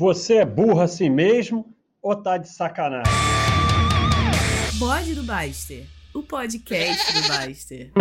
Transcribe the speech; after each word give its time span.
Você 0.00 0.36
é 0.38 0.46
burro 0.46 0.80
assim 0.80 1.10
mesmo 1.10 1.76
ou 2.00 2.16
tá 2.16 2.38
de 2.38 2.48
sacanagem? 2.48 3.12
Bode 4.78 5.14
do 5.14 5.22
Baster, 5.22 5.86
o 6.14 6.22
podcast 6.22 7.12
do 7.12 7.28
Baster. 7.28 7.92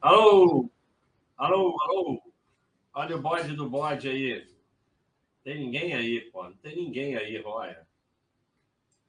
Alô? 0.00 0.70
Alô, 1.36 1.76
alô? 1.82 2.22
Olha 2.94 3.16
o 3.16 3.20
bode 3.20 3.54
do 3.54 3.68
bode 3.68 4.08
aí. 4.08 4.48
Tem 5.44 5.58
ninguém 5.58 5.92
aí, 5.92 6.22
pô. 6.30 6.44
Não 6.44 6.56
tem 6.56 6.76
ninguém 6.76 7.14
aí, 7.14 7.42
Roya. 7.42 7.86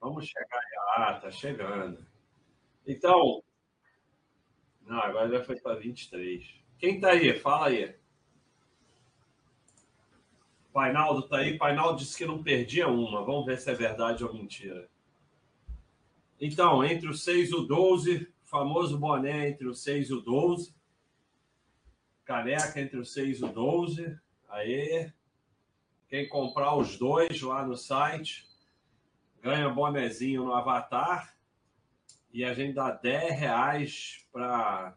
Vamos 0.02 0.28
chegar 0.28 0.58
aí. 0.58 0.98
Ah, 0.98 1.20
tá 1.22 1.32
chegando. 1.32 2.06
Então. 2.86 3.42
Não, 4.90 5.00
agora 5.00 5.30
já 5.30 5.44
foi 5.44 5.56
para 5.56 5.80
23. 5.80 6.44
Quem 6.80 7.00
tá 7.00 7.12
aí? 7.12 7.40
Fala 7.40 7.68
aí. 7.68 7.96
Painaldo 10.74 11.28
tá 11.28 11.38
aí. 11.38 11.60
Painaldo 11.60 12.00
disse 12.00 12.18
que 12.18 12.26
não 12.26 12.42
perdia 12.42 12.88
uma. 12.88 13.24
Vamos 13.24 13.46
ver 13.46 13.60
se 13.60 13.70
é 13.70 13.76
verdade 13.76 14.24
ou 14.24 14.34
mentira. 14.34 14.90
Então, 16.42 16.84
entre 16.84 17.08
o 17.08 17.14
6 17.14 17.52
e 17.52 17.56
o 17.56 17.62
12, 17.62 18.34
famoso 18.46 18.98
boné 18.98 19.50
entre 19.50 19.68
o 19.68 19.76
6 19.76 20.10
e 20.10 20.14
o 20.14 20.22
12. 20.22 20.74
Caneca 22.26 22.82
entre 22.82 22.98
o 22.98 23.06
6 23.06 23.42
e 23.42 23.46
o 23.46 23.48
12. 23.48 24.20
Aí. 24.50 25.14
Quem 26.08 26.28
comprar 26.28 26.76
os 26.76 26.98
dois 26.98 27.40
lá 27.44 27.64
no 27.64 27.78
site 27.78 28.50
ganha 29.44 29.70
bonezinho 29.70 30.46
no 30.46 30.54
Avatar 30.54 31.38
e 32.32 32.44
a 32.44 32.54
gente 32.54 32.74
dá 32.74 32.92
10 32.92 33.40
reais 33.40 34.26
para 34.32 34.96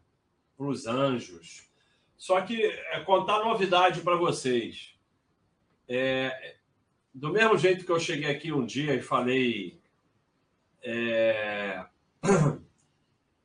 os 0.58 0.86
anjos. 0.86 1.68
Só 2.16 2.40
que 2.40 2.64
é 2.64 3.00
contar 3.00 3.44
novidade 3.44 4.00
para 4.00 4.16
vocês. 4.16 4.94
É, 5.88 6.56
do 7.12 7.32
mesmo 7.32 7.58
jeito 7.58 7.84
que 7.84 7.90
eu 7.90 7.98
cheguei 7.98 8.30
aqui 8.30 8.52
um 8.52 8.64
dia 8.64 8.94
e 8.94 9.02
falei 9.02 9.80
é, 10.82 11.84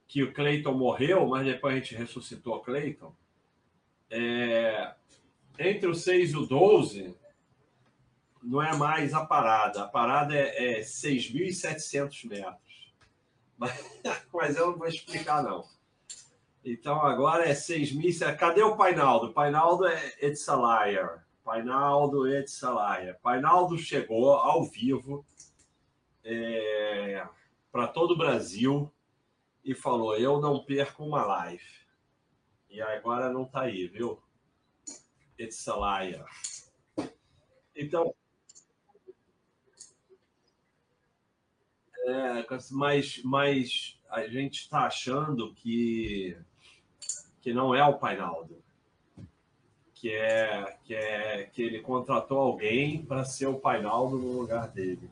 que 0.07 0.23
o 0.23 0.33
Cleiton 0.33 0.73
morreu, 0.73 1.27
mas 1.27 1.45
depois 1.45 1.75
a 1.75 1.79
gente 1.79 1.95
ressuscitou 1.95 2.55
o 2.55 2.61
Cleiton. 2.61 3.15
É, 4.09 4.93
entre 5.59 5.87
o 5.87 5.95
6 5.95 6.31
e 6.31 6.37
o 6.37 6.45
12, 6.45 7.15
não 8.43 8.61
é 8.61 8.75
mais 8.75 9.13
a 9.13 9.25
parada. 9.25 9.83
A 9.83 9.87
parada 9.87 10.35
é, 10.35 10.79
é 10.79 10.81
6.700 10.81 12.27
metros. 12.27 12.66
Mas, 13.57 14.01
mas 14.33 14.55
eu 14.55 14.67
não 14.67 14.77
vou 14.77 14.87
explicar, 14.87 15.43
não. 15.43 15.65
Então 16.63 17.01
agora 17.01 17.45
é 17.47 17.53
6.000. 17.53 18.35
Cadê 18.37 18.61
o 18.61 18.75
Painaldo? 18.75 19.33
Painaldo 19.33 19.85
é 19.85 20.13
It's 20.21 20.47
a 20.49 20.55
Liar. 20.55 21.25
Painaldo 21.43 22.27
It's 22.27 22.61
a 22.63 22.71
Liar. 22.71 23.17
Painaldo 23.21 23.77
chegou 23.77 24.33
ao 24.33 24.65
vivo 24.65 25.25
é, 26.23 27.25
para 27.71 27.87
todo 27.87 28.11
o 28.11 28.17
Brasil 28.17 28.91
e 29.63 29.73
falou: 29.73 30.17
Eu 30.17 30.41
não 30.41 30.63
perco 30.63 31.05
uma 31.05 31.25
live. 31.25 31.63
E 32.69 32.81
agora 32.81 33.31
não 33.31 33.43
está 33.43 33.61
aí, 33.61 33.87
viu? 33.87 34.21
It's 35.39 35.67
a 35.67 35.75
Liar. 35.75 36.25
Então. 37.75 38.13
É, 42.07 42.45
mas, 42.71 43.21
mas 43.21 43.99
a 44.09 44.25
gente 44.27 44.61
está 44.61 44.85
achando 44.85 45.53
que 45.55 46.37
que 47.41 47.53
não 47.53 47.75
é 47.75 47.85
o 47.85 47.97
Painaldo, 47.97 48.63
que 49.93 50.11
é 50.13 50.77
que 50.85 50.95
é 50.95 51.43
que 51.51 51.61
ele 51.61 51.81
contratou 51.81 52.39
alguém 52.39 53.03
para 53.05 53.25
ser 53.25 53.47
o 53.47 53.59
Painaldo 53.59 54.17
no 54.17 54.39
lugar 54.39 54.69
dele. 54.69 55.09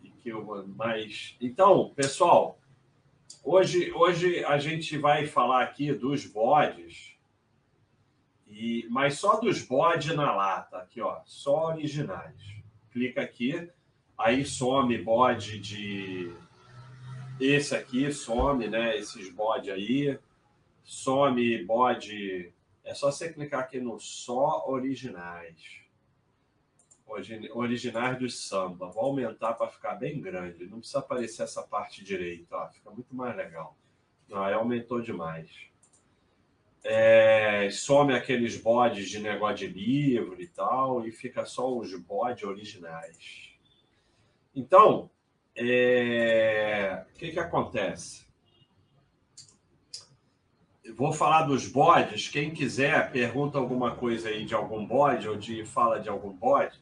E 0.00 0.10
que 0.10 0.28
eu, 0.28 0.64
mas 0.76 1.36
então, 1.40 1.92
pessoal, 1.96 2.56
hoje 3.42 3.90
hoje 3.92 4.44
a 4.44 4.58
gente 4.58 4.96
vai 4.96 5.26
falar 5.26 5.64
aqui 5.64 5.92
dos 5.92 6.24
bodes 6.24 7.16
e 8.46 8.86
mas 8.90 9.18
só 9.18 9.40
dos 9.40 9.60
bodes 9.60 10.14
na 10.14 10.32
lata, 10.32 10.76
aqui 10.78 11.00
ó, 11.00 11.20
só 11.24 11.70
originais. 11.70 12.54
Clica 12.92 13.22
aqui, 13.22 13.68
aí 14.18 14.44
some 14.44 14.96
bode 14.98 15.58
de 15.58 16.32
esse 17.40 17.74
aqui 17.74 18.12
some, 18.12 18.68
né? 18.68 18.96
Esses 18.96 19.28
bode 19.28 19.70
aí. 19.70 20.18
Some 20.84 21.64
bode. 21.64 22.52
É 22.84 22.94
só 22.94 23.10
você 23.10 23.32
clicar 23.32 23.60
aqui 23.60 23.80
no 23.80 23.98
só 23.98 24.64
originais. 24.68 25.80
Originais 27.52 28.18
do 28.18 28.30
samba. 28.30 28.88
Vou 28.88 29.04
aumentar 29.04 29.54
para 29.54 29.68
ficar 29.68 29.94
bem 29.94 30.20
grande. 30.20 30.66
Não 30.66 30.78
precisa 30.78 31.00
aparecer 31.00 31.42
essa 31.42 31.62
parte 31.62 32.04
direita. 32.04 32.56
Ó. 32.56 32.68
Fica 32.68 32.90
muito 32.90 33.14
mais 33.14 33.36
legal. 33.36 33.76
Não, 34.28 34.42
aí 34.42 34.54
aumentou 34.54 35.00
demais. 35.00 35.50
É, 36.82 37.68
some 37.70 38.14
aqueles 38.14 38.56
bodes 38.56 39.08
de 39.08 39.18
negócio 39.18 39.56
de 39.56 39.66
livro 39.68 40.40
e 40.40 40.46
tal, 40.46 41.06
e 41.06 41.12
fica 41.12 41.44
só 41.46 41.74
os 41.74 41.94
bodes 41.94 42.44
originais. 42.44 43.53
Então, 44.54 45.10
é... 45.56 47.04
O 47.10 47.18
que, 47.18 47.30
que 47.30 47.38
acontece? 47.38 48.24
Eu 50.82 50.94
vou 50.94 51.12
falar 51.12 51.42
dos 51.42 51.66
bodes. 51.66 52.28
Quem 52.28 52.52
quiser, 52.52 53.10
pergunta 53.10 53.58
alguma 53.58 53.96
coisa 53.96 54.28
aí 54.28 54.44
de 54.44 54.54
algum 54.54 54.84
bode 54.84 55.28
ou 55.28 55.36
de 55.36 55.64
fala 55.64 55.98
de 55.98 56.08
algum 56.08 56.32
bode, 56.32 56.78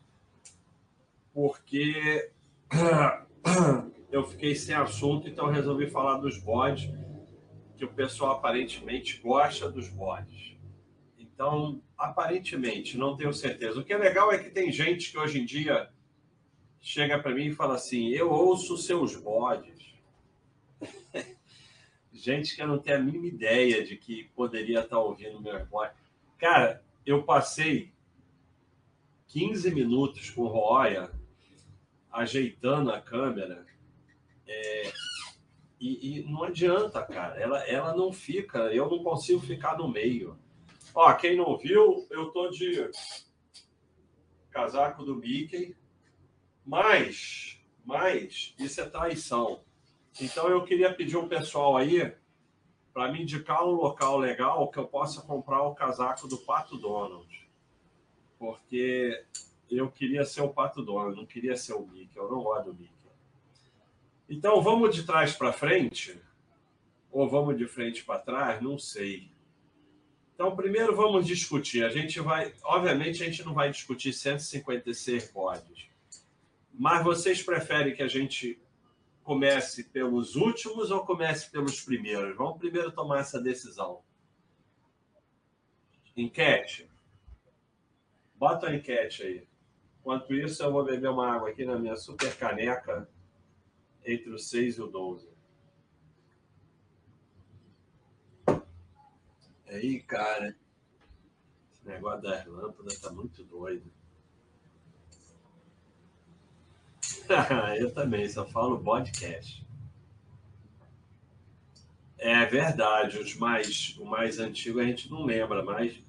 porque 1.32 2.30
eu 4.10 4.24
fiquei 4.24 4.54
sem 4.54 4.74
assunto, 4.74 5.28
então 5.28 5.50
resolvi 5.50 5.88
falar 5.88 6.18
dos 6.18 6.36
bodes, 6.38 6.90
que 7.76 7.84
o 7.84 7.92
pessoal 7.92 8.32
aparentemente 8.32 9.18
gosta 9.18 9.70
dos 9.70 9.88
bodes. 9.88 10.56
Então, 11.16 11.80
aparentemente, 11.96 12.98
não 12.98 13.16
tenho 13.16 13.32
certeza. 13.32 13.80
O 13.80 13.84
que 13.84 13.92
é 13.92 13.98
legal 13.98 14.32
é 14.32 14.38
que 14.38 14.50
tem 14.50 14.70
gente 14.70 15.10
que 15.10 15.18
hoje 15.18 15.40
em 15.40 15.44
dia 15.44 15.91
chega 16.82 17.18
para 17.18 17.32
mim 17.32 17.46
e 17.46 17.54
fala 17.54 17.76
assim: 17.76 18.08
Eu 18.08 18.30
ouço 18.30 18.76
seus 18.76 19.14
bodes. 19.16 19.94
Gente 22.12 22.54
que 22.54 22.62
eu 22.62 22.66
não 22.66 22.78
tenho 22.78 22.98
a 22.98 23.00
mínima 23.00 23.26
ideia 23.26 23.82
de 23.82 23.96
que 23.96 24.24
poderia 24.34 24.80
estar 24.80 24.98
ouvindo 24.98 25.40
meus 25.40 25.66
bodes. 25.68 25.96
Cara, 26.36 26.84
eu 27.06 27.22
passei 27.22 27.92
15 29.28 29.72
minutos 29.72 30.28
com 30.28 30.42
o 30.42 30.48
Roya 30.48 31.10
ajeitando 32.10 32.92
a 32.92 33.00
câmera 33.00 33.64
é, 34.46 34.92
e, 35.80 36.18
e, 36.18 36.22
não 36.30 36.44
adianta, 36.44 37.02
cara. 37.02 37.40
Ela, 37.40 37.66
ela 37.66 37.96
não 37.96 38.12
fica, 38.12 38.58
eu 38.74 38.90
não 38.90 39.02
consigo 39.02 39.40
ficar 39.40 39.78
no 39.78 39.88
meio. 39.88 40.38
Ó, 40.94 41.12
quem 41.14 41.36
não 41.36 41.56
viu, 41.56 42.06
eu 42.10 42.26
tô 42.30 42.50
de 42.50 42.90
casaco 44.50 45.02
do 45.02 45.16
Mickey 45.16 45.74
mas, 46.64 47.58
mas 47.84 48.54
isso 48.58 48.80
é 48.80 48.88
traição. 48.88 49.62
Então 50.20 50.48
eu 50.48 50.64
queria 50.64 50.92
pedir 50.92 51.16
um 51.16 51.28
pessoal 51.28 51.76
aí 51.76 52.14
para 52.92 53.10
me 53.10 53.22
indicar 53.22 53.64
um 53.64 53.72
local 53.72 54.18
legal 54.18 54.70
que 54.70 54.78
eu 54.78 54.86
possa 54.86 55.22
comprar 55.22 55.62
o 55.62 55.74
casaco 55.74 56.28
do 56.28 56.38
Pato 56.38 56.76
Donald. 56.76 57.48
Porque 58.38 59.24
eu 59.70 59.90
queria 59.90 60.24
ser 60.24 60.42
o 60.42 60.52
Pato 60.52 60.82
Donald, 60.82 61.16
não 61.16 61.26
queria 61.26 61.56
ser 61.56 61.74
o 61.74 61.86
Mickey, 61.86 62.16
eu 62.16 62.30
não 62.30 62.42
gosto 62.42 62.72
do 62.72 62.74
Mickey. 62.74 62.92
Então 64.28 64.60
vamos 64.60 64.94
de 64.94 65.04
trás 65.04 65.34
para 65.34 65.52
frente? 65.52 66.20
Ou 67.10 67.28
vamos 67.28 67.56
de 67.56 67.66
frente 67.66 68.04
para 68.04 68.18
trás? 68.18 68.62
Não 68.62 68.78
sei. 68.78 69.30
Então, 70.34 70.56
primeiro 70.56 70.96
vamos 70.96 71.26
discutir. 71.26 71.84
A 71.84 71.90
gente 71.90 72.18
vai, 72.18 72.52
obviamente, 72.64 73.22
a 73.22 73.26
gente 73.26 73.44
não 73.44 73.52
vai 73.52 73.70
discutir 73.70 74.12
156 74.12 75.30
códigos. 75.30 75.86
Mas 76.82 77.04
vocês 77.04 77.40
preferem 77.40 77.94
que 77.94 78.02
a 78.02 78.08
gente 78.08 78.60
comece 79.22 79.84
pelos 79.84 80.34
últimos 80.34 80.90
ou 80.90 81.06
comece 81.06 81.48
pelos 81.48 81.80
primeiros? 81.80 82.36
Vamos 82.36 82.58
primeiro 82.58 82.90
tomar 82.90 83.20
essa 83.20 83.40
decisão. 83.40 84.02
Enquete. 86.16 86.90
Bota 88.34 88.66
a 88.66 88.74
enquete 88.74 89.22
aí. 89.22 89.48
Enquanto 90.00 90.34
isso, 90.34 90.60
eu 90.60 90.72
vou 90.72 90.84
beber 90.84 91.08
uma 91.08 91.32
água 91.32 91.50
aqui 91.50 91.64
na 91.64 91.78
minha 91.78 91.94
super 91.94 92.36
caneca 92.36 93.08
entre 94.04 94.30
o 94.30 94.38
6 94.40 94.78
e 94.78 94.82
o 94.82 94.88
12. 94.88 95.28
Aí, 99.68 100.02
cara, 100.02 100.56
esse 101.72 101.86
negócio 101.86 102.22
das 102.22 102.44
lâmpadas 102.44 102.98
tá 102.98 103.12
muito 103.12 103.44
doido. 103.44 103.88
eu 107.78 107.92
também, 107.92 108.28
só 108.28 108.44
falo 108.46 108.82
podcast. 108.82 109.64
É 112.18 112.44
verdade, 112.46 113.18
os 113.18 113.34
mais, 113.34 113.96
o 113.98 114.04
mais 114.04 114.38
antigo 114.38 114.78
a 114.78 114.84
gente 114.84 115.10
não 115.10 115.24
lembra, 115.24 115.62
mas 115.62 116.00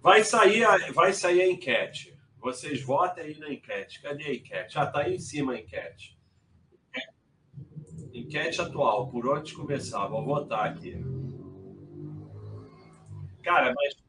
vai 0.00 0.22
sair 0.22 0.64
a, 0.64 0.92
vai 0.92 1.12
sair 1.12 1.40
a 1.40 1.48
enquete. 1.48 2.16
Vocês 2.38 2.80
votem 2.80 3.24
aí 3.24 3.38
na 3.38 3.52
enquete. 3.52 4.00
Cadê 4.00 4.24
a 4.24 4.34
enquete? 4.34 4.78
Ah, 4.78 4.86
tá 4.86 5.00
aí 5.00 5.16
em 5.16 5.18
cima 5.18 5.54
a 5.54 5.58
enquete. 5.58 6.16
Enquete 8.12 8.60
atual, 8.60 9.10
por 9.10 9.28
onde 9.28 9.52
começar? 9.52 10.06
Vou 10.06 10.24
votar 10.24 10.70
aqui. 10.70 10.96
Cara, 13.42 13.74
mas. 13.74 14.06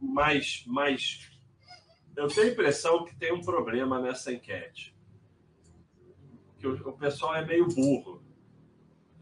Mas, 0.00 0.64
mas 0.66 1.29
eu 2.20 2.28
tenho 2.28 2.48
a 2.48 2.50
impressão 2.50 3.04
que 3.04 3.16
tem 3.16 3.32
um 3.32 3.40
problema 3.40 3.98
nessa 3.98 4.30
enquete. 4.30 4.94
Que 6.58 6.66
o, 6.66 6.88
o 6.88 6.92
pessoal 6.92 7.34
é 7.34 7.46
meio 7.46 7.66
burro. 7.66 8.22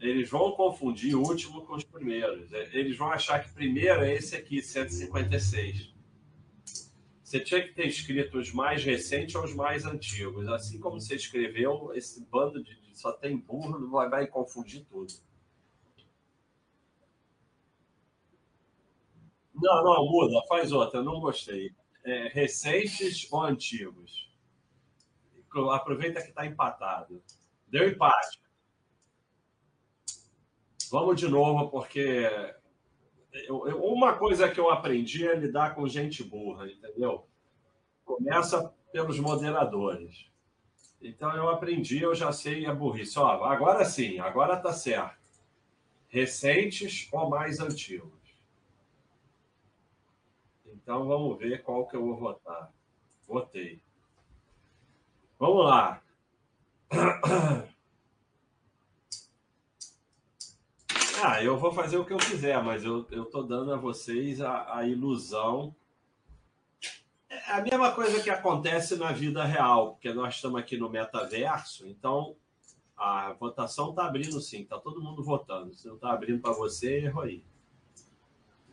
Eles 0.01 0.29
vão 0.29 0.51
confundir 0.51 1.15
o 1.15 1.21
último 1.21 1.65
com 1.65 1.75
os 1.75 1.83
primeiros. 1.83 2.51
Eles 2.51 2.97
vão 2.97 3.09
achar 3.09 3.41
que 3.41 3.53
primeiro 3.53 4.01
é 4.01 4.13
esse 4.13 4.35
aqui, 4.35 4.61
156. 4.61 5.93
Você 7.23 7.39
tinha 7.39 7.61
que 7.61 7.73
ter 7.73 7.87
escrito 7.87 8.37
os 8.37 8.51
mais 8.51 8.83
recentes 8.83 9.35
ou 9.35 9.45
os 9.45 9.55
mais 9.55 9.85
antigos. 9.85 10.47
Assim 10.49 10.77
como 10.77 10.99
você 10.99 11.15
escreveu, 11.15 11.93
esse 11.93 12.25
bando 12.25 12.61
de, 12.61 12.77
só 12.93 13.13
tem 13.13 13.37
burro, 13.37 13.89
vai, 13.89 14.09
vai 14.09 14.27
confundir 14.27 14.85
tudo. 14.85 15.13
Não, 19.55 19.83
não, 19.83 20.05
muda, 20.05 20.41
faz 20.47 20.71
outra, 20.71 21.01
não 21.01 21.19
gostei. 21.21 21.71
É, 22.09 22.27
recentes 22.29 23.31
ou 23.31 23.43
antigos? 23.43 24.33
Aproveita 25.71 26.21
que 26.23 26.29
está 26.29 26.43
empatado. 26.43 27.21
Deu 27.67 27.87
empate. 27.87 28.41
Vamos 30.89 31.19
de 31.19 31.27
novo, 31.27 31.69
porque 31.69 32.27
eu, 33.47 33.67
eu, 33.67 33.83
uma 33.83 34.17
coisa 34.17 34.49
que 34.49 34.59
eu 34.59 34.71
aprendi 34.71 35.27
é 35.27 35.35
lidar 35.35 35.75
com 35.75 35.87
gente 35.87 36.23
burra, 36.23 36.67
entendeu? 36.67 37.27
Começa 38.03 38.73
pelos 38.91 39.19
moderadores. 39.19 40.31
Então 40.99 41.35
eu 41.35 41.47
aprendi, 41.47 42.01
eu 42.01 42.15
já 42.15 42.31
sei 42.31 42.65
a 42.65 42.73
burrice. 42.73 43.19
Ó, 43.19 43.43
agora 43.43 43.85
sim, 43.85 44.17
agora 44.17 44.57
tá 44.57 44.73
certo. 44.73 45.19
Recentes 46.07 47.07
ou 47.11 47.29
mais 47.29 47.59
antigos? 47.59 48.18
Então 50.89 51.05
vamos 51.05 51.37
ver 51.37 51.61
qual 51.61 51.85
que 51.85 51.95
eu 51.95 52.03
vou 52.03 52.17
votar. 52.17 52.73
Votei. 53.27 53.79
Vamos 55.37 55.65
lá. 55.65 56.01
Ah, 61.21 61.43
eu 61.43 61.57
vou 61.57 61.73
fazer 61.73 61.97
o 61.97 62.05
que 62.05 62.13
eu 62.13 62.17
quiser, 62.17 62.63
mas 62.63 62.85
eu 62.85 63.01
estou 63.01 63.43
dando 63.43 63.73
a 63.73 63.75
vocês 63.75 64.39
a, 64.39 64.77
a, 64.77 64.87
ilusão. 64.87 65.75
É 67.29 67.51
a 67.51 67.61
mesma 67.61 67.91
coisa 67.91 68.23
que 68.23 68.29
acontece 68.29 68.95
na 68.95 69.11
vida 69.11 69.43
real, 69.43 69.91
porque 69.91 70.13
nós 70.13 70.35
estamos 70.35 70.57
aqui 70.61 70.77
no 70.77 70.89
metaverso, 70.89 71.85
então 71.85 72.37
a 72.95 73.33
votação 73.33 73.89
está 73.89 74.05
abrindo 74.05 74.39
sim, 74.39 74.61
está 74.61 74.79
todo 74.79 75.01
mundo 75.01 75.21
votando. 75.21 75.73
Se 75.73 75.89
não 75.89 75.95
está 75.95 76.13
abrindo 76.13 76.39
para 76.41 76.53
você, 76.53 76.99
erro 76.99 77.19
aí. 77.19 77.43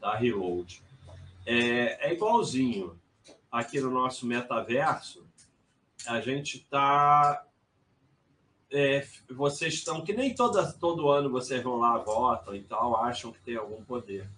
Dá 0.00 0.14
reload. 0.14 0.85
É, 1.46 2.08
é 2.08 2.12
igualzinho 2.12 3.00
aqui 3.50 3.80
no 3.80 3.90
nosso 3.90 4.26
metaverso, 4.26 5.24
a 6.06 6.20
gente 6.20 6.58
está 6.58 7.46
é, 8.70 9.06
vocês 9.30 9.74
estão, 9.74 10.02
que 10.02 10.12
nem 10.12 10.34
toda, 10.34 10.72
todo 10.72 11.08
ano 11.08 11.30
vocês 11.30 11.62
vão 11.62 11.76
lá, 11.76 11.96
votam 11.98 12.54
e 12.54 12.62
tal, 12.62 12.96
acham 12.96 13.32
que 13.32 13.40
tem 13.40 13.56
algum 13.56 13.82
poder. 13.84 14.28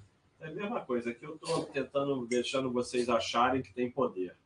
É 0.40 0.48
a 0.48 0.52
mesma 0.52 0.80
coisa 0.80 1.12
que 1.12 1.24
eu 1.24 1.34
estou 1.34 1.64
tentando, 1.66 2.26
deixando 2.26 2.70
vocês 2.70 3.08
acharem 3.08 3.62
que 3.62 3.72
tem 3.72 3.90
poder. 3.90 4.36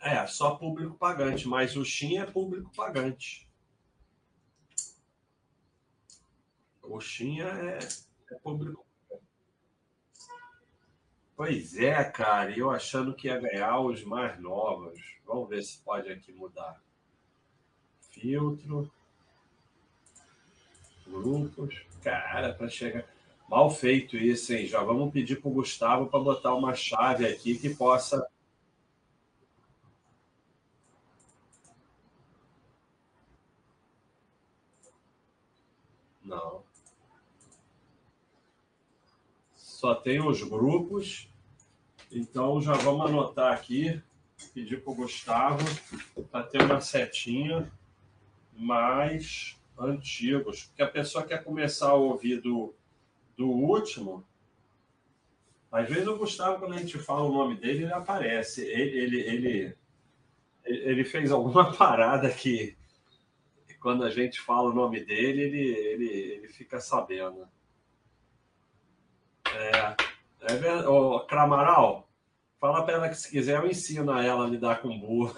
É, 0.00 0.26
só 0.26 0.54
público 0.54 0.96
pagante, 0.96 1.48
mas 1.48 1.76
o 1.76 1.84
Shin 1.84 2.18
é 2.18 2.26
público 2.26 2.70
pagante. 2.74 3.48
O 6.82 7.00
Shin 7.00 7.40
é, 7.40 7.78
é 8.30 8.34
público 8.36 8.83
Pois 11.36 11.76
é, 11.76 12.04
cara, 12.04 12.56
eu 12.56 12.70
achando 12.70 13.14
que 13.14 13.26
ia 13.26 13.40
ganhar 13.40 13.80
os 13.80 14.04
mais 14.04 14.40
novos. 14.40 15.00
Vamos 15.26 15.48
ver 15.48 15.62
se 15.62 15.78
pode 15.78 16.10
aqui 16.10 16.32
mudar 16.32 16.80
filtro, 18.12 18.90
grupos. 21.06 21.84
Cara, 22.02 22.54
para 22.54 22.68
chegar. 22.68 23.04
Mal 23.48 23.70
feito 23.70 24.16
isso, 24.16 24.52
hein? 24.54 24.66
Já 24.66 24.82
vamos 24.82 25.12
pedir 25.12 25.40
para 25.40 25.48
o 25.50 25.54
Gustavo 25.54 26.06
para 26.06 26.20
botar 26.20 26.54
uma 26.54 26.74
chave 26.74 27.26
aqui 27.26 27.58
que 27.58 27.74
possa. 27.74 28.26
Não. 36.24 36.64
Só 39.84 39.94
tem 39.94 40.18
os 40.18 40.42
grupos. 40.42 41.28
Então 42.10 42.58
já 42.58 42.72
vamos 42.72 43.04
anotar 43.04 43.52
aqui, 43.52 44.00
pedir 44.54 44.82
para 44.82 44.90
o 44.90 44.96
Gustavo 44.96 45.62
para 46.30 46.42
ter 46.42 46.62
uma 46.62 46.80
setinha 46.80 47.70
mais 48.56 49.60
antigos, 49.78 50.62
porque 50.62 50.82
a 50.82 50.88
pessoa 50.88 51.26
quer 51.26 51.44
começar 51.44 51.90
a 51.90 51.94
ouvir 51.96 52.40
do, 52.40 52.74
do 53.36 53.46
último. 53.46 54.24
Às 55.70 55.86
vezes 55.86 56.08
o 56.08 56.16
Gustavo, 56.16 56.60
quando 56.60 56.72
a 56.72 56.78
gente 56.78 56.98
fala 56.98 57.24
o 57.24 57.34
nome 57.34 57.54
dele, 57.56 57.82
ele 57.82 57.92
aparece. 57.92 58.62
Ele, 58.62 58.98
ele, 58.98 59.20
ele, 59.20 59.76
ele 60.64 61.04
fez 61.04 61.30
alguma 61.30 61.70
parada 61.76 62.30
que, 62.30 62.74
quando 63.80 64.02
a 64.02 64.08
gente 64.08 64.40
fala 64.40 64.70
o 64.70 64.74
nome 64.74 65.04
dele, 65.04 65.42
ele, 65.42 65.60
ele, 65.60 66.08
ele 66.08 66.48
fica 66.48 66.80
sabendo. 66.80 67.46
É, 69.54 69.96
é 70.52 70.56
verdade. 70.56 70.86
Ô, 70.88 71.20
Cramaral, 71.20 72.08
fala 72.60 72.84
para 72.84 72.94
ela 72.94 73.08
que 73.08 73.14
se 73.14 73.30
quiser 73.30 73.58
eu 73.58 73.66
ensino 73.66 74.10
a 74.12 74.22
ela 74.22 74.44
a 74.44 74.50
lidar 74.50 74.82
com 74.82 74.98
burro. 74.98 75.34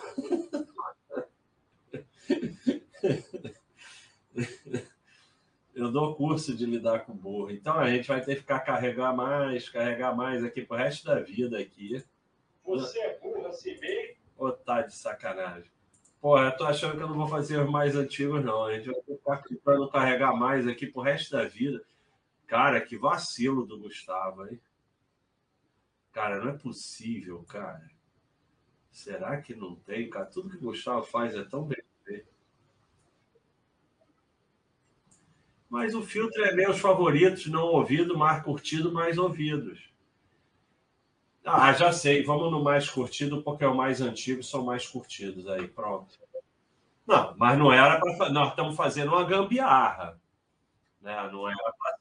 Eu 5.74 5.92
dou 5.92 6.14
curso 6.14 6.56
de 6.56 6.64
lidar 6.64 7.00
com 7.00 7.12
burro. 7.12 7.50
Então 7.50 7.78
a 7.78 7.90
gente 7.90 8.08
vai 8.08 8.23
ter 8.23 8.37
que 8.37 8.40
ficar 8.40 8.61
carregar 8.61 9.14
mais, 9.14 9.68
carregar 9.68 10.16
mais 10.16 10.42
aqui 10.42 10.62
pro 10.62 10.78
resto 10.78 11.04
da 11.04 11.20
vida 11.20 11.58
aqui. 11.58 12.02
Você 12.64 12.99
é 12.99 13.18
burro 13.18 13.46
assim 13.46 13.78
mesmo? 13.78 14.16
Ô, 14.38 14.50
tá 14.52 14.80
de 14.80 14.94
sacanagem. 14.94 15.70
Pô, 16.18 16.38
eu 16.38 16.56
tô 16.56 16.64
achando 16.64 16.96
que 16.96 17.02
eu 17.02 17.08
não 17.08 17.14
vou 17.14 17.28
fazer 17.28 17.61
os 17.61 17.70
mais 17.70 17.94
antigos, 17.94 18.42
não. 18.42 18.64
A 18.64 18.75
gente 18.75 18.90
vai 18.90 19.02
ficar 19.02 19.42
tentando 19.42 19.90
carregar 19.90 20.35
mais 20.35 20.66
aqui 20.66 20.87
pro 20.87 21.02
resto 21.02 21.32
da 21.32 21.44
vida. 21.44 21.85
Cara, 22.46 22.80
que 22.80 22.96
vacilo 22.96 23.66
do 23.66 23.78
Gustavo, 23.78 24.46
hein? 24.46 24.60
Cara, 26.12 26.42
não 26.42 26.50
é 26.50 26.56
possível, 26.56 27.42
cara. 27.44 27.90
Será 28.90 29.40
que 29.40 29.54
não 29.54 29.74
tem, 29.74 30.08
cara? 30.08 30.26
Tudo 30.26 30.48
que 30.50 30.56
o 30.56 30.60
Gustavo 30.60 31.04
faz 31.04 31.34
é 31.34 31.44
tão 31.44 31.64
bem 31.64 31.86
Mas 35.68 35.94
o 35.94 36.02
filtro 36.02 36.42
é 36.44 36.54
meus 36.54 36.78
favoritos, 36.78 37.46
não 37.48 37.64
ouvido, 37.64 38.16
mais 38.16 38.42
curtido, 38.42 38.92
mais 38.92 39.18
ouvidos. 39.18 39.92
Ah, 41.44 41.72
já 41.72 41.92
sei. 41.92 42.24
Vamos 42.24 42.50
no 42.50 42.62
mais 42.62 42.88
curtido, 42.88 43.42
porque 43.42 43.64
é 43.64 43.68
o 43.68 43.76
mais 43.76 44.00
antigo, 44.00 44.42
são 44.42 44.64
mais 44.64 44.86
curtidos. 44.86 45.46
Aí, 45.48 45.68
pronto. 45.68 46.18
Não, 47.06 47.36
mas 47.36 47.58
não 47.58 47.72
era 47.72 48.00
para. 48.00 48.30
Nós 48.30 48.50
estamos 48.50 48.76
fazendo 48.76 49.08
uma 49.08 49.24
gambiarra. 49.24 50.20
Né? 51.00 51.14
Não 51.30 51.48
era 51.48 51.72
para 51.78 51.95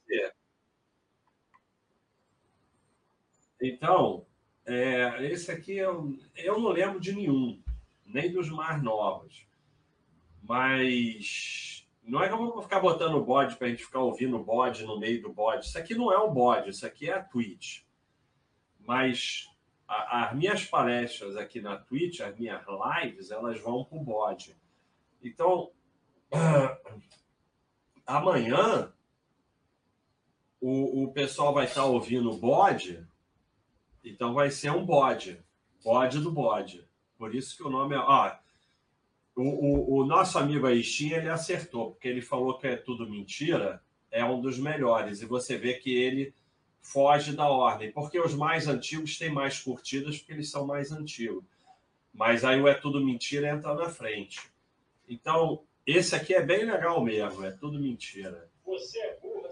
Então, 3.62 4.25
é, 4.65 5.25
esse 5.25 5.51
aqui 5.51 5.77
eu, 5.77 6.15
eu 6.35 6.59
não 6.59 6.69
lembro 6.69 7.00
de 7.00 7.13
nenhum, 7.13 7.62
nem 8.05 8.31
dos 8.31 8.50
mais 8.50 8.81
novos. 8.83 9.47
Mas 10.41 11.88
não 12.03 12.21
é 12.21 12.27
que 12.27 12.33
eu 12.33 12.38
vou 12.38 12.62
ficar 12.62 12.79
botando 12.79 13.15
o 13.15 13.25
bode 13.25 13.55
para 13.55 13.67
a 13.67 13.69
gente 13.69 13.83
ficar 13.83 14.00
ouvindo 14.00 14.38
o 14.38 14.43
bode 14.43 14.85
no 14.85 15.00
meio 15.00 15.21
do 15.21 15.33
bode. 15.33 15.65
Isso 15.65 15.77
aqui 15.77 15.95
não 15.95 16.12
é 16.12 16.19
um 16.19 16.31
bode, 16.31 16.69
isso 16.69 16.85
aqui 16.85 17.09
é 17.09 17.13
a 17.13 17.24
Twitch. 17.24 17.81
Mas 18.79 19.50
a, 19.88 20.25
as 20.25 20.35
minhas 20.35 20.65
palestras 20.65 21.35
aqui 21.35 21.59
na 21.59 21.77
Twitch, 21.77 22.19
as 22.19 22.38
minhas 22.38 22.63
lives, 22.67 23.31
elas 23.31 23.59
vão 23.59 23.83
para 23.83 23.97
o 23.97 24.03
bode. 24.03 24.55
Então, 25.24 25.71
amanhã 28.05 28.93
o, 30.67 31.03
o 31.03 31.12
pessoal 31.12 31.53
vai 31.53 31.65
estar 31.65 31.86
ouvindo 31.86 32.31
o 32.31 32.38
bode, 32.38 33.05
então 34.03 34.34
vai 34.34 34.50
ser 34.50 34.72
um 34.72 34.84
bode. 34.84 35.39
Bode 35.84 36.19
do 36.19 36.31
bode. 36.31 36.84
Por 37.19 37.36
isso 37.36 37.55
que 37.55 37.62
o 37.62 37.69
nome 37.69 37.93
é. 37.93 38.00
Ó, 38.00 38.36
o, 39.36 39.43
o, 39.43 39.98
o, 39.98 40.05
nosso 40.07 40.39
amigo 40.39 40.65
Aistin, 40.65 41.10
ele 41.10 41.29
acertou, 41.29 41.91
porque 41.91 42.07
ele 42.07 42.22
falou 42.22 42.57
que 42.57 42.65
é 42.65 42.75
tudo 42.75 43.07
mentira, 43.07 43.79
é 44.10 44.25
um 44.25 44.41
dos 44.41 44.57
melhores. 44.57 45.22
E 45.22 45.27
você 45.27 45.55
vê 45.55 45.75
que 45.75 45.95
ele 45.95 46.34
foge 46.81 47.36
da 47.36 47.48
ordem, 47.48 47.91
porque 47.91 48.19
os 48.19 48.34
mais 48.34 48.67
antigos 48.67 49.19
têm 49.19 49.29
mais 49.29 49.60
curtidas, 49.60 50.17
porque 50.17 50.34
eles 50.34 50.50
são 50.50 50.65
mais 50.65 50.91
antigos. 50.91 51.43
Mas 52.12 52.43
aí 52.43 52.60
o 52.60 52.67
É 52.67 52.74
Tudo 52.74 53.05
Mentira 53.05 53.50
entra 53.50 53.75
na 53.75 53.89
frente. 53.89 54.41
Então, 55.07 55.63
esse 55.86 56.15
aqui 56.15 56.34
é 56.34 56.41
bem 56.41 56.65
legal 56.65 57.03
mesmo, 57.03 57.45
é 57.45 57.51
tudo 57.51 57.79
mentira. 57.79 58.50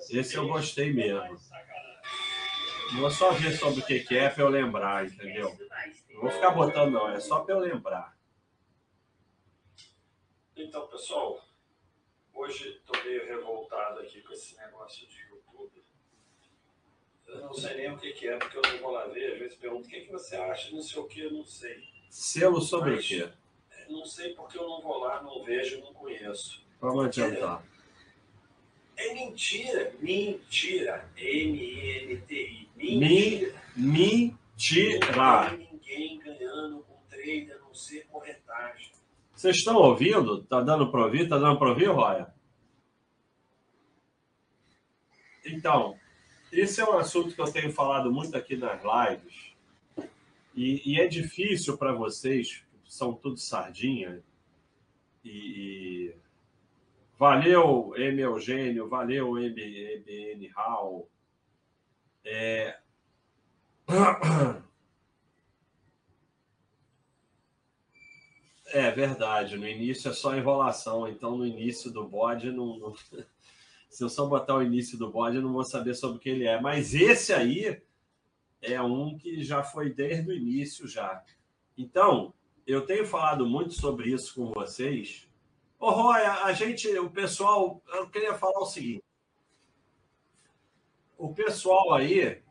Esse 0.09 0.35
eu 0.35 0.47
gostei 0.47 0.91
mesmo. 0.93 1.39
Vou 2.99 3.09
só 3.09 3.31
ver 3.31 3.57
sobre 3.57 3.81
o 3.81 3.85
que 3.85 4.17
é 4.17 4.29
para 4.29 4.43
eu 4.43 4.49
lembrar, 4.49 5.05
entendeu? 5.05 5.57
Não 6.11 6.21
vou 6.21 6.29
ficar 6.29 6.51
botando, 6.51 6.91
não, 6.91 7.09
é 7.09 7.19
só 7.19 7.39
para 7.39 7.55
eu 7.55 7.59
lembrar. 7.59 8.15
Então, 10.55 10.87
pessoal, 10.87 11.43
hoje 12.33 12.69
estou 12.77 13.03
meio 13.03 13.25
revoltado 13.25 13.99
aqui 13.99 14.21
com 14.21 14.33
esse 14.33 14.55
negócio 14.57 15.07
de 15.07 15.21
YouTube. 15.23 15.83
Eu 17.27 17.41
não 17.41 17.53
sei 17.53 17.75
nem 17.75 17.91
o 17.91 17.97
que, 17.97 18.13
que 18.13 18.27
é, 18.27 18.37
porque 18.37 18.57
eu 18.57 18.61
não 18.61 18.79
vou 18.79 18.91
lá 18.91 19.07
ver. 19.07 19.33
Às 19.33 19.39
vezes 19.39 19.57
pergunto 19.57 19.87
o 19.87 19.89
que, 19.89 20.01
que 20.01 20.11
você 20.11 20.35
acha, 20.35 20.69
não 20.71 20.81
sei 20.81 21.01
o 21.01 21.07
que, 21.07 21.21
eu 21.21 21.31
não 21.31 21.45
sei. 21.45 21.83
Selo 22.09 22.61
sobre 22.61 22.93
o 22.93 22.99
quê? 22.99 23.27
Não 23.89 24.05
sei 24.05 24.33
porque 24.35 24.57
eu 24.57 24.67
não 24.67 24.81
vou 24.81 24.99
lá, 24.99 25.21
não 25.23 25.43
vejo, 25.43 25.81
não 25.81 25.93
conheço. 25.93 26.63
Vamos 26.79 27.05
adiantar. 27.05 27.63
É, 27.65 27.72
é 28.95 29.13
mentira, 29.13 29.93
mentira. 29.99 31.09
M-E-N-T-I. 31.17 32.69
Mentira. 32.75 33.61
Mentira. 33.75 35.11
Não 35.15 35.57
tem 35.57 35.69
ninguém 35.71 36.19
ganhando 36.19 36.83
com 36.83 36.95
trade 37.09 37.51
a 37.51 37.57
não 37.59 37.73
ser 37.73 38.05
corretagem. 38.11 38.91
Vocês 39.33 39.57
estão 39.57 39.75
ouvindo? 39.75 40.43
Tá 40.43 40.61
dando 40.61 40.89
para 40.89 41.05
ouvir? 41.05 41.27
Tá 41.27 41.37
dando 41.37 41.57
para 41.57 41.69
ouvir, 41.69 41.87
Roya? 41.87 42.33
Então, 45.45 45.97
esse 46.51 46.79
é 46.79 46.85
um 46.85 46.97
assunto 46.97 47.35
que 47.35 47.41
eu 47.41 47.51
tenho 47.51 47.71
falado 47.71 48.11
muito 48.11 48.37
aqui 48.37 48.55
nas 48.55 48.81
lives. 48.81 49.53
E, 50.55 50.81
e 50.85 50.99
é 50.99 51.07
difícil 51.07 51.77
para 51.77 51.91
vocês, 51.91 52.63
são 52.87 53.13
tudo 53.13 53.37
sardinha. 53.37 54.23
E, 55.25 55.29
e... 55.29 56.15
valeu, 57.17 57.93
M. 57.95 58.21
Eugênio, 58.21 58.89
valeu, 58.89 59.37
M. 59.37 59.55
MN 59.55 60.47
Hall. 60.55 61.09
É... 62.23 62.79
É 68.73 68.89
verdade, 68.89 69.55
no 69.55 69.67
início 69.67 70.09
é 70.09 70.13
só 70.13 70.35
enrolação, 70.35 71.07
então 71.07 71.37
no 71.37 71.45
início 71.45 71.91
do 71.91 72.07
bode 72.07 72.51
não, 72.51 72.79
não... 72.79 72.95
Se 73.87 74.03
eu 74.03 74.09
só 74.09 74.25
botar 74.25 74.55
o 74.55 74.63
início 74.63 74.97
do 74.97 75.11
bode, 75.11 75.35
eu 75.35 75.43
não 75.43 75.53
vou 75.53 75.63
saber 75.63 75.93
sobre 75.93 76.17
o 76.17 76.19
que 76.19 76.29
ele 76.29 76.47
é. 76.47 76.59
Mas 76.59 76.95
esse 76.95 77.31
aí 77.31 77.79
é 78.59 78.81
um 78.81 79.15
que 79.15 79.43
já 79.43 79.61
foi 79.61 79.93
desde 79.93 80.27
o 80.27 80.33
início 80.33 80.87
já. 80.87 81.23
Então, 81.77 82.33
eu 82.65 82.87
tenho 82.87 83.05
falado 83.05 83.45
muito 83.45 83.73
sobre 83.73 84.09
isso 84.09 84.33
com 84.33 84.51
vocês. 84.51 85.29
Ô, 85.85 85.89
Roy, 85.89 86.21
a 86.21 86.53
gente, 86.53 86.87
o 86.97 87.09
pessoal, 87.09 87.83
eu 87.89 88.09
queria 88.09 88.33
falar 88.35 88.57
o 88.57 88.65
seguinte. 88.65 89.03
O 91.17 91.33
pessoal 91.33 91.93
aí 91.93 92.41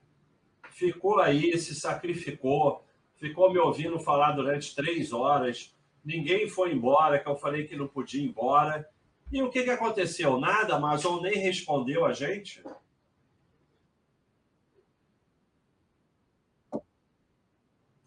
ficou 0.69 1.19
aí, 1.19 1.57
se 1.57 1.75
sacrificou, 1.75 2.85
ficou 3.17 3.51
me 3.51 3.59
ouvindo 3.59 3.99
falar 3.99 4.33
durante 4.33 4.75
três 4.75 5.15
horas 5.15 5.75
ninguém 6.05 6.47
foi 6.47 6.75
embora, 6.75 7.19
que 7.19 7.27
eu 7.27 7.35
falei 7.35 7.67
que 7.67 7.75
não 7.75 7.89
podia 7.89 8.21
ir 8.21 8.29
embora. 8.29 8.87
E 9.33 9.43
o 9.43 9.49
que, 9.49 9.65
que 9.65 9.71
aconteceu? 9.71 10.39
Nada, 10.39 10.75
a 10.75 10.77
Amazon 10.77 11.23
nem 11.23 11.39
respondeu 11.39 12.05
a 12.05 12.12
gente. 12.12 12.62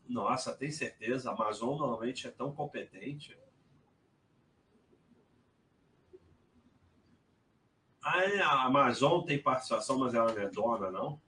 Nossa, 0.08 0.55
tem 0.55 0.70
certeza? 0.70 1.32
A 1.32 1.34
Amazon 1.34 1.79
normalmente 1.79 2.27
é 2.27 2.29
tão 2.29 2.53
competente. 2.53 3.36
Ah, 7.94 7.94
é, 7.94 7.94
a 8.41 8.65
Amazon 8.65 9.24
tem 9.25 9.41
participação, 9.41 9.97
mas 10.00 10.13
ela 10.13 10.31
não 10.33 10.41
é 10.41 10.50
dona, 10.50 10.91
não? 10.91 11.19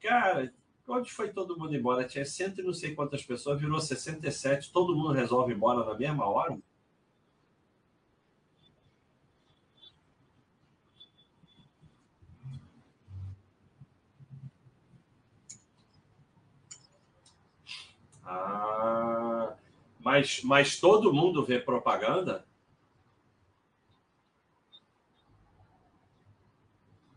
Cara, 0.00 0.52
Onde 0.90 1.12
foi 1.12 1.32
todo 1.32 1.56
mundo 1.56 1.74
embora? 1.76 2.04
Tinha 2.04 2.24
cento 2.24 2.60
e 2.60 2.64
não 2.64 2.72
sei 2.74 2.94
quantas 2.96 3.22
pessoas, 3.22 3.60
virou 3.60 3.80
67, 3.80 4.72
todo 4.72 4.94
mundo 4.96 5.12
resolve 5.12 5.52
ir 5.52 5.56
embora 5.56 5.84
na 5.84 5.94
mesma 5.96 6.26
hora? 6.26 6.58
Ah, 18.24 19.54
mas, 20.00 20.42
mas 20.42 20.80
todo 20.80 21.12
mundo 21.12 21.44
vê 21.44 21.58
propaganda? 21.60 22.44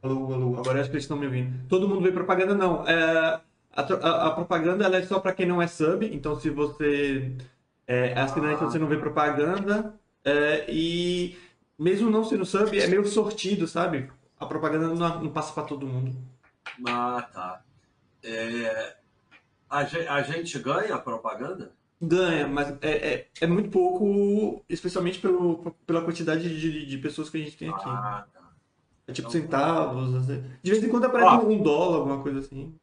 Alô, 0.04 0.34
alô, 0.34 0.60
agora 0.60 0.82
acho 0.82 0.90
que 0.90 0.96
eles 0.98 1.06
estão 1.06 1.16
me 1.16 1.26
ouvindo. 1.26 1.66
Todo 1.70 1.88
mundo 1.88 2.02
vê 2.02 2.12
propaganda, 2.12 2.54
não. 2.54 2.86
É, 2.86 3.40
a, 3.72 3.82
a, 3.82 4.28
a 4.28 4.32
propaganda 4.32 4.86
é 4.86 5.02
só 5.04 5.18
para 5.18 5.32
quem 5.32 5.46
não 5.46 5.62
é 5.62 5.68
sub, 5.68 6.06
então 6.14 6.38
se 6.38 6.50
você 6.50 7.32
é 7.88 8.12
assinante, 8.20 8.66
você 8.66 8.78
não 8.78 8.88
vê 8.88 8.98
propaganda. 8.98 9.98
É, 10.26 10.66
e 10.70 11.38
mesmo 11.80 12.10
não 12.10 12.26
sendo 12.26 12.46
sub, 12.46 12.78
é 12.78 12.86
meio 12.88 13.06
sortido, 13.06 13.66
sabe? 13.66 14.12
A 14.38 14.46
propaganda 14.46 14.90
não, 14.90 15.24
não 15.24 15.32
passa 15.32 15.54
para 15.54 15.64
todo 15.64 15.88
mundo. 15.88 16.14
Ah, 16.86 17.26
tá. 17.34 17.62
É, 18.22 18.98
a, 19.70 19.80
a 20.16 20.22
gente 20.22 20.60
ganha 20.60 20.96
a 20.96 21.00
propaganda? 21.00 21.72
Ganha, 22.02 22.46
mas 22.46 22.76
é, 22.82 22.92
é, 22.92 23.28
é, 23.40 23.48
muito 23.48 23.70
pouco, 23.70 24.66
especialmente 24.68 25.20
pelo, 25.20 25.74
pela 25.88 26.02
quantidade 26.02 26.60
de, 26.60 26.86
de 26.86 26.98
pessoas 26.98 27.30
que 27.30 27.38
a 27.38 27.40
gente 27.40 27.56
tem 27.56 27.70
aqui. 27.70 27.88
Ah, 27.88 28.28
tá. 28.34 28.43
É 29.08 29.14
tipo 29.14 29.30
centavos. 29.30 30.14
Assim. 30.16 30.44
De 30.62 30.72
vez 30.72 30.84
em 30.84 30.90
quando 30.90 31.06
aparece 31.06 31.46
um 31.46 31.62
dólar, 31.62 31.98
alguma 31.98 32.22
coisa 32.22 32.40
assim. 32.40 32.76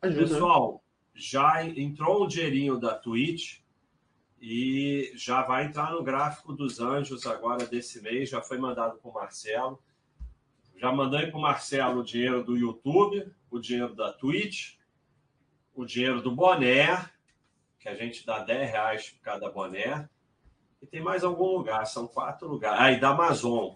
Ajuda, 0.00 0.22
né? 0.22 0.28
Pessoal, 0.28 0.84
já 1.14 1.64
entrou 1.64 2.24
o 2.24 2.26
dinheirinho 2.26 2.78
da 2.78 2.94
Twitch 2.94 3.60
e 4.40 5.12
já 5.14 5.42
vai 5.42 5.66
entrar 5.66 5.92
no 5.92 6.02
gráfico 6.02 6.52
dos 6.52 6.80
anjos 6.80 7.26
agora 7.26 7.66
desse 7.66 8.02
mês. 8.02 8.30
Já 8.30 8.40
foi 8.40 8.58
mandado 8.58 8.98
para 8.98 9.10
o 9.10 9.14
Marcelo. 9.14 9.82
Já 10.76 10.92
mandei 10.92 11.26
para 11.28 11.38
o 11.38 11.42
Marcelo 11.42 12.00
o 12.00 12.04
dinheiro 12.04 12.44
do 12.44 12.56
YouTube, 12.56 13.26
o 13.50 13.58
dinheiro 13.58 13.94
da 13.94 14.12
Twitch, 14.12 14.74
o 15.74 15.86
dinheiro 15.86 16.20
do 16.20 16.30
boné, 16.30 17.08
que 17.78 17.88
a 17.88 17.94
gente 17.94 18.26
dá 18.26 18.40
10 18.40 18.70
reais 18.70 19.10
por 19.10 19.20
cada 19.20 19.50
boné. 19.50 20.08
E 20.82 20.86
tem 20.86 21.00
mais 21.00 21.24
algum 21.24 21.56
lugar, 21.56 21.86
são 21.86 22.06
quatro 22.06 22.46
lugares. 22.46 22.78
Ah, 22.80 22.92
e 22.92 23.00
da 23.00 23.10
Amazon. 23.10 23.74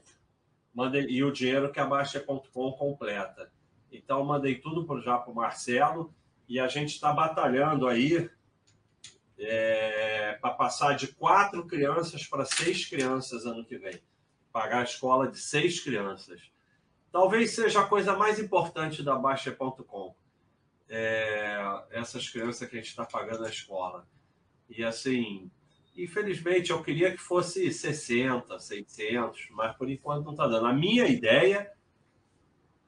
Mandei, 0.74 1.06
e 1.08 1.22
o 1.24 1.32
dinheiro 1.32 1.72
que 1.72 1.80
a 1.80 1.86
Baixa.com 1.86 2.72
completa. 2.72 3.50
Então, 3.90 4.24
mandei 4.24 4.56
tudo 4.56 5.00
já 5.00 5.18
para 5.18 5.32
o 5.32 5.34
Marcelo 5.34 6.14
e 6.48 6.60
a 6.60 6.68
gente 6.68 6.90
está 6.94 7.12
batalhando 7.12 7.88
aí 7.88 8.30
é, 9.38 10.38
para 10.40 10.54
passar 10.54 10.94
de 10.94 11.08
quatro 11.08 11.66
crianças 11.66 12.26
para 12.26 12.44
seis 12.44 12.86
crianças 12.86 13.46
ano 13.46 13.64
que 13.64 13.78
vem. 13.78 14.00
Pagar 14.52 14.80
a 14.80 14.84
escola 14.84 15.30
de 15.30 15.38
seis 15.38 15.80
crianças. 15.80 16.40
Talvez 17.12 17.52
seja 17.52 17.80
a 17.80 17.86
coisa 17.86 18.16
mais 18.16 18.38
importante 18.38 19.02
da 19.02 19.16
Baixa.com. 19.16 20.14
É, 20.88 21.84
essas 21.90 22.28
crianças 22.28 22.68
que 22.68 22.76
a 22.76 22.78
gente 22.78 22.90
está 22.90 23.04
pagando 23.04 23.44
a 23.44 23.48
escola. 23.48 24.06
E 24.68 24.84
assim, 24.84 25.50
infelizmente 26.04 26.71
eu 26.71 26.83
queria 26.83 27.11
que 27.11 27.19
fosse 27.19 27.73
60, 27.73 28.59
600, 28.59 29.49
mas 29.50 29.76
por 29.76 29.88
enquanto 29.90 30.25
não 30.25 30.33
está 30.33 30.47
dando. 30.47 30.66
A 30.66 30.73
minha 30.73 31.07
ideia 31.07 31.71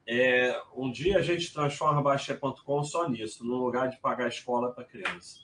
é, 0.05 0.61
um 0.75 0.91
dia 0.91 1.17
a 1.17 1.21
gente 1.21 1.53
transforma 1.53 1.99
a 1.99 2.03
Baixa.com 2.03 2.83
só 2.83 3.07
nisso, 3.07 3.45
no 3.45 3.55
lugar 3.55 3.89
de 3.89 3.97
pagar 3.97 4.25
a 4.25 4.29
escola 4.29 4.71
para 4.71 4.83
criança. 4.83 5.39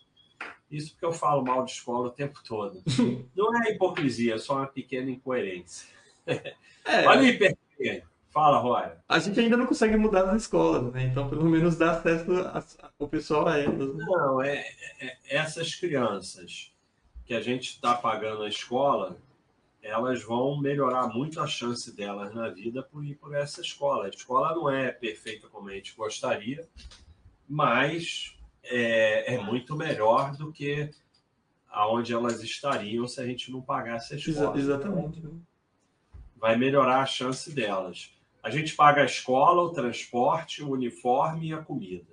Isso 0.70 0.92
porque 0.92 1.06
eu 1.06 1.12
falo 1.12 1.44
mal 1.44 1.64
de 1.64 1.72
escola 1.72 2.08
o 2.08 2.12
tempo 2.12 2.40
todo. 2.46 2.84
Não 3.36 3.64
é 3.64 3.72
hipocrisia, 3.72 4.36
é 4.36 4.38
só 4.38 4.58
uma 4.58 4.68
pequena 4.68 5.10
incoerência. 5.10 5.88
É. 6.28 6.56
Olha 7.08 7.22
o 7.22 7.26
hipercrisia. 7.26 8.04
Fala, 8.30 8.60
Roya. 8.60 8.98
A 9.10 9.18
gente 9.18 9.40
ainda 9.40 9.58
não 9.58 9.66
consegue 9.66 9.98
mudar 9.98 10.30
as 10.30 10.44
escolas, 10.44 10.94
né? 10.94 11.06
Então, 11.06 11.28
pelo 11.28 11.46
menos 11.46 11.76
dá 11.76 11.94
acesso 11.94 12.32
ao 13.00 13.08
pessoal 13.08 13.48
a 13.48 13.58
elas. 13.58 13.96
Né? 13.96 14.06
Não, 14.08 14.40
é, 14.40 14.64
é, 15.00 15.18
essas 15.28 15.74
crianças 15.74 16.72
que 17.30 17.36
a 17.36 17.42
gente 17.42 17.70
está 17.70 17.94
pagando 17.94 18.42
a 18.42 18.50
escola, 18.50 19.16
elas 19.84 20.24
vão 20.24 20.60
melhorar 20.60 21.10
muito 21.10 21.40
a 21.40 21.46
chance 21.46 21.96
delas 21.96 22.34
na 22.34 22.50
vida 22.50 22.82
por 22.82 23.06
ir 23.06 23.14
por 23.18 23.36
essa 23.36 23.62
escola. 23.62 24.08
A 24.08 24.10
escola 24.10 24.56
não 24.56 24.68
é 24.68 24.92
perfeita 24.92 25.48
como 25.48 25.70
a 25.70 25.74
gente 25.74 25.96
gostaria, 25.96 26.68
mas 27.48 28.36
é, 28.64 29.36
é 29.36 29.38
muito 29.38 29.76
melhor 29.76 30.36
do 30.36 30.52
que 30.52 30.90
aonde 31.70 32.12
elas 32.12 32.42
estariam 32.42 33.08
se 33.08 33.22
a 33.22 33.28
gente 33.28 33.52
não 33.52 33.62
pagasse 33.62 34.16
a 34.16 34.18
escola. 34.18 34.58
exatamente. 34.58 35.24
Vai 36.36 36.58
melhorar 36.58 37.02
a 37.02 37.06
chance 37.06 37.54
delas. 37.54 38.12
A 38.42 38.50
gente 38.50 38.76
paga 38.76 39.04
a 39.04 39.06
escola, 39.06 39.62
o 39.62 39.72
transporte, 39.72 40.64
o 40.64 40.72
uniforme 40.72 41.50
e 41.50 41.54
a 41.54 41.62
comida. 41.62 42.12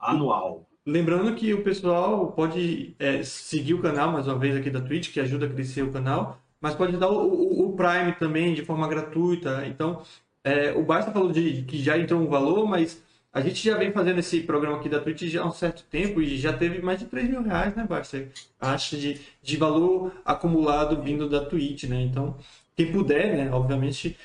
Anual. 0.00 0.66
Lembrando 0.84 1.34
que 1.36 1.54
o 1.54 1.62
pessoal 1.62 2.32
pode 2.32 2.96
é, 2.98 3.22
seguir 3.22 3.74
o 3.74 3.82
canal, 3.82 4.10
mais 4.10 4.26
uma 4.26 4.36
vez, 4.38 4.56
aqui 4.56 4.68
da 4.68 4.80
Twitch, 4.80 5.12
que 5.12 5.20
ajuda 5.20 5.46
a 5.46 5.48
crescer 5.48 5.82
o 5.82 5.92
canal, 5.92 6.38
mas 6.60 6.74
pode 6.74 6.96
dar 6.96 7.08
o, 7.08 7.22
o- 7.24 7.68
o 7.68 7.76
Prime 7.76 8.12
também 8.18 8.52
de 8.52 8.64
forma 8.64 8.88
gratuita. 8.88 9.64
Então, 9.66 10.02
é, 10.42 10.72
o 10.72 10.82
Basta 10.84 11.12
falou 11.12 11.30
de 11.30 11.62
que 11.62 11.78
já 11.80 11.96
entrou 11.96 12.20
um 12.20 12.26
valor, 12.28 12.66
mas 12.66 13.00
a 13.32 13.40
gente 13.40 13.62
já 13.64 13.76
vem 13.78 13.92
fazendo 13.92 14.18
esse 14.18 14.40
programa 14.40 14.76
aqui 14.78 14.88
da 14.88 14.98
Twitch 15.00 15.22
já 15.24 15.42
há 15.42 15.46
um 15.46 15.52
certo 15.52 15.84
tempo 15.84 16.20
e 16.20 16.36
já 16.36 16.52
teve 16.52 16.82
mais 16.82 16.98
de 16.98 17.06
3 17.06 17.28
mil 17.30 17.42
reais, 17.42 17.74
né, 17.76 17.86
Basta? 17.88 18.28
Acho 18.60 18.96
de, 18.96 19.20
de 19.40 19.56
valor 19.56 20.12
acumulado 20.24 21.00
vindo 21.00 21.28
da 21.28 21.44
Twitch, 21.44 21.84
né? 21.84 22.02
Então, 22.02 22.36
quem 22.76 22.90
puder, 22.90 23.36
né, 23.36 23.52
obviamente, 23.52 24.16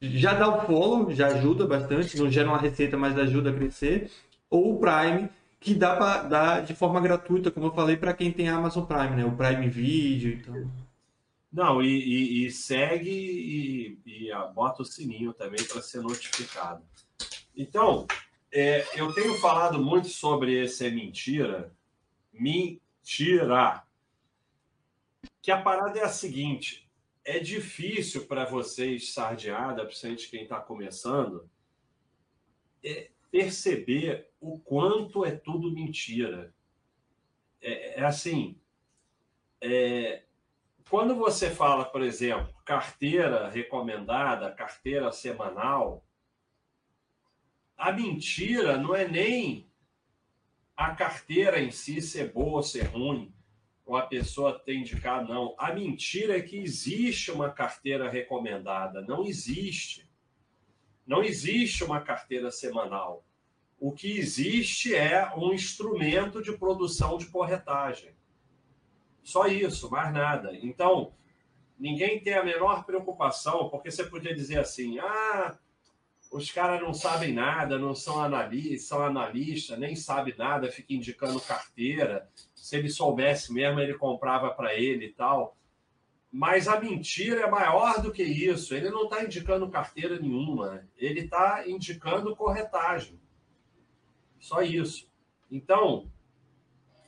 já 0.00 0.34
dá 0.34 0.48
o 0.48 0.66
follow, 0.66 1.10
já 1.12 1.28
ajuda 1.28 1.66
bastante, 1.66 2.16
não 2.18 2.30
gera 2.30 2.48
uma 2.48 2.58
receita, 2.58 2.96
mas 2.96 3.16
ajuda 3.18 3.50
a 3.50 3.52
crescer. 3.54 4.10
Ou 4.50 4.74
o 4.76 4.80
Prime, 4.80 5.28
que 5.62 5.74
dá 5.74 5.94
para 5.96 6.22
dar 6.24 6.64
de 6.64 6.74
forma 6.74 7.00
gratuita, 7.00 7.50
como 7.50 7.66
eu 7.66 7.74
falei, 7.74 7.96
para 7.96 8.12
quem 8.12 8.32
tem 8.32 8.48
Amazon 8.48 8.84
Prime, 8.84 9.16
né? 9.16 9.24
O 9.24 9.36
Prime 9.36 9.68
Video, 9.68 10.34
então. 10.34 10.70
Não, 11.52 11.80
e, 11.82 11.86
e- 11.88 12.46
e 12.46 12.50
segue 12.50 13.10
e, 13.10 14.00
e, 14.04 14.32
ah, 14.32 14.46
bota 14.46 14.82
o 14.82 14.84
sininho 14.84 15.32
também 15.32 15.62
para 15.64 15.80
ser 15.82 16.00
notificado. 16.00 16.82
Então, 17.56 18.06
é, 18.50 18.84
eu 18.98 19.12
tenho 19.14 19.34
falado 19.38 19.78
muito 19.82 20.08
sobre 20.08 20.64
esse 20.64 20.86
é 20.86 20.90
mentira. 20.90 21.72
Mentira! 22.32 23.84
Que 25.40 25.50
a 25.52 25.60
parada 25.62 25.98
é 25.98 26.04
a 26.04 26.08
seguinte: 26.08 26.90
é 27.24 27.38
difícil 27.38 28.26
para 28.26 28.44
vocês, 28.46 29.12
sardeada, 29.12 29.84
principalmente 29.84 30.28
quem 30.28 30.42
está 30.42 30.58
começando, 30.58 31.48
é 32.82 33.11
perceber 33.32 34.30
o 34.38 34.58
quanto 34.60 35.24
é 35.24 35.32
tudo 35.32 35.72
mentira. 35.72 36.54
É, 37.60 38.00
é 38.00 38.04
assim. 38.04 38.60
é, 39.60 40.24
quando 40.90 41.14
você 41.16 41.50
fala, 41.50 41.86
por 41.86 42.02
exemplo, 42.02 42.54
carteira 42.66 43.48
recomendada, 43.48 44.52
carteira 44.52 45.10
semanal, 45.10 46.04
a 47.78 47.90
mentira 47.90 48.76
não 48.76 48.94
é 48.94 49.08
nem 49.08 49.72
a 50.76 50.94
carteira 50.94 51.60
em 51.60 51.70
si 51.70 52.02
ser 52.02 52.32
boa 52.32 52.56
ou 52.56 52.62
ser 52.62 52.84
ruim, 52.84 53.34
ou 53.86 53.96
a 53.96 54.06
pessoa 54.06 54.58
ter 54.58 54.74
indicado, 54.74 55.32
não. 55.32 55.54
A 55.58 55.72
mentira 55.72 56.36
é 56.36 56.42
que 56.42 56.58
existe 56.58 57.30
uma 57.30 57.50
carteira 57.50 58.10
recomendada. 58.10 59.00
Não 59.00 59.24
existe. 59.24 60.08
Não 61.06 61.22
existe 61.22 61.84
uma 61.84 62.00
carteira 62.00 62.50
semanal. 62.50 63.24
O 63.78 63.92
que 63.92 64.16
existe 64.16 64.94
é 64.94 65.32
um 65.36 65.52
instrumento 65.52 66.42
de 66.42 66.56
produção 66.56 67.18
de 67.18 67.26
corretagem. 67.26 68.14
Só 69.22 69.46
isso, 69.46 69.90
mais 69.90 70.12
nada. 70.12 70.56
Então, 70.56 71.12
ninguém 71.78 72.20
tem 72.20 72.34
a 72.34 72.44
menor 72.44 72.84
preocupação, 72.84 73.68
porque 73.68 73.90
você 73.90 74.04
podia 74.04 74.34
dizer 74.34 74.58
assim: 74.60 74.98
ah, 75.00 75.58
os 76.30 76.50
caras 76.50 76.80
não 76.80 76.94
sabem 76.94 77.32
nada, 77.32 77.78
não 77.78 77.94
são 77.94 78.20
analistas, 78.20 78.88
são 78.88 79.02
analistas, 79.02 79.78
nem 79.78 79.94
sabe 79.94 80.34
nada, 80.36 80.70
fica 80.70 80.94
indicando 80.94 81.40
carteira. 81.40 82.28
Se 82.54 82.76
ele 82.76 82.88
soubesse 82.88 83.52
mesmo, 83.52 83.80
ele 83.80 83.94
comprava 83.94 84.50
para 84.50 84.74
ele 84.74 85.06
e 85.06 85.12
tal. 85.12 85.56
Mas 86.32 86.66
a 86.66 86.80
mentira 86.80 87.42
é 87.42 87.50
maior 87.50 88.00
do 88.00 88.10
que 88.10 88.22
isso. 88.22 88.74
Ele 88.74 88.88
não 88.88 89.04
está 89.04 89.22
indicando 89.22 89.68
carteira 89.68 90.18
nenhuma, 90.18 90.88
ele 90.96 91.20
está 91.20 91.68
indicando 91.68 92.34
corretagem. 92.34 93.20
Só 94.40 94.62
isso. 94.62 95.12
Então, 95.50 96.10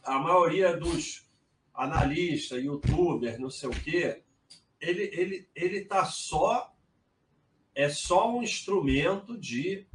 a 0.02 0.18
maioria 0.18 0.76
dos 0.76 1.26
analista, 1.72 2.58
youtuber, 2.58 3.40
não 3.40 3.48
sei 3.48 3.70
o 3.70 3.72
quê, 3.72 4.22
ele 4.78 5.10
ele 5.12 5.48
ele 5.54 5.84
tá 5.86 6.04
só 6.04 6.72
é 7.74 7.88
só 7.88 8.30
um 8.30 8.42
instrumento 8.42 9.36
de 9.36 9.86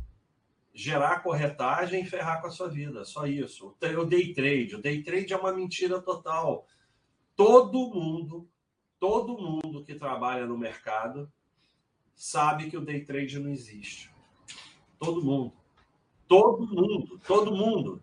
gerar 0.74 1.22
corretagem 1.22 2.02
e 2.02 2.06
ferrar 2.06 2.42
com 2.42 2.48
a 2.48 2.52
sua 2.52 2.68
vida, 2.68 3.06
só 3.06 3.26
isso. 3.26 3.76
O 3.98 4.06
day 4.06 4.34
trade, 4.34 4.76
o 4.76 4.82
day 4.82 5.04
trade 5.04 5.34
é 5.34 5.38
uma 5.38 5.54
mentira 5.54 6.02
total. 6.02 6.66
Todo 7.36 7.90
mundo, 7.94 8.50
todo 9.00 9.38
mundo 9.38 9.84
que 9.84 9.96
trabalha 9.96 10.46
no 10.46 10.58
mercado 10.58 11.32
sabe 12.14 12.70
que 12.70 12.78
o 12.78 12.82
day 12.82 13.04
trade 13.04 13.40
não 13.40 13.50
existe. 13.50 14.12
Todo 15.00 15.24
mundo. 15.24 15.54
Todo 16.28 16.68
mundo, 16.68 17.20
todo 17.26 17.56
mundo. 17.56 18.02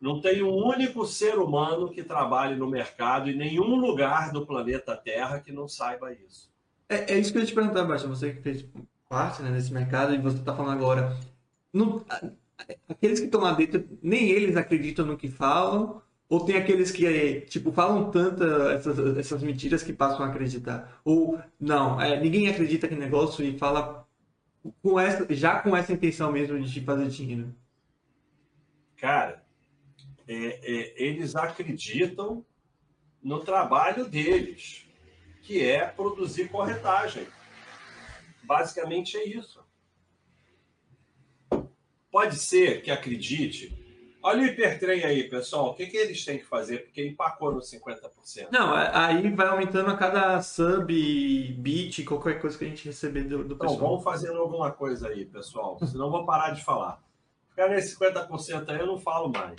Não 0.00 0.20
tem 0.20 0.42
um 0.42 0.54
único 0.54 1.06
ser 1.06 1.38
humano 1.38 1.90
que 1.90 2.02
trabalhe 2.02 2.54
no 2.54 2.68
mercado 2.68 3.30
em 3.30 3.36
nenhum 3.36 3.76
lugar 3.76 4.30
do 4.30 4.46
planeta 4.46 4.94
Terra 4.94 5.40
que 5.40 5.50
não 5.50 5.66
saiba 5.66 6.12
isso. 6.12 6.50
É, 6.88 7.14
é 7.14 7.18
isso 7.18 7.32
que 7.32 7.38
eu 7.38 7.42
ia 7.42 7.48
te 7.48 7.54
perguntar, 7.54 7.84
Baixa. 7.84 8.06
Você 8.06 8.34
que 8.34 8.42
fez 8.42 8.64
parte 9.08 9.42
né, 9.42 9.50
desse 9.50 9.72
mercado 9.72 10.14
e 10.14 10.18
você 10.18 10.38
está 10.38 10.54
falando 10.54 10.78
agora. 10.78 11.18
Não, 11.72 12.04
aqueles 12.88 13.18
que 13.20 13.26
estão 13.26 13.40
lá 13.40 13.52
dentro, 13.52 13.86
nem 14.02 14.28
eles 14.28 14.56
acreditam 14.56 15.04
no 15.04 15.16
que 15.16 15.28
falam, 15.28 16.02
ou 16.28 16.44
tem 16.44 16.56
aqueles 16.56 16.90
que, 16.90 17.42
tipo, 17.42 17.70
falam 17.70 18.10
tanto 18.10 18.42
essas, 18.70 19.16
essas 19.16 19.42
mentiras 19.42 19.82
que 19.82 19.92
passam 19.92 20.24
a 20.24 20.28
acreditar? 20.28 21.00
Ou, 21.04 21.40
não, 21.58 22.00
é, 22.00 22.18
ninguém 22.20 22.48
acredita 22.48 22.88
que 22.88 22.96
negócio 22.96 23.44
e 23.44 23.56
fala 23.56 24.06
com 24.82 24.98
essa, 24.98 25.32
já 25.32 25.60
com 25.60 25.76
essa 25.76 25.92
intenção 25.92 26.32
mesmo 26.32 26.60
de 26.60 26.80
fazer 26.80 27.06
dinheiro? 27.08 27.54
Cara, 28.96 29.44
é, 30.26 30.34
é, 30.34 31.02
eles 31.02 31.36
acreditam 31.36 32.44
no 33.22 33.40
trabalho 33.40 34.08
deles, 34.08 34.84
que 35.42 35.64
é 35.64 35.86
produzir 35.86 36.48
corretagem. 36.48 37.26
Basicamente 38.42 39.16
é 39.16 39.28
isso. 39.28 39.64
Pode 42.10 42.36
ser 42.36 42.82
que 42.82 42.90
acredite. 42.90 43.85
Olha 44.26 44.42
o 44.42 44.46
hipertrem 44.46 45.04
aí, 45.04 45.28
pessoal. 45.28 45.70
O 45.70 45.74
que, 45.74 45.86
que 45.86 45.96
eles 45.96 46.24
têm 46.24 46.38
que 46.38 46.44
fazer? 46.44 46.78
Porque 46.78 47.06
empacou 47.06 47.52
no 47.52 47.60
50%. 47.60 48.48
Não, 48.50 48.74
aí 48.74 49.30
vai 49.30 49.46
aumentando 49.46 49.88
a 49.88 49.96
cada 49.96 50.42
sub, 50.42 50.92
bit, 51.52 52.02
qualquer 52.02 52.40
coisa 52.40 52.58
que 52.58 52.64
a 52.64 52.68
gente 52.68 52.86
receber 52.86 53.22
do, 53.22 53.44
do 53.44 53.54
Então, 53.54 53.58
pessoal. 53.58 53.78
vamos 53.78 54.02
fazendo 54.02 54.40
alguma 54.40 54.72
coisa 54.72 55.10
aí, 55.10 55.24
pessoal. 55.26 55.78
Senão 55.78 56.10
vou 56.10 56.26
parar 56.26 56.50
de 56.50 56.64
falar. 56.64 57.00
Ficar 57.50 57.68
nesse 57.68 57.96
50% 57.96 58.68
aí 58.68 58.80
eu 58.80 58.86
não 58.88 58.98
falo 58.98 59.28
mais. 59.28 59.54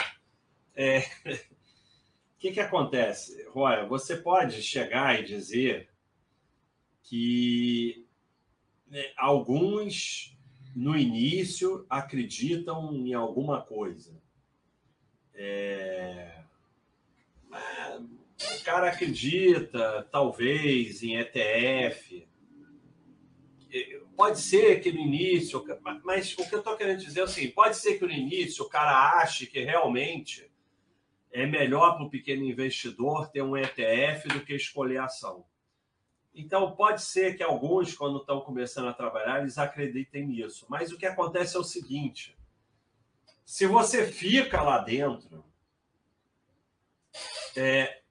É... 0.76 1.00
O 1.00 1.40
que, 2.38 2.52
que 2.52 2.60
acontece, 2.60 3.48
Roya? 3.52 3.86
Você 3.86 4.18
pode 4.18 4.62
chegar 4.62 5.18
e 5.18 5.24
dizer 5.24 5.88
que 7.04 8.06
né, 8.86 9.14
alguns 9.16 10.38
no 10.76 10.94
início 10.98 11.86
acreditam 11.90 12.94
em 12.94 13.14
alguma 13.14 13.62
coisa. 13.62 14.27
É... 15.38 16.44
O 18.60 18.64
cara 18.64 18.90
acredita, 18.90 20.08
talvez, 20.12 21.02
em 21.02 21.16
ETF. 21.16 22.28
Pode 24.16 24.40
ser 24.40 24.82
que 24.82 24.92
no 24.92 25.00
início, 25.00 25.64
mas 26.04 26.34
o 26.34 26.48
que 26.48 26.56
eu 26.56 26.60
estou 26.60 26.76
querendo 26.76 27.00
dizer 27.00 27.22
é 27.22 27.24
assim: 27.24 27.50
pode 27.52 27.78
ser 27.78 27.98
que 27.98 28.06
no 28.06 28.12
início 28.12 28.66
o 28.66 28.70
cara 28.70 29.20
ache 29.20 29.46
que 29.46 29.60
realmente 29.60 30.52
é 31.32 31.46
melhor 31.46 31.96
para 31.96 32.06
o 32.06 32.10
pequeno 32.10 32.44
investidor 32.44 33.30
ter 33.30 33.42
um 33.42 33.56
ETF 33.56 34.28
do 34.30 34.42
que 34.44 34.56
escolher 34.56 35.00
ação. 35.00 35.46
Então, 36.34 36.76
pode 36.76 37.02
ser 37.02 37.36
que 37.36 37.42
alguns, 37.42 37.96
quando 37.96 38.20
estão 38.20 38.42
começando 38.42 38.88
a 38.88 38.94
trabalhar, 38.94 39.42
eles 39.42 39.58
acreditem 39.58 40.28
nisso. 40.28 40.68
Mas 40.70 40.92
o 40.92 40.98
que 40.98 41.06
acontece 41.06 41.56
é 41.56 41.60
o 41.60 41.64
seguinte: 41.64 42.37
se 43.48 43.66
você 43.66 44.06
fica 44.06 44.62
lá 44.62 44.80
dentro, 44.80 45.42
é, 47.56 48.02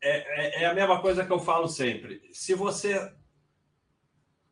é, 0.00 0.62
é 0.62 0.66
a 0.66 0.74
mesma 0.74 1.02
coisa 1.02 1.26
que 1.26 1.32
eu 1.32 1.40
falo 1.40 1.66
sempre. 1.66 2.22
Se 2.32 2.54
você. 2.54 3.12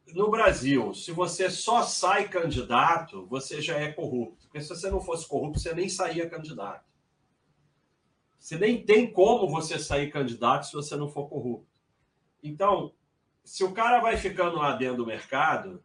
No 0.09 0.33
Brasil, 0.33 0.93
se 0.93 1.13
você 1.13 1.49
só 1.49 1.85
sai 1.85 2.29
candidato, 2.29 3.25
você 3.27 3.63
já 3.63 3.79
é 3.79 3.93
corrupto. 3.93 4.49
Porque 4.49 4.61
se 4.61 4.71
você 4.71 4.91
não 4.91 5.01
fosse 5.01 5.27
corrupto, 5.29 5.61
você 5.61 5.73
nem 5.73 5.89
saía 5.89 6.29
candidato. 6.29 6.85
Você 8.37 8.59
nem 8.59 8.85
tem 8.85 9.13
como 9.13 9.49
você 9.49 9.79
sair 9.79 10.11
candidato 10.11 10.67
se 10.67 10.73
você 10.73 10.97
não 10.97 11.09
for 11.09 11.29
corrupto. 11.29 11.71
Então, 12.43 12.93
se 13.45 13.63
o 13.63 13.73
cara 13.73 14.01
vai 14.01 14.17
ficando 14.17 14.57
lá 14.57 14.73
dentro 14.73 14.97
do 14.97 15.07
mercado, 15.07 15.83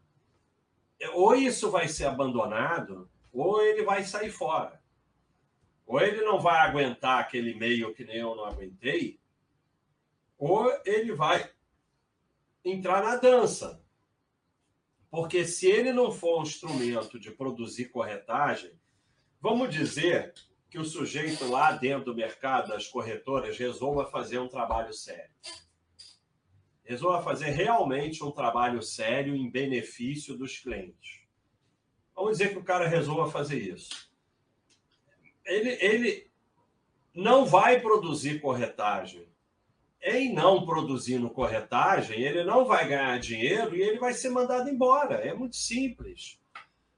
ou 1.13 1.35
isso 1.35 1.69
vai 1.69 1.87
ser 1.87 2.05
abandonado, 2.05 3.07
ou 3.31 3.61
ele 3.61 3.83
vai 3.83 4.03
sair 4.03 4.31
fora. 4.31 4.81
Ou 5.85 5.99
ele 5.99 6.21
não 6.21 6.39
vai 6.39 6.59
aguentar 6.59 7.19
aquele 7.19 7.55
meio 7.55 7.93
que 7.93 8.05
nem 8.05 8.17
eu 8.17 8.35
não 8.35 8.45
aguentei, 8.45 9.19
ou 10.37 10.71
ele 10.85 11.13
vai 11.13 11.51
entrar 12.63 13.03
na 13.03 13.15
dança. 13.15 13.83
Porque 15.09 15.45
se 15.45 15.67
ele 15.67 15.91
não 15.91 16.11
for 16.11 16.39
um 16.39 16.43
instrumento 16.43 17.19
de 17.19 17.31
produzir 17.31 17.89
corretagem, 17.89 18.79
vamos 19.41 19.73
dizer 19.73 20.33
que 20.69 20.77
o 20.77 20.85
sujeito 20.85 21.47
lá 21.47 21.71
dentro 21.71 22.05
do 22.05 22.15
mercado 22.15 22.69
das 22.69 22.87
corretoras 22.87 23.57
resolva 23.57 24.05
fazer 24.05 24.37
um 24.37 24.47
trabalho 24.47 24.93
sério. 24.93 25.33
Resolva 26.83 27.23
fazer 27.23 27.49
realmente 27.49 28.23
um 28.23 28.31
trabalho 28.31 28.81
sério 28.81 29.35
em 29.35 29.49
benefício 29.49 30.37
dos 30.37 30.59
clientes. 30.59 31.18
Vamos 32.19 32.37
dizer 32.37 32.51
que 32.51 32.59
o 32.59 32.63
cara 32.63 32.85
resolva 32.85 33.31
fazer 33.31 33.57
isso. 33.57 34.09
Ele, 35.45 35.69
ele 35.79 36.29
não 37.15 37.45
vai 37.45 37.79
produzir 37.79 38.41
corretagem 38.41 39.25
em 40.01 40.33
não 40.33 40.65
produzindo 40.65 41.29
corretagem, 41.29 42.21
ele 42.21 42.43
não 42.43 42.65
vai 42.65 42.89
ganhar 42.89 43.17
dinheiro 43.19 43.73
e 43.73 43.81
ele 43.81 43.99
vai 43.99 44.13
ser 44.13 44.29
mandado 44.29 44.69
embora. 44.69 45.15
É 45.15 45.33
muito 45.33 45.55
simples. 45.55 46.37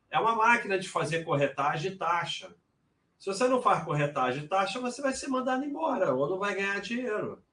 É 0.10 0.20
uma 0.20 0.36
máquina 0.36 0.80
de 0.80 0.90
fazer 0.90 1.24
corretagem 1.24 1.92
e 1.92 1.96
taxa. 1.96 2.56
Se 3.20 3.28
você 3.28 3.48
não 3.48 3.62
faz 3.62 3.84
corretagem 3.84 4.44
e 4.44 4.48
taxa, 4.48 4.80
você 4.80 5.04
vai 5.04 5.14
ser 5.14 5.28
mandado 5.28 5.64
embora 5.64 6.16
ou 6.16 6.28
não 6.28 6.40
vai 6.40 6.56
ganhar 6.56 6.82
dinheiro. 6.82 7.44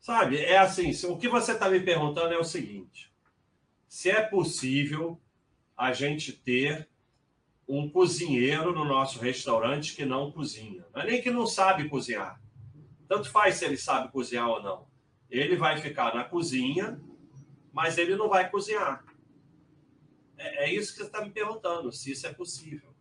Sabe? 0.00 0.42
É 0.42 0.56
assim, 0.56 0.90
o 1.06 1.18
que 1.18 1.28
você 1.28 1.52
está 1.52 1.68
me 1.68 1.80
perguntando 1.80 2.32
é 2.32 2.38
o 2.38 2.44
seguinte: 2.44 3.12
se 3.86 4.10
é 4.10 4.22
possível 4.22 5.20
a 5.76 5.92
gente 5.92 6.32
ter 6.32 6.88
um 7.68 7.88
cozinheiro 7.88 8.72
no 8.72 8.84
nosso 8.84 9.18
restaurante 9.18 9.94
que 9.94 10.04
não 10.04 10.30
cozinha. 10.30 10.84
É 10.94 11.04
nem 11.04 11.22
que 11.22 11.30
não 11.30 11.46
sabe 11.46 11.88
cozinhar 11.88 12.40
tanto 13.08 13.30
faz 13.30 13.56
se 13.56 13.64
ele 13.64 13.76
sabe 13.76 14.10
cozinhar 14.10 14.48
ou 14.48 14.62
não. 14.62 14.86
Ele 15.30 15.56
vai 15.56 15.78
ficar 15.78 16.14
na 16.14 16.24
cozinha, 16.24 17.00
mas 17.72 17.98
ele 17.98 18.16
não 18.16 18.28
vai 18.28 18.50
cozinhar. 18.50 19.04
É, 20.36 20.64
é 20.64 20.74
isso 20.74 20.92
que 20.92 20.98
você 20.98 21.06
está 21.06 21.24
me 21.24 21.30
perguntando, 21.30 21.92
se 21.92 22.12
isso 22.12 22.26
é 22.26 22.32
possível. 22.32 22.94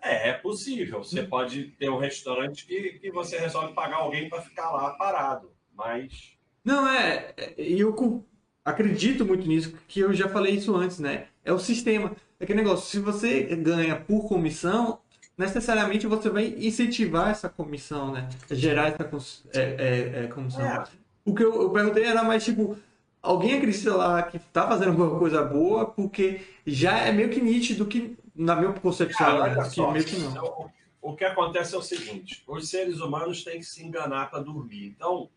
É, 0.00 0.28
é 0.28 0.32
possível. 0.32 1.02
Você 1.02 1.22
pode 1.22 1.72
ter 1.72 1.88
um 1.88 1.98
restaurante 1.98 2.66
que, 2.66 2.98
que 3.00 3.10
você 3.10 3.38
resolve 3.38 3.74
pagar 3.74 3.96
alguém 3.96 4.28
para 4.28 4.42
ficar 4.42 4.70
lá 4.70 4.90
parado, 4.90 5.52
mas. 5.74 6.36
Não, 6.64 6.86
é. 6.88 7.34
é 7.36 7.54
eu 7.58 8.24
acredito 8.64 9.24
muito 9.24 9.46
nisso, 9.46 9.76
que 9.88 10.00
eu 10.00 10.12
já 10.12 10.28
falei 10.28 10.54
isso 10.54 10.74
antes, 10.74 10.98
né? 10.98 11.28
É 11.44 11.52
o 11.52 11.58
sistema. 11.58 12.14
É 12.38 12.44
aquele 12.44 12.62
negócio, 12.62 12.86
se 12.86 12.98
você 12.98 13.42
ganha 13.56 13.96
por 13.96 14.28
comissão, 14.28 15.00
necessariamente 15.36 16.06
você 16.06 16.30
vai 16.30 16.54
incentivar 16.58 17.30
essa 17.30 17.48
comissão, 17.48 18.12
né? 18.12 18.28
Gerar 18.50 18.88
essa 18.88 19.10
é, 19.54 19.60
é, 19.60 20.24
é, 20.24 20.26
comissão. 20.28 20.64
É. 20.64 20.84
O 21.24 21.34
que 21.34 21.42
eu, 21.42 21.62
eu, 21.62 21.70
perguntei 21.70 22.04
era 22.04 22.22
mais 22.22 22.44
tipo, 22.44 22.78
alguém 23.22 23.56
acredita 23.56 23.94
lá 23.94 24.22
que 24.22 24.38
tá 24.38 24.66
fazendo 24.68 24.90
alguma 24.90 25.18
coisa 25.18 25.42
boa, 25.42 25.86
porque 25.86 26.42
já 26.66 26.98
é 26.98 27.12
meio 27.12 27.30
que 27.30 27.40
nítido 27.40 27.86
que, 27.86 28.16
na 28.34 28.54
minha 28.54 28.72
concepção, 28.72 29.26
Cara, 29.26 29.54
né? 29.54 29.70
que 29.70 29.80
meio 29.80 30.04
que 30.04 30.18
não. 30.18 30.30
Então, 30.30 30.70
o 31.02 31.14
que 31.14 31.24
acontece 31.24 31.74
é 31.74 31.78
o 31.78 31.82
seguinte: 31.82 32.42
os 32.46 32.68
seres 32.68 33.00
humanos 33.00 33.44
têm 33.44 33.58
que 33.58 33.66
se 33.66 33.82
enganar 33.82 34.30
para 34.30 34.40
dormir. 34.40 34.86
Então, 34.86 35.28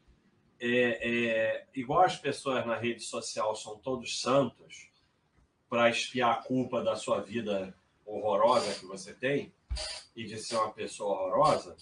é, 0.60 1.00
é, 1.02 1.66
igual 1.74 2.04
as 2.04 2.18
pessoas 2.18 2.66
na 2.66 2.76
rede 2.76 3.04
social 3.04 3.56
são 3.56 3.78
todos 3.78 4.22
santos 4.22 4.89
para 5.70 5.90
espiar 5.90 6.32
a 6.32 6.42
culpa 6.42 6.84
da 6.84 6.96
sua 6.96 7.22
vida 7.22 7.74
horrorosa 8.06 8.74
que 8.80 8.86
você 8.86 9.14
tem, 9.14 9.54
e 10.16 10.26
de 10.26 10.38
ser 10.38 10.56
uma 10.56 10.72
pessoa 10.72 11.14
horrorosa, 11.14 11.78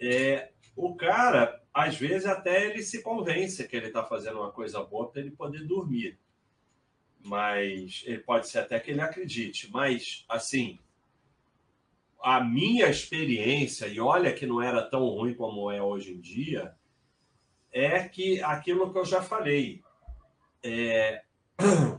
é, 0.00 0.50
o 0.78 0.94
cara, 0.94 1.60
às 1.74 1.96
vezes, 1.96 2.24
até 2.24 2.66
ele 2.66 2.82
se 2.82 3.02
convence 3.02 3.66
que 3.66 3.76
ele 3.76 3.88
está 3.88 4.04
fazendo 4.04 4.38
uma 4.38 4.52
coisa 4.52 4.80
boa 4.82 5.10
para 5.10 5.20
ele 5.20 5.32
poder 5.32 5.66
dormir. 5.66 6.16
Mas 7.24 8.04
ele 8.06 8.20
pode 8.20 8.48
ser 8.48 8.60
até 8.60 8.78
que 8.78 8.92
ele 8.92 9.00
acredite. 9.00 9.68
Mas, 9.72 10.24
assim, 10.28 10.78
a 12.22 12.40
minha 12.40 12.88
experiência, 12.88 13.86
e 13.86 13.98
olha 13.98 14.32
que 14.32 14.46
não 14.46 14.62
era 14.62 14.80
tão 14.82 15.04
ruim 15.08 15.34
como 15.34 15.68
é 15.70 15.82
hoje 15.82 16.12
em 16.12 16.20
dia, 16.20 16.74
é 17.72 18.08
que 18.08 18.40
aquilo 18.42 18.92
que 18.92 18.98
eu 18.98 19.04
já 19.04 19.20
falei. 19.20 19.82
É... 20.62 21.22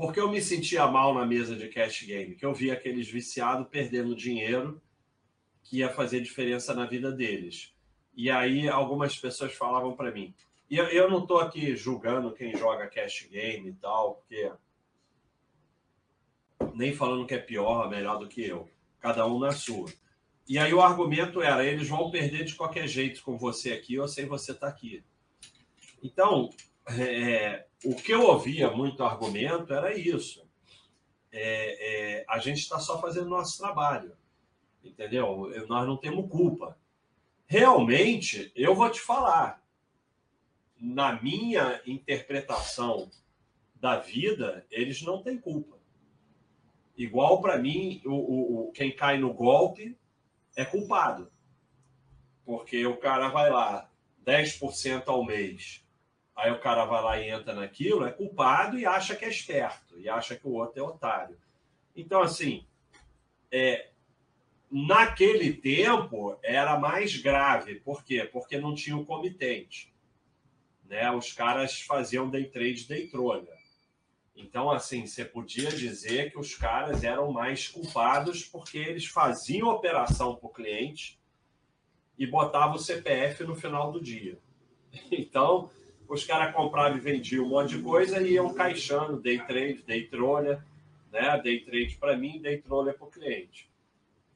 porque 0.00 0.18
eu 0.18 0.30
me 0.30 0.40
sentia 0.40 0.86
mal 0.86 1.12
na 1.12 1.26
mesa 1.26 1.54
de 1.54 1.68
cash 1.68 2.04
game, 2.04 2.34
que 2.34 2.46
eu 2.46 2.54
via 2.54 2.72
aqueles 2.72 3.06
viciados 3.06 3.68
perdendo 3.68 4.16
dinheiro 4.16 4.80
que 5.62 5.78
ia 5.78 5.90
fazer 5.90 6.22
diferença 6.22 6.74
na 6.74 6.86
vida 6.86 7.12
deles. 7.12 7.74
E 8.16 8.30
aí 8.30 8.66
algumas 8.66 9.18
pessoas 9.18 9.52
falavam 9.52 9.94
para 9.94 10.10
mim. 10.10 10.34
E 10.70 10.78
eu, 10.78 10.86
eu 10.86 11.10
não 11.10 11.20
estou 11.20 11.38
aqui 11.38 11.76
julgando 11.76 12.32
quem 12.32 12.56
joga 12.56 12.86
cash 12.86 13.28
game 13.30 13.68
e 13.68 13.74
tal, 13.74 14.14
porque 14.14 14.50
nem 16.74 16.94
falando 16.94 17.26
que 17.26 17.34
é 17.34 17.38
pior, 17.38 17.90
melhor 17.90 18.18
do 18.18 18.26
que 18.26 18.42
eu. 18.42 18.70
Cada 19.00 19.26
um 19.26 19.38
na 19.38 19.52
sua. 19.52 19.90
E 20.48 20.58
aí 20.58 20.72
o 20.72 20.80
argumento 20.80 21.42
era: 21.42 21.64
eles 21.64 21.88
vão 21.88 22.10
perder 22.10 22.44
de 22.44 22.54
qualquer 22.54 22.88
jeito 22.88 23.22
com 23.22 23.36
você 23.36 23.72
aqui 23.72 23.98
ou 23.98 24.08
sem 24.08 24.24
você 24.26 24.52
estar 24.52 24.66
tá 24.66 24.72
aqui. 24.72 25.04
Então, 26.02 26.48
é, 26.98 27.66
o 27.84 27.94
que 27.94 28.12
eu 28.12 28.22
ouvia 28.26 28.70
muito 28.70 29.02
argumento 29.02 29.72
era 29.72 29.96
isso. 29.96 30.48
É, 31.32 32.18
é, 32.20 32.24
a 32.28 32.38
gente 32.38 32.58
está 32.58 32.78
só 32.78 33.00
fazendo 33.00 33.28
nosso 33.28 33.58
trabalho, 33.58 34.16
entendeu? 34.82 35.50
Nós 35.68 35.86
não 35.86 35.96
temos 35.96 36.30
culpa. 36.30 36.76
Realmente, 37.46 38.52
eu 38.54 38.74
vou 38.74 38.90
te 38.90 39.00
falar, 39.00 39.62
na 40.80 41.20
minha 41.20 41.80
interpretação 41.86 43.10
da 43.74 43.98
vida, 43.98 44.66
eles 44.70 45.02
não 45.02 45.22
têm 45.22 45.38
culpa. 45.38 45.78
Igual 46.96 47.40
para 47.40 47.58
mim, 47.58 48.02
o, 48.04 48.10
o, 48.10 48.68
o, 48.68 48.72
quem 48.72 48.94
cai 48.94 49.18
no 49.18 49.32
golpe 49.32 49.96
é 50.56 50.64
culpado. 50.64 51.30
Porque 52.44 52.84
o 52.86 52.96
cara 52.96 53.28
vai 53.28 53.50
lá, 53.50 53.90
10% 54.24 55.04
ao 55.06 55.24
mês, 55.24 55.84
Aí 56.40 56.50
o 56.50 56.58
cara 56.58 56.86
vai 56.86 57.02
lá 57.02 57.20
e 57.20 57.28
entra 57.28 57.52
naquilo, 57.52 58.06
é 58.06 58.10
culpado 58.10 58.78
e 58.78 58.86
acha 58.86 59.14
que 59.14 59.26
é 59.26 59.28
esperto, 59.28 59.98
e 59.98 60.08
acha 60.08 60.34
que 60.34 60.46
o 60.46 60.52
outro 60.52 60.80
é 60.80 60.82
otário. 60.82 61.38
Então, 61.94 62.22
assim, 62.22 62.66
é, 63.52 63.90
naquele 64.70 65.52
tempo 65.52 66.38
era 66.42 66.78
mais 66.78 67.14
grave. 67.14 67.74
Por 67.80 68.02
quê? 68.02 68.24
Porque 68.24 68.56
não 68.56 68.74
tinha 68.74 68.96
o 68.96 69.04
comitente. 69.04 69.92
Né? 70.86 71.10
Os 71.10 71.30
caras 71.30 71.82
faziam 71.82 72.30
day 72.30 72.46
trade, 72.46 72.88
day 72.88 73.06
trolha. 73.06 73.52
Então, 74.34 74.70
assim, 74.70 75.06
você 75.06 75.26
podia 75.26 75.68
dizer 75.68 76.32
que 76.32 76.38
os 76.38 76.54
caras 76.54 77.04
eram 77.04 77.30
mais 77.30 77.68
culpados 77.68 78.46
porque 78.46 78.78
eles 78.78 79.04
faziam 79.04 79.68
operação 79.68 80.36
para 80.36 80.46
o 80.46 80.52
cliente 80.52 81.20
e 82.16 82.26
botavam 82.26 82.76
o 82.76 82.78
CPF 82.78 83.44
no 83.44 83.54
final 83.54 83.92
do 83.92 84.00
dia. 84.00 84.38
Então, 85.12 85.70
os 86.10 86.24
caras 86.24 86.52
compravam 86.52 86.98
e 86.98 87.00
vendiam 87.00 87.44
um 87.44 87.50
monte 87.50 87.76
de 87.76 87.82
coisa 87.82 88.20
e 88.20 88.32
iam 88.32 88.52
caixando 88.52 89.20
day 89.20 89.38
trade, 89.38 89.84
day 89.84 90.08
trolha, 90.08 90.66
né? 91.12 91.40
Day 91.40 91.60
trade 91.60 91.96
para 91.98 92.16
mim, 92.16 92.40
day 92.40 92.60
trolha 92.60 92.92
para 92.92 93.06
o 93.06 93.10
cliente. 93.10 93.70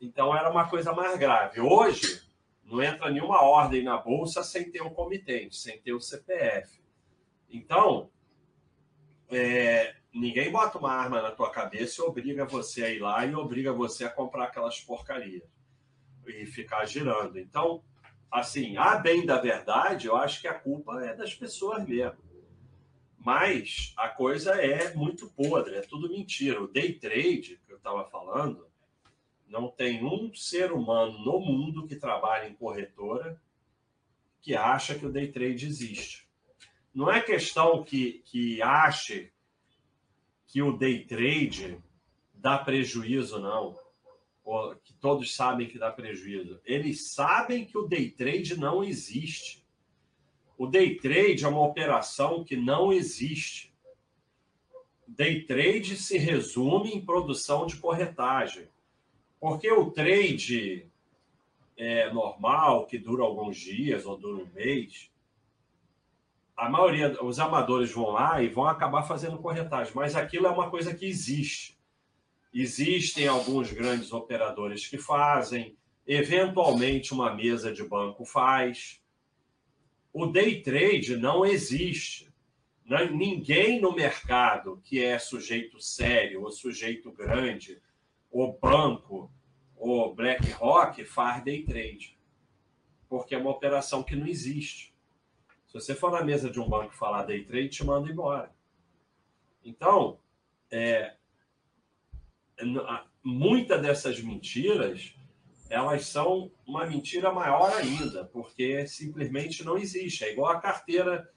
Então 0.00 0.34
era 0.36 0.48
uma 0.48 0.68
coisa 0.68 0.92
mais 0.92 1.18
grave. 1.18 1.60
Hoje 1.60 2.22
não 2.62 2.80
entra 2.80 3.10
nenhuma 3.10 3.42
ordem 3.42 3.82
na 3.82 3.96
bolsa 3.96 4.44
sem 4.44 4.70
ter 4.70 4.82
um 4.82 4.90
comitente, 4.90 5.56
sem 5.56 5.76
ter 5.80 5.92
o 5.92 6.00
CPF. 6.00 6.80
Então 7.50 8.08
é, 9.28 9.96
ninguém 10.12 10.52
bota 10.52 10.78
uma 10.78 10.92
arma 10.92 11.20
na 11.20 11.32
tua 11.32 11.50
cabeça 11.50 12.00
e 12.00 12.04
obriga 12.04 12.44
você 12.44 12.84
a 12.84 12.90
ir 12.90 13.00
lá 13.00 13.26
e 13.26 13.34
obriga 13.34 13.72
você 13.72 14.04
a 14.04 14.10
comprar 14.10 14.44
aquelas 14.44 14.80
porcarias 14.80 15.42
e 16.24 16.46
ficar 16.46 16.84
girando. 16.86 17.36
Então 17.36 17.82
assim, 18.34 18.76
a 18.76 18.96
bem 18.96 19.24
da 19.24 19.40
verdade, 19.40 20.08
eu 20.08 20.16
acho 20.16 20.40
que 20.40 20.48
a 20.48 20.54
culpa 20.54 21.00
é 21.04 21.14
das 21.14 21.32
pessoas 21.32 21.86
mesmo. 21.86 22.18
Mas 23.16 23.94
a 23.96 24.08
coisa 24.08 24.60
é 24.60 24.92
muito 24.92 25.30
podre, 25.30 25.76
é 25.76 25.82
tudo 25.82 26.10
mentira. 26.10 26.60
O 26.60 26.66
day 26.66 26.92
trade, 26.92 27.60
que 27.64 27.72
eu 27.72 27.76
estava 27.76 28.04
falando, 28.10 28.66
não 29.46 29.68
tem 29.68 30.04
um 30.04 30.34
ser 30.34 30.72
humano 30.72 31.16
no 31.20 31.38
mundo 31.38 31.86
que 31.86 31.94
trabalha 31.94 32.48
em 32.48 32.54
corretora 32.54 33.40
que 34.42 34.56
acha 34.56 34.98
que 34.98 35.06
o 35.06 35.12
day 35.12 35.30
trade 35.30 35.64
existe. 35.64 36.28
Não 36.92 37.10
é 37.10 37.20
questão 37.20 37.84
que, 37.84 38.20
que 38.26 38.60
ache 38.60 39.32
que 40.48 40.60
o 40.60 40.76
day 40.76 41.06
trade 41.06 41.80
dá 42.34 42.58
prejuízo, 42.58 43.38
não 43.38 43.83
que 44.82 44.92
todos 44.94 45.34
sabem 45.34 45.68
que 45.68 45.78
dá 45.78 45.90
prejuízo. 45.90 46.60
Eles 46.64 47.12
sabem 47.12 47.64
que 47.64 47.78
o 47.78 47.86
day 47.86 48.10
trade 48.10 48.58
não 48.58 48.84
existe. 48.84 49.64
O 50.58 50.66
day 50.66 50.96
trade 50.96 51.44
é 51.44 51.48
uma 51.48 51.64
operação 51.64 52.44
que 52.44 52.56
não 52.56 52.92
existe. 52.92 53.74
Day 55.06 55.42
trade 55.44 55.96
se 55.96 56.18
resume 56.18 56.92
em 56.92 57.04
produção 57.04 57.66
de 57.66 57.76
corretagem. 57.76 58.68
Porque 59.40 59.70
o 59.70 59.90
trade 59.90 60.90
é 61.76 62.12
normal, 62.12 62.86
que 62.86 62.98
dura 62.98 63.22
alguns 63.22 63.56
dias 63.56 64.06
ou 64.06 64.16
dura 64.16 64.44
um 64.44 64.52
mês, 64.52 65.10
a 66.56 66.68
maioria, 66.68 67.16
os 67.22 67.40
amadores 67.40 67.90
vão 67.90 68.10
lá 68.10 68.40
e 68.40 68.48
vão 68.48 68.66
acabar 68.66 69.02
fazendo 69.02 69.38
corretagem, 69.38 69.92
mas 69.94 70.14
aquilo 70.14 70.46
é 70.46 70.50
uma 70.50 70.70
coisa 70.70 70.94
que 70.94 71.04
existe. 71.04 71.73
Existem 72.54 73.26
alguns 73.26 73.72
grandes 73.72 74.12
operadores 74.12 74.86
que 74.86 74.96
fazem, 74.96 75.76
eventualmente 76.06 77.12
uma 77.12 77.34
mesa 77.34 77.72
de 77.72 77.82
banco 77.82 78.24
faz. 78.24 79.02
O 80.12 80.26
day 80.26 80.62
trade 80.62 81.16
não 81.16 81.44
existe. 81.44 82.32
Ninguém 83.10 83.80
no 83.80 83.92
mercado 83.92 84.80
que 84.84 85.02
é 85.02 85.18
sujeito 85.18 85.80
sério, 85.80 86.42
ou 86.42 86.52
sujeito 86.52 87.10
grande, 87.10 87.82
ou 88.30 88.56
banco, 88.56 89.32
ou 89.74 90.14
BlackRock 90.14 91.04
faz 91.04 91.42
day 91.42 91.64
trade. 91.64 92.16
Porque 93.08 93.34
é 93.34 93.38
uma 93.38 93.50
operação 93.50 94.04
que 94.04 94.14
não 94.14 94.28
existe. 94.28 94.94
Se 95.66 95.74
você 95.74 95.92
for 95.92 96.12
na 96.12 96.22
mesa 96.22 96.48
de 96.48 96.60
um 96.60 96.68
banco 96.68 96.94
falar 96.94 97.24
day 97.24 97.42
trade, 97.44 97.70
te 97.70 97.84
manda 97.84 98.08
embora. 98.08 98.54
Então, 99.64 100.20
é, 100.70 101.16
muitas 103.22 103.80
dessas 103.82 104.20
mentiras 104.20 105.14
elas 105.68 106.06
são 106.06 106.52
uma 106.66 106.86
mentira 106.86 107.32
maior 107.32 107.72
ainda, 107.72 108.24
porque 108.26 108.86
simplesmente 108.86 109.64
não 109.64 109.76
existe. 109.76 110.24
É 110.24 110.32
igual 110.32 110.52
a 110.52 110.60
carteira 110.60 111.28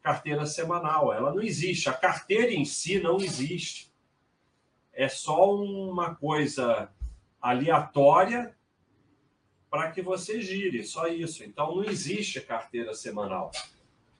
carteira 0.00 0.44
semanal, 0.44 1.12
ela 1.14 1.34
não 1.34 1.42
existe. 1.42 1.88
A 1.88 1.92
carteira 1.92 2.52
em 2.52 2.64
si 2.64 3.00
não 3.00 3.16
existe. 3.16 3.90
É 4.92 5.08
só 5.08 5.54
uma 5.54 6.14
coisa 6.14 6.92
aleatória 7.40 8.54
para 9.70 9.90
que 9.90 10.02
você 10.02 10.42
gire, 10.42 10.84
só 10.84 11.08
isso. 11.08 11.42
Então 11.42 11.74
não 11.74 11.84
existe 11.84 12.40
carteira 12.40 12.94
semanal 12.94 13.50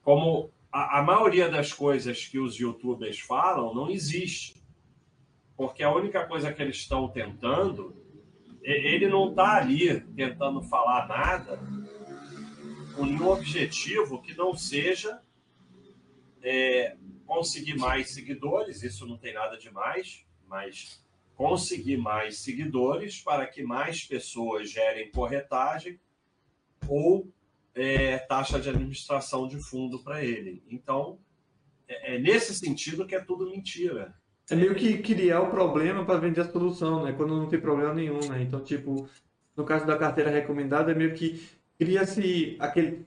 como 0.01 0.51
a, 0.71 0.99
a 0.99 1.01
maioria 1.03 1.49
das 1.49 1.71
coisas 1.71 2.25
que 2.25 2.37
os 2.37 2.55
youtubers 2.55 3.19
falam 3.19 3.73
não 3.73 3.89
existe. 3.89 4.54
Porque 5.55 5.83
a 5.83 5.93
única 5.93 6.25
coisa 6.25 6.53
que 6.53 6.61
eles 6.61 6.77
estão 6.77 7.07
tentando, 7.07 7.95
ele 8.61 9.07
não 9.07 9.29
está 9.29 9.57
ali 9.57 10.01
tentando 10.15 10.61
falar 10.63 11.07
nada 11.07 11.59
com 12.95 13.05
nenhum 13.05 13.29
objetivo 13.29 14.21
que 14.21 14.33
não 14.33 14.55
seja 14.55 15.21
é, 16.41 16.95
conseguir 17.25 17.77
mais 17.77 18.11
seguidores, 18.11 18.83
isso 18.83 19.05
não 19.05 19.17
tem 19.17 19.33
nada 19.33 19.57
de 19.57 19.71
mais, 19.71 20.25
mas 20.47 21.03
conseguir 21.35 21.97
mais 21.97 22.37
seguidores 22.39 23.21
para 23.21 23.45
que 23.45 23.63
mais 23.63 24.03
pessoas 24.03 24.71
gerem 24.71 25.11
corretagem 25.11 25.99
ou 26.87 27.29
é, 27.73 28.17
taxa 28.17 28.59
de 28.59 28.69
administração 28.69 29.47
de 29.47 29.59
fundo 29.59 30.01
para 30.01 30.23
ele. 30.23 30.63
Então, 30.69 31.19
é, 31.87 32.15
é, 32.15 32.19
nesse 32.19 32.55
sentido 32.55 33.05
que 33.05 33.15
é 33.15 33.19
tudo 33.19 33.49
mentira. 33.49 34.15
É 34.49 34.55
meio 34.55 34.75
que 34.75 34.99
criar 34.99 35.41
o 35.41 35.49
problema 35.49 36.05
para 36.05 36.19
vender 36.19 36.41
a 36.41 36.51
solução, 36.51 37.03
né? 37.03 37.13
Quando 37.13 37.35
não 37.35 37.47
tem 37.47 37.59
problema 37.59 37.93
nenhum, 37.93 38.19
né? 38.29 38.41
Então, 38.41 38.59
tipo, 38.59 39.09
no 39.57 39.63
caso 39.63 39.87
da 39.87 39.97
carteira 39.97 40.29
recomendada, 40.29 40.91
é 40.91 40.95
meio 40.95 41.13
que 41.13 41.43
cria-se 41.79 42.55
aquele. 42.59 43.05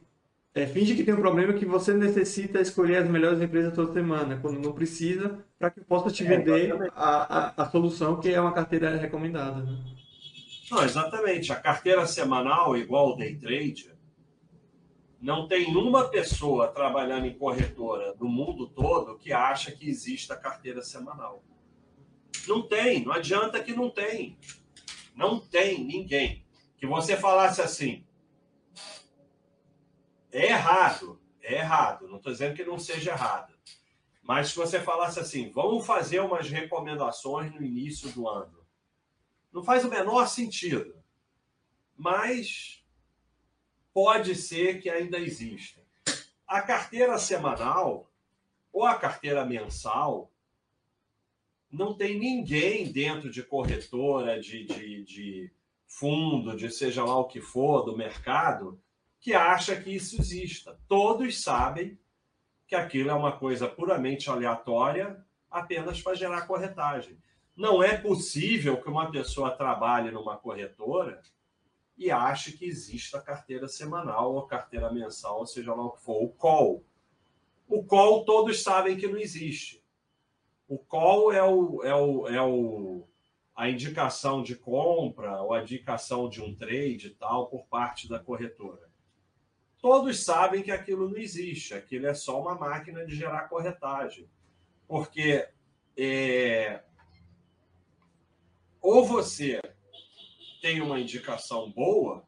É, 0.54 0.66
finge 0.66 0.96
que 0.96 1.04
tem 1.04 1.14
um 1.14 1.20
problema 1.20 1.52
que 1.52 1.64
você 1.64 1.94
necessita 1.94 2.60
escolher 2.60 2.96
as 2.96 3.08
melhores 3.08 3.40
empresas 3.40 3.72
toda 3.72 3.92
semana, 3.92 4.38
quando 4.42 4.58
não 4.58 4.72
precisa, 4.72 5.38
para 5.56 5.70
que 5.70 5.80
possa 5.80 6.10
te 6.10 6.24
é, 6.24 6.28
vender 6.28 6.72
a, 6.96 7.52
a, 7.52 7.62
a, 7.62 7.70
solução 7.70 8.18
que 8.18 8.32
é 8.32 8.40
uma 8.40 8.52
carteira 8.52 8.96
recomendada. 8.96 9.62
Né? 9.62 9.78
Não, 10.70 10.82
exatamente. 10.82 11.52
A 11.52 11.56
carteira 11.56 12.04
semanal, 12.06 12.76
igual 12.76 13.10
o 13.10 13.16
day 13.16 13.36
trade, 13.36 13.88
não 15.20 15.48
tem 15.48 15.74
uma 15.76 16.08
pessoa 16.08 16.68
trabalhando 16.68 17.26
em 17.26 17.36
corretora 17.36 18.14
no 18.20 18.28
mundo 18.28 18.68
todo 18.68 19.18
que 19.18 19.32
acha 19.32 19.72
que 19.72 19.88
exista 19.88 20.36
carteira 20.36 20.80
semanal. 20.80 21.42
Não 22.46 22.62
tem, 22.62 23.04
não 23.04 23.12
adianta 23.12 23.62
que 23.62 23.72
não 23.72 23.90
tem. 23.90 24.38
Não 25.14 25.40
tem 25.40 25.84
ninguém. 25.84 26.44
Que 26.76 26.86
você 26.86 27.16
falasse 27.16 27.60
assim, 27.60 28.06
é 30.30 30.46
errado, 30.46 31.20
é 31.42 31.54
errado. 31.54 32.06
Não 32.06 32.18
estou 32.18 32.32
dizendo 32.32 32.54
que 32.54 32.64
não 32.64 32.78
seja 32.78 33.10
errado. 33.10 33.52
Mas 34.22 34.50
se 34.50 34.56
você 34.56 34.78
falasse 34.78 35.18
assim, 35.18 35.50
vamos 35.50 35.84
fazer 35.84 36.20
umas 36.20 36.48
recomendações 36.48 37.52
no 37.52 37.64
início 37.64 38.10
do 38.12 38.28
ano. 38.28 38.64
Não 39.52 39.64
faz 39.64 39.84
o 39.84 39.90
menor 39.90 40.28
sentido. 40.28 40.94
Mas 41.96 42.77
pode 44.00 44.36
ser 44.36 44.80
que 44.80 44.88
ainda 44.88 45.18
exista. 45.18 45.80
A 46.46 46.62
carteira 46.62 47.18
semanal 47.18 48.08
ou 48.72 48.84
a 48.84 48.94
carteira 48.94 49.44
mensal 49.44 50.30
não 51.68 51.92
tem 51.94 52.16
ninguém 52.16 52.92
dentro 52.92 53.28
de 53.28 53.42
corretora, 53.42 54.40
de, 54.40 54.64
de, 54.64 55.02
de 55.02 55.52
fundo, 55.84 56.56
de 56.56 56.70
seja 56.70 57.04
lá 57.04 57.18
o 57.18 57.24
que 57.24 57.40
for, 57.40 57.82
do 57.82 57.96
mercado, 57.96 58.80
que 59.18 59.34
acha 59.34 59.74
que 59.74 59.90
isso 59.90 60.20
exista. 60.20 60.78
Todos 60.86 61.42
sabem 61.42 61.98
que 62.68 62.76
aquilo 62.76 63.10
é 63.10 63.14
uma 63.14 63.36
coisa 63.36 63.66
puramente 63.66 64.30
aleatória, 64.30 65.20
apenas 65.50 66.00
para 66.00 66.14
gerar 66.14 66.46
corretagem. 66.46 67.18
Não 67.56 67.82
é 67.82 67.96
possível 67.96 68.80
que 68.80 68.88
uma 68.88 69.10
pessoa 69.10 69.50
trabalhe 69.50 70.12
numa 70.12 70.36
corretora 70.36 71.20
e 71.98 72.12
ache 72.12 72.52
que 72.52 72.64
exista 72.64 73.20
carteira 73.20 73.66
semanal 73.66 74.32
ou 74.34 74.46
carteira 74.46 74.92
mensal, 74.92 75.40
ou 75.40 75.46
seja 75.46 75.74
lá 75.74 75.84
o 75.84 75.90
que 75.90 76.02
for, 76.02 76.22
o 76.22 76.28
call. 76.28 76.84
O 77.66 77.84
call 77.84 78.24
todos 78.24 78.62
sabem 78.62 78.96
que 78.96 79.08
não 79.08 79.18
existe. 79.18 79.84
O 80.68 80.78
call 80.78 81.32
é, 81.32 81.42
o, 81.42 81.82
é, 81.82 81.94
o, 81.94 82.28
é 82.28 82.40
o, 82.40 83.08
a 83.54 83.68
indicação 83.68 84.42
de 84.42 84.54
compra 84.54 85.42
ou 85.42 85.52
a 85.52 85.60
indicação 85.60 86.28
de 86.28 86.40
um 86.40 86.54
trade 86.54 87.10
tal 87.18 87.48
por 87.48 87.66
parte 87.66 88.08
da 88.08 88.20
corretora. 88.20 88.88
Todos 89.80 90.24
sabem 90.24 90.62
que 90.62 90.70
aquilo 90.70 91.08
não 91.08 91.16
existe, 91.16 91.74
aquilo 91.74 92.06
é 92.06 92.14
só 92.14 92.40
uma 92.40 92.54
máquina 92.54 93.04
de 93.04 93.14
gerar 93.14 93.48
corretagem. 93.48 94.28
Porque 94.86 95.48
é, 95.96 96.82
ou 98.80 99.04
você 99.04 99.60
tem 100.60 100.80
uma 100.80 101.00
indicação 101.00 101.70
boa, 101.70 102.26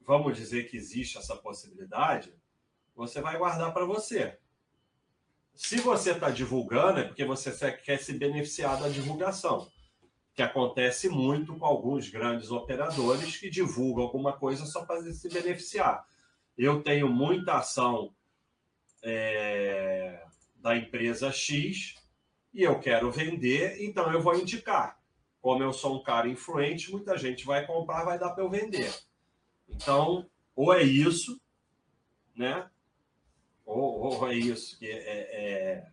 vamos 0.00 0.36
dizer 0.36 0.68
que 0.68 0.76
existe 0.76 1.18
essa 1.18 1.36
possibilidade, 1.36 2.34
você 2.94 3.20
vai 3.20 3.36
guardar 3.36 3.72
para 3.72 3.84
você. 3.84 4.38
Se 5.54 5.80
você 5.80 6.12
está 6.12 6.30
divulgando, 6.30 7.00
é 7.00 7.04
porque 7.04 7.24
você 7.24 7.72
quer 7.72 7.98
se 7.98 8.12
beneficiar 8.12 8.80
da 8.80 8.88
divulgação, 8.88 9.70
que 10.34 10.42
acontece 10.42 11.08
muito 11.08 11.56
com 11.56 11.64
alguns 11.64 12.08
grandes 12.08 12.50
operadores 12.50 13.36
que 13.36 13.48
divulgam 13.48 14.04
alguma 14.04 14.32
coisa 14.32 14.66
só 14.66 14.84
para 14.84 15.00
se 15.12 15.28
beneficiar. 15.28 16.04
Eu 16.58 16.82
tenho 16.82 17.08
muita 17.08 17.58
ação 17.58 18.14
é, 19.02 20.24
da 20.56 20.76
empresa 20.76 21.30
X 21.30 21.94
e 22.52 22.62
eu 22.62 22.80
quero 22.80 23.10
vender, 23.12 23.82
então 23.82 24.12
eu 24.12 24.20
vou 24.20 24.36
indicar 24.36 24.98
como 25.44 25.62
eu 25.62 25.74
sou 25.74 25.96
um 25.96 26.02
cara 26.02 26.26
influente, 26.26 26.90
muita 26.90 27.18
gente 27.18 27.44
vai 27.44 27.66
comprar, 27.66 28.02
vai 28.02 28.18
dar 28.18 28.30
para 28.30 28.42
eu 28.42 28.48
vender. 28.48 28.90
Então, 29.68 30.26
ou 30.56 30.72
é 30.72 30.82
isso, 30.82 31.38
né? 32.34 32.70
Ou, 33.66 34.00
ou 34.00 34.26
é 34.30 34.34
isso 34.34 34.78
que, 34.78 34.90
é, 34.90 34.96
é, 34.96 35.86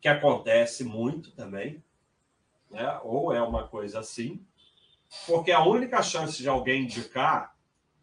que 0.00 0.08
acontece 0.08 0.82
muito 0.82 1.30
também, 1.30 1.80
né? 2.72 2.98
Ou 3.04 3.32
é 3.32 3.40
uma 3.40 3.68
coisa 3.68 4.00
assim, 4.00 4.44
porque 5.28 5.52
a 5.52 5.62
única 5.64 6.02
chance 6.02 6.42
de 6.42 6.48
alguém 6.48 6.82
indicar 6.82 7.56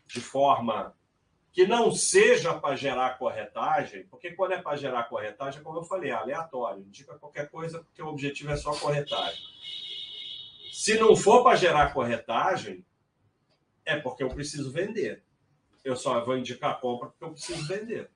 de 0.07 0.21
forma 0.21 0.95
que 1.51 1.67
não 1.67 1.91
seja 1.91 2.53
para 2.53 2.77
gerar 2.77 3.17
corretagem, 3.17 4.05
porque 4.05 4.31
quando 4.31 4.53
é 4.53 4.61
para 4.61 4.77
gerar 4.77 5.09
corretagem, 5.09 5.61
como 5.61 5.79
eu 5.79 5.83
falei, 5.83 6.11
é 6.11 6.13
aleatório, 6.13 6.83
indica 6.83 7.19
qualquer 7.19 7.49
coisa 7.49 7.83
porque 7.83 8.01
o 8.01 8.07
objetivo 8.07 8.51
é 8.51 8.55
só 8.55 8.73
corretagem. 8.73 9.43
Se 10.79 10.97
não 10.97 11.13
for 11.13 11.43
para 11.43 11.57
gerar 11.57 11.93
corretagem, 11.93 12.85
é 13.83 13.99
porque 13.99 14.23
eu 14.23 14.29
preciso 14.29 14.71
vender. 14.71 15.21
Eu 15.83 15.93
só 15.93 16.23
vou 16.23 16.37
indicar 16.37 16.79
compra 16.79 17.09
porque 17.09 17.25
eu 17.25 17.31
preciso 17.31 17.67
vender. 17.67 18.09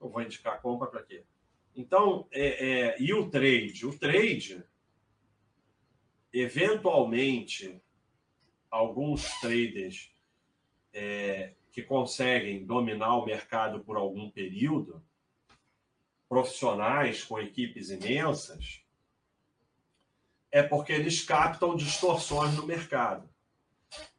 Eu 0.00 0.08
vou 0.08 0.20
indicar 0.20 0.60
compra 0.60 0.88
para 0.88 1.04
quê? 1.04 1.22
Então, 1.76 2.26
é, 2.32 2.70
é, 2.70 3.00
e 3.00 3.14
o 3.14 3.30
trade? 3.30 3.86
O 3.86 3.96
trade, 3.96 4.64
eventualmente, 6.32 7.80
alguns 8.68 9.22
traders 9.38 10.12
é, 10.92 11.54
que 11.70 11.84
conseguem 11.84 12.66
dominar 12.66 13.14
o 13.14 13.24
mercado 13.24 13.78
por 13.84 13.96
algum 13.96 14.28
período, 14.28 15.00
profissionais 16.28 17.22
com 17.22 17.38
equipes 17.38 17.90
imensas, 17.90 18.82
é 20.50 20.62
porque 20.62 20.92
eles 20.92 21.22
captam 21.22 21.76
distorções 21.76 22.54
no 22.54 22.66
mercado. 22.66 23.28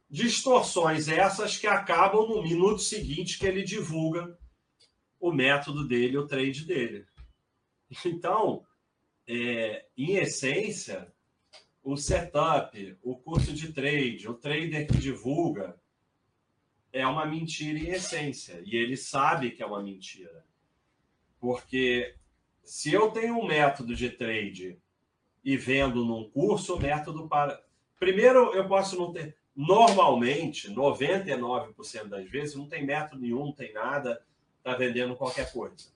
Distorções 0.08 1.08
essas 1.08 1.56
que 1.56 1.66
acabam 1.66 2.28
no 2.28 2.42
minuto 2.42 2.80
seguinte 2.80 3.38
que 3.38 3.46
ele 3.46 3.62
divulga 3.62 4.38
o 5.18 5.32
método 5.32 5.86
dele, 5.86 6.18
o 6.18 6.26
trade 6.26 6.64
dele. 6.64 7.06
Então, 8.04 8.66
é, 9.26 9.86
em 9.96 10.16
essência, 10.16 11.12
o 11.82 11.96
setup, 11.96 12.98
o 13.02 13.16
curso 13.16 13.52
de 13.52 13.72
trade, 13.72 14.28
o 14.28 14.34
trader 14.34 14.86
que 14.86 14.98
divulga, 14.98 15.80
é 16.92 17.06
uma 17.06 17.24
mentira 17.24 17.78
em 17.78 17.88
essência. 17.88 18.62
E 18.64 18.76
ele 18.76 18.96
sabe 18.96 19.50
que 19.50 19.62
é 19.62 19.66
uma 19.66 19.82
mentira. 19.82 20.44
Porque 21.38 22.14
se 22.62 22.92
eu 22.92 23.10
tenho 23.10 23.38
um 23.38 23.46
método 23.46 23.94
de 23.94 24.10
trade 24.10 24.81
e 25.44 25.56
vendo 25.56 26.04
num 26.04 26.28
curso, 26.30 26.76
o 26.76 26.80
método 26.80 27.28
para. 27.28 27.62
Primeiro, 27.98 28.54
eu 28.54 28.66
posso 28.66 28.98
não 28.98 29.12
ter. 29.12 29.36
Normalmente, 29.54 30.70
99% 30.70 32.08
das 32.08 32.28
vezes, 32.30 32.54
não 32.54 32.68
tem 32.68 32.86
método 32.86 33.20
nenhum, 33.20 33.46
não 33.46 33.52
tem 33.52 33.72
nada, 33.72 34.24
está 34.58 34.74
vendendo 34.74 35.16
qualquer 35.16 35.52
coisa. 35.52 35.92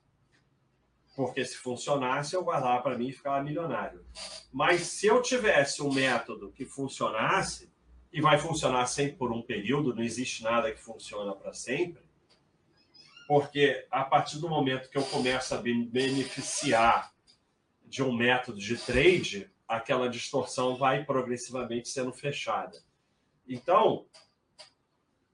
Porque 1.15 1.43
se 1.43 1.57
funcionasse, 1.57 2.35
eu 2.35 2.43
guardava 2.43 2.81
para 2.83 2.97
mim 2.97 3.07
e 3.07 3.13
ficava 3.13 3.43
milionário. 3.43 4.05
Mas 4.53 4.81
se 4.81 5.07
eu 5.07 5.21
tivesse 5.21 5.81
um 5.81 5.91
método 5.91 6.51
que 6.51 6.65
funcionasse, 6.65 7.71
e 8.11 8.21
vai 8.21 8.37
funcionar 8.37 8.85
sempre 8.87 9.15
por 9.15 9.31
um 9.31 9.41
período, 9.41 9.93
não 9.93 10.03
existe 10.03 10.43
nada 10.43 10.71
que 10.71 10.81
funciona 10.81 11.35
para 11.35 11.53
sempre, 11.53 12.01
porque 13.27 13.85
a 13.91 14.03
partir 14.03 14.39
do 14.39 14.49
momento 14.49 14.89
que 14.89 14.97
eu 14.97 15.03
começo 15.03 15.53
a 15.53 15.57
beneficiar 15.61 17.13
de 17.87 18.03
um 18.03 18.11
método 18.11 18.59
de 18.59 18.77
trade, 18.77 19.49
aquela 19.67 20.09
distorção 20.09 20.75
vai 20.75 21.03
progressivamente 21.03 21.89
sendo 21.89 22.13
fechada. 22.13 22.77
Então, 23.47 24.05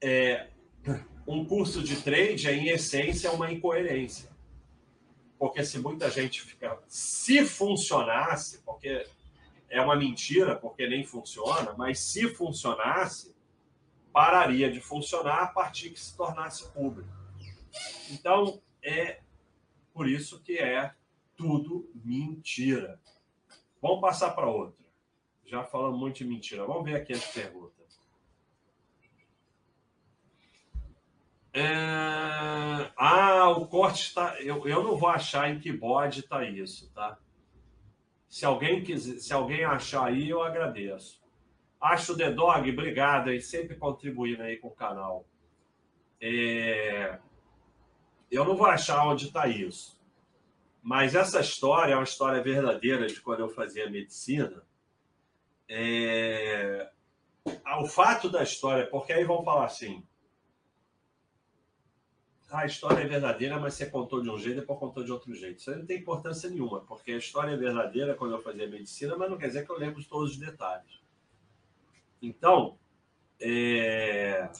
é, 0.02 0.48
um 1.26 1.44
curso 1.44 1.82
de 1.82 2.00
trade 2.00 2.48
é, 2.48 2.54
em 2.54 2.68
essência, 2.68 3.32
uma 3.32 3.50
incoerência. 3.50 4.30
Porque 5.38 5.64
se 5.64 5.78
muita 5.78 6.10
gente 6.10 6.40
fica. 6.40 6.78
Se 6.86 7.44
funcionasse, 7.44 8.62
porque 8.62 9.06
é 9.68 9.80
uma 9.80 9.96
mentira, 9.96 10.54
porque 10.54 10.86
nem 10.86 11.04
funciona, 11.04 11.74
mas 11.76 11.98
se 11.98 12.28
funcionasse, 12.28 13.34
pararia 14.12 14.70
de 14.70 14.80
funcionar 14.80 15.42
a 15.42 15.46
partir 15.48 15.90
que 15.90 16.00
se 16.00 16.16
tornasse 16.16 16.68
público. 16.70 17.10
Então, 18.10 18.62
é 18.82 19.20
por 19.92 20.08
isso 20.08 20.40
que 20.40 20.58
é 20.58 20.94
tudo 21.36 21.90
mentira. 21.94 23.00
Vamos 23.80 24.00
passar 24.00 24.30
para 24.30 24.48
outra. 24.48 24.84
Já 25.46 25.62
falamos 25.62 25.98
muito 25.98 26.18
de 26.18 26.24
mentira. 26.24 26.64
Vamos 26.64 26.84
ver 26.84 26.96
aqui 26.96 27.12
as 27.12 27.26
perguntas. 27.26 27.74
É... 31.52 32.90
Ah, 32.96 33.50
o 33.50 33.66
corte 33.66 34.08
está. 34.08 34.40
Eu, 34.40 34.66
eu 34.66 34.82
não 34.82 34.96
vou 34.96 35.08
achar 35.08 35.50
em 35.50 35.60
que 35.60 35.72
bode 35.72 36.20
está 36.20 36.44
isso, 36.44 36.90
tá? 36.92 37.18
Se 38.28 38.44
alguém 38.44 38.82
quiser, 38.82 39.18
se 39.20 39.32
alguém 39.32 39.64
achar 39.64 40.06
aí, 40.06 40.28
eu 40.28 40.42
agradeço. 40.42 41.22
Acho 41.80 42.14
o 42.14 42.16
The 42.16 42.32
Dog, 42.32 42.68
obrigado 42.68 43.28
aí, 43.28 43.40
sempre 43.40 43.76
contribuindo 43.76 44.42
aí 44.42 44.56
com 44.56 44.68
o 44.68 44.74
canal. 44.74 45.24
É... 46.20 47.18
Eu 48.30 48.44
não 48.44 48.56
vou 48.56 48.66
achar 48.66 49.06
onde 49.06 49.26
está 49.26 49.46
isso. 49.46 50.00
Mas 50.84 51.14
essa 51.14 51.40
história 51.40 51.94
é 51.94 51.96
uma 51.96 52.04
história 52.04 52.42
verdadeira 52.42 53.06
de 53.06 53.18
quando 53.18 53.40
eu 53.40 53.48
fazia 53.48 53.88
medicina. 53.88 54.62
É... 55.66 56.90
O 57.80 57.86
fato 57.86 58.28
da 58.28 58.42
história, 58.42 58.86
porque 58.86 59.10
aí 59.10 59.24
vão 59.24 59.42
falar 59.42 59.64
assim: 59.64 60.06
a 62.50 62.66
história 62.66 63.02
é 63.02 63.06
verdadeira, 63.06 63.58
mas 63.58 63.72
você 63.72 63.86
contou 63.86 64.20
de 64.20 64.28
um 64.28 64.38
jeito 64.38 64.58
e 64.58 64.60
depois 64.60 64.78
contou 64.78 65.02
de 65.02 65.10
outro 65.10 65.34
jeito. 65.34 65.58
Isso 65.58 65.70
aí 65.70 65.78
não 65.78 65.86
tem 65.86 66.00
importância 66.00 66.50
nenhuma, 66.50 66.80
porque 66.80 67.12
a 67.12 67.16
história 67.16 67.52
é 67.52 67.56
verdadeira 67.56 68.14
quando 68.14 68.32
eu 68.32 68.42
fazia 68.42 68.68
medicina, 68.68 69.16
mas 69.16 69.30
não 69.30 69.38
quer 69.38 69.46
dizer 69.46 69.64
que 69.64 69.72
eu 69.72 69.78
lembro 69.78 70.04
todos 70.04 70.32
os 70.32 70.36
detalhes. 70.36 71.00
Então, 72.20 72.78
é... 73.40 74.50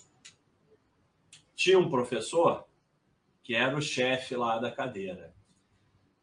tinha 1.54 1.78
um 1.78 1.90
professor 1.90 2.66
que 3.42 3.54
era 3.54 3.76
o 3.76 3.82
chefe 3.82 4.34
lá 4.34 4.58
da 4.58 4.70
cadeira. 4.70 5.33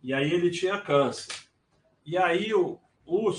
E 0.03 0.13
aí 0.13 0.31
ele 0.31 0.49
tinha 0.49 0.81
câncer. 0.81 1.33
E 2.05 2.17
aí 2.17 2.53
o, 2.53 2.79
o, 3.05 3.31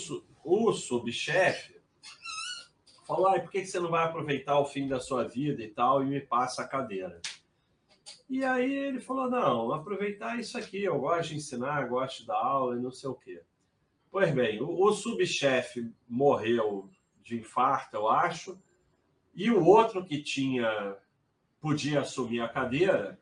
o 0.44 0.72
subchefe 0.72 1.80
falou: 3.06 3.28
ah, 3.28 3.40
por 3.40 3.50
que 3.50 3.64
você 3.64 3.80
não 3.80 3.90
vai 3.90 4.04
aproveitar 4.04 4.58
o 4.58 4.64
fim 4.64 4.86
da 4.86 5.00
sua 5.00 5.24
vida 5.24 5.62
e 5.62 5.68
tal 5.68 6.02
e 6.02 6.06
me 6.06 6.20
passa 6.20 6.62
a 6.62 6.68
cadeira? 6.68 7.20
E 8.28 8.44
aí 8.44 8.72
ele 8.72 9.00
falou: 9.00 9.28
não, 9.28 9.72
aproveitar 9.72 10.38
isso 10.38 10.56
aqui, 10.56 10.84
eu 10.84 10.98
gosto 11.00 11.30
de 11.30 11.36
ensinar, 11.36 11.88
gosto 11.88 12.20
de 12.20 12.26
dar 12.28 12.38
aula 12.38 12.76
e 12.76 12.82
não 12.82 12.90
sei 12.90 13.10
o 13.10 13.14
quê. 13.14 13.42
Pois 14.10 14.32
bem, 14.32 14.60
o, 14.62 14.68
o 14.68 14.92
subchefe 14.92 15.92
morreu 16.08 16.88
de 17.22 17.38
infarto, 17.38 17.96
eu 17.96 18.08
acho, 18.08 18.60
e 19.34 19.50
o 19.50 19.64
outro 19.64 20.04
que 20.04 20.22
tinha 20.22 20.96
podia 21.60 22.00
assumir 22.00 22.40
a 22.40 22.48
cadeira 22.48 23.18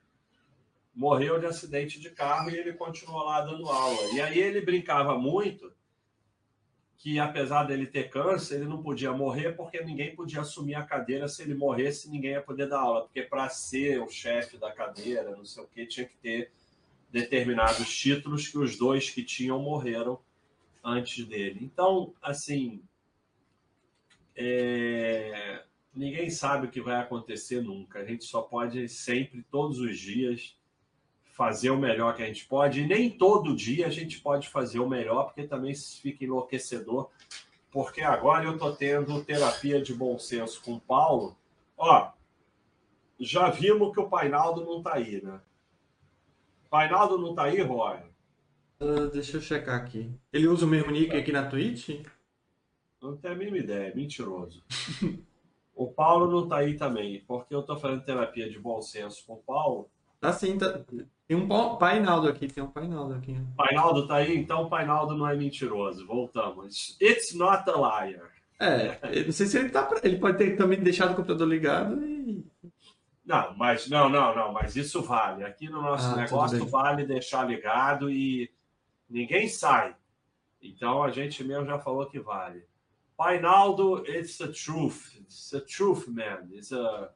morreu 0.94 1.38
de 1.38 1.46
acidente 1.46 2.00
de 2.00 2.10
carro 2.10 2.50
e 2.50 2.56
ele 2.56 2.72
continuou 2.72 3.24
lá 3.24 3.40
dando 3.40 3.68
aula. 3.68 4.12
E 4.12 4.20
aí 4.20 4.38
ele 4.38 4.60
brincava 4.60 5.18
muito 5.18 5.72
que 7.00 7.18
apesar 7.18 7.64
dele 7.64 7.86
ter 7.86 8.10
câncer, 8.10 8.56
ele 8.56 8.66
não 8.66 8.82
podia 8.82 9.10
morrer 9.10 9.52
porque 9.52 9.82
ninguém 9.82 10.14
podia 10.14 10.42
assumir 10.42 10.74
a 10.74 10.84
cadeira. 10.84 11.28
Se 11.28 11.40
ele 11.40 11.54
morresse, 11.54 12.10
ninguém 12.10 12.32
ia 12.32 12.42
poder 12.42 12.68
dar 12.68 12.80
aula, 12.80 13.04
porque 13.04 13.22
para 13.22 13.48
ser 13.48 14.02
o 14.02 14.08
chefe 14.10 14.58
da 14.58 14.70
cadeira, 14.70 15.34
não 15.34 15.44
sei 15.44 15.62
o 15.64 15.66
que, 15.66 15.86
tinha 15.86 16.06
que 16.06 16.16
ter 16.18 16.52
determinados 17.10 17.90
títulos 17.96 18.48
que 18.48 18.58
os 18.58 18.76
dois 18.76 19.08
que 19.08 19.24
tinham 19.24 19.58
morreram 19.58 20.20
antes 20.84 21.24
dele. 21.24 21.60
Então, 21.62 22.12
assim, 22.20 22.82
é... 24.36 25.64
ninguém 25.94 26.28
sabe 26.28 26.66
o 26.66 26.70
que 26.70 26.82
vai 26.82 26.96
acontecer 26.96 27.62
nunca. 27.62 28.00
A 28.00 28.04
gente 28.04 28.24
só 28.24 28.42
pode 28.42 28.86
sempre, 28.90 29.42
todos 29.50 29.78
os 29.78 29.98
dias, 29.98 30.54
fazer 31.40 31.70
o 31.70 31.78
melhor 31.78 32.14
que 32.14 32.22
a 32.22 32.26
gente 32.26 32.44
pode. 32.44 32.82
E 32.82 32.86
nem 32.86 33.08
todo 33.08 33.56
dia 33.56 33.86
a 33.86 33.90
gente 33.90 34.20
pode 34.20 34.46
fazer 34.50 34.78
o 34.78 34.86
melhor, 34.86 35.24
porque 35.24 35.44
também 35.44 35.74
fica 35.74 36.22
enlouquecedor. 36.22 37.08
Porque 37.70 38.02
agora 38.02 38.44
eu 38.44 38.52
estou 38.52 38.76
tendo 38.76 39.24
terapia 39.24 39.80
de 39.80 39.94
bom 39.94 40.18
senso 40.18 40.60
com 40.60 40.74
o 40.74 40.80
Paulo. 40.80 41.34
Ó, 41.78 42.12
já 43.18 43.48
vimos 43.48 43.94
que 43.94 44.00
o 44.00 44.10
Painaldo 44.10 44.66
não 44.66 44.78
está 44.78 44.96
aí, 44.96 45.22
né? 45.22 45.40
Painaldo 46.68 47.16
não 47.16 47.30
está 47.30 47.44
aí, 47.44 47.62
Roy? 47.62 48.00
Uh, 48.78 49.08
deixa 49.10 49.38
eu 49.38 49.40
checar 49.40 49.80
aqui. 49.80 50.12
Ele 50.30 50.46
usa 50.46 50.66
o 50.66 50.68
mesmo 50.68 50.90
nick 50.90 51.16
aqui 51.16 51.32
na 51.32 51.48
Twitch? 51.48 52.04
Não 53.00 53.16
tenho 53.16 53.32
a 53.32 53.36
mínima 53.38 53.56
ideia, 53.56 53.88
é 53.88 53.94
mentiroso. 53.94 54.62
o 55.74 55.86
Paulo 55.90 56.30
não 56.30 56.44
está 56.44 56.58
aí 56.58 56.76
também, 56.76 57.24
porque 57.26 57.54
eu 57.54 57.60
estou 57.60 57.78
fazendo 57.78 58.04
terapia 58.04 58.50
de 58.50 58.58
bom 58.58 58.82
senso 58.82 59.24
com 59.26 59.32
o 59.32 59.42
Paulo. 59.42 59.88
Tá 60.20 60.34
sim, 60.34 60.58
tá... 60.58 60.84
Tem 61.30 61.36
um 61.36 61.76
Painaldo 61.76 62.28
aqui, 62.28 62.48
tem 62.48 62.60
um 62.60 62.66
Painaldo 62.72 63.14
aqui. 63.14 63.36
Painaldo 63.56 64.04
tá 64.04 64.16
aí? 64.16 64.36
Então 64.36 64.64
o 64.64 64.68
Painaldo 64.68 65.14
não 65.14 65.28
é 65.28 65.36
mentiroso. 65.36 66.04
Voltamos. 66.04 66.98
It's 67.00 67.32
not 67.36 67.70
a 67.70 67.76
liar. 67.76 68.32
É, 68.58 69.22
não 69.24 69.30
sei 69.30 69.46
se 69.46 69.56
ele 69.56 69.68
tá. 69.68 69.88
Ele 70.02 70.18
pode 70.18 70.38
ter 70.38 70.56
também 70.56 70.80
deixado 70.80 71.12
o 71.12 71.14
computador 71.14 71.46
ligado 71.46 72.04
e. 72.04 72.44
Não, 73.24 73.56
mas 73.56 73.88
não, 73.88 74.08
não, 74.08 74.34
não, 74.34 74.52
mas 74.52 74.74
isso 74.74 75.02
vale. 75.02 75.44
Aqui 75.44 75.70
no 75.70 75.80
nosso 75.80 76.08
ah, 76.08 76.16
negócio 76.16 76.66
vale 76.66 77.06
deixar 77.06 77.46
ligado 77.46 78.10
e 78.10 78.50
ninguém 79.08 79.48
sai. 79.48 79.94
Então 80.60 81.00
a 81.00 81.12
gente 81.12 81.44
mesmo 81.44 81.64
já 81.64 81.78
falou 81.78 82.06
que 82.06 82.18
vale. 82.18 82.64
Painaldo, 83.16 84.04
it's 84.04 84.36
the 84.36 84.48
truth. 84.48 85.14
It's 85.20 85.48
the 85.50 85.60
truth, 85.60 86.08
man. 86.08 86.48
It's 86.52 86.72
a, 86.72 87.08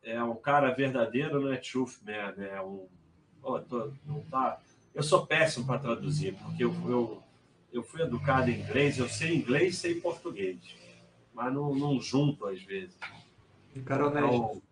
é 0.00 0.22
um 0.22 0.36
cara 0.36 0.70
verdadeiro, 0.70 1.40
não 1.40 1.52
é 1.52 1.56
truth, 1.56 1.94
man. 2.06 2.40
É 2.40 2.62
um 2.62 2.86
oh, 3.42 3.58
tô, 3.60 3.90
não 4.06 4.20
tá. 4.30 4.60
Eu 4.94 5.02
sou 5.02 5.26
péssimo 5.26 5.66
para 5.66 5.78
traduzir, 5.78 6.34
porque 6.34 6.64
eu, 6.64 6.74
eu, 6.86 7.22
eu 7.72 7.82
fui 7.82 8.02
educado 8.02 8.50
em 8.50 8.60
inglês, 8.60 8.98
eu 8.98 9.08
sei 9.08 9.34
inglês 9.34 9.74
e 9.74 9.78
sei 9.78 9.94
português, 10.00 10.58
mas 11.34 11.52
não, 11.52 11.74
não 11.74 12.00
junto 12.00 12.46
às 12.46 12.62
vezes. 12.62 12.96
Um 13.74 13.82
cara 13.82 14.06
honesto. 14.06 14.28
Então, 14.28 14.62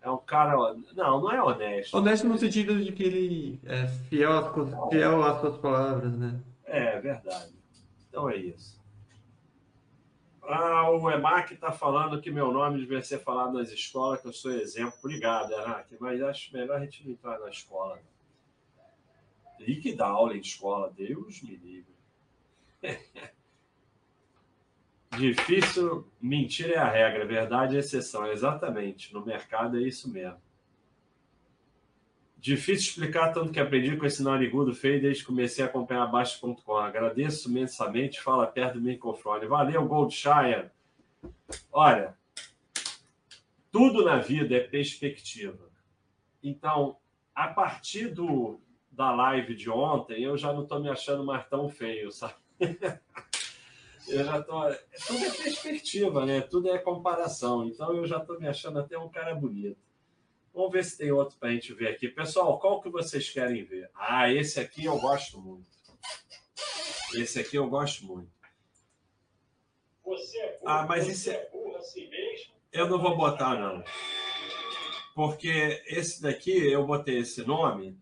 é 0.00 0.10
um 0.10 0.18
cara. 0.18 0.56
Não, 0.94 1.20
não 1.20 1.32
é 1.32 1.42
honesto. 1.42 1.94
Honesto 1.94 2.28
no 2.28 2.38
sentido 2.38 2.82
de 2.82 2.92
que 2.92 3.02
ele 3.02 3.60
é 3.64 3.86
fiel 4.08 4.32
às, 4.38 4.90
fiel 4.90 5.22
às 5.24 5.40
suas 5.40 5.56
palavras, 5.58 6.16
né? 6.16 6.40
É, 6.64 6.98
verdade. 7.00 7.52
Então 8.08 8.30
é 8.30 8.36
isso. 8.36 8.80
Ah, 10.48 10.90
o 10.90 11.10
EMAC 11.10 11.54
está 11.54 11.72
falando 11.72 12.20
que 12.20 12.30
meu 12.30 12.52
nome 12.52 12.78
devia 12.78 13.02
ser 13.02 13.18
falado 13.18 13.54
nas 13.54 13.70
escolas, 13.70 14.20
que 14.20 14.28
eu 14.28 14.32
sou 14.32 14.52
exemplo. 14.52 14.94
Obrigado, 15.00 15.52
EMAC, 15.52 15.96
mas 15.98 16.22
acho 16.22 16.52
melhor 16.52 16.76
a 16.76 16.84
gente 16.84 17.04
não 17.04 17.12
entrar 17.12 17.38
na 17.38 17.48
escola. 17.48 17.98
E 19.60 19.76
que 19.76 19.94
dá 19.94 20.06
aula 20.06 20.36
em 20.36 20.40
escola, 20.40 20.92
Deus 20.96 21.42
me 21.42 21.56
livre. 21.56 21.96
Difícil, 25.16 26.06
mentira 26.20 26.74
é 26.74 26.78
a 26.78 26.88
regra, 26.88 27.24
verdade 27.26 27.74
é 27.74 27.78
a 27.78 27.80
exceção. 27.80 28.26
Exatamente, 28.26 29.14
no 29.14 29.24
mercado 29.24 29.78
é 29.78 29.82
isso 29.82 30.12
mesmo. 30.12 30.40
Difícil 32.36 32.90
explicar 32.90 33.32
tanto 33.32 33.50
que 33.50 33.58
aprendi 33.58 33.96
com 33.96 34.06
esse 34.06 34.22
narigudo 34.22 34.74
feio 34.74 35.00
desde 35.00 35.22
que 35.22 35.28
comecei 35.28 35.64
a 35.64 35.68
acompanhar 35.68 36.06
Baixo.com. 36.06 36.76
Agradeço 36.76 37.48
imensamente. 37.48 38.20
Fala 38.20 38.46
perto 38.46 38.74
do 38.74 38.82
microfone. 38.82 39.46
Valeu, 39.46 39.86
Goldshire. 39.86 40.70
Olha, 41.72 42.16
tudo 43.70 44.04
na 44.04 44.18
vida 44.18 44.54
é 44.54 44.60
perspectiva. 44.60 45.70
Então, 46.42 46.96
a 47.34 47.48
partir 47.48 48.08
do, 48.08 48.60
da 48.90 49.14
live 49.14 49.54
de 49.54 49.68
ontem, 49.68 50.22
eu 50.22 50.36
já 50.36 50.52
não 50.52 50.62
estou 50.62 50.80
me 50.80 50.88
achando 50.88 51.24
mais 51.24 51.46
tão 51.48 51.68
feio, 51.68 52.10
sabe? 52.10 52.34
eu 54.08 54.24
já 54.24 54.42
tô. 54.42 54.62
Tudo 55.06 55.24
é 55.24 55.30
perspectiva, 55.30 56.24
né? 56.24 56.40
Tudo 56.40 56.70
é 56.70 56.78
comparação. 56.78 57.66
Então 57.66 57.94
eu 57.94 58.06
já 58.06 58.18
estou 58.18 58.38
me 58.38 58.48
achando 58.48 58.78
até 58.78 58.98
um 58.98 59.08
cara 59.08 59.34
bonito. 59.34 59.85
Vamos 60.56 60.72
ver 60.72 60.84
se 60.86 60.96
tem 60.96 61.12
outro 61.12 61.36
para 61.38 61.50
a 61.50 61.52
gente 61.52 61.74
ver 61.74 61.88
aqui. 61.88 62.08
Pessoal, 62.08 62.58
qual 62.58 62.80
que 62.80 62.88
vocês 62.88 63.28
querem 63.28 63.62
ver? 63.62 63.90
Ah, 63.94 64.32
esse 64.32 64.58
aqui 64.58 64.86
eu 64.86 64.98
gosto 64.98 65.38
muito. 65.38 65.68
Esse 67.14 67.38
aqui 67.38 67.56
eu 67.56 67.68
gosto 67.68 68.06
muito. 68.06 68.30
Você 70.02 70.38
é 70.38 70.52
burro, 70.52 70.62
Ah, 70.64 70.86
mas 70.88 71.26
é- 71.28 71.34
é 71.34 71.50
burro 71.50 71.76
assim 71.76 72.08
mesmo? 72.08 72.54
Eu 72.72 72.88
não 72.88 72.98
vou 72.98 73.14
botar, 73.14 73.54
não. 73.54 73.84
Porque 75.14 75.82
esse 75.88 76.22
daqui, 76.22 76.56
eu 76.56 76.86
botei 76.86 77.18
esse 77.18 77.42
nome, 77.42 78.00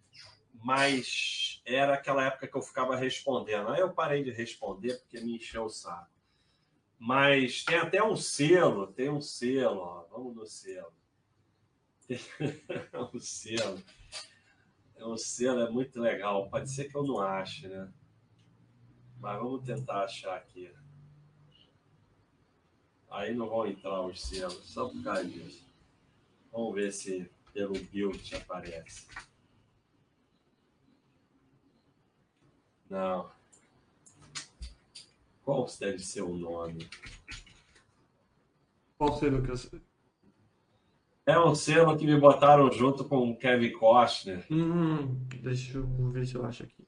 mas 0.53 1.61
era 1.67 1.95
aquela 1.95 2.25
época 2.25 2.47
que 2.47 2.57
eu 2.57 2.63
ficava 2.63 2.95
respondendo. 2.95 3.69
Aí 3.71 3.81
eu 3.81 3.93
parei 3.93 4.23
de 4.23 4.31
responder 4.31 4.95
porque 5.01 5.21
me 5.21 5.35
encheu 5.35 5.65
o 5.65 5.69
saco. 5.69 6.09
Mas 7.01 7.65
tem 7.65 7.79
até 7.79 8.01
um 8.01 8.15
selo, 8.15 8.87
tem 8.93 9.11
um 9.11 9.21
selo, 9.21 9.81
ó. 9.81 10.05
Vamos 10.09 10.37
no 10.37 10.47
selo. 10.47 10.95
Um 13.15 13.19
selo. 13.19 13.83
É 14.97 15.05
um 15.05 15.17
selo, 15.17 15.61
é 15.61 15.71
muito 15.71 16.01
legal. 16.01 16.49
Pode 16.49 16.71
ser 16.71 16.85
que 16.91 16.97
eu 16.97 17.05
não 17.05 17.21
ache, 17.21 17.67
né? 17.67 17.93
Mas 19.19 19.39
vamos 19.39 19.65
tentar 19.65 20.05
achar 20.05 20.37
aqui. 20.37 20.73
Aí 23.11 23.35
não 23.35 23.49
vão 23.49 23.67
entrar 23.67 24.03
os 24.03 24.21
selos, 24.21 24.65
só 24.65 24.89
por 24.89 25.03
causa 25.03 25.25
disso. 25.25 25.65
Vamos 26.53 26.75
ver 26.75 26.93
se 26.93 27.31
pelo 27.53 27.79
build 27.87 28.35
aparece. 28.35 29.07
Não. 32.91 33.31
Qual 35.45 35.67
deve 35.79 35.99
ser 35.99 36.23
o 36.23 36.37
nome? 36.37 36.89
Qual 38.97 39.19
selo 39.19 39.43
que 39.43 39.51
eu. 39.51 39.94
É 41.27 41.39
um 41.39 41.55
selo 41.55 41.97
que 41.97 42.07
me 42.07 42.21
botaram 42.21 42.71
junto 42.71 43.05
com 43.07 43.31
o 43.31 43.37
Kevin 43.37 43.73
Costner. 43.73 44.45
Hum, 44.51 45.27
deixa 45.41 45.79
eu 45.79 45.87
ver 46.11 46.27
se 46.27 46.35
eu 46.35 46.45
acho 46.45 46.65
aqui. 46.65 46.87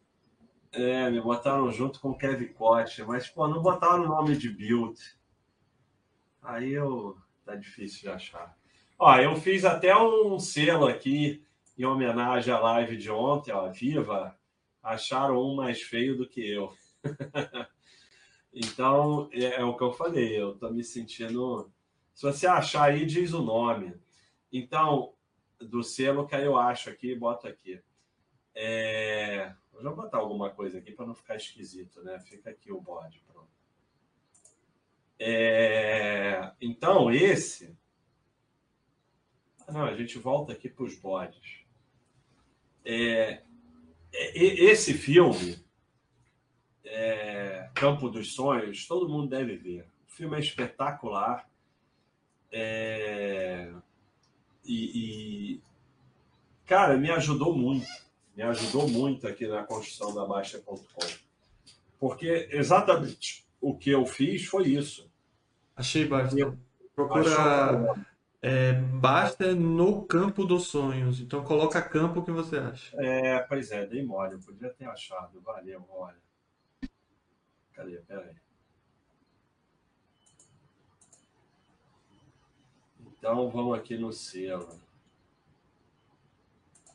É, 0.72 1.09
me 1.11 1.22
botaram 1.22 1.72
junto 1.72 1.99
com 2.01 2.11
o 2.11 2.18
Kevin 2.18 2.53
Costner, 2.53 3.09
mas 3.09 3.28
pô, 3.28 3.49
não 3.49 3.62
botaram 3.62 4.05
o 4.05 4.09
nome 4.09 4.37
de 4.37 4.51
build. 4.51 5.01
Aí 6.43 6.72
eu 6.72 7.16
tá 7.47 7.57
difícil 7.57 8.01
de 8.01 8.09
achar. 8.09 8.55
Ó, 8.99 9.16
eu 9.16 9.37
fiz 9.37 9.64
até 9.64 9.97
um 9.97 10.39
selo 10.39 10.87
aqui 10.87 11.43
em 11.78 11.84
homenagem 11.84 12.53
à 12.53 12.59
live 12.59 12.97
de 12.97 13.11
ontem, 13.11 13.53
ó, 13.53 13.70
Viva. 13.70 14.37
Acharam 14.82 15.43
um 15.43 15.57
mais 15.57 15.80
feio 15.80 16.16
do 16.16 16.28
que 16.28 16.47
eu. 16.47 16.72
então, 18.53 19.30
é, 19.32 19.61
é 19.61 19.64
o 19.64 19.76
que 19.76 19.82
eu 19.82 19.93
falei, 19.93 20.41
eu 20.41 20.55
tô 20.57 20.70
me 20.70 20.84
sentindo. 20.84 21.70
Se 22.14 22.22
você 22.22 22.47
achar 22.47 22.91
aí, 22.91 23.07
diz 23.07 23.32
o 23.32 23.43
nome. 23.43 23.95
Então, 24.53 25.14
do 25.61 25.82
selo 25.82 26.26
que 26.26 26.34
eu 26.34 26.57
acho 26.57 26.90
aqui, 26.90 27.14
boto 27.14 27.47
aqui. 27.49 27.80
É... 28.55 29.55
Vou 29.72 29.82
já 29.82 29.90
botar 29.90 30.18
alguma 30.18 30.51
coisa 30.51 30.78
aqui 30.78 30.92
para 30.92 31.07
não 31.07 31.14
ficar 31.14 31.36
esquisito, 31.36 32.03
né? 32.03 32.18
Fica 32.20 32.51
aqui 32.51 32.72
o 32.72 32.80
bode, 32.80 33.22
pronto. 33.26 33.51
É, 35.18 36.53
Então, 36.61 37.11
esse. 37.12 37.76
Ah, 39.66 39.72
Não, 39.72 39.84
a 39.84 39.94
gente 39.97 40.18
volta 40.18 40.53
aqui 40.53 40.68
para 40.68 40.84
os 40.84 40.94
bodes. 40.97 41.64
É, 42.84 43.42
e- 44.34 44.64
Esse 44.70 44.94
filme, 44.94 45.62
é, 46.84 47.70
Campo 47.74 48.09
dos 48.09 48.32
Sonhos, 48.34 48.86
todo 48.86 49.09
mundo 49.09 49.28
deve 49.28 49.57
ver. 49.57 49.88
O 50.07 50.11
filme 50.11 50.36
é 50.36 50.40
espetacular. 50.40 51.51
É, 52.51 53.74
E, 54.66 55.54
e, 55.54 55.62
cara, 56.64 56.96
me 56.96 57.10
ajudou 57.10 57.56
muito. 57.56 57.86
Me 58.36 58.42
ajudou 58.42 58.88
muito 58.88 59.26
aqui 59.26 59.46
na 59.46 59.64
construção 59.64 60.14
da 60.14 60.26
Baixa.com. 60.26 60.76
Porque 61.98 62.48
exatamente 62.52 63.46
o 63.60 63.76
que 63.76 63.90
eu 63.90 64.04
fiz 64.04 64.44
foi 64.46 64.68
isso. 64.68 65.10
Achei 65.74 66.06
basta. 66.06 66.38
Eu- 66.38 66.58
Procura 66.94 68.06
é, 68.40 68.72
basta 68.72 69.54
no 69.54 70.06
campo 70.06 70.44
dos 70.46 70.68
sonhos. 70.68 71.20
Então 71.20 71.44
coloca 71.44 71.82
campo 71.82 72.22
que 72.22 72.30
você 72.30 72.56
acha. 72.58 72.96
É, 73.02 73.38
pois 73.40 73.70
é, 73.70 73.84
dei 73.86 74.02
mole, 74.02 74.34
eu 74.34 74.38
podia 74.38 74.70
ter 74.70 74.86
achado. 74.86 75.40
Valeu, 75.42 75.84
olha. 75.90 76.16
Cadê? 77.74 77.96
Peraí. 78.06 78.34
Então 83.26 83.50
vamos 83.50 83.76
aqui 83.76 83.98
no 83.98 84.12
selo. 84.12 84.68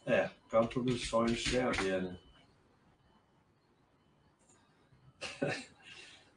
É, 0.06 0.30
Campo 0.50 0.82
dos 0.82 1.06
Sonhos 1.10 1.44
tem 1.44 1.60
a 1.60 1.72
ver, 1.72 2.04
né? 2.04 2.18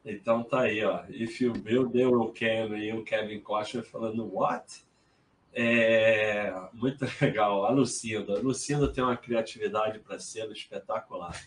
Então 0.04 0.42
tá 0.42 0.62
aí, 0.62 0.84
ó. 0.84 1.04
If 1.08 1.40
you 1.40 1.52
build, 1.52 1.92
they 1.92 2.04
will 2.04 2.32
can. 2.32 2.76
E 2.76 2.92
o 2.92 3.04
Kevin 3.04 3.40
Costner 3.40 3.84
falando, 3.84 4.26
what? 4.34 4.84
É 5.52 6.52
muito 6.72 7.06
legal. 7.22 7.64
A 7.64 7.70
Lucinda. 7.70 8.36
A 8.36 8.42
Lucinda 8.42 8.92
tem 8.92 9.04
uma 9.04 9.16
criatividade 9.16 10.00
para 10.00 10.18
selo 10.18 10.52
espetacular. 10.52 11.40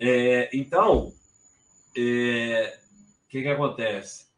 É, 0.00 0.50
então, 0.52 1.14
é, 1.96 2.76
o 3.24 3.28
que, 3.28 3.40
que 3.40 3.48
acontece? 3.48 4.33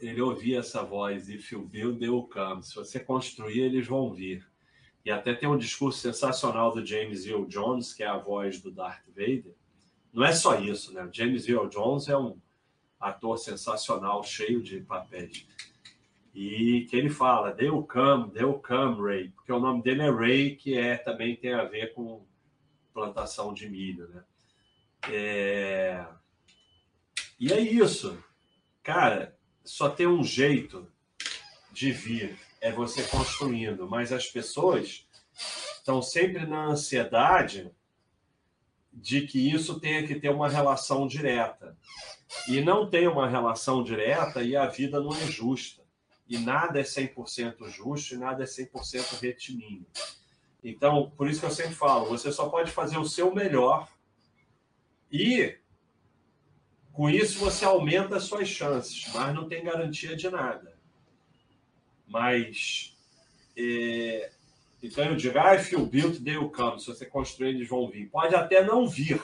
Ele 0.00 0.20
ouvia 0.20 0.58
essa 0.60 0.82
voz, 0.82 1.28
you 1.28 1.66
build, 1.66 1.98
they 1.98 2.08
will 2.08 2.28
come. 2.28 2.62
Se 2.62 2.74
você 2.74 3.00
construir, 3.00 3.60
eles 3.60 3.86
vão 3.86 4.12
vir. 4.12 4.46
E 5.04 5.10
até 5.10 5.34
tem 5.34 5.48
um 5.48 5.56
discurso 5.56 5.98
sensacional 5.98 6.74
do 6.74 6.84
James 6.84 7.26
Earl 7.26 7.46
Jones, 7.46 7.94
que 7.94 8.02
é 8.02 8.06
a 8.06 8.18
voz 8.18 8.60
do 8.60 8.70
Darth 8.70 9.06
Vader. 9.08 9.54
Não 10.12 10.24
é 10.24 10.32
só 10.32 10.60
isso, 10.60 10.92
né? 10.92 11.04
O 11.04 11.12
James 11.12 11.48
Earl 11.48 11.68
Jones 11.68 12.08
é 12.08 12.16
um 12.16 12.38
ator 12.98 13.38
sensacional, 13.38 14.22
cheio 14.22 14.62
de 14.62 14.80
papéis. 14.80 15.46
E 16.34 16.86
que 16.88 16.96
ele 16.96 17.08
fala, 17.08 17.56
will 17.58 17.82
come, 17.82 18.30
will 18.34 18.60
come, 18.60 19.00
Ray. 19.00 19.28
Porque 19.30 19.52
o 19.52 19.58
nome 19.58 19.82
dele 19.82 20.02
é 20.02 20.10
Ray, 20.10 20.56
que 20.56 20.76
é, 20.76 20.96
também 20.96 21.34
tem 21.34 21.54
a 21.54 21.64
ver 21.64 21.94
com 21.94 22.24
plantação 22.92 23.54
de 23.54 23.68
milho, 23.68 24.08
né? 24.08 24.24
É... 25.08 26.06
E 27.38 27.52
é 27.52 27.58
isso. 27.58 28.22
Cara, 28.82 29.36
só 29.64 29.88
tem 29.88 30.06
um 30.06 30.22
jeito 30.22 30.90
de 31.72 31.92
vir, 31.92 32.38
é 32.60 32.72
você 32.72 33.02
construindo. 33.04 33.88
Mas 33.88 34.12
as 34.12 34.26
pessoas 34.26 35.06
estão 35.76 36.02
sempre 36.02 36.46
na 36.46 36.66
ansiedade 36.66 37.70
de 38.92 39.26
que 39.26 39.50
isso 39.50 39.78
tenha 39.78 40.06
que 40.06 40.18
ter 40.18 40.30
uma 40.30 40.48
relação 40.48 41.06
direta. 41.06 41.76
E 42.48 42.60
não 42.60 42.88
tem 42.88 43.06
uma 43.06 43.28
relação 43.28 43.82
direta 43.82 44.42
e 44.42 44.56
a 44.56 44.66
vida 44.66 45.00
não 45.00 45.12
é 45.12 45.26
justa. 45.26 45.82
E 46.28 46.38
nada 46.38 46.78
é 46.78 46.82
100% 46.82 47.68
justo 47.68 48.14
e 48.14 48.18
nada 48.18 48.44
é 48.44 48.46
100% 48.46 49.20
retilíneo. 49.20 49.86
Então, 50.62 51.10
por 51.16 51.28
isso 51.28 51.40
que 51.40 51.46
eu 51.46 51.50
sempre 51.50 51.74
falo, 51.74 52.06
você 52.06 52.30
só 52.30 52.48
pode 52.48 52.70
fazer 52.70 52.98
o 52.98 53.08
seu 53.08 53.34
melhor 53.34 53.88
e 55.10 55.56
com 57.00 57.08
isso 57.08 57.38
você 57.38 57.64
aumenta 57.64 58.16
as 58.16 58.24
suas 58.24 58.46
chances, 58.46 59.10
mas 59.14 59.34
não 59.34 59.48
tem 59.48 59.64
garantia 59.64 60.14
de 60.14 60.28
nada. 60.28 60.76
Mas 62.06 62.94
é, 63.56 64.30
então 64.82 65.06
eu 65.06 65.16
digo, 65.16 65.38
ah, 65.38 65.54
if 65.54 65.72
you 65.72 65.88
they 65.88 66.36
will 66.36 66.50
come. 66.50 66.78
Se 66.78 66.88
você 66.88 67.06
construir, 67.06 67.54
eles 67.54 67.66
vão 67.66 67.88
vir. 67.88 68.10
Pode 68.10 68.34
até 68.34 68.62
não 68.62 68.86
vir, 68.86 69.18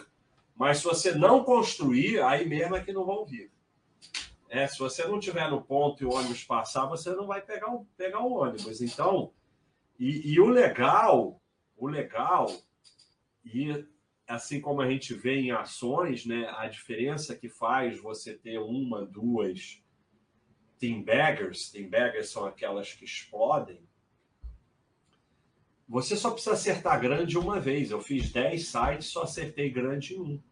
mas 0.55 0.79
se 0.79 0.85
você 0.85 1.13
não 1.13 1.45
construir, 1.45 2.23
aí 2.23 2.49
mesmo 2.49 2.77
é 2.77 2.81
que 2.83 2.95
não 2.95 3.05
vão 3.05 3.27
vir. 3.27 3.53
É, 4.49 4.67
se 4.67 4.79
você 4.79 5.07
não 5.07 5.21
tiver 5.21 5.51
no 5.51 5.61
ponto 5.61 6.03
e 6.03 6.07
o 6.07 6.15
ônibus 6.15 6.43
passar, 6.45 6.87
você 6.87 7.11
não 7.11 7.27
vai 7.27 7.43
pegar 7.43 7.71
o, 7.75 7.85
pegar 7.95 8.21
o 8.21 8.39
ônibus. 8.39 8.81
Então, 8.81 9.35
e, 10.01 10.33
e 10.33 10.41
o 10.41 10.47
legal, 10.47 11.39
o 11.77 11.89
legal, 11.89 12.51
e 13.45 13.85
assim 14.27 14.61
como 14.61 14.81
a 14.81 14.91
gente 14.91 15.15
vê 15.15 15.37
em 15.37 15.51
ações, 15.51 16.27
né, 16.27 16.49
a 16.57 16.69
diferença 16.69 17.37
que 17.37 17.49
faz 17.49 18.01
você 18.01 18.35
ter 18.35 18.59
uma, 18.59 19.05
duas 19.05 19.83
team 20.79 21.03
baggers, 21.03 21.71
team 21.71 21.89
baggers 21.89 22.31
são 22.31 22.45
aquelas 22.45 22.93
que 22.93 23.05
explodem, 23.05 23.81
você 25.89 26.17
só 26.17 26.31
precisa 26.31 26.55
acertar 26.55 27.01
grande 27.01 27.39
uma 27.39 27.61
vez. 27.61 27.91
Eu 27.91 28.01
fiz 28.01 28.33
10 28.33 28.67
sites, 28.67 29.07
só 29.07 29.23
acertei 29.23 29.71
grande 29.71 30.15
em 30.15 30.21
um. 30.21 30.43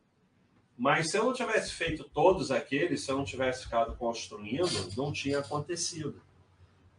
Mas 0.77 1.11
se 1.11 1.17
eu 1.17 1.25
não 1.25 1.33
tivesse 1.33 1.73
feito 1.73 2.05
todos 2.05 2.51
aqueles, 2.51 3.05
se 3.05 3.11
eu 3.11 3.17
não 3.17 3.25
tivesse 3.25 3.65
ficado 3.65 3.97
construindo, 3.97 4.97
não 4.97 5.13
tinha 5.13 5.41
acontecido. 5.41 6.23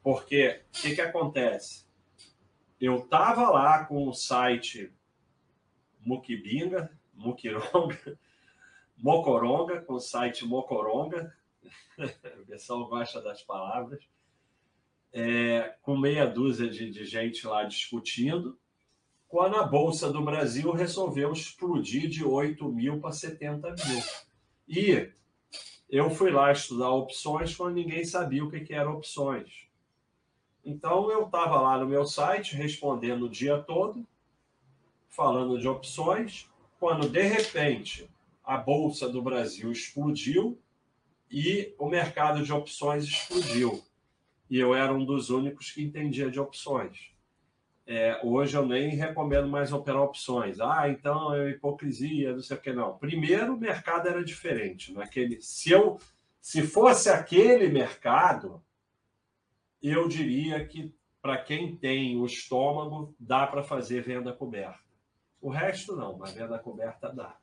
Porque 0.04 0.62
o 0.68 0.82
que, 0.82 0.96
que 0.96 1.02
acontece? 1.02 1.86
Eu 2.80 3.00
estava 3.00 3.50
lá 3.50 3.86
com 3.86 4.08
o 4.08 4.14
site 4.14 4.94
Mukibinga, 6.06 6.92
Mukironga, 7.14 8.20
Mocoronga, 8.98 9.82
com 9.82 9.96
o 9.96 10.00
site 10.00 10.46
Mocoronga, 10.46 11.36
o 11.98 12.46
pessoal 12.46 12.88
gosta 12.88 13.22
das 13.22 13.42
palavras, 13.42 14.08
é, 15.12 15.76
com 15.82 15.98
meia 15.98 16.26
dúzia 16.26 16.70
de, 16.70 16.90
de 16.92 17.06
gente 17.06 17.48
lá 17.48 17.64
discutindo, 17.64 18.58
quando 19.28 19.56
a 19.56 19.64
Bolsa 19.64 20.12
do 20.12 20.22
Brasil 20.22 20.72
resolveu 20.72 21.34
explodir 21.34 22.08
de 22.08 22.24
8 22.24 22.70
mil 22.70 23.02
para 23.02 23.12
70 23.12 23.70
mil. 23.70 24.04
E 24.68 25.12
eu 25.90 26.10
fui 26.10 26.32
lá 26.32 26.52
estudar 26.52 26.92
opções 26.92 27.56
quando 27.56 27.76
ninguém 27.76 28.06
sabia 28.06 28.44
o 28.44 28.50
que, 28.50 28.62
que 28.62 28.74
eram 28.74 28.96
opções. 28.96 29.68
Então 30.64 31.12
eu 31.12 31.26
estava 31.26 31.60
lá 31.62 31.78
no 31.78 31.88
meu 31.88 32.06
site 32.06 32.56
respondendo 32.56 33.26
o 33.26 33.30
dia 33.30 33.58
todo, 33.62 34.06
falando 35.16 35.58
de 35.58 35.68
opções, 35.68 36.50
quando 36.80 37.08
de 37.08 37.22
repente 37.22 38.10
a 38.44 38.58
Bolsa 38.58 39.08
do 39.08 39.22
Brasil 39.22 39.72
explodiu 39.72 40.62
e 41.32 41.74
o 41.80 41.88
mercado 41.88 42.44
de 42.44 42.54
opções 42.54 43.06
explodiu. 43.06 43.84
E 44.50 44.60
eu 44.60 44.76
era 44.76 44.94
um 44.94 45.04
dos 45.04 45.30
únicos 45.30 45.72
que 45.72 45.84
entendia 45.84 46.30
de 46.30 46.40
opções. 46.40 47.12
É, 47.88 48.20
hoje 48.24 48.58
eu 48.58 48.66
nem 48.66 48.90
recomendo 48.90 49.48
mais 49.48 49.72
operar 49.72 50.02
opções. 50.02 50.60
Ah, 50.60 50.90
então 50.90 51.34
é 51.34 51.52
hipocrisia, 51.52 52.34
não 52.34 52.42
sei 52.42 52.58
o 52.58 52.62
que 52.62 52.74
não. 52.74 52.98
Primeiro, 52.98 53.56
o 53.56 53.60
mercado 53.60 54.08
era 54.08 54.24
diferente. 54.24 54.94
Naquele, 54.94 55.42
se 55.42 55.72
eu, 55.72 56.00
se 56.42 56.62
fosse 56.62 57.10
aquele 57.10 57.70
mercado, 57.70 58.62
eu 59.82 60.08
diria 60.08 60.66
que 60.66 60.94
para 61.22 61.38
quem 61.38 61.76
tem 61.76 62.18
o 62.18 62.26
estômago 62.26 63.16
dá 63.20 63.48
para 63.48 63.64
fazer 63.64 64.02
venda 64.02 64.32
coberta. 64.32 64.85
O 65.46 65.50
resto 65.52 65.96
não, 65.96 66.18
mas 66.18 66.34
venda 66.34 66.58
coberta 66.58 67.08
dá. 67.14 67.38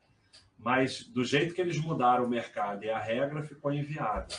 Mas 0.57 1.05
do 1.05 1.23
jeito 1.23 1.53
que 1.53 1.61
eles 1.61 1.77
mudaram 1.77 2.25
o 2.25 2.29
mercado 2.29 2.83
e 2.83 2.89
a 2.89 2.99
regra 2.99 3.41
ficou 3.43 3.71
inviável. 3.71 4.37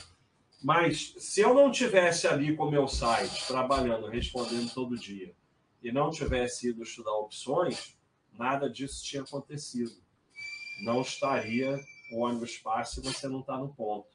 Mas 0.62 1.14
se 1.16 1.40
eu 1.40 1.54
não 1.54 1.70
tivesse 1.70 2.28
ali 2.28 2.54
com 2.54 2.66
o 2.66 2.70
meu 2.70 2.86
site 2.86 3.46
trabalhando, 3.46 4.06
respondendo 4.06 4.70
todo 4.74 4.98
dia, 4.98 5.34
e 5.82 5.90
não 5.90 6.10
tivesse 6.10 6.68
ido 6.68 6.82
estudar 6.82 7.12
opções, 7.12 7.96
nada 8.34 8.68
disso 8.68 9.02
tinha 9.02 9.22
acontecido. 9.22 9.96
Não 10.84 11.00
estaria 11.00 11.80
o 12.12 12.18
ônibus 12.18 12.56
fácil 12.56 13.02
se 13.02 13.14
você 13.14 13.28
não 13.28 13.40
está 13.40 13.56
no 13.56 13.72
ponto. 13.72 14.14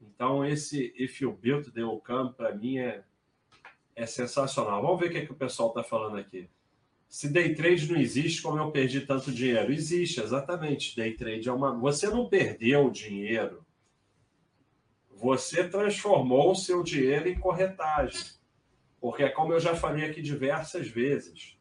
Então, 0.00 0.44
esse 0.44 0.94
if 0.96 1.20
you 1.20 1.32
build 1.32 1.72
the 1.72 1.82
outcome, 1.82 2.32
para 2.34 2.54
mim, 2.54 2.78
é, 2.78 3.02
é 3.96 4.06
sensacional. 4.06 4.80
Vamos 4.80 5.00
ver 5.00 5.06
o 5.08 5.10
que, 5.10 5.18
é 5.18 5.26
que 5.26 5.32
o 5.32 5.36
pessoal 5.36 5.70
está 5.70 5.82
falando 5.82 6.18
aqui. 6.18 6.48
Se 7.16 7.30
day 7.30 7.54
trade 7.54 7.90
não 7.90 7.98
existe, 7.98 8.42
como 8.42 8.58
eu 8.58 8.70
perdi 8.70 9.00
tanto 9.00 9.32
dinheiro? 9.32 9.72
Existe, 9.72 10.20
exatamente. 10.20 10.94
Day 10.94 11.14
trade 11.14 11.48
é 11.48 11.52
uma. 11.52 11.74
Você 11.78 12.08
não 12.08 12.28
perdeu 12.28 12.90
dinheiro. 12.90 13.64
Você 15.12 15.66
transformou 15.66 16.52
o 16.52 16.54
seu 16.54 16.82
dinheiro 16.82 17.26
em 17.26 17.40
corretagem. 17.40 18.20
Porque, 19.00 19.30
como 19.30 19.54
eu 19.54 19.58
já 19.58 19.74
falei 19.74 20.04
aqui 20.04 20.20
diversas 20.20 20.88
vezes, 20.88 21.56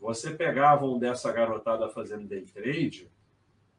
você 0.00 0.34
pegava 0.34 0.84
um 0.84 0.98
dessa 0.98 1.30
garotada 1.30 1.88
fazendo 1.88 2.26
day 2.26 2.42
trade 2.42 3.08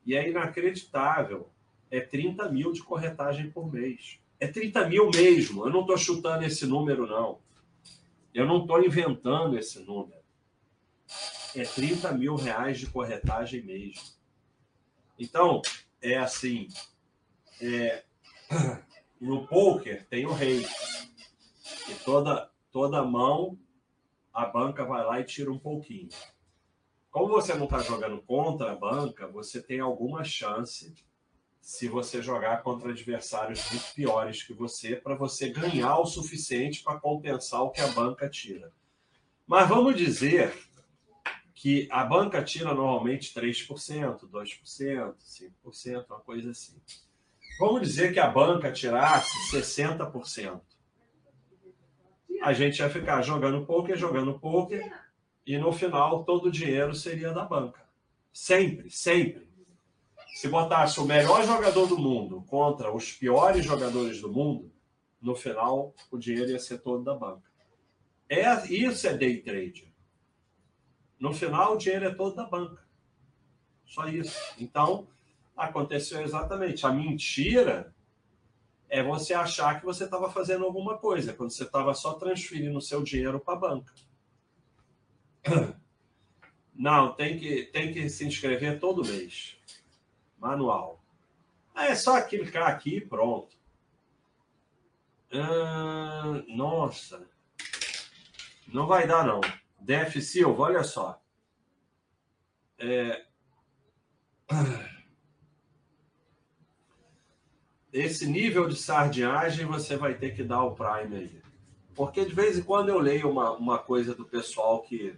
e 0.05 0.15
é 0.15 0.29
inacreditável. 0.29 1.49
É 1.91 1.99
30 1.99 2.49
mil 2.49 2.71
de 2.71 2.81
corretagem 2.81 3.51
por 3.51 3.69
mês. 3.69 4.19
É 4.39 4.47
30 4.47 4.87
mil 4.87 5.09
mesmo. 5.13 5.65
Eu 5.65 5.69
não 5.69 5.81
estou 5.81 5.97
chutando 5.97 6.45
esse 6.45 6.65
número, 6.65 7.05
não. 7.05 7.39
Eu 8.33 8.45
não 8.45 8.61
estou 8.61 8.81
inventando 8.81 9.59
esse 9.59 9.79
número. 9.81 10.22
É 11.55 11.63
30 11.63 12.11
mil 12.13 12.35
reais 12.35 12.79
de 12.79 12.87
corretagem 12.87 13.61
mesmo. 13.63 14.01
Então, 15.19 15.61
é 16.01 16.17
assim. 16.17 16.67
É, 17.61 18.03
no 19.21 19.47
poker 19.47 20.05
tem 20.07 20.25
o 20.25 20.33
rei. 20.33 20.65
E 21.89 21.95
toda, 22.03 22.49
toda 22.71 23.03
mão 23.03 23.57
a 24.33 24.45
banca 24.45 24.83
vai 24.83 25.05
lá 25.05 25.19
e 25.19 25.23
tira 25.23 25.51
um 25.51 25.59
pouquinho. 25.59 26.09
Como 27.11 27.27
você 27.27 27.53
não 27.53 27.65
está 27.65 27.79
jogando 27.79 28.19
contra 28.23 28.71
a 28.71 28.75
banca, 28.75 29.27
você 29.27 29.61
tem 29.61 29.79
alguma 29.79 30.23
chance 30.23 30.95
se 31.61 31.87
você 31.87 32.21
jogar 32.21 32.63
contra 32.63 32.89
adversários 32.89 33.69
muito 33.69 33.93
piores 33.93 34.43
que 34.43 34.53
você, 34.53 34.95
para 34.95 35.15
você 35.15 35.49
ganhar 35.49 35.97
o 35.99 36.05
suficiente 36.05 36.83
para 36.83 36.99
compensar 36.99 37.61
o 37.61 37.69
que 37.69 37.79
a 37.79 37.87
banca 37.87 38.27
tira. 38.27 38.73
Mas 39.45 39.69
vamos 39.69 39.95
dizer 39.95 40.53
que 41.63 41.87
a 41.89 42.03
banca 42.03 42.43
tira 42.43 42.73
normalmente 42.73 43.33
3%, 43.33 44.29
2%, 44.29 45.15
5%, 45.65 46.05
uma 46.09 46.19
coisa 46.19 46.51
assim. 46.51 46.75
Vamos 47.57 47.87
dizer 47.87 48.11
que 48.11 48.19
a 48.19 48.27
banca 48.27 48.69
tirasse 48.69 49.31
60% 49.49 50.59
a 52.41 52.51
gente 52.51 52.79
ia 52.79 52.89
ficar 52.89 53.21
jogando 53.21 53.65
poker, 53.65 53.95
jogando 53.95 54.37
poker, 54.37 54.93
e 55.47 55.57
no 55.57 55.71
final 55.71 56.25
todo 56.25 56.47
o 56.47 56.51
dinheiro 56.51 56.93
seria 56.93 57.31
da 57.31 57.45
banca. 57.45 57.81
Sempre, 58.33 58.89
sempre. 58.89 59.47
Se 60.35 60.49
botasse 60.49 60.99
o 60.99 61.05
melhor 61.05 61.45
jogador 61.45 61.87
do 61.87 61.97
mundo 61.97 62.43
contra 62.45 62.93
os 62.93 63.13
piores 63.13 63.63
jogadores 63.63 64.19
do 64.19 64.29
mundo, 64.29 64.69
no 65.21 65.33
final 65.33 65.95
o 66.11 66.17
dinheiro 66.17 66.51
ia 66.51 66.59
ser 66.59 66.79
todo 66.79 67.05
da 67.05 67.15
banca. 67.15 67.49
É, 68.27 68.67
isso 68.67 69.07
é 69.07 69.15
day 69.15 69.37
trade. 69.41 69.92
No 71.23 71.33
final 71.33 71.75
o 71.75 71.77
dinheiro 71.77 72.03
é 72.03 72.13
todo 72.13 72.35
da 72.35 72.43
banca. 72.43 72.83
Só 73.85 74.09
isso. 74.09 74.37
Então, 74.59 75.07
aconteceu 75.55 76.21
exatamente. 76.21 76.85
A 76.85 76.91
mentira 76.91 77.95
é 78.89 79.01
você 79.01 79.33
achar 79.33 79.79
que 79.79 79.85
você 79.85 80.03
estava 80.03 80.29
fazendo 80.29 80.65
alguma 80.65 80.97
coisa, 80.97 81.33
quando 81.33 81.51
você 81.51 81.63
estava 81.63 81.93
só 81.93 82.15
transferindo 82.15 82.77
o 82.77 82.81
seu 82.81 83.01
dinheiro 83.01 83.39
para 83.39 83.53
a 83.53 83.57
banca. 83.57 83.93
Não, 86.75 87.13
tem 87.13 87.39
que, 87.39 87.67
tem 87.67 87.93
que 87.93 88.09
se 88.09 88.25
inscrever 88.25 88.81
todo 88.81 89.05
mês. 89.05 89.55
Manual. 90.37 91.01
É 91.73 91.95
só 91.95 92.21
clicar 92.21 92.67
aqui 92.67 92.97
e 92.97 93.05
pronto. 93.05 93.55
Ah, 95.31 96.43
nossa. 96.49 97.25
Não 98.67 98.87
vai 98.87 99.07
dar, 99.07 99.25
não. 99.25 99.39
Def 99.83 100.15
Silva, 100.21 100.63
olha 100.63 100.83
só. 100.83 101.21
É 102.77 103.25
esse 107.93 108.25
nível 108.25 108.67
de 108.67 108.75
sardinhagem 108.75 109.67
você 109.67 109.95
vai 109.95 110.15
ter 110.15 110.35
que 110.35 110.43
dar 110.43 110.63
o 110.63 110.73
Prime 110.73 111.15
aí. 111.15 111.41
Porque 111.93 112.25
de 112.25 112.33
vez 112.33 112.57
em 112.57 112.63
quando 112.63 112.89
eu 112.89 112.97
leio 112.97 113.29
uma, 113.29 113.51
uma 113.51 113.77
coisa 113.77 114.15
do 114.15 114.25
pessoal 114.25 114.81
que, 114.81 115.15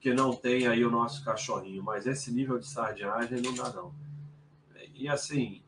que 0.00 0.12
não 0.12 0.34
tem 0.34 0.66
aí 0.66 0.84
o 0.84 0.90
nosso 0.90 1.24
cachorrinho, 1.24 1.84
mas 1.84 2.04
esse 2.04 2.32
nível 2.32 2.58
de 2.58 2.66
sardinhagem 2.66 3.40
não 3.40 3.54
dá, 3.54 3.72
não. 3.72 3.94
E 4.92 5.08
assim, 5.08 5.62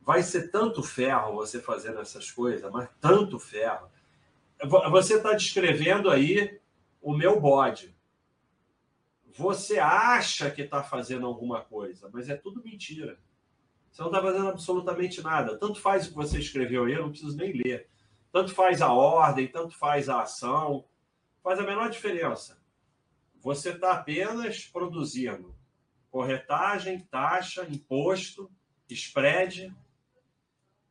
vai 0.00 0.22
ser 0.22 0.50
tanto 0.50 0.82
ferro 0.82 1.34
você 1.34 1.60
fazendo 1.60 2.00
essas 2.00 2.30
coisas, 2.30 2.72
mas 2.72 2.88
tanto 2.98 3.38
ferro. 3.38 3.90
Você 4.90 5.16
está 5.16 5.32
descrevendo 5.32 6.10
aí 6.10 6.60
o 7.00 7.14
meu 7.14 7.40
bode. 7.40 7.96
Você 9.36 9.78
acha 9.78 10.50
que 10.50 10.62
está 10.62 10.82
fazendo 10.82 11.26
alguma 11.26 11.60
coisa, 11.62 12.10
mas 12.12 12.28
é 12.28 12.36
tudo 12.36 12.62
mentira. 12.62 13.20
Você 13.90 14.02
não 14.02 14.08
está 14.08 14.20
fazendo 14.20 14.48
absolutamente 14.48 15.22
nada. 15.22 15.58
Tanto 15.58 15.80
faz 15.80 16.06
o 16.06 16.10
que 16.10 16.16
você 16.16 16.38
escreveu 16.38 16.84
aí, 16.84 16.94
eu 16.94 17.02
não 17.02 17.10
preciso 17.10 17.36
nem 17.36 17.52
ler. 17.52 17.88
Tanto 18.32 18.54
faz 18.54 18.82
a 18.82 18.92
ordem, 18.92 19.46
tanto 19.46 19.76
faz 19.76 20.08
a 20.08 20.22
ação. 20.22 20.84
Faz 21.42 21.58
a 21.60 21.62
menor 21.62 21.88
diferença. 21.88 22.60
Você 23.40 23.70
está 23.70 23.92
apenas 23.92 24.66
produzindo 24.66 25.54
corretagem, 26.10 27.00
taxa, 27.00 27.66
imposto, 27.70 28.50
spread 28.88 29.74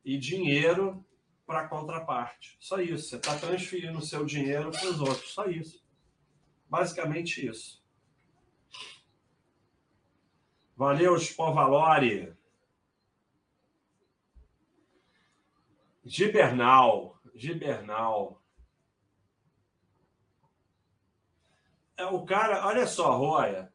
e 0.05 0.17
dinheiro 0.17 1.05
para 1.47 1.61
a 1.61 1.67
contraparte. 1.67 2.57
Só 2.59 2.79
isso. 2.81 3.09
Você 3.09 3.15
está 3.15 3.37
transferindo 3.37 3.97
o 3.97 4.05
seu 4.05 4.25
dinheiro 4.25 4.69
para 4.69 4.89
os 4.89 4.99
outros. 4.99 5.33
Só 5.33 5.45
isso. 5.45 5.81
Basicamente 6.69 7.47
isso. 7.47 7.81
Valeu, 10.75 11.15
Spovalori. 11.15 12.35
Gibernal, 16.05 17.19
Gibernal. 17.33 18.41
É, 21.97 22.05
o 22.05 22.23
cara, 22.23 22.65
olha 22.67 22.85
só, 22.85 23.17
Roya. 23.17 23.73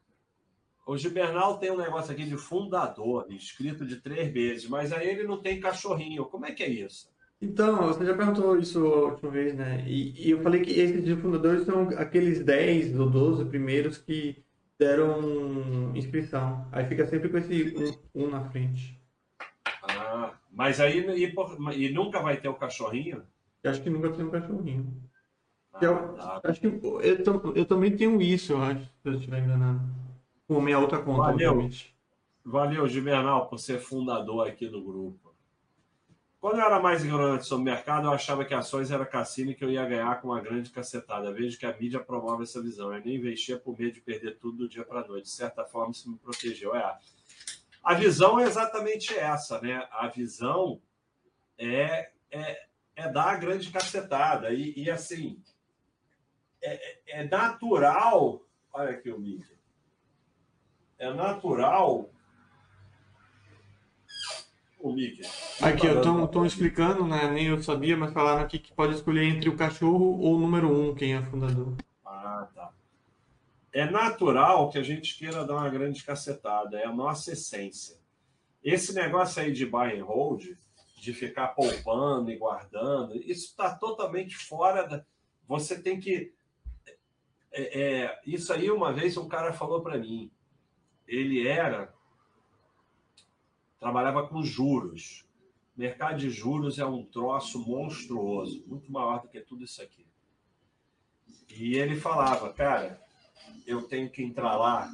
O 0.85 0.97
Gibernal 0.97 1.59
tem 1.59 1.71
um 1.71 1.77
negócio 1.77 2.11
aqui 2.11 2.25
de 2.25 2.37
fundador, 2.37 3.31
escrito 3.31 3.85
de 3.85 4.01
três 4.01 4.33
vezes, 4.33 4.67
mas 4.67 4.91
aí 4.91 5.07
ele 5.07 5.23
não 5.23 5.41
tem 5.41 5.59
cachorrinho. 5.59 6.25
Como 6.25 6.45
é 6.45 6.51
que 6.51 6.63
é 6.63 6.69
isso? 6.69 7.12
Então, 7.43 7.87
você 7.87 8.05
já 8.05 8.15
perguntou 8.15 8.57
isso 8.57 8.79
a 8.85 9.01
última 9.09 9.29
vez, 9.29 9.53
né? 9.53 9.83
E, 9.85 10.27
e 10.27 10.31
eu 10.31 10.41
falei 10.41 10.61
que 10.61 10.71
esses 10.71 11.03
de 11.03 11.15
fundadores 11.17 11.65
são 11.65 11.89
aqueles 11.89 12.43
10 12.43 12.97
ou 12.97 13.09
12 13.09 13.43
primeiros 13.45 13.97
que 13.97 14.41
deram 14.79 15.91
inscrição. 15.93 16.65
Aí 16.71 16.85
fica 16.87 17.05
sempre 17.05 17.27
com 17.29 17.37
esse 17.37 17.99
um, 18.15 18.23
um 18.23 18.29
na 18.29 18.49
frente. 18.49 18.97
Ah, 19.83 20.33
mas 20.51 20.79
aí 20.79 20.99
e, 20.99 21.85
e 21.87 21.93
nunca 21.93 22.21
vai 22.21 22.37
ter 22.37 22.47
o 22.47 22.53
cachorrinho? 22.55 23.23
Eu 23.61 23.71
acho 23.71 23.81
que 23.81 23.89
nunca 23.89 24.11
tem 24.13 24.25
um 24.25 24.31
cachorrinho. 24.31 25.03
Ah, 25.73 25.79
Eu, 25.83 26.13
tá. 26.13 26.41
acho 26.45 26.61
que 26.61 26.67
eu, 26.67 27.23
tam- 27.23 27.53
eu 27.55 27.65
também 27.65 27.95
tenho 27.95 28.21
isso, 28.21 28.53
eu 28.53 28.61
acho, 28.61 28.85
se 28.85 28.91
eu 29.09 29.13
estiver 29.15 29.43
enganado. 29.43 29.81
Com 30.47 30.57
a 30.59 30.61
minha 30.61 30.79
outra 30.79 30.99
conta, 30.99 31.21
Valeu. 31.23 31.51
obviamente. 31.51 31.93
Valeu, 32.45 32.87
Gibernal, 32.87 33.49
por 33.49 33.57
ser 33.59 33.79
fundador 33.79 34.47
aqui 34.47 34.67
do 34.67 34.81
grupo. 34.83 35.32
Quando 36.43 36.59
eu 36.59 36.65
era 36.65 36.77
mais 36.77 37.05
ignorante 37.05 37.45
sobre 37.45 37.61
o 37.61 37.73
mercado, 37.73 38.05
eu 38.05 38.11
achava 38.11 38.43
que 38.43 38.53
ações 38.53 38.91
era 38.91 39.05
cassino 39.05 39.51
e 39.51 39.55
que 39.55 39.63
eu 39.63 39.71
ia 39.71 39.85
ganhar 39.85 40.19
com 40.19 40.27
uma 40.27 40.41
grande 40.41 40.69
cacetada. 40.71 41.31
Vejo 41.31 41.57
que 41.57 41.65
a 41.65 41.71
mídia 41.71 42.01
promove 42.01 42.43
essa 42.43 42.61
visão. 42.61 42.93
Eu 42.93 43.01
nem 43.01 43.15
investia 43.15 43.57
por 43.57 43.79
medo 43.79 43.93
de 43.93 44.01
perder 44.01 44.37
tudo 44.39 44.57
do 44.57 44.67
dia 44.67 44.83
para 44.83 44.99
a 44.99 45.07
noite. 45.07 45.23
De 45.23 45.29
certa 45.29 45.63
forma, 45.63 45.93
isso 45.93 46.11
me 46.11 46.17
protegeu. 46.17 46.75
É. 46.75 46.99
A 47.81 47.93
visão 47.93 48.41
é 48.41 48.43
exatamente 48.43 49.17
essa, 49.17 49.61
né? 49.61 49.87
A 49.89 50.09
visão 50.09 50.81
é, 51.57 52.11
é, 52.29 52.65
é 52.93 53.07
dar 53.07 53.29
a 53.29 53.37
grande 53.37 53.71
cacetada. 53.71 54.51
E, 54.51 54.73
e, 54.75 54.91
assim, 54.91 55.41
é, 56.61 57.21
é 57.21 57.23
natural. 57.23 58.45
Olha 58.73 58.89
aqui 58.89 59.09
o 59.09 59.17
mídia. 59.17 59.55
É 60.99 61.09
natural. 61.13 62.12
O 64.83 64.91
Mickey. 64.91 65.21
Aqui, 65.61 65.87
estão 65.87 66.45
explicando, 66.45 67.07
né? 67.07 67.31
Nem 67.31 67.47
eu 67.47 67.63
sabia, 67.63 67.95
mas 67.95 68.11
falaram 68.11 68.41
aqui 68.41 68.59
que 68.59 68.73
pode 68.73 68.93
escolher 68.93 69.23
entre 69.23 69.47
o 69.47 69.55
cachorro 69.55 70.19
ou 70.19 70.35
o 70.35 70.37
número 70.37 70.69
um, 70.69 70.93
quem 70.93 71.15
é 71.15 71.21
fundador. 71.21 71.73
Ah, 72.05 72.49
tá. 72.53 72.69
É 73.71 73.89
natural 73.89 74.69
que 74.69 74.77
a 74.77 74.83
gente 74.83 75.17
queira 75.17 75.45
dar 75.45 75.55
uma 75.55 75.69
grande 75.69 76.03
cacetada, 76.03 76.77
é 76.77 76.85
a 76.85 76.91
nossa 76.91 77.31
essência. 77.31 77.97
Esse 78.61 78.93
negócio 78.93 79.41
aí 79.41 79.53
de 79.53 79.65
buy 79.65 79.97
and 79.97 80.03
hold, 80.03 80.49
de 80.97 81.13
ficar 81.13 81.47
poupando 81.55 82.29
e 82.29 82.35
guardando, 82.35 83.15
isso 83.15 83.51
está 83.51 83.73
totalmente 83.73 84.35
fora 84.35 84.85
da. 84.85 85.05
Você 85.47 85.81
tem 85.81 85.97
que. 85.97 86.33
É, 87.53 87.81
é, 87.81 88.19
isso 88.27 88.51
aí, 88.51 88.69
uma 88.69 88.91
vez, 88.91 89.15
um 89.15 89.29
cara 89.29 89.53
falou 89.53 89.81
para 89.81 89.97
mim. 89.97 90.29
Ele 91.07 91.47
era. 91.47 91.93
Trabalhava 93.83 94.25
com 94.25 94.41
juros. 94.41 95.25
Mercado 95.75 96.17
de 96.17 96.29
juros 96.29 96.79
é 96.79 96.85
um 96.85 97.03
troço 97.03 97.59
monstruoso, 97.59 98.63
muito 98.65 98.89
maior 98.89 99.21
do 99.21 99.27
que 99.27 99.41
tudo 99.41 99.65
isso 99.65 99.81
aqui. 99.81 100.07
E 101.49 101.75
ele 101.75 101.99
falava, 101.99 102.53
cara, 102.53 103.01
eu 103.67 103.81
tenho 103.81 104.09
que 104.09 104.23
entrar 104.23 104.55
lá 104.55 104.89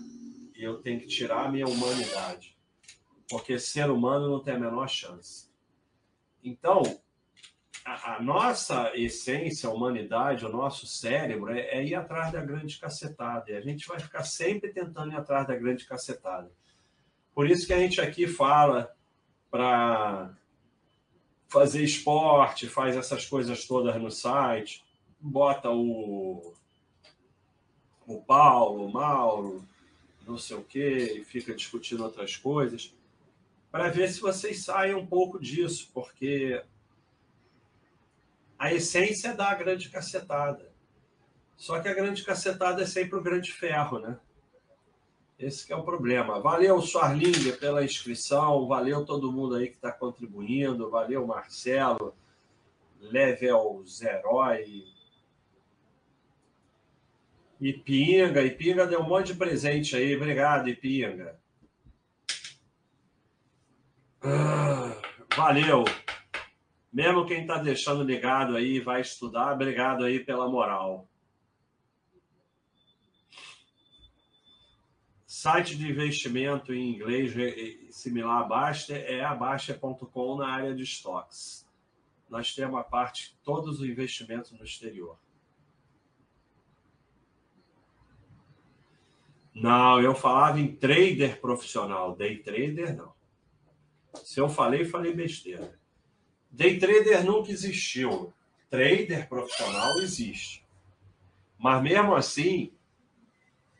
e 0.55 0.63
eu 0.63 0.81
tenho 0.81 0.99
que 0.99 1.05
tirar 1.05 1.45
a 1.45 1.51
minha 1.51 1.67
humanidade. 1.67 2.57
Porque 3.29 3.59
ser 3.59 3.91
humano 3.91 4.27
não 4.27 4.39
tem 4.39 4.55
a 4.55 4.59
menor 4.59 4.89
chance. 4.89 5.51
Então, 6.43 6.81
a, 7.85 8.15
a 8.15 8.23
nossa 8.23 8.91
essência, 8.97 9.69
a 9.69 9.71
humanidade, 9.71 10.47
o 10.47 10.49
nosso 10.49 10.87
cérebro 10.87 11.53
é, 11.53 11.59
é 11.59 11.85
ir 11.85 11.93
atrás 11.93 12.31
da 12.31 12.43
grande 12.43 12.79
cacetada. 12.79 13.51
E 13.51 13.55
a 13.55 13.61
gente 13.61 13.87
vai 13.87 13.99
ficar 13.99 14.23
sempre 14.23 14.73
tentando 14.73 15.13
ir 15.13 15.15
atrás 15.15 15.45
da 15.45 15.55
grande 15.55 15.85
cacetada. 15.85 16.51
Por 17.33 17.49
isso 17.49 17.65
que 17.65 17.73
a 17.73 17.79
gente 17.79 18.01
aqui 18.01 18.27
fala 18.27 18.93
para 19.49 20.31
fazer 21.47 21.83
esporte, 21.83 22.67
faz 22.67 22.95
essas 22.95 23.25
coisas 23.25 23.65
todas 23.65 23.99
no 24.01 24.11
site, 24.11 24.83
bota 25.19 25.69
o 25.69 26.53
o 28.09 28.19
Paulo, 28.23 28.87
o 28.87 28.91
Mauro, 28.91 29.63
não 30.25 30.35
sei 30.35 30.57
o 30.57 30.63
quê, 30.63 31.19
e 31.19 31.23
fica 31.23 31.53
discutindo 31.53 32.03
outras 32.03 32.35
coisas, 32.35 32.91
para 33.71 33.89
ver 33.89 34.09
se 34.09 34.19
vocês 34.19 34.63
saem 34.65 34.95
um 34.95 35.05
pouco 35.05 35.39
disso, 35.39 35.91
porque 35.93 36.63
a 38.57 38.73
essência 38.73 39.29
é 39.29 39.33
dar 39.35 39.51
a 39.51 39.55
grande 39.55 39.89
cacetada. 39.89 40.71
Só 41.55 41.79
que 41.79 41.87
a 41.87 41.93
grande 41.93 42.23
cacetada 42.23 42.81
é 42.81 42.85
sempre 42.87 43.19
o 43.19 43.21
grande 43.21 43.51
ferro, 43.51 43.99
né? 43.99 44.19
Esse 45.39 45.71
é 45.71 45.75
o 45.75 45.83
problema. 45.83 46.41
Valeu, 46.41 46.81
Suarlinga, 46.81 47.53
pela 47.53 47.83
inscrição, 47.83 48.67
valeu 48.67 49.05
todo 49.05 49.31
mundo 49.31 49.55
aí 49.55 49.69
que 49.69 49.75
está 49.75 49.89
contribuindo, 49.89 50.89
valeu, 50.89 51.25
Marcelo, 51.25 52.13
Level 52.99 53.81
Zerói, 53.87 54.83
Ipinga, 57.59 58.41
Ipinga 58.41 58.87
deu 58.87 59.01
um 59.01 59.07
monte 59.07 59.27
de 59.27 59.35
presente 59.35 59.95
aí. 59.95 60.15
Obrigado, 60.15 60.69
Ipinga. 60.69 61.37
Ah, 64.21 64.95
valeu. 65.35 65.83
Mesmo 66.91 67.25
quem 67.25 67.41
está 67.41 67.57
deixando 67.57 68.03
ligado 68.03 68.55
aí 68.55 68.79
vai 68.79 69.01
estudar, 69.01 69.53
obrigado 69.53 70.03
aí 70.03 70.19
pela 70.19 70.49
moral. 70.49 71.07
Site 75.41 75.77
de 75.77 75.89
investimento 75.89 76.73
em 76.73 76.93
inglês 76.93 77.31
similar 77.91 78.41
a 78.41 78.43
Basta 78.43 78.93
é 78.93 79.23
a 79.23 79.33
Basta.com 79.33 80.35
na 80.35 80.49
área 80.49 80.75
de 80.75 80.83
estoques. 80.83 81.65
Nós 82.29 82.53
temos 82.53 82.77
a 82.77 82.83
parte, 82.83 83.39
todos 83.41 83.79
os 83.79 83.87
investimentos 83.87 84.51
no 84.51 84.65
exterior. 84.65 85.17
Não, 89.55 90.01
eu 90.01 90.13
falava 90.13 90.59
em 90.59 90.75
trader 90.75 91.39
profissional, 91.39 92.17
day 92.17 92.39
trader 92.39 92.97
não. 92.97 93.13
Se 94.15 94.41
eu 94.41 94.49
falei, 94.49 94.83
falei 94.83 95.13
besteira. 95.13 95.79
Day 96.51 96.77
trader 96.77 97.23
nunca 97.23 97.49
existiu. 97.49 98.33
Trader 98.69 99.29
profissional 99.29 99.99
existe. 99.99 100.67
Mas 101.57 101.81
mesmo 101.81 102.13
assim, 102.13 102.73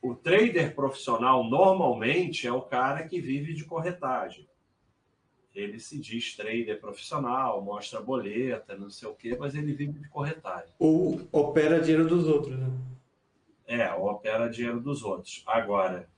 o 0.01 0.15
trader 0.15 0.73
profissional 0.73 1.43
normalmente 1.43 2.47
é 2.47 2.51
o 2.51 2.61
cara 2.61 3.07
que 3.07 3.19
vive 3.19 3.53
de 3.53 3.65
corretagem. 3.65 4.47
Ele 5.53 5.79
se 5.79 5.99
diz 5.99 6.35
trader 6.35 6.79
profissional, 6.79 7.61
mostra 7.61 7.99
boleta, 7.99 8.77
não 8.77 8.89
sei 8.89 9.09
o 9.09 9.15
quê, 9.15 9.35
mas 9.37 9.55
ele 9.55 9.73
vive 9.73 9.99
de 9.99 10.07
corretagem. 10.07 10.73
Ou 10.77 11.27
opera 11.31 11.81
dinheiro 11.81 12.07
dos 12.07 12.27
outros, 12.27 12.57
né? 12.57 12.69
É, 13.65 13.91
opera 13.93 14.49
dinheiro 14.49 14.79
dos 14.79 15.03
outros. 15.03 15.43
Agora, 15.45 16.09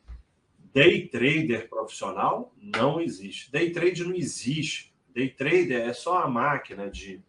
day 0.74 1.08
trader 1.08 1.68
profissional 1.70 2.54
não 2.58 3.02
existe. 3.02 3.52
Day 3.52 3.72
trade 3.72 4.04
não 4.04 4.14
existe. 4.14 4.94
Day 5.10 5.30
trader 5.30 5.82
é 5.82 5.94
só 5.94 6.20
a 6.20 6.30
máquina 6.30 6.90
de 6.90 7.22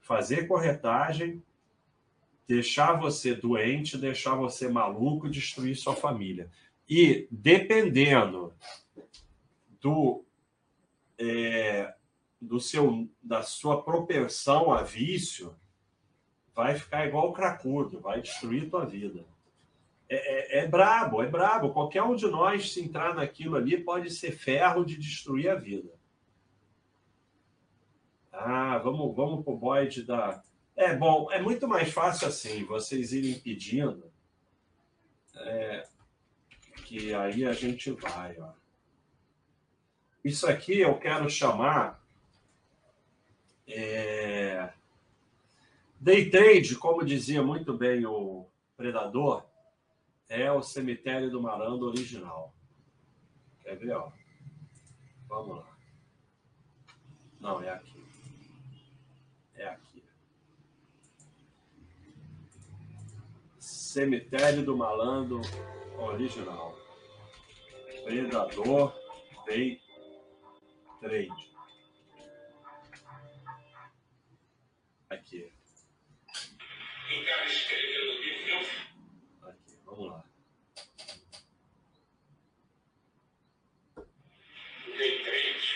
fazer 0.00 0.46
corretagem, 0.46 1.42
deixar 2.50 2.98
você 2.98 3.32
doente, 3.32 3.96
deixar 3.96 4.34
você 4.34 4.68
maluco, 4.68 5.30
destruir 5.30 5.76
sua 5.76 5.94
família. 5.94 6.50
E 6.88 7.28
dependendo 7.30 8.52
do 9.80 10.24
é, 11.16 11.94
do 12.40 12.58
seu 12.58 13.08
da 13.22 13.44
sua 13.44 13.84
propensão 13.84 14.72
a 14.72 14.82
vício, 14.82 15.54
vai 16.52 16.74
ficar 16.74 17.06
igual 17.06 17.30
o 17.30 17.32
cracudo, 17.32 18.00
vai 18.00 18.20
destruir 18.20 18.68
tua 18.68 18.84
vida. 18.84 19.24
É, 20.08 20.58
é, 20.58 20.64
é, 20.64 20.66
brabo, 20.66 21.22
é 21.22 21.28
brabo. 21.28 21.72
Qualquer 21.72 22.02
um 22.02 22.16
de 22.16 22.26
nós, 22.26 22.72
se 22.72 22.82
entrar 22.82 23.14
naquilo 23.14 23.54
ali, 23.54 23.78
pode 23.78 24.10
ser 24.10 24.32
ferro 24.32 24.84
de 24.84 24.96
destruir 24.96 25.48
a 25.50 25.54
vida. 25.54 25.92
Ah, 28.32 28.78
vamos, 28.78 29.14
vamos 29.14 29.44
pro 29.44 29.56
Boyd 29.56 30.02
da. 30.02 30.42
É 30.80 30.96
bom, 30.96 31.30
é 31.30 31.38
muito 31.42 31.68
mais 31.68 31.92
fácil 31.92 32.26
assim, 32.26 32.64
vocês 32.64 33.12
irem 33.12 33.38
pedindo. 33.38 34.10
É, 35.36 35.86
que 36.86 37.12
aí 37.12 37.44
a 37.44 37.52
gente 37.52 37.90
vai, 37.90 38.40
ó. 38.40 38.54
Isso 40.24 40.46
aqui 40.46 40.80
eu 40.80 40.98
quero 40.98 41.28
chamar. 41.28 42.02
É, 43.68 44.72
day 46.00 46.30
trade, 46.30 46.74
como 46.76 47.04
dizia 47.04 47.42
muito 47.42 47.76
bem 47.76 48.06
o 48.06 48.46
Predador, 48.74 49.44
é 50.30 50.50
o 50.50 50.62
cemitério 50.62 51.30
do 51.30 51.42
Marando 51.42 51.82
original. 51.82 52.54
Quer 53.62 53.76
ver, 53.76 53.92
ó? 53.92 54.10
Vamos 55.28 55.58
lá. 55.58 55.76
Não, 57.38 57.62
é 57.62 57.68
aqui. 57.68 58.02
É 59.56 59.66
aqui. 59.66 59.89
Cemitério 63.90 64.64
do 64.64 64.76
Malandro 64.76 65.40
original. 65.98 66.78
Predador 68.04 68.94
Day 69.44 69.80
Trade. 71.00 71.28
Aqui. 75.10 75.52
Aqui, 79.42 79.76
vamos 79.84 80.06
lá. 80.08 80.24
O 83.96 84.02
Day 84.96 85.24
Trade 85.24 85.74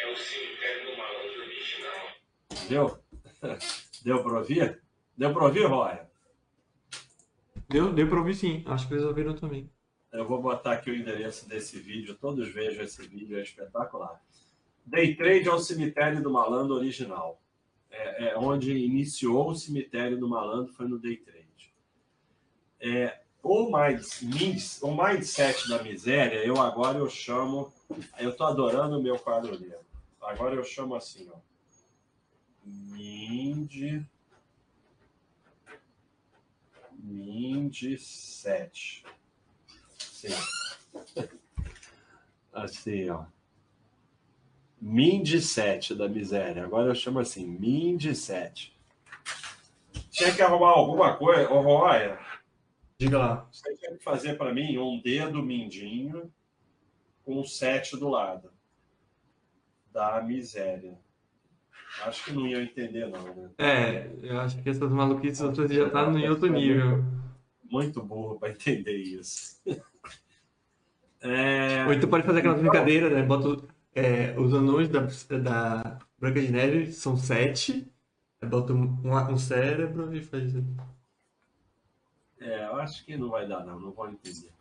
é 0.00 0.06
o 0.10 0.16
cemitério 0.16 0.90
do 0.90 0.96
malandro 0.96 1.42
original. 1.42 2.08
Deu? 2.70 3.04
Deu 4.02 4.22
para 4.22 4.38
ouvir? 4.38 4.82
Deu 5.14 5.34
para 5.34 5.44
ouvir, 5.44 5.66
Roya? 5.66 6.15
Deu, 7.68 7.92
deu 7.92 8.08
pra 8.08 8.18
ouvir 8.18 8.34
sim. 8.34 8.62
Acho 8.66 8.86
que 8.86 8.94
eles 8.94 9.04
ouviram 9.04 9.34
também. 9.34 9.70
Eu 10.12 10.26
vou 10.26 10.40
botar 10.40 10.72
aqui 10.72 10.90
o 10.90 10.96
endereço 10.96 11.48
desse 11.48 11.78
vídeo. 11.78 12.14
Todos 12.14 12.48
vejam 12.48 12.84
esse 12.84 13.06
vídeo, 13.06 13.38
é 13.38 13.42
espetacular. 13.42 14.22
Day 14.84 15.16
Trade 15.16 15.48
é 15.48 15.52
o 15.52 15.58
cemitério 15.58 16.22
do 16.22 16.30
malandro 16.30 16.74
original. 16.74 17.40
É, 17.90 18.28
é 18.28 18.38
onde 18.38 18.72
iniciou 18.72 19.50
o 19.50 19.54
cemitério 19.54 20.18
do 20.18 20.28
malandro, 20.28 20.72
foi 20.72 20.86
no 20.86 20.98
Day 20.98 21.16
Trade. 21.16 21.74
É, 22.78 23.20
o, 23.42 23.66
mind, 23.66 24.60
o 24.82 24.90
mindset 24.94 25.68
da 25.68 25.82
miséria, 25.82 26.44
eu 26.44 26.60
agora 26.60 26.98
eu 26.98 27.08
chamo. 27.08 27.72
Eu 28.18 28.30
estou 28.30 28.46
adorando 28.46 28.98
o 28.98 29.02
meu 29.02 29.18
quadro 29.18 29.58
negro. 29.58 29.84
Agora 30.20 30.54
eu 30.54 30.64
chamo 30.64 30.94
assim, 30.94 31.28
ó. 31.32 31.38
Mind. 32.64 34.04
Mind 37.06 37.96
7. 37.98 39.04
Assim. 40.00 40.28
Assim, 42.52 43.10
ó. 43.10 43.26
Mind 44.80 45.32
7 45.38 45.94
da 45.94 46.08
miséria. 46.08 46.64
Agora 46.64 46.88
eu 46.90 46.94
chamo 46.94 47.20
assim, 47.20 47.46
Mind 47.46 48.04
7. 48.12 48.76
Tinha 50.10 50.34
que 50.34 50.42
arrumar 50.42 50.70
alguma 50.70 51.16
coisa. 51.16 51.48
Ô, 51.50 51.60
Roya, 51.60 52.18
Diga 52.98 53.18
lá. 53.18 53.48
você 53.52 53.76
tinha 53.76 53.96
que 53.96 54.02
fazer 54.02 54.36
para 54.36 54.52
mim 54.52 54.76
um 54.78 55.00
dedo 55.00 55.42
mindinho 55.42 56.32
com 57.24 57.38
um 57.40 57.44
7 57.44 57.96
do 57.96 58.08
lado. 58.08 58.50
Da 59.92 60.20
miséria. 60.22 60.98
Acho 62.04 62.24
que 62.24 62.32
não 62.32 62.46
ia 62.46 62.62
entender, 62.62 63.08
não, 63.08 63.22
né? 63.34 63.50
É, 63.58 64.10
eu 64.22 64.40
acho 64.40 64.62
que 64.62 64.68
essas 64.68 64.90
maluquices 64.90 65.40
outras 65.40 65.70
já 65.70 65.88
tá 65.90 66.04
em 66.10 66.28
outro 66.28 66.48
nível. 66.48 67.04
Muito 67.64 68.02
burro 68.02 68.38
para 68.38 68.50
entender 68.50 68.96
isso. 68.96 69.60
É, 71.18 71.84
Ou 71.86 71.92
então 71.92 72.08
pode 72.08 72.24
fazer 72.24 72.38
aquela 72.38 72.54
brincadeira, 72.54 73.10
né? 73.10 73.22
Bota 73.22 73.66
é, 73.94 74.38
os 74.38 74.54
anões 74.54 74.88
da, 74.88 75.00
da 75.38 75.98
Branca 76.18 76.40
de 76.40 76.52
Neve 76.52 76.92
são 76.92 77.16
sete. 77.16 77.90
Bota 78.44 78.72
um, 78.72 79.00
um, 79.02 79.32
um 79.32 79.38
cérebro 79.38 80.14
e 80.14 80.22
faz. 80.22 80.54
É, 82.38 82.66
eu 82.66 82.76
acho 82.76 83.04
que 83.04 83.16
não 83.16 83.30
vai 83.30 83.48
dar, 83.48 83.64
não, 83.64 83.80
não 83.80 83.90
vou 83.90 84.08
entender. 84.08 84.52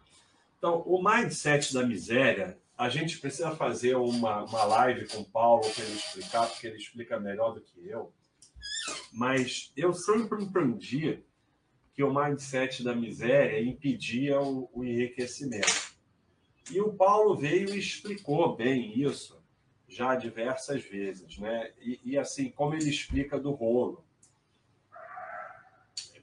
Então, 0.58 0.82
o 0.88 1.04
mindset 1.04 1.74
da 1.74 1.86
miséria, 1.86 2.58
a 2.78 2.90
gente 2.90 3.20
precisa 3.20 3.56
fazer 3.56 3.96
uma, 3.96 4.44
uma 4.44 4.64
live 4.66 5.08
com 5.08 5.20
o 5.20 5.26
Paulo 5.26 5.70
para 5.70 5.84
ele 5.84 5.96
explicar, 5.96 6.48
porque 6.48 6.68
ele 6.68 6.78
explica 6.78 7.20
melhor 7.20 7.54
do 7.54 7.62
que 7.62 7.88
eu. 7.88 8.14
Mas 9.12 9.72
eu 9.76 9.94
sempre 9.94 10.44
entendi 10.44 11.24
que 11.94 12.04
o 12.04 12.14
mindset 12.14 12.84
da 12.84 12.94
miséria 12.94 13.62
impedia 13.62 14.40
o, 14.42 14.70
o 14.74 14.84
enriquecimento. 14.84 15.96
E 16.70 16.82
o 16.82 16.94
Paulo 16.94 17.36
veio 17.36 17.74
e 17.74 17.80
explicou 17.80 18.56
bem 18.56 19.00
isso 19.00 19.42
já 19.88 20.16
diversas 20.16 20.84
vezes, 20.84 21.38
né? 21.38 21.72
E, 21.80 22.00
e 22.04 22.18
assim, 22.18 22.50
como 22.50 22.74
ele 22.74 22.90
explica 22.90 23.40
do 23.40 23.52
rolo. 23.52 24.04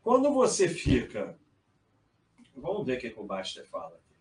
Quando 0.03 0.32
você 0.32 0.68
fica 0.68 1.38
Vamos 2.57 2.86
ver 2.86 2.98
o 2.98 3.00
que, 3.00 3.14
o 3.18 3.24
Baster 3.24 3.66
fala 3.66 3.96
aqui. 3.96 4.12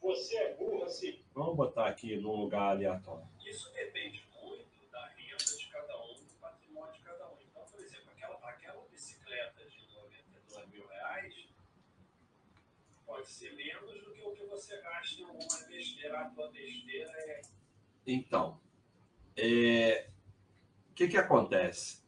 Você 0.00 0.36
é 0.36 0.54
burro 0.54 0.84
assim. 0.84 1.20
Vamos 1.34 1.56
botar 1.56 1.86
aqui 1.86 2.16
num 2.16 2.34
lugar 2.36 2.70
aleatório. 2.70 3.28
Isso 3.44 3.72
depende 3.72 4.24
muito 4.42 4.90
da 4.90 5.06
renda 5.08 5.36
de 5.36 5.66
cada 5.66 6.02
um, 6.02 6.14
do 6.14 6.34
patrimônio 6.40 6.92
de 6.94 7.00
cada 7.00 7.28
um. 7.28 7.36
Então, 7.48 7.62
por 7.70 7.80
exemplo, 7.80 8.10
aquela, 8.10 8.36
aquela 8.36 8.82
bicicleta 8.90 9.64
de 9.68 9.86
92 9.94 10.68
mil 10.70 10.86
reais 10.88 11.34
pode 13.06 13.28
ser 13.28 13.52
menos 13.54 14.02
do 14.02 14.12
que 14.12 14.22
o 14.22 14.32
que 14.32 14.44
você 14.46 14.80
gasta 14.80 15.20
em 15.20 15.24
alguma 15.24 15.68
besteira. 15.68 16.20
A 16.20 16.30
tua 16.30 16.50
besteira 16.50 17.12
é 17.12 17.42
Então, 18.06 18.58
é, 19.36 20.08
o 20.90 20.94
que, 20.94 21.08
que 21.08 21.16
acontece? 21.16 22.00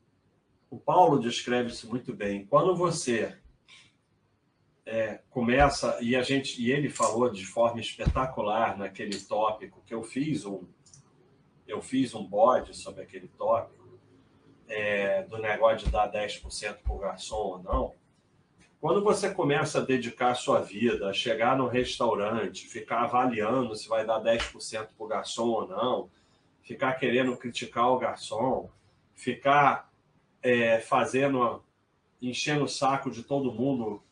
O 0.70 0.78
Paulo 0.78 1.20
descreve 1.20 1.70
isso 1.70 1.88
muito 1.88 2.14
bem. 2.14 2.46
Quando 2.46 2.74
você 2.74 3.38
é, 4.84 5.20
começa 5.30 5.98
e 6.00 6.16
a 6.16 6.22
gente 6.22 6.60
e 6.60 6.70
ele 6.70 6.90
falou 6.90 7.30
de 7.30 7.44
forma 7.46 7.80
espetacular 7.80 8.76
naquele 8.76 9.18
tópico 9.18 9.82
que 9.86 9.94
eu 9.94 10.02
fiz 10.02 10.44
um 10.44 10.66
eu 11.66 11.80
fiz 11.80 12.14
um 12.14 12.24
bode 12.24 12.76
sobre 12.76 13.02
aquele 13.02 13.28
tópico 13.28 13.98
é, 14.68 15.22
do 15.22 15.38
negócio 15.38 15.86
de 15.86 15.92
dar 15.92 16.10
10% 16.10 16.78
para 16.82 16.92
o 16.92 16.98
garçom 16.98 17.36
ou 17.36 17.62
não. 17.62 17.94
Quando 18.80 19.02
você 19.02 19.32
começa 19.32 19.78
a 19.78 19.84
dedicar 19.84 20.32
a 20.32 20.34
sua 20.34 20.60
vida 20.60 21.08
a 21.08 21.12
chegar 21.12 21.56
no 21.56 21.68
restaurante, 21.68 22.66
ficar 22.66 23.02
avaliando 23.02 23.76
se 23.76 23.88
vai 23.88 24.04
dar 24.04 24.20
10% 24.20 24.88
para 24.96 25.04
o 25.04 25.06
garçom 25.06 25.46
ou 25.46 25.68
não, 25.68 26.10
ficar 26.62 26.94
querendo 26.94 27.36
criticar 27.36 27.90
o 27.90 27.98
garçom, 27.98 28.68
ficar 29.14 29.90
é, 30.42 30.80
fazendo, 30.80 31.62
enchendo 32.20 32.64
o 32.64 32.68
saco 32.68 33.10
de 33.10 33.22
todo 33.22 33.52
mundo, 33.52 34.02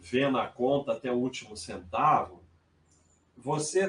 vendo 0.00 0.38
a 0.38 0.46
conta 0.46 0.92
até 0.92 1.12
o 1.12 1.16
último 1.16 1.56
centavo, 1.56 2.42
você 3.36 3.88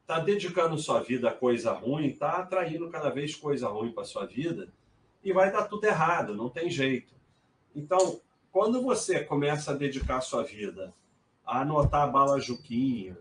está 0.00 0.18
dedicando 0.18 0.78
sua 0.78 1.00
vida 1.00 1.28
a 1.28 1.34
coisa 1.34 1.72
ruim, 1.72 2.06
está 2.06 2.38
atraindo 2.38 2.90
cada 2.90 3.10
vez 3.10 3.34
coisa 3.36 3.68
ruim 3.68 3.92
para 3.92 4.04
sua 4.04 4.26
vida 4.26 4.72
e 5.22 5.32
vai 5.32 5.52
dar 5.52 5.64
tudo 5.64 5.84
errado, 5.84 6.34
não 6.34 6.48
tem 6.48 6.70
jeito. 6.70 7.14
Então, 7.76 8.20
quando 8.50 8.82
você 8.82 9.22
começa 9.22 9.70
a 9.70 9.76
dedicar 9.76 10.20
sua 10.20 10.42
vida 10.42 10.92
a 11.44 11.60
anotar 11.60 12.02
a 12.02 12.06
bala 12.06 12.40
Juquinha, 12.40 13.16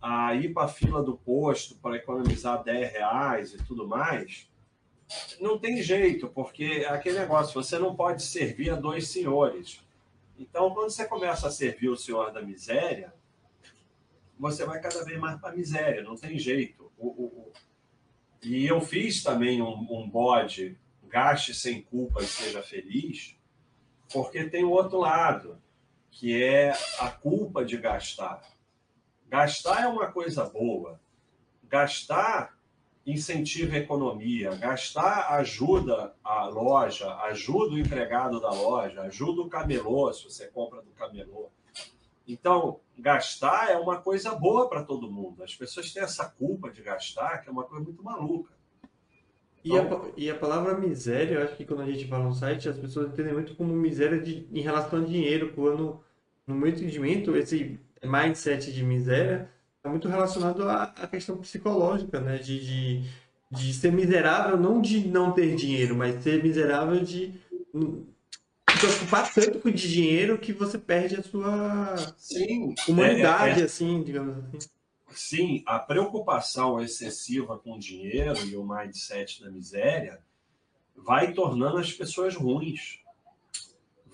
a 0.00 0.34
ir 0.34 0.52
para 0.52 0.64
a 0.64 0.68
fila 0.68 1.02
do 1.02 1.16
posto 1.16 1.76
para 1.76 1.96
economizar 1.96 2.62
10 2.62 2.92
reais 2.92 3.54
e 3.54 3.58
tudo 3.58 3.86
mais, 3.86 4.48
não 5.40 5.58
tem 5.58 5.82
jeito, 5.82 6.28
porque 6.28 6.84
é 6.86 6.88
aquele 6.88 7.18
negócio, 7.18 7.54
você 7.54 7.78
não 7.78 7.94
pode 7.94 8.22
servir 8.22 8.70
a 8.70 8.76
dois 8.76 9.08
senhores. 9.08 9.83
Então, 10.38 10.72
quando 10.74 10.90
você 10.90 11.06
começa 11.06 11.48
a 11.48 11.50
servir 11.50 11.88
o 11.88 11.96
senhor 11.96 12.32
da 12.32 12.42
miséria, 12.42 13.14
você 14.38 14.64
vai 14.64 14.80
cada 14.80 15.04
vez 15.04 15.18
mais 15.18 15.40
para 15.40 15.50
a 15.50 15.56
miséria, 15.56 16.02
não 16.02 16.16
tem 16.16 16.38
jeito. 16.38 16.92
O, 16.98 17.06
o, 17.06 17.24
o... 17.24 17.52
E 18.42 18.66
eu 18.66 18.80
fiz 18.80 19.22
também 19.22 19.62
um, 19.62 19.86
um 19.90 20.08
bode, 20.08 20.78
gaste 21.04 21.54
sem 21.54 21.82
culpa 21.82 22.22
e 22.22 22.26
seja 22.26 22.62
feliz, 22.62 23.38
porque 24.12 24.48
tem 24.48 24.64
o 24.64 24.70
outro 24.70 24.98
lado, 24.98 25.62
que 26.10 26.42
é 26.42 26.72
a 26.98 27.10
culpa 27.10 27.64
de 27.64 27.76
gastar. 27.76 28.42
Gastar 29.28 29.82
é 29.82 29.88
uma 29.88 30.10
coisa 30.12 30.44
boa. 30.44 31.00
Gastar 31.64 32.56
incentiva 33.06 33.74
a 33.74 33.78
economia. 33.78 34.54
Gastar 34.56 35.34
ajuda 35.34 36.14
a 36.22 36.46
loja, 36.46 37.14
ajuda 37.24 37.74
o 37.74 37.78
empregado 37.78 38.40
da 38.40 38.50
loja, 38.50 39.02
ajuda 39.02 39.42
o 39.42 39.48
camelô, 39.48 40.12
se 40.12 40.24
você 40.24 40.46
compra 40.46 40.82
do 40.82 40.90
camelô. 40.90 41.50
Então, 42.26 42.80
gastar 42.98 43.70
é 43.70 43.76
uma 43.76 44.00
coisa 44.00 44.34
boa 44.34 44.68
para 44.68 44.82
todo 44.82 45.10
mundo. 45.10 45.42
As 45.42 45.54
pessoas 45.54 45.92
têm 45.92 46.02
essa 46.02 46.24
culpa 46.24 46.70
de 46.70 46.82
gastar, 46.82 47.38
que 47.38 47.48
é 47.48 47.52
uma 47.52 47.64
coisa 47.64 47.84
muito 47.84 48.02
maluca. 48.02 48.52
E, 49.62 49.76
a, 49.76 49.82
e 50.16 50.30
a 50.30 50.38
palavra 50.38 50.76
miséria, 50.76 51.36
eu 51.36 51.42
acho 51.42 51.56
que 51.56 51.64
quando 51.64 51.82
a 51.82 51.90
gente 51.90 52.06
fala 52.06 52.24
no 52.24 52.34
site, 52.34 52.68
as 52.68 52.78
pessoas 52.78 53.08
entendem 53.08 53.32
muito 53.32 53.54
como 53.54 53.72
miséria 53.74 54.20
de, 54.20 54.46
em 54.52 54.60
relação 54.60 55.00
a 55.00 55.04
dinheiro, 55.04 55.52
quando 55.54 56.02
no 56.46 56.54
meu 56.54 56.68
entendimento, 56.68 57.34
esse 57.36 57.80
mindset 58.02 58.72
de 58.72 58.82
miséria 58.82 59.50
muito 59.90 60.08
relacionado 60.08 60.68
à, 60.68 60.84
à 60.84 61.06
questão 61.06 61.36
psicológica, 61.38 62.20
né? 62.20 62.38
De, 62.38 62.60
de, 62.64 63.10
de 63.50 63.74
ser 63.74 63.92
miserável, 63.92 64.56
não 64.56 64.80
de 64.80 65.06
não 65.06 65.32
ter 65.32 65.54
dinheiro, 65.54 65.94
mas 65.96 66.22
ser 66.22 66.42
miserável 66.42 67.04
de 67.04 67.32
se 68.70 68.78
preocupar 68.78 69.32
tanto 69.32 69.60
com 69.60 69.70
dinheiro 69.70 70.38
que 70.38 70.52
você 70.52 70.78
perde 70.78 71.16
a 71.16 71.22
sua 71.22 72.14
Sim, 72.16 72.74
humanidade, 72.88 73.60
é- 73.60 73.62
é- 73.62 73.66
assim, 73.66 74.02
digamos 74.02 74.38
assim. 74.38 74.58
sim, 75.10 75.62
a 75.66 75.78
preocupação 75.78 76.80
excessiva 76.80 77.58
com 77.58 77.74
o 77.74 77.78
dinheiro 77.78 78.44
e 78.46 78.56
o 78.56 78.64
mindset 78.66 79.42
da 79.42 79.50
miséria 79.50 80.20
vai 80.96 81.32
tornando 81.32 81.76
as 81.78 81.92
pessoas 81.92 82.34
ruins. 82.34 83.00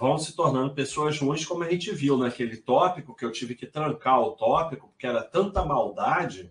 Vão 0.01 0.16
se 0.18 0.34
tornando 0.34 0.72
pessoas 0.74 1.18
ruins, 1.18 1.44
como 1.44 1.62
a 1.62 1.68
gente 1.68 1.92
viu 1.94 2.16
naquele 2.16 2.57
tópico, 2.57 3.14
que 3.14 3.22
eu 3.24 3.30
tive 3.30 3.55
que 3.55 3.66
trancar 3.66 4.18
o 4.20 4.30
tópico, 4.32 4.88
porque 4.88 5.07
era 5.07 5.22
tanta 5.22 5.62
maldade 5.62 6.51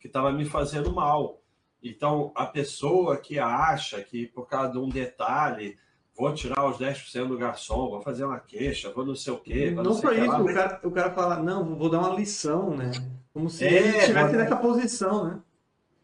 que 0.00 0.08
estava 0.08 0.32
me 0.32 0.44
fazendo 0.44 0.92
mal. 0.92 1.40
Então, 1.82 2.32
a 2.34 2.44
pessoa 2.44 3.16
que 3.16 3.38
acha 3.38 4.02
que 4.02 4.26
por 4.26 4.48
causa 4.48 4.72
de 4.72 4.78
um 4.78 4.88
detalhe, 4.88 5.78
vou 6.16 6.34
tirar 6.34 6.66
os 6.68 6.78
10% 6.78 7.28
do 7.28 7.38
garçom, 7.38 7.88
vou 7.88 8.02
fazer 8.02 8.24
uma 8.24 8.40
queixa, 8.40 8.92
vou 8.92 9.06
não 9.06 9.14
sei 9.14 9.32
o 9.32 9.38
quê. 9.38 9.70
vou 9.72 9.84
Não 9.84 9.94
sei 9.94 10.02
só 10.02 10.12
isso, 10.12 10.26
lá, 10.32 10.38
o 10.40 10.44
mas- 10.44 10.54
cara, 10.56 10.80
o 10.82 10.90
cara 10.90 11.10
fala, 11.14 11.36
não, 11.36 11.76
vou 11.76 11.88
dar 11.88 12.00
uma 12.00 12.10
lição, 12.16 12.76
né? 12.76 12.90
Como 13.32 13.48
se 13.48 13.64
É, 13.64 13.72
ele 13.72 13.88
estivesse 13.98 14.12
mas- 14.14 14.32
nessa 14.32 14.56
posição, 14.56 15.24
né? 15.24 15.40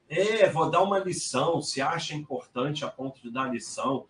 É, 0.09 0.49
vou 0.49 0.71
dar 0.71 0.83
uma 0.85 1.01
lição, 1.01 1.61
se 1.61 1.83
acha 1.83 2.15
importante 2.15 2.85
a 2.85 2.89
ponto 2.89 3.21
de 3.21 3.29
dar 3.29 3.51
lição. 3.53 4.07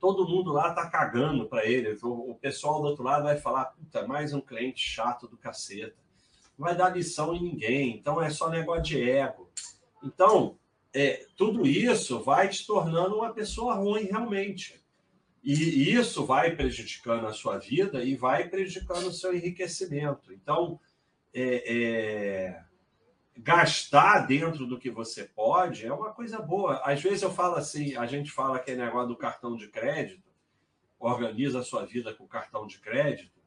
Todo 0.00 0.28
mundo 0.28 0.52
lá 0.52 0.72
tá 0.72 0.88
cagando 0.88 1.46
para 1.46 1.66
ele. 1.66 1.96
O, 2.02 2.30
o 2.30 2.34
pessoal 2.34 2.80
do 2.80 2.88
outro 2.88 3.02
lado 3.02 3.24
vai 3.24 3.36
falar, 3.36 3.66
puta, 3.66 4.06
mais 4.06 4.32
um 4.32 4.40
cliente 4.40 4.80
chato 4.80 5.26
do 5.26 5.36
caceta. 5.36 5.96
Não 6.56 6.66
vai 6.66 6.76
dar 6.76 6.94
lição 6.94 7.34
em 7.34 7.42
ninguém. 7.42 7.96
Então 7.96 8.20
é 8.20 8.30
só 8.30 8.48
negócio 8.48 8.82
de 8.82 9.10
ego. 9.10 9.50
Então, 10.02 10.56
é, 10.92 11.26
tudo 11.36 11.66
isso 11.66 12.20
vai 12.22 12.48
te 12.48 12.66
tornando 12.66 13.16
uma 13.16 13.32
pessoa 13.32 13.74
ruim 13.74 14.04
realmente. 14.04 14.80
E 15.42 15.92
isso 15.94 16.26
vai 16.26 16.54
prejudicando 16.54 17.26
a 17.26 17.32
sua 17.32 17.58
vida 17.58 18.04
e 18.04 18.16
vai 18.16 18.48
prejudicando 18.48 19.06
o 19.06 19.12
seu 19.12 19.34
enriquecimento. 19.34 20.32
Então, 20.32 20.78
é, 21.32 21.76
é, 21.76 22.62
gastar 23.40 24.26
dentro 24.26 24.66
do 24.66 24.78
que 24.78 24.90
você 24.90 25.24
pode 25.24 25.86
é 25.86 25.92
uma 25.92 26.12
coisa 26.12 26.40
boa. 26.40 26.82
Às 26.84 27.00
vezes 27.00 27.22
eu 27.22 27.30
falo 27.30 27.54
assim, 27.54 27.94
a 27.96 28.04
gente 28.04 28.32
fala 28.32 28.56
aquele 28.56 28.82
negócio 28.82 29.08
do 29.08 29.16
cartão 29.16 29.56
de 29.56 29.68
crédito, 29.68 30.28
organiza 30.98 31.60
a 31.60 31.64
sua 31.64 31.86
vida 31.86 32.12
com 32.12 32.26
cartão 32.26 32.66
de 32.66 32.80
crédito. 32.80 33.38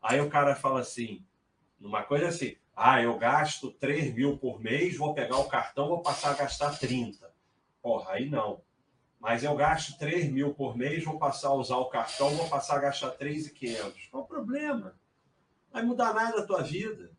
Aí 0.00 0.20
o 0.20 0.30
cara 0.30 0.54
fala 0.54 0.80
assim, 0.80 1.24
numa 1.78 2.04
coisa 2.04 2.28
assim, 2.28 2.56
ah, 2.74 3.02
eu 3.02 3.18
gasto 3.18 3.72
3 3.72 4.14
mil 4.14 4.38
por 4.38 4.60
mês, 4.60 4.96
vou 4.96 5.12
pegar 5.12 5.38
o 5.38 5.48
cartão, 5.48 5.88
vou 5.88 6.02
passar 6.02 6.30
a 6.30 6.34
gastar 6.34 6.78
30. 6.78 7.28
Porra, 7.82 8.12
aí 8.12 8.30
não. 8.30 8.62
Mas 9.18 9.42
eu 9.42 9.54
gasto 9.56 9.98
3 9.98 10.30
mil 10.30 10.54
por 10.54 10.76
mês, 10.76 11.04
vou 11.04 11.18
passar 11.18 11.48
a 11.48 11.54
usar 11.54 11.76
o 11.76 11.86
cartão, 11.86 12.30
vou 12.30 12.48
passar 12.48 12.76
a 12.76 12.80
gastar 12.80 13.10
3,500. 13.10 14.06
Qual 14.06 14.22
o 14.22 14.26
problema? 14.26 14.94
Vai 15.72 15.82
mudar 15.82 16.14
nada 16.14 16.40
a 16.40 16.46
tua 16.46 16.62
vida 16.62 17.10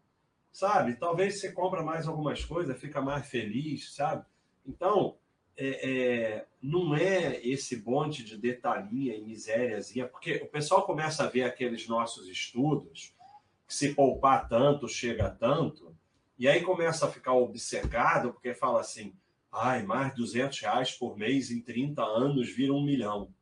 sabe? 0.54 0.96
Talvez 0.96 1.40
você 1.40 1.52
compra 1.52 1.82
mais 1.82 2.08
algumas 2.08 2.46
coisas, 2.46 2.80
fica 2.80 3.02
mais 3.02 3.26
feliz, 3.28 3.96
sabe? 3.96 4.24
Então, 4.66 5.18
é, 5.58 5.90
é, 5.90 6.48
não 6.62 6.96
é 6.96 7.42
esse 7.46 7.76
bonde 7.76 8.24
de 8.24 8.38
detalhinha 8.38 9.16
e 9.16 9.24
misériazinha, 9.24 10.08
porque 10.08 10.36
o 10.36 10.48
pessoal 10.48 10.84
começa 10.84 11.24
a 11.24 11.28
ver 11.28 11.44
aqueles 11.44 11.88
nossos 11.88 12.30
estudos, 12.30 13.16
que 13.68 13.74
se 13.74 13.96
poupar 13.96 14.48
tanto, 14.48 14.88
chega 14.88 15.30
tanto, 15.30 15.96
e 16.38 16.48
aí 16.48 16.62
começa 16.62 17.08
a 17.08 17.12
ficar 17.12 17.34
obcecado, 17.34 18.32
porque 18.32 18.54
fala 18.54 18.80
assim, 18.80 19.14
ai, 19.52 19.84
mais 19.84 20.14
200 20.16 20.60
reais 20.60 20.92
por 20.92 21.18
mês 21.18 21.50
em 21.50 21.62
30 21.62 22.04
anos 22.04 22.50
vira 22.50 22.74
um 22.74 22.84
milhão. 22.84 23.34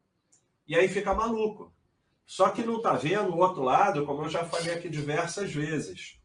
E 0.68 0.76
aí 0.76 0.88
fica 0.88 1.14
maluco. 1.14 1.74
Só 2.26 2.50
que 2.50 2.64
não 2.64 2.78
está 2.78 2.94
vendo 2.94 3.32
o 3.32 3.40
outro 3.40 3.62
lado, 3.62 4.06
como 4.06 4.24
eu 4.24 4.30
já 4.30 4.46
falei 4.46 4.74
aqui 4.74 4.88
diversas 4.90 5.52
vezes 5.52 6.21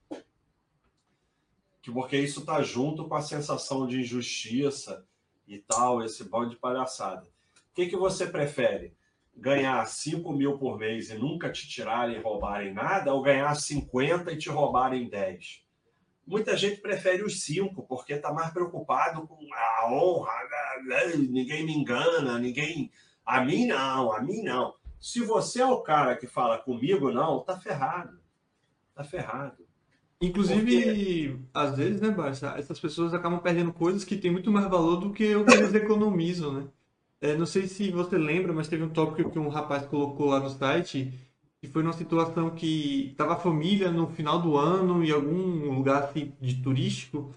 que 1.87 1.93
porque 1.93 2.18
isso 2.18 2.41
está 2.41 2.61
junto 2.62 3.05
com 3.05 3.14
a 3.14 3.22
sensação 3.22 3.87
de 3.87 4.01
injustiça 4.01 5.07
e 5.47 5.59
tal, 5.59 6.03
esse 6.03 6.24
bando 6.24 6.51
de 6.51 6.57
palhaçada. 6.57 7.22
O 7.22 7.74
que, 7.76 7.87
que 7.87 7.97
você 7.97 8.26
prefere? 8.26 8.97
Ganhar 9.37 9.87
5 9.87 10.32
mil 10.32 10.59
por 10.59 10.76
mês 10.76 11.11
e 11.11 11.14
nunca 11.14 11.49
te 11.49 11.68
tirarem 11.68 12.16
e 12.16 12.20
roubarem 12.20 12.74
nada, 12.74 13.14
ou 13.14 13.22
ganhar 13.22 13.55
50 13.55 14.32
e 14.32 14.37
te 14.37 14.49
roubarem 14.49 15.09
10? 15.09 15.64
Muita 16.26 16.57
gente 16.57 16.80
prefere 16.80 17.22
os 17.22 17.41
5, 17.43 17.80
porque 17.84 18.14
está 18.14 18.32
mais 18.32 18.53
preocupado 18.53 19.24
com 19.24 19.39
a 19.55 19.89
honra, 19.89 20.32
né? 20.89 21.14
ninguém 21.16 21.64
me 21.64 21.72
engana, 21.72 22.37
ninguém. 22.37 22.91
A 23.24 23.45
mim 23.45 23.64
não, 23.64 24.11
a 24.11 24.20
mim 24.20 24.43
não. 24.43 24.74
Se 24.99 25.20
você 25.20 25.61
é 25.61 25.66
o 25.66 25.82
cara 25.82 26.16
que 26.16 26.26
fala 26.26 26.59
comigo 26.59 27.12
não, 27.12 27.45
tá 27.45 27.61
ferrado. 27.61 28.20
Tá 28.93 29.05
ferrado. 29.05 29.65
Inclusive, 30.20 31.38
às 31.52 31.76
vezes, 31.76 32.00
né, 32.00 32.10
Barça, 32.10 32.54
essas 32.56 32.80
pessoas 32.80 33.12
acabam 33.12 33.38
perdendo 33.38 33.72
coisas 33.72 34.04
que 34.04 34.16
têm 34.16 34.30
muito 34.30 34.50
mais 34.50 34.66
valor 34.68 34.96
do 34.96 35.10
que 35.10 35.34
o 35.36 35.44
que 35.44 35.52
eles 35.52 35.74
economizam, 35.74 36.52
né? 36.52 36.64
É, 37.20 37.34
não 37.36 37.46
sei 37.46 37.66
se 37.66 37.90
você 37.90 38.16
lembra, 38.16 38.52
mas 38.52 38.68
teve 38.68 38.82
um 38.82 38.88
tópico 38.88 39.30
que 39.30 39.38
um 39.38 39.48
rapaz 39.48 39.84
colocou 39.86 40.26
lá 40.30 40.40
no 40.40 40.50
site, 40.50 41.12
que 41.60 41.68
foi 41.68 41.82
numa 41.82 41.92
situação 41.92 42.50
que 42.50 43.08
estava 43.10 43.34
a 43.34 43.36
família 43.36 43.90
no 43.90 44.06
final 44.08 44.40
do 44.40 44.56
ano 44.56 45.02
em 45.04 45.10
algum 45.10 45.74
lugar 45.74 46.04
assim, 46.04 46.32
de 46.40 46.62
turístico, 46.62 47.34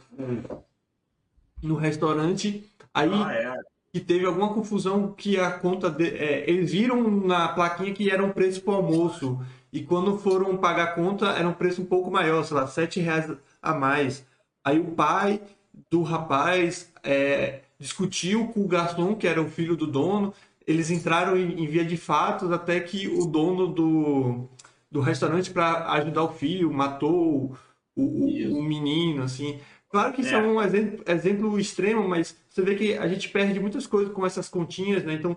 no 1.61 1.75
restaurante, 1.75 2.63
aí 2.93 3.09
Ah, 3.13 3.33
é. 3.33 3.59
que 3.91 3.99
teve 3.99 4.25
alguma 4.25 4.53
confusão 4.53 5.13
que 5.13 5.37
a 5.39 5.51
conta 5.51 5.89
de, 5.89 6.07
é, 6.07 6.49
eles 6.49 6.71
viram 6.71 7.09
na 7.25 7.49
plaquinha 7.49 7.93
que 7.93 8.09
era 8.09 8.23
um 8.23 8.31
preço 8.31 8.61
para 8.61 8.75
almoço 8.75 9.39
e 9.71 9.81
quando 9.83 10.17
foram 10.17 10.57
pagar 10.57 10.83
a 10.83 10.91
conta 10.93 11.27
era 11.31 11.47
um 11.47 11.53
preço 11.53 11.81
um 11.81 11.85
pouco 11.85 12.09
maior, 12.11 12.43
sei 12.43 12.55
lá, 12.57 12.67
sete 12.67 12.99
reais 12.99 13.31
a 13.61 13.73
mais. 13.73 14.25
Aí 14.63 14.79
o 14.79 14.91
pai 14.91 15.41
do 15.89 16.01
rapaz 16.03 16.91
é, 17.03 17.61
discutiu 17.79 18.47
com 18.49 18.61
o 18.61 18.67
garçom, 18.67 19.15
que 19.15 19.27
era 19.27 19.41
o 19.41 19.49
filho 19.49 19.75
do 19.75 19.87
dono, 19.87 20.33
eles 20.67 20.91
entraram 20.91 21.35
em, 21.37 21.63
em 21.63 21.67
via 21.67 21.85
de 21.85 21.97
fatos 21.97 22.51
até 22.51 22.79
que 22.79 23.07
o 23.07 23.25
dono 23.25 23.67
do, 23.67 24.47
do 24.91 24.99
restaurante, 25.01 25.51
para 25.51 25.91
ajudar 25.93 26.23
o 26.23 26.33
filho, 26.33 26.71
matou 26.71 27.55
o, 27.95 28.03
o, 28.03 28.59
o 28.59 28.63
menino, 28.63 29.23
assim. 29.23 29.59
Claro 29.89 30.13
que 30.13 30.21
isso 30.21 30.35
é, 30.35 30.37
É. 30.37 30.41
um 30.41 30.61
exemplo, 30.61 31.03
exemplo 31.07 31.59
extremo, 31.59 32.07
mas 32.07 32.35
você 32.49 32.61
vê 32.61 32.75
que 32.75 32.95
a 32.97 33.07
gente 33.07 33.29
perde 33.29 33.59
muitas 33.59 33.87
coisas 33.87 34.13
com 34.13 34.25
essas 34.25 34.47
continhas, 34.47 35.03
né? 35.03 35.13
Então, 35.13 35.35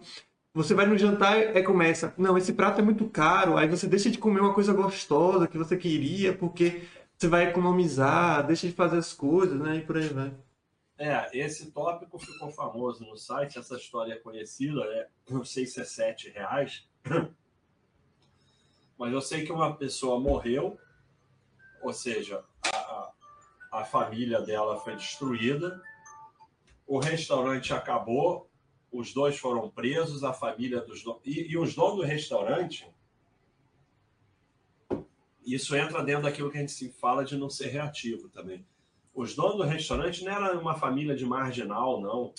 você 0.55 0.75
vai 0.75 0.87
no 0.87 0.99
jantar 0.99 1.57
e 1.57 1.63
começa, 1.63 2.13
não, 2.19 2.37
esse 2.37 2.53
prato 2.53 2.81
é 2.81 2.85
muito 2.85 3.09
caro, 3.09 3.57
aí 3.57 3.67
você 3.67 3.87
deixa 3.87 4.11
de 4.11 4.19
comer 4.19 4.41
uma 4.41 4.53
coisa 4.53 4.73
gostosa 4.73 5.49
que 5.49 5.57
você 5.57 5.77
queria, 5.77 6.35
porque 6.37 6.83
você 7.17 7.27
vai 7.27 7.49
economizar, 7.49 8.47
deixa 8.47 8.67
de 8.67 8.75
fazer 8.75 8.99
as 8.99 9.13
coisas, 9.15 9.59
né? 9.59 9.77
E 9.77 9.81
por 9.81 9.97
aí 9.97 10.09
vai. 10.09 10.33
É, 10.99 11.31
esse 11.33 11.71
tópico 11.71 12.19
ficou 12.19 12.51
famoso 12.51 13.05
no 13.05 13.17
site, 13.17 13.59
essa 13.59 13.77
história 13.77 14.13
é 14.13 14.19
conhecida, 14.19 14.83
é, 14.85 15.09
não 15.31 15.45
sei 15.45 15.67
se 15.67 15.81
é 15.81 15.85
sete 15.85 16.29
reais, 16.31 16.87
mas 18.99 19.13
eu 19.13 19.21
sei 19.21 19.45
que 19.45 19.53
uma 19.53 19.75
pessoa 19.75 20.21
morreu, 20.21 20.79
ou 21.83 21.93
seja, 21.93 22.45
a, 22.65 23.11
a 23.73 23.85
família 23.85 24.41
dela 24.43 24.79
foi 24.79 24.95
destruída, 24.95 25.83
o 26.87 26.99
restaurante 26.99 27.73
acabou, 27.73 28.49
os 28.93 29.15
dois 29.15 29.39
foram 29.39 29.71
presos, 29.71 30.23
a 30.23 30.35
família 30.35 30.81
dos 30.81 31.03
donos. 31.03 31.23
E, 31.25 31.51
e 31.51 31.57
os 31.57 31.75
donos 31.75 31.97
do 31.97 32.03
restaurante. 32.03 32.87
Isso 35.45 35.75
entra 35.75 36.05
dentro 36.05 36.25
daquilo 36.25 36.51
que 36.51 36.59
a 36.59 36.61
gente 36.61 36.73
se 36.73 36.91
fala 36.91 37.25
de 37.25 37.37
não 37.37 37.51
ser 37.51 37.69
reativo 37.69 38.29
também. 38.29 38.65
Os 39.15 39.35
donos 39.35 39.57
do 39.57 39.63
restaurante 39.65 40.25
não 40.25 40.33
era 40.33 40.59
uma 40.59 40.75
família 40.75 41.17
de 41.17 41.25
marginal, 41.25 42.01
não. 42.01 42.33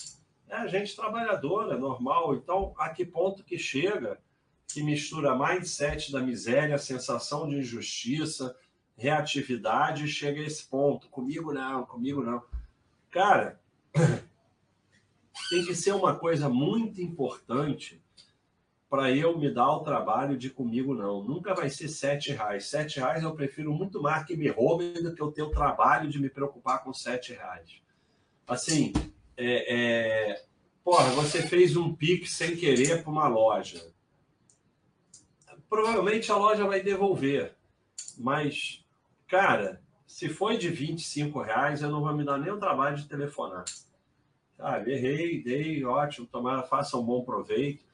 É 0.48 0.66
gente 0.68 0.94
trabalhadora, 0.94 1.76
normal. 1.76 2.34
Então, 2.34 2.72
a 2.78 2.88
que 2.88 3.04
ponto 3.04 3.44
que 3.44 3.58
chega 3.58 4.20
que 4.68 4.82
mistura 4.82 5.38
mindset 5.38 6.10
da 6.10 6.20
miséria, 6.20 6.76
sensação 6.78 7.48
de 7.48 7.56
injustiça, 7.56 8.56
reatividade, 8.96 10.08
chega 10.08 10.40
a 10.40 10.46
esse 10.46 10.66
ponto. 10.66 11.08
Comigo 11.08 11.52
não, 11.52 11.84
comigo 11.84 12.22
não. 12.22 12.42
Cara, 13.10 13.60
tem 15.48 15.64
que 15.64 15.74
ser 15.74 15.92
uma 15.92 16.14
coisa 16.14 16.48
muito 16.48 17.00
importante 17.00 18.02
para 18.88 19.10
eu 19.10 19.36
me 19.36 19.52
dar 19.52 19.72
o 19.72 19.80
trabalho 19.82 20.36
de 20.36 20.50
comigo 20.50 20.94
não. 20.94 21.22
Nunca 21.22 21.52
vai 21.52 21.68
ser 21.68 21.88
sete 21.88 22.30
reais. 22.30 22.66
Sete 22.66 23.00
reais 23.00 23.24
eu 23.24 23.34
prefiro 23.34 23.72
muito 23.72 24.00
mais 24.00 24.24
que 24.24 24.36
me 24.36 24.48
roubem 24.48 24.94
do 25.02 25.14
que 25.14 25.20
eu 25.20 25.32
ter 25.32 25.42
o 25.42 25.50
trabalho 25.50 26.08
de 26.08 26.20
me 26.20 26.30
preocupar 26.30 26.84
com 26.84 26.92
sete 26.92 27.32
reais. 27.32 27.82
Assim, 28.46 28.92
é, 29.36 29.74
é... 30.32 30.44
porra, 30.84 31.10
você 31.10 31.42
fez 31.42 31.76
um 31.76 31.92
pique 31.92 32.28
sem 32.28 32.56
querer 32.56 33.02
para 33.02 33.10
uma 33.10 33.26
loja. 33.26 33.84
Provavelmente 35.68 36.30
a 36.30 36.36
loja 36.36 36.64
vai 36.64 36.80
devolver. 36.80 37.56
Mas, 38.16 38.84
cara, 39.26 39.82
se 40.06 40.28
foi 40.28 40.56
de 40.56 40.68
25 40.68 41.40
reais, 41.40 41.82
eu 41.82 41.90
não 41.90 42.00
vou 42.00 42.14
me 42.14 42.24
dar 42.24 42.38
nem 42.38 42.52
o 42.52 42.60
trabalho 42.60 42.96
de 42.96 43.08
telefonar. 43.08 43.64
Sabe, 44.64 44.92
errei, 44.92 45.42
dei, 45.42 45.84
ótimo, 45.84 46.26
tomara, 46.26 46.62
faça 46.62 46.96
um 46.96 47.04
bom 47.04 47.22
proveito. 47.22 47.84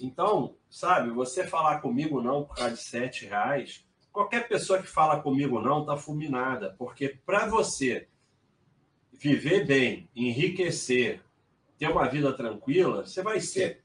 Então, 0.00 0.54
sabe, 0.70 1.10
você 1.10 1.44
falar 1.44 1.80
comigo 1.80 2.22
não 2.22 2.44
por 2.44 2.54
causa 2.54 2.76
de 2.76 2.80
sete 2.80 3.26
reais, 3.26 3.84
qualquer 4.12 4.46
pessoa 4.46 4.80
que 4.80 4.86
fala 4.86 5.20
comigo 5.20 5.60
não 5.60 5.80
está 5.80 5.96
fulminada, 5.96 6.76
porque 6.78 7.08
para 7.26 7.46
você 7.46 8.06
viver 9.12 9.66
bem, 9.66 10.08
enriquecer, 10.14 11.20
ter 11.76 11.90
uma 11.90 12.08
vida 12.08 12.32
tranquila, 12.32 13.04
você 13.04 13.20
vai 13.20 13.40
ser 13.40 13.82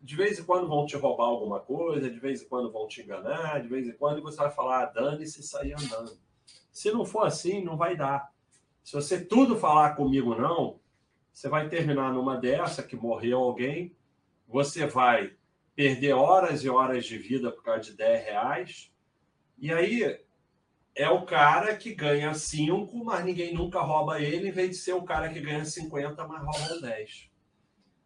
de 0.00 0.14
vez 0.14 0.38
em 0.38 0.44
quando 0.44 0.68
vão 0.68 0.86
te 0.86 0.96
roubar 0.96 1.24
alguma 1.24 1.58
coisa, 1.58 2.08
de 2.08 2.20
vez 2.20 2.40
em 2.40 2.48
quando 2.48 2.70
vão 2.70 2.86
te 2.86 3.02
enganar, 3.02 3.60
de 3.60 3.66
vez 3.66 3.88
em 3.88 3.94
quando 3.94 4.22
você 4.22 4.36
vai 4.36 4.52
falar, 4.52 4.84
ah, 4.84 4.86
dane-se 4.86 5.40
e 5.40 5.42
sair 5.42 5.72
andando. 5.72 6.16
Se 6.70 6.92
não 6.92 7.04
for 7.04 7.26
assim, 7.26 7.64
não 7.64 7.76
vai 7.76 7.96
dar. 7.96 8.32
Se 8.84 8.92
você 8.92 9.24
tudo 9.24 9.56
falar 9.56 9.96
comigo 9.96 10.36
não, 10.36 10.78
você 11.34 11.48
vai 11.48 11.68
terminar 11.68 12.12
numa 12.12 12.36
dessa 12.36 12.80
que 12.80 12.94
morreu 12.94 13.40
alguém, 13.40 13.94
você 14.46 14.86
vai 14.86 15.34
perder 15.74 16.12
horas 16.12 16.62
e 16.62 16.70
horas 16.70 17.04
de 17.04 17.18
vida 17.18 17.50
por 17.50 17.64
causa 17.64 17.82
de 17.82 17.92
10 17.96 18.24
reais, 18.24 18.92
e 19.58 19.72
aí 19.72 20.20
é 20.94 21.10
o 21.10 21.26
cara 21.26 21.76
que 21.76 21.92
ganha 21.92 22.32
5, 22.32 23.04
mas 23.04 23.24
ninguém 23.24 23.52
nunca 23.52 23.80
rouba 23.80 24.20
ele, 24.20 24.48
em 24.48 24.52
vez 24.52 24.70
de 24.70 24.76
ser 24.76 24.92
o 24.92 25.02
cara 25.02 25.28
que 25.28 25.40
ganha 25.40 25.64
50, 25.64 26.24
mas 26.28 26.40
rouba 26.40 26.80
10. 26.80 27.30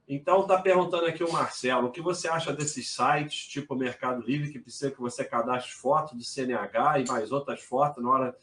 Então, 0.09 0.41
está 0.41 0.59
perguntando 0.59 1.05
aqui 1.05 1.22
o 1.22 1.31
Marcelo, 1.31 1.89
o 1.89 1.93
que 1.93 2.01
você 2.01 2.29
acha 2.29 2.51
desses 2.51 2.89
sites, 2.95 3.47
tipo 3.47 3.76
Mercado 3.76 4.22
Livre, 4.22 4.51
que 4.51 4.59
precisa 4.59 4.91
que 4.91 5.01
você 5.03 5.22
cadastre 5.22 5.74
foto 5.74 6.16
do 6.16 6.24
CNH 6.24 7.01
e 7.01 7.07
mais 7.07 7.31
outras 7.31 7.61
fotos 7.61 8.03
na 8.03 8.09
hora 8.09 8.37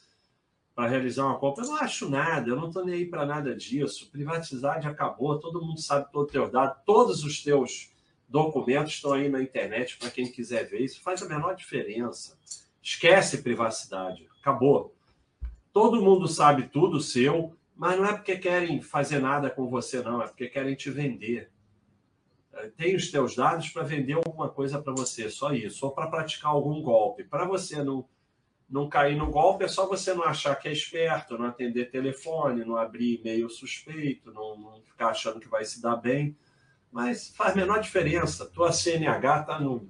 para 0.76 0.90
realizar 0.90 1.26
uma 1.26 1.40
compra? 1.40 1.64
Eu 1.64 1.70
não 1.70 1.78
acho 1.78 2.10
nada, 2.10 2.50
eu 2.50 2.56
não 2.56 2.68
estou 2.68 2.86
nem 2.86 2.96
aí 2.96 3.06
para 3.06 3.26
nada 3.26 3.56
disso. 3.56 4.12
Privatizar 4.12 4.86
acabou, 4.86 5.40
todo 5.40 5.66
mundo 5.66 5.80
sabe 5.80 6.12
todos 6.12 6.28
os 6.28 6.32
teus 6.34 6.52
dados, 6.52 6.78
todos 6.86 7.24
os 7.24 7.42
teus 7.42 7.92
documentos 8.28 8.94
estão 8.94 9.14
aí 9.14 9.30
na 9.30 9.42
internet 9.42 9.98
para 9.98 10.12
quem 10.12 10.30
quiser 10.30 10.66
ver. 10.66 10.82
Isso 10.82 11.02
faz 11.02 11.24
a 11.24 11.30
menor 11.30 11.56
diferença. 11.56 12.38
Esquece 12.84 13.42
privacidade, 13.42 14.28
acabou. 14.42 14.94
Todo 15.72 16.02
mundo 16.02 16.28
sabe 16.28 16.68
tudo 16.68 17.00
seu, 17.00 17.56
mas 17.76 17.98
não 17.98 18.06
é 18.06 18.14
porque 18.14 18.38
querem 18.38 18.82
fazer 18.82 19.20
nada 19.20 19.50
com 19.50 19.68
você, 19.68 20.02
não, 20.02 20.22
é 20.22 20.28
porque 20.28 20.48
querem 20.48 20.76
te 20.76 20.90
vender 20.90 21.50
tem 22.78 22.96
os 22.96 23.12
teus 23.12 23.36
dados 23.36 23.70
para 23.70 23.84
vender 23.84 24.14
alguma 24.14 24.50
coisa 24.50 24.82
para 24.82 24.94
você, 24.94 25.30
só 25.30 25.54
isso, 25.54 25.86
ou 25.86 25.92
para 25.92 26.08
praticar 26.08 26.52
algum 26.52 26.82
golpe. 26.82 27.24
Para 27.24 27.46
você 27.46 27.84
não, 27.84 28.08
não 28.70 28.90
cair 28.90 29.16
no 29.16 29.30
golpe, 29.30 29.64
é 29.64 29.68
só 29.68 29.88
você 29.88 30.14
não 30.14 30.24
achar 30.24 30.56
que 30.56 30.68
é 30.68 30.72
esperto, 30.72 31.38
não 31.38 31.46
atender 31.46 31.92
telefone, 31.92 32.66
não 32.66 32.78
abrir 32.78 33.20
e-mail 33.20 33.50
suspeito, 33.50 34.34
não, 34.34 34.58
não 34.58 34.82
ficar 34.82 35.10
achando 35.10 35.40
que 35.40 35.48
vai 35.48 35.64
se 35.64 35.82
dar 35.82 35.96
bem. 35.96 36.36
Mas 36.92 37.30
faz 37.36 37.56
menor 37.56 37.80
diferença. 37.80 38.46
Tua 38.46 38.72
CNH 38.72 39.42
está 39.42 39.60
no. 39.60 39.88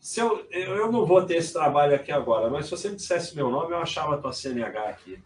Se 0.00 0.20
eu, 0.20 0.46
eu 0.50 0.90
não 0.90 1.04
vou 1.04 1.24
ter 1.24 1.36
esse 1.36 1.52
trabalho 1.52 1.94
aqui 1.94 2.10
agora, 2.10 2.48
mas 2.48 2.66
se 2.66 2.70
você 2.70 2.88
me 2.88 2.96
dissesse 2.96 3.34
meu 3.36 3.50
nome, 3.50 3.72
eu 3.72 3.78
achava 3.78 4.14
a 4.14 4.18
tua 4.18 4.32
CNH 4.32 4.88
aqui. 4.88 5.22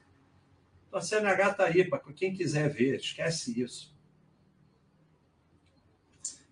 Tua 0.90 1.00
CNH 1.00 1.50
está 1.50 1.64
aí 1.64 1.84
para 1.88 2.00
quem 2.14 2.34
quiser 2.34 2.68
ver, 2.68 2.96
esquece 2.96 3.61
isso. 3.61 3.92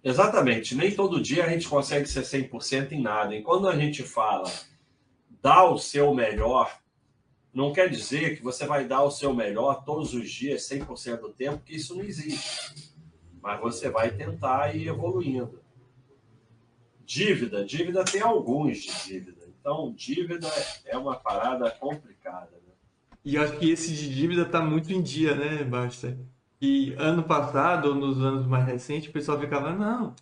Exatamente. 0.02 0.74
Nem 0.74 0.94
todo 0.94 1.20
dia 1.20 1.44
a 1.44 1.48
gente 1.48 1.68
consegue 1.68 2.06
ser 2.06 2.22
100% 2.22 2.92
em 2.92 3.02
nada. 3.02 3.34
E 3.34 3.42
quando 3.42 3.68
a 3.68 3.76
gente 3.76 4.02
fala 4.02 4.50
dá 5.42 5.64
o 5.64 5.78
seu 5.78 6.14
melhor, 6.14 6.80
não 7.52 7.72
quer 7.72 7.88
dizer 7.90 8.36
que 8.36 8.42
você 8.42 8.64
vai 8.64 8.86
dar 8.86 9.02
o 9.02 9.10
seu 9.10 9.34
melhor 9.34 9.84
todos 9.84 10.14
os 10.14 10.30
dias, 10.30 10.68
100% 10.68 11.20
do 11.20 11.30
tempo, 11.30 11.62
que 11.64 11.74
isso 11.74 11.96
não 11.96 12.04
existe. 12.04 12.94
Mas 13.42 13.60
você 13.60 13.90
vai 13.90 14.10
tentar 14.10 14.74
ir 14.74 14.86
evoluindo. 14.86 15.60
Dívida. 17.04 17.64
Dívida 17.64 18.04
tem 18.04 18.20
alguns 18.20 18.78
de 18.78 19.04
dívida. 19.04 19.48
Então, 19.60 19.92
dívida 19.92 20.48
é 20.84 20.96
uma 20.96 21.16
parada 21.16 21.70
complicada. 21.70 22.52
Né? 22.52 22.72
E 23.24 23.36
acho 23.36 23.58
que 23.58 23.70
esse 23.70 23.92
de 23.92 24.14
dívida 24.14 24.42
está 24.42 24.62
muito 24.62 24.92
em 24.92 25.02
dia, 25.02 25.34
né, 25.34 25.64
Basta? 25.64 26.16
E 26.60 26.94
ano 26.98 27.22
passado, 27.22 27.88
ou 27.88 27.94
nos 27.94 28.18
anos 28.18 28.46
mais 28.46 28.66
recentes, 28.66 29.08
o 29.08 29.12
pessoal 29.12 29.40
ficava, 29.40 29.72
não, 29.72 30.14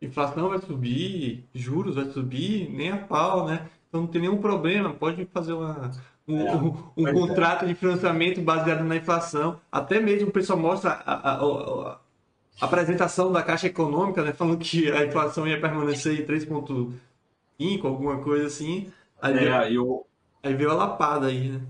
inflação 0.00 0.48
vai 0.48 0.60
subir, 0.60 1.48
juros 1.52 1.96
vai 1.96 2.06
subir, 2.10 2.70
nem 2.70 2.90
a 2.90 2.98
pau, 2.98 3.46
né? 3.46 3.68
Então 3.90 4.02
não 4.02 4.06
tem 4.06 4.22
nenhum 4.22 4.38
problema, 4.38 4.94
pode 4.94 5.26
fazer 5.26 5.52
uma, 5.52 5.90
um, 6.26 6.46
é, 6.46 6.54
um, 6.54 6.92
um 6.96 7.08
é. 7.08 7.12
contrato 7.12 7.64
é. 7.64 7.68
de 7.68 7.74
financiamento 7.74 8.40
baseado 8.40 8.84
na 8.84 8.96
inflação. 8.96 9.60
Até 9.70 10.00
mesmo 10.00 10.28
o 10.28 10.32
pessoal 10.32 10.58
mostra 10.58 10.92
a, 10.92 11.12
a, 11.12 11.34
a, 11.34 11.92
a 12.60 12.64
apresentação 12.64 13.32
da 13.32 13.42
Caixa 13.42 13.66
Econômica, 13.66 14.22
né? 14.22 14.32
Falando 14.32 14.58
que 14.58 14.90
a 14.90 15.04
inflação 15.04 15.46
ia 15.46 15.60
permanecer 15.60 16.20
em 16.20 16.24
3,5, 16.24 17.84
alguma 17.84 18.18
coisa 18.22 18.46
assim. 18.46 18.92
Aí, 19.20 19.36
é, 19.36 19.66
veio, 19.66 20.06
aí 20.40 20.54
veio 20.54 20.70
a 20.70 20.74
lapada 20.74 21.26
aí, 21.26 21.48
né? 21.48 21.60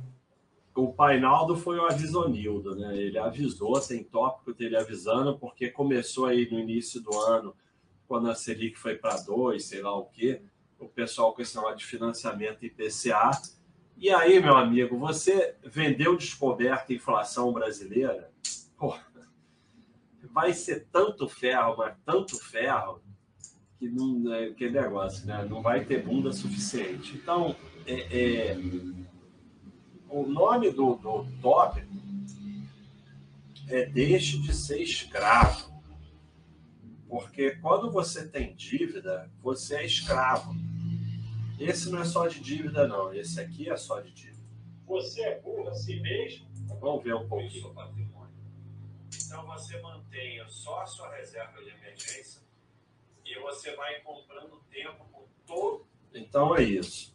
o 0.74 0.92
Painaldo 0.92 1.56
foi 1.56 1.78
o 1.78 1.86
avisonildo, 1.86 2.74
né? 2.76 2.96
Ele 2.96 3.18
avisou, 3.18 3.78
tem 3.80 4.04
tópico 4.04 4.54
dele 4.54 4.76
avisando, 4.76 5.38
porque 5.38 5.68
começou 5.68 6.26
aí 6.26 6.48
no 6.50 6.58
início 6.58 7.00
do 7.02 7.16
ano, 7.18 7.54
quando 8.06 8.30
a 8.30 8.34
Selic 8.34 8.78
foi 8.78 8.96
para 8.96 9.16
dois, 9.20 9.64
sei 9.64 9.82
lá 9.82 9.96
o 9.96 10.06
quê, 10.06 10.40
o 10.80 10.88
pessoal 10.88 11.32
com 11.32 11.42
esse 11.42 11.54
negócio 11.54 11.78
de 11.78 11.86
financiamento 11.86 12.64
IPCA. 12.64 13.30
E 13.96 14.10
aí, 14.10 14.40
meu 14.40 14.56
amigo, 14.56 14.98
você 14.98 15.54
vendeu 15.62 16.16
descoberta 16.16 16.92
inflação 16.92 17.52
brasileira? 17.52 18.30
Porra, 18.76 19.04
vai 20.32 20.52
ser 20.52 20.86
tanto 20.90 21.28
ferro, 21.28 21.76
mas 21.76 21.94
tanto 22.04 22.36
ferro, 22.36 23.02
que 23.78 23.88
não 23.88 24.32
é 24.32 24.50
que 24.50 24.70
negócio, 24.70 25.26
né? 25.26 25.46
Não 25.48 25.62
vai 25.62 25.84
ter 25.84 26.02
bunda 26.02 26.32
suficiente. 26.32 27.14
Então, 27.14 27.54
é, 27.86 28.52
é 28.52 28.58
o 30.08 30.26
nome 30.26 30.70
do, 30.70 30.96
do 30.96 31.26
tópico 31.40 32.00
é 33.70 33.86
Deixe 33.86 34.38
de 34.38 34.52
ser 34.52 34.82
escravo. 34.82 35.69
Porque 37.10 37.56
quando 37.56 37.90
você 37.90 38.28
tem 38.28 38.54
dívida, 38.54 39.28
você 39.42 39.78
é 39.78 39.84
escravo. 39.84 40.54
Esse 41.58 41.90
não 41.90 42.00
é 42.00 42.04
só 42.04 42.28
de 42.28 42.38
dívida, 42.38 42.86
não. 42.86 43.12
Esse 43.12 43.40
aqui 43.40 43.68
é 43.68 43.76
só 43.76 43.98
de 44.00 44.12
dívida. 44.12 44.40
Você 44.86 45.20
é 45.22 45.40
burro 45.40 45.68
assim 45.68 46.00
mesmo? 46.00 46.48
Vamos 46.80 47.02
ver 47.02 47.16
um 47.16 47.28
pouco 47.28 47.50
sobre 47.50 47.74
patrimônio. 47.74 48.32
Então 49.12 49.44
você 49.44 49.80
mantém 49.80 50.40
só 50.48 50.82
a 50.82 50.86
sua 50.86 51.12
reserva 51.16 51.60
de 51.60 51.70
emergência 51.70 52.40
e 53.26 53.38
você 53.40 53.74
vai 53.74 54.00
comprando 54.00 54.62
tempo 54.70 55.04
com 55.12 55.24
todo. 55.44 55.86
Então 56.14 56.56
é 56.56 56.62
isso. 56.62 57.12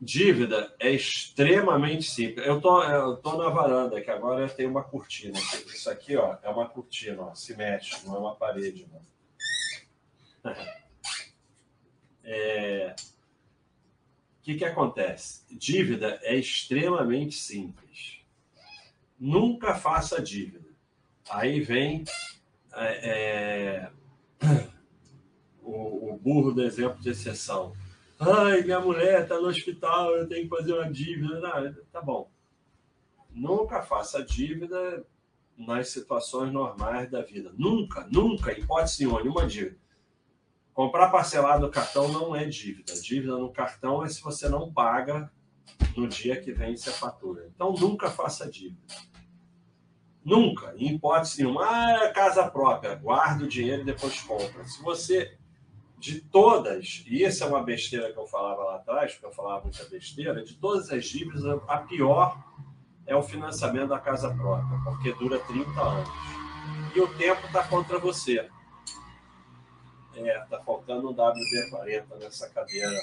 Dívida 0.00 0.74
é 0.80 0.90
extremamente 0.90 2.10
simples. 2.10 2.44
Eu 2.44 2.60
tô, 2.60 2.82
eu 2.82 3.16
tô 3.16 3.36
na 3.36 3.48
varanda, 3.48 4.00
que 4.00 4.10
agora 4.10 4.48
tem 4.48 4.66
uma 4.66 4.82
cortina. 4.82 5.38
Isso 5.38 5.88
aqui, 5.88 6.16
ó, 6.16 6.36
é 6.42 6.48
uma 6.48 6.68
cortina, 6.68 7.22
ó, 7.22 7.34
se 7.34 7.56
mexe, 7.56 8.04
não 8.06 8.16
é 8.16 8.18
uma 8.18 8.34
parede, 8.34 8.88
não. 8.90 9.00
É... 12.22 12.94
O 14.38 14.42
que, 14.42 14.54
que 14.54 14.64
acontece? 14.64 15.42
Dívida 15.50 16.20
é 16.22 16.36
extremamente 16.36 17.34
simples. 17.34 18.20
Nunca 19.18 19.74
faça 19.74 20.22
dívida. 20.22 20.68
Aí 21.28 21.60
vem 21.60 22.04
é, 22.72 23.90
é... 23.90 23.90
o, 25.60 26.12
o 26.12 26.18
burro 26.18 26.52
do 26.52 26.62
exemplo 26.62 27.00
de 27.00 27.10
exceção 27.10 27.74
Ai, 28.22 28.60
minha 28.60 28.78
mulher 28.78 29.22
está 29.22 29.40
no 29.40 29.48
hospital, 29.48 30.14
eu 30.14 30.28
tenho 30.28 30.42
que 30.42 30.54
fazer 30.54 30.74
uma 30.74 30.92
dívida. 30.92 31.40
Não, 31.40 31.74
tá 31.90 32.02
bom. 32.02 32.30
Nunca 33.30 33.80
faça 33.80 34.22
dívida 34.22 35.06
nas 35.56 35.88
situações 35.88 36.52
normais 36.52 37.10
da 37.10 37.22
vida. 37.22 37.50
Nunca, 37.56 38.06
nunca, 38.12 38.52
hipótese 38.52 39.06
nenhuma, 39.06 39.46
dívida. 39.46 39.78
Comprar 40.80 41.10
parcelado 41.10 41.66
no 41.66 41.70
cartão 41.70 42.08
não 42.08 42.34
é 42.34 42.46
dívida. 42.46 42.94
Dívida 42.98 43.36
no 43.36 43.52
cartão 43.52 44.02
é 44.02 44.08
se 44.08 44.22
você 44.22 44.48
não 44.48 44.72
paga 44.72 45.30
no 45.94 46.08
dia 46.08 46.40
que 46.40 46.54
vence 46.54 46.88
a 46.88 46.92
fatura. 46.94 47.50
Então, 47.54 47.74
nunca 47.74 48.10
faça 48.10 48.50
dívida. 48.50 48.80
Nunca, 50.24 50.72
em 50.78 50.94
hipótese 50.94 51.42
nenhuma. 51.42 51.66
Ah, 51.66 52.04
é 52.04 52.12
casa 52.14 52.50
própria, 52.50 52.94
guarda 52.94 53.44
o 53.44 53.46
dinheiro 53.46 53.82
e 53.82 53.84
depois 53.84 54.22
compra. 54.22 54.64
Se 54.64 54.82
você 54.82 55.36
de 55.98 56.22
todas, 56.22 57.04
e 57.06 57.24
essa 57.24 57.44
é 57.44 57.48
uma 57.48 57.62
besteira 57.62 58.10
que 58.10 58.18
eu 58.18 58.26
falava 58.26 58.64
lá 58.64 58.76
atrás, 58.76 59.12
porque 59.12 59.26
eu 59.26 59.32
falava 59.32 59.64
muita 59.64 59.84
besteira, 59.84 60.42
de 60.42 60.54
todas 60.54 60.90
as 60.90 61.04
dívidas, 61.04 61.44
a 61.68 61.76
pior 61.76 62.42
é 63.06 63.14
o 63.14 63.22
financiamento 63.22 63.90
da 63.90 63.98
casa 63.98 64.34
própria, 64.34 64.78
porque 64.82 65.12
dura 65.12 65.38
30 65.40 65.78
anos. 65.78 66.08
E 66.96 67.00
o 67.02 67.18
tempo 67.18 67.46
está 67.48 67.64
contra 67.64 67.98
você. 67.98 68.48
É, 70.16 70.40
tá 70.46 70.60
faltando 70.62 71.10
um 71.10 71.14
WD-40 71.14 72.18
nessa 72.18 72.48
cadeira. 72.50 72.98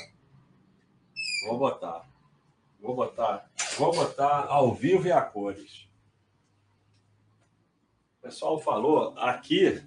Vou 1.45 1.57
botar. 1.57 2.07
Vou 2.79 2.95
botar. 2.95 3.49
Vou 3.77 3.93
botar 3.93 4.45
ao 4.47 4.73
vivo 4.73 5.07
e 5.07 5.11
a 5.11 5.21
cores. 5.21 5.87
O 8.19 8.21
pessoal 8.23 8.59
falou, 8.59 9.13
aqui 9.17 9.83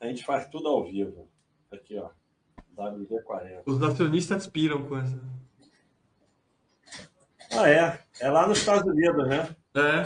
a 0.00 0.06
gente 0.06 0.24
faz 0.24 0.46
tudo 0.48 0.68
ao 0.68 0.84
vivo. 0.84 1.28
Aqui, 1.70 1.98
ó. 1.98 2.10
WD-40. 2.76 3.62
Os 3.66 3.80
nacionistas 3.80 4.46
piram 4.46 4.86
com 4.86 4.96
essa. 4.96 5.20
Ah, 7.50 7.68
é. 7.68 8.04
É 8.20 8.30
lá 8.30 8.46
nos 8.46 8.58
Estados 8.58 8.86
Unidos, 8.90 9.26
né? 9.26 9.56
É. 9.74 10.04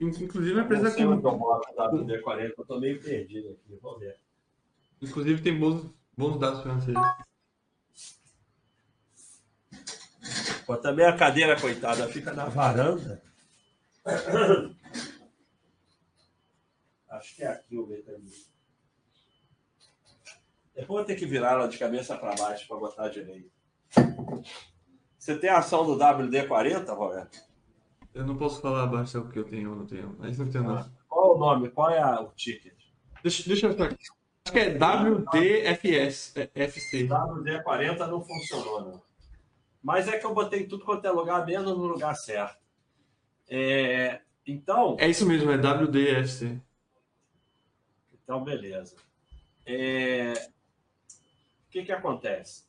Inclusive 0.00 0.60
a 0.60 0.62
empresa 0.62 0.94
que. 0.94 1.02
Eu 1.02 1.20
WD-40, 1.20 2.54
eu 2.56 2.64
tô 2.64 2.78
meio 2.78 3.02
perdido 3.02 3.50
aqui. 3.50 3.78
Vamos 3.82 4.00
ver. 4.00 4.16
Inclusive 5.02 5.42
tem 5.42 5.58
bons, 5.58 5.88
Bons 6.16 6.38
dados 6.38 6.60
financeiros. 6.62 7.02
Pô, 10.66 10.76
também 10.76 11.06
a 11.06 11.16
cadeira, 11.16 11.58
coitada, 11.58 12.06
fica 12.08 12.32
na 12.32 12.44
varanda. 12.44 13.22
Acho 17.08 17.34
que 17.36 17.42
é 17.42 17.48
aqui 17.48 17.76
o 17.76 17.86
mecanismo. 17.86 18.50
Depois 20.74 20.76
eu 20.76 20.86
vou 20.86 21.04
ter 21.04 21.16
que 21.16 21.26
virar 21.26 21.52
ela 21.52 21.68
de 21.68 21.78
cabeça 21.78 22.16
para 22.16 22.34
baixo 22.36 22.66
para 22.68 22.76
botar 22.78 23.08
direito. 23.08 23.50
Você 25.18 25.36
tem 25.38 25.50
a 25.50 25.58
ação 25.58 25.84
do 25.84 25.96
WD-40, 25.96 26.94
Roberto? 26.94 27.38
Eu 28.14 28.26
não 28.26 28.36
posso 28.36 28.60
falar 28.60 28.84
abaixo 28.84 29.18
o 29.20 29.28
que 29.28 29.38
eu 29.38 29.44
tenho 29.44 29.70
ou 29.70 29.76
não 29.76 29.86
tenho. 29.86 30.16
Mas 30.18 30.38
não 30.38 30.48
tenho. 30.50 30.70
Ah, 30.70 30.90
Qual 31.08 31.36
o 31.36 31.38
nome? 31.38 31.70
Qual 31.70 31.90
é 31.90 32.00
a- 32.00 32.20
o 32.20 32.32
ticket? 32.32 32.74
Deixa, 33.22 33.42
deixa 33.46 33.66
eu 33.66 33.76
ver 33.76 33.82
aqui. 33.92 34.04
Acho 34.50 34.52
que 34.52 34.58
é 34.58 34.76
WDFS. 34.76 36.32
é, 36.36 36.50
FC. 36.54 37.06
WD-40 37.06 37.98
não 38.08 38.20
funcionou, 38.24 38.80
não. 38.80 39.02
Mas 39.82 40.08
é 40.08 40.18
que 40.18 40.26
eu 40.26 40.34
botei 40.34 40.66
tudo 40.66 40.84
quanto 40.84 41.04
é 41.06 41.10
lugar, 41.10 41.46
menos 41.46 41.76
no 41.76 41.86
lugar 41.86 42.14
certo. 42.16 42.58
É, 43.48 44.20
Então, 44.46 44.96
É 44.98 45.08
isso 45.08 45.24
mesmo, 45.26 45.50
é 45.50 45.56
WDFC. 45.56 46.60
Então, 48.12 48.42
beleza. 48.42 48.96
É, 49.64 50.32
O 51.66 51.70
que, 51.70 51.84
que 51.84 51.92
acontece? 51.92 52.64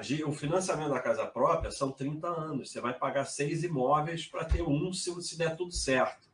Di- 0.00 0.22
O 0.22 0.32
financiamento 0.32 0.90
da 0.90 1.00
casa 1.00 1.26
própria 1.26 1.70
são 1.72 1.90
30 1.90 2.28
anos. 2.28 2.70
Você 2.70 2.80
vai 2.80 2.96
pagar 2.96 3.24
seis 3.24 3.64
imóveis 3.64 4.26
para 4.26 4.44
ter 4.44 4.62
um 4.62 4.92
se, 4.92 5.12
se 5.22 5.36
der 5.36 5.56
tudo 5.56 5.72
certo. 5.72 6.28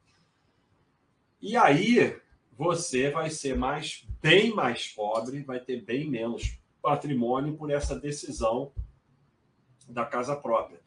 E 1.41 1.57
aí 1.57 2.21
você 2.59 3.09
vai 3.09 3.31
ser 3.31 3.57
mais, 3.57 4.05
bem 4.21 4.53
mais 4.53 4.89
pobre, 4.89 5.45
vai 5.45 5.61
ter 5.61 5.81
bem 5.81 6.11
menos 6.11 6.59
patrimônio 6.83 7.57
por 7.57 7.71
essa 7.71 7.95
decisão 7.95 8.73
da 9.89 10.05
casa 10.05 10.35
própria. 10.35 10.81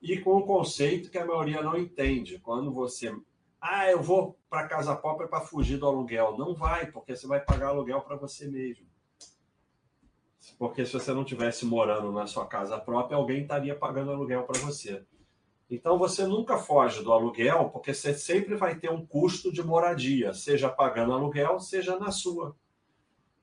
E 0.00 0.18
com 0.18 0.38
o 0.38 0.46
conceito 0.46 1.10
que 1.10 1.18
a 1.18 1.26
maioria 1.26 1.62
não 1.62 1.76
entende. 1.76 2.38
Quando 2.38 2.72
você 2.72 3.14
ah, 3.60 3.90
eu 3.90 4.02
vou 4.02 4.38
para 4.48 4.66
casa 4.66 4.96
própria 4.96 5.28
para 5.28 5.42
fugir 5.42 5.78
do 5.78 5.86
aluguel. 5.86 6.38
Não 6.38 6.54
vai, 6.54 6.90
porque 6.90 7.14
você 7.14 7.26
vai 7.26 7.40
pagar 7.40 7.68
aluguel 7.68 8.00
para 8.00 8.16
você 8.16 8.46
mesmo. 8.46 8.86
Porque 10.58 10.86
se 10.86 10.92
você 10.94 11.12
não 11.12 11.24
tivesse 11.24 11.66
morando 11.66 12.12
na 12.12 12.26
sua 12.26 12.46
casa 12.46 12.78
própria, 12.78 13.16
alguém 13.16 13.42
estaria 13.42 13.74
pagando 13.74 14.10
aluguel 14.10 14.44
para 14.44 14.60
você. 14.60 15.04
Então 15.70 15.98
você 15.98 16.26
nunca 16.26 16.58
foge 16.58 17.02
do 17.02 17.12
aluguel, 17.12 17.70
porque 17.70 17.94
você 17.94 18.14
sempre 18.14 18.54
vai 18.54 18.78
ter 18.78 18.90
um 18.90 19.04
custo 19.04 19.52
de 19.52 19.62
moradia, 19.62 20.32
seja 20.34 20.68
pagando 20.68 21.12
aluguel, 21.12 21.58
seja 21.58 21.98
na 21.98 22.10
sua. 22.10 22.56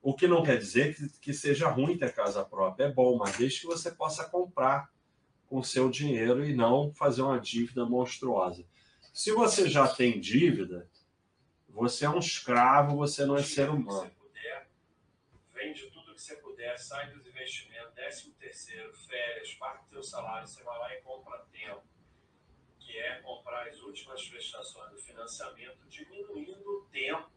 O 0.02 0.16
que 0.16 0.28
não 0.28 0.44
quer 0.44 0.58
dizer 0.58 0.96
que, 0.96 1.10
que 1.20 1.34
seja 1.34 1.70
ruim 1.70 1.98
ter 1.98 2.14
casa 2.14 2.44
própria, 2.44 2.86
é 2.86 2.92
bom, 2.92 3.18
mas 3.18 3.38
desde 3.38 3.62
que 3.62 3.68
você 3.68 3.92
possa 3.92 4.28
comprar 4.28 4.90
com 5.48 5.62
seu 5.62 5.90
dinheiro 5.90 6.46
e 6.46 6.56
não 6.56 6.94
fazer 6.94 7.22
uma 7.24 7.40
dívida 7.40 7.86
monstruosa. 7.86 8.66
Se 9.14 9.32
você 9.34 9.70
já 9.70 9.88
tem 9.88 10.20
dívida, 10.20 10.90
você 11.68 12.06
é 12.06 12.10
um 12.10 12.20
escravo, 12.20 12.96
você 12.96 13.26
não 13.26 13.36
é 13.36 13.44
ser 13.44 13.66
Se 13.66 13.70
humano. 13.70 14.00
você 14.00 14.10
puder, 14.10 14.70
vende 15.54 15.86
tudo 15.92 16.16
que 16.16 16.22
você 16.22 16.36
puder, 16.38 16.78
sai 16.80 17.12
dos 17.12 17.26
investimentos, 17.28 17.94
décimo 17.94 18.34
terceiro, 18.36 18.94
férias, 18.96 19.54
parte 19.56 19.84
do 19.84 19.90
teu 19.90 20.04
salário, 20.04 20.48
você 20.48 20.64
vai 20.64 20.80
lá 20.80 20.96
e 20.96 21.02
compra 21.02 21.46
tempo, 21.52 21.84
que 22.92 22.98
é 22.98 23.16
comprar 23.22 23.68
as 23.68 23.80
últimas 23.82 24.22
prestações 24.28 24.92
do 24.92 24.98
financiamento, 24.98 25.78
diminuindo 25.90 26.70
o 26.70 26.86
tempo. 26.92 27.30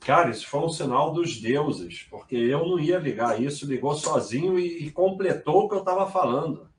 Cara, 0.00 0.30
isso 0.30 0.46
foi 0.46 0.60
um 0.60 0.68
sinal 0.70 1.12
dos 1.12 1.38
deuses, 1.38 2.06
porque 2.08 2.34
eu 2.34 2.66
não 2.66 2.80
ia 2.80 2.98
ligar 2.98 3.40
isso, 3.40 3.66
ligou 3.66 3.94
sozinho 3.94 4.58
e, 4.58 4.86
e 4.86 4.90
completou 4.90 5.64
o 5.64 5.68
que 5.68 5.74
eu 5.74 5.80
estava 5.80 6.10
falando. 6.10 6.70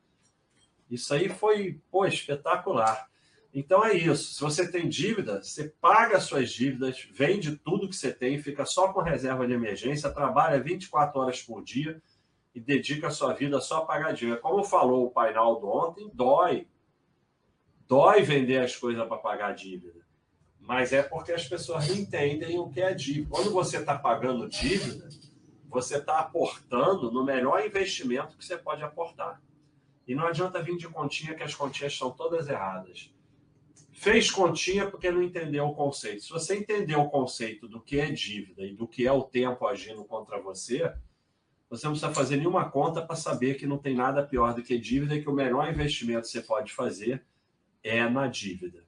Isso 0.90 1.14
aí 1.14 1.30
foi, 1.30 1.80
pô, 1.92 2.06
espetacular. 2.06 3.08
Então 3.54 3.86
é 3.86 3.94
isso. 3.94 4.34
Se 4.34 4.42
você 4.42 4.70
tem 4.70 4.90
dívida, 4.90 5.44
você 5.44 5.72
paga 5.80 6.18
as 6.18 6.24
suas 6.24 6.52
dívidas, 6.52 7.08
vende 7.12 7.56
tudo 7.58 7.88
que 7.88 7.96
você 7.96 8.12
tem, 8.12 8.42
fica 8.42 8.66
só 8.66 8.92
com 8.92 9.02
reserva 9.02 9.46
de 9.46 9.54
emergência, 9.54 10.10
trabalha 10.10 10.60
24 10.60 11.20
horas 11.20 11.44
por 11.44 11.64
dia 11.64 12.02
e 12.54 12.60
dedica 12.60 13.08
a 13.08 13.12
sua 13.12 13.34
vida 13.34 13.60
só 13.62 13.78
a 13.78 13.86
pagar 13.86 14.14
dívida. 14.14 14.38
Como 14.38 14.64
falou 14.64 15.06
o 15.06 15.12
Painaldo 15.12 15.68
ontem, 15.68 16.10
dói. 16.14 16.68
Dói 17.88 18.22
vender 18.22 18.60
as 18.60 18.76
coisas 18.76 19.08
para 19.08 19.18
pagar 19.18 19.54
dívida. 19.54 20.02
Mas 20.60 20.94
é 20.94 21.02
porque 21.02 21.32
as 21.32 21.48
pessoas 21.48 21.90
entendem 21.90 22.60
o 22.60 22.70
que 22.70 22.82
é 22.82 22.94
dívida. 22.94 23.30
Quando 23.30 23.52
você 23.52 23.78
está 23.78 23.98
pagando 23.98 24.48
dívida, 24.48 25.10
você 25.68 25.98
está 25.98 26.20
aportando 26.20 27.12
no 27.12 27.24
melhor 27.24 27.66
investimento 27.66 28.38
que 28.38 28.46
você 28.46 28.58
pode 28.58 28.84
aportar. 28.84 29.42
E 30.08 30.14
não 30.14 30.28
adianta 30.28 30.62
vir 30.62 30.78
de 30.78 30.88
continha, 30.90 31.34
que 31.34 31.44
as 31.44 31.56
continhas 31.56 31.94
estão 31.94 32.12
todas 32.12 32.50
erradas. 32.50 33.14
Fez 33.94 34.30
continha 34.30 34.90
porque 34.90 35.12
não 35.12 35.22
entendeu 35.22 35.66
o 35.68 35.76
conceito. 35.76 36.24
Se 36.24 36.30
você 36.30 36.58
entendeu 36.58 37.02
o 37.02 37.10
conceito 37.10 37.68
do 37.68 37.80
que 37.80 38.00
é 38.00 38.12
dívida 38.12 38.64
e 38.64 38.74
do 38.74 38.88
que 38.88 39.08
é 39.08 39.12
o 39.12 39.24
tempo 39.24 39.66
agindo 39.68 40.04
contra 40.04 40.42
você, 40.42 40.94
você 41.72 41.86
não 41.86 41.94
precisa 41.94 42.14
fazer 42.14 42.36
nenhuma 42.36 42.70
conta 42.70 43.02
para 43.02 43.16
saber 43.16 43.56
que 43.56 43.66
não 43.66 43.78
tem 43.78 43.96
nada 43.96 44.22
pior 44.22 44.54
do 44.54 44.62
que 44.62 44.78
dívida 44.78 45.16
e 45.16 45.22
que 45.22 45.30
o 45.30 45.34
melhor 45.34 45.70
investimento 45.70 46.24
que 46.24 46.28
você 46.28 46.42
pode 46.42 46.74
fazer 46.74 47.24
é 47.82 48.10
na 48.10 48.28
dívida. 48.28 48.84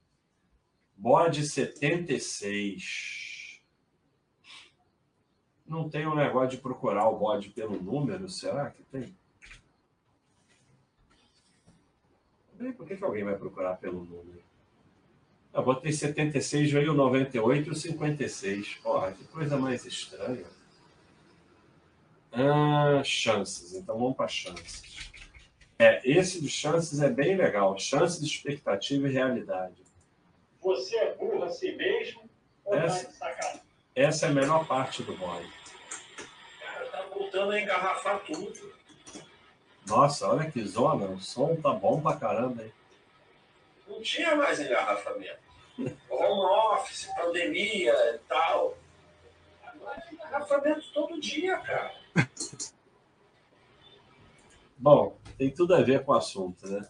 Bode 0.94 1.46
76. 1.46 3.62
Não 5.66 5.88
tem 5.88 6.06
um 6.06 6.14
negócio 6.14 6.50
de 6.50 6.58
procurar 6.58 7.08
o 7.08 7.18
bode 7.18 7.48
pelo 7.48 7.82
número? 7.82 8.28
Será 8.28 8.70
que 8.70 8.82
tem? 8.82 9.16
Peraí, 12.58 12.74
Por 12.74 12.86
que, 12.86 12.98
que 12.98 13.04
alguém 13.04 13.24
vai 13.24 13.34
procurar 13.34 13.78
pelo 13.78 14.04
número? 14.04 14.44
Eu 15.54 15.64
botei 15.64 15.90
76, 15.90 16.70
veio 16.70 16.92
o 16.92 16.94
98 16.94 17.66
e 17.66 17.72
o 17.72 17.74
56. 17.74 18.74
Porra, 18.82 19.12
que 19.12 19.24
coisa 19.24 19.56
mais 19.56 19.86
estranha. 19.86 20.44
Ah, 22.36 23.02
chances. 23.04 23.74
Então 23.74 23.98
vamos 23.98 24.16
para 24.16 24.28
chances. 24.28 25.10
É, 25.78 26.00
esse 26.04 26.40
dos 26.40 26.50
chances 26.52 27.00
é 27.00 27.08
bem 27.10 27.36
legal. 27.36 27.78
Chances, 27.78 28.22
expectativa 28.22 29.08
e 29.08 29.12
realidade. 29.12 29.74
Você 30.60 30.96
é 30.96 31.14
burro 31.14 31.44
assim 31.44 31.76
mesmo? 31.76 32.28
Ou 32.64 32.74
Essa- 32.74 33.04
tá 33.04 33.10
de 33.10 33.16
sacanagem? 33.16 33.60
Essa 33.94 34.26
é 34.26 34.28
a 34.30 34.32
melhor 34.32 34.66
parte 34.66 35.02
do 35.02 35.14
bode. 35.16 35.48
Cara, 36.60 36.86
tá 36.86 37.02
voltando 37.14 37.52
a 37.52 37.60
engarrafar 37.60 38.20
tudo. 38.24 38.74
Nossa, 39.86 40.28
olha 40.28 40.50
que 40.50 40.64
zona. 40.64 41.06
O 41.06 41.20
som 41.20 41.54
tá 41.56 41.70
bom 41.70 42.00
pra 42.00 42.16
caramba, 42.16 42.62
hein? 42.62 42.72
Não 43.86 44.00
tinha 44.00 44.34
mais 44.34 44.58
engarrafamento. 44.58 45.38
Home 46.08 46.72
office, 46.74 47.06
pandemia 47.16 47.92
e 48.14 48.18
tal. 48.28 48.76
Agora 49.64 50.02
é 50.10 50.14
engarrafamento 50.14 50.90
todo 50.92 51.20
dia, 51.20 51.56
cara. 51.58 51.94
Bom, 54.76 55.16
tem 55.38 55.50
tudo 55.50 55.74
a 55.74 55.82
ver 55.82 56.04
com 56.04 56.12
o 56.12 56.16
assunto, 56.16 56.66
né? 56.66 56.88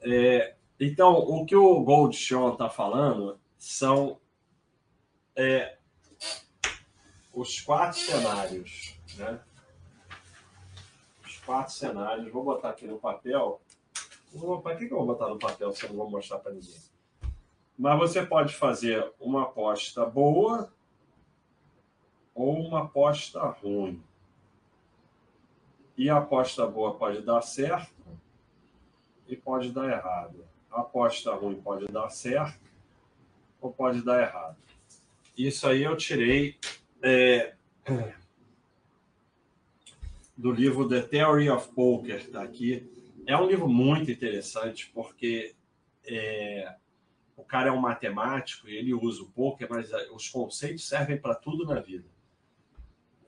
É, 0.00 0.56
então, 0.78 1.14
o 1.14 1.46
que 1.46 1.56
o 1.56 1.80
Goldshon 1.82 2.52
está 2.52 2.68
falando 2.68 3.38
são 3.58 4.20
é, 5.34 5.78
os 7.32 7.60
quatro 7.60 7.98
cenários, 7.98 8.98
né? 9.16 9.40
Os 11.24 11.38
quatro 11.38 11.72
cenários. 11.72 12.32
Vou 12.32 12.44
botar 12.44 12.70
aqui 12.70 12.86
no 12.86 12.98
papel. 12.98 13.60
Para 14.62 14.76
que, 14.76 14.86
que 14.86 14.92
eu 14.92 14.98
vou 14.98 15.06
botar 15.06 15.28
no 15.28 15.38
papel 15.38 15.72
se 15.72 15.84
eu 15.84 15.90
não 15.90 15.96
vou 15.96 16.10
mostrar 16.10 16.38
para 16.38 16.52
ninguém? 16.52 16.80
Mas 17.78 17.98
você 17.98 18.24
pode 18.24 18.54
fazer 18.54 19.12
uma 19.20 19.42
aposta 19.42 20.04
boa 20.04 20.72
ou 22.34 22.58
uma 22.58 22.84
aposta 22.84 23.40
ruim. 23.42 24.02
E 25.96 26.10
a 26.10 26.18
aposta 26.18 26.66
boa 26.66 26.94
pode 26.94 27.22
dar 27.22 27.40
certo 27.42 27.94
e 29.26 29.36
pode 29.36 29.72
dar 29.72 29.90
errado. 29.90 30.44
A 30.70 30.80
aposta 30.80 31.34
ruim 31.34 31.60
pode 31.60 31.86
dar 31.86 32.10
certo 32.10 32.60
ou 33.60 33.72
pode 33.72 34.02
dar 34.02 34.22
errado. 34.22 34.56
Isso 35.36 35.66
aí 35.66 35.82
eu 35.82 35.96
tirei 35.96 36.56
é, 37.02 37.54
do 40.36 40.52
livro 40.52 40.88
The 40.88 41.02
Theory 41.02 41.48
of 41.48 41.68
Poker, 41.72 42.16
está 42.16 42.42
aqui. 42.42 42.90
É 43.26 43.36
um 43.36 43.46
livro 43.46 43.68
muito 43.68 44.10
interessante 44.10 44.90
porque 44.94 45.54
é, 46.04 46.76
o 47.36 47.44
cara 47.44 47.68
é 47.68 47.72
um 47.72 47.80
matemático 47.80 48.68
e 48.68 48.76
ele 48.76 48.94
usa 48.94 49.22
o 49.22 49.30
poker, 49.30 49.68
mas 49.68 49.90
os 50.12 50.28
conceitos 50.28 50.88
servem 50.88 51.18
para 51.18 51.34
tudo 51.34 51.66
na 51.66 51.80
vida. 51.80 52.06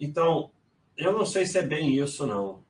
Então, 0.01 0.51
eu 0.99 1.13
não 1.13 1.25
sei 1.25 1.47
se 1.47 1.59
é 1.59 1.63
bem 1.63 1.95
isso, 1.95 2.27
não. 2.27 2.65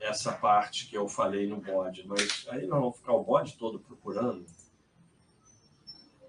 Essa 0.00 0.32
parte 0.32 0.88
que 0.88 0.96
eu 0.96 1.08
falei 1.08 1.46
no 1.46 1.60
bode, 1.60 2.06
mas 2.06 2.46
aí 2.50 2.66
vamos 2.66 2.96
ficar 2.96 3.12
o 3.12 3.22
bode 3.22 3.56
todo 3.56 3.78
procurando. 3.78 4.44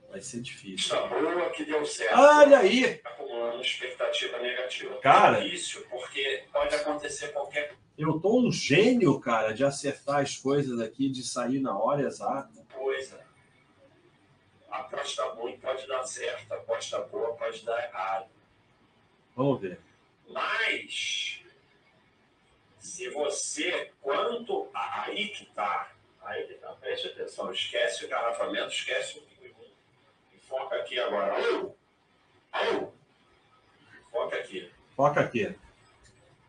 Vai 0.10 0.22
ser 0.22 0.42
difícil. 0.42 0.96
Tá 0.96 1.08
boa 1.08 1.50
que 1.50 1.66
deu 1.66 1.84
certo. 1.86 2.20
Olha 2.20 2.60
aí! 2.60 3.02
Acumulando 3.04 3.34
acumulando 3.44 3.62
expectativa 3.62 4.38
negativa. 4.40 4.98
Cara. 5.00 5.40
É 5.40 5.44
difícil, 5.44 5.86
porque 5.90 6.46
pode 6.52 6.76
acontecer 6.76 7.30
qualquer 7.30 7.76
Eu 7.98 8.20
tô 8.20 8.40
um 8.40 8.52
gênio, 8.52 9.20
cara, 9.20 9.54
de 9.54 9.64
acertar 9.64 10.22
as 10.22 10.38
coisas 10.38 10.80
aqui, 10.80 11.10
de 11.10 11.24
sair 11.24 11.60
na 11.60 11.78
hora 11.78 12.04
exata. 12.04 12.66
coisa. 12.74 13.22
Aposta 14.70 15.24
ruim 15.34 15.58
pode 15.60 15.88
dar 15.88 16.04
certo, 16.04 16.52
aposta 16.52 17.00
boa 17.02 17.36
pode 17.36 17.64
dar 17.64 17.84
errado. 17.84 18.30
Vamos 19.36 19.62
ver. 19.62 19.80
Mas, 20.34 21.42
se 22.80 23.10
você, 23.10 23.92
quanto. 24.02 24.70
Aí 24.74 25.30
que 25.30 25.46
tá. 25.48 25.92
Aí 26.22 26.48
que 26.48 26.56
tá. 26.56 26.74
Preste 26.74 27.08
atenção. 27.08 27.52
Esquece 27.52 28.06
o 28.06 28.10
garrafamento, 28.10 28.70
esquece 28.70 29.20
o 29.20 29.22
pinguim. 29.22 29.74
E 30.34 30.40
foca 30.40 30.76
aqui 30.76 31.00
agora. 31.00 31.34
Au! 31.34 31.78
Au! 32.52 32.94
Foca 34.12 34.38
aqui. 34.38 34.72
Foca 34.96 35.22
aqui. 35.22 35.56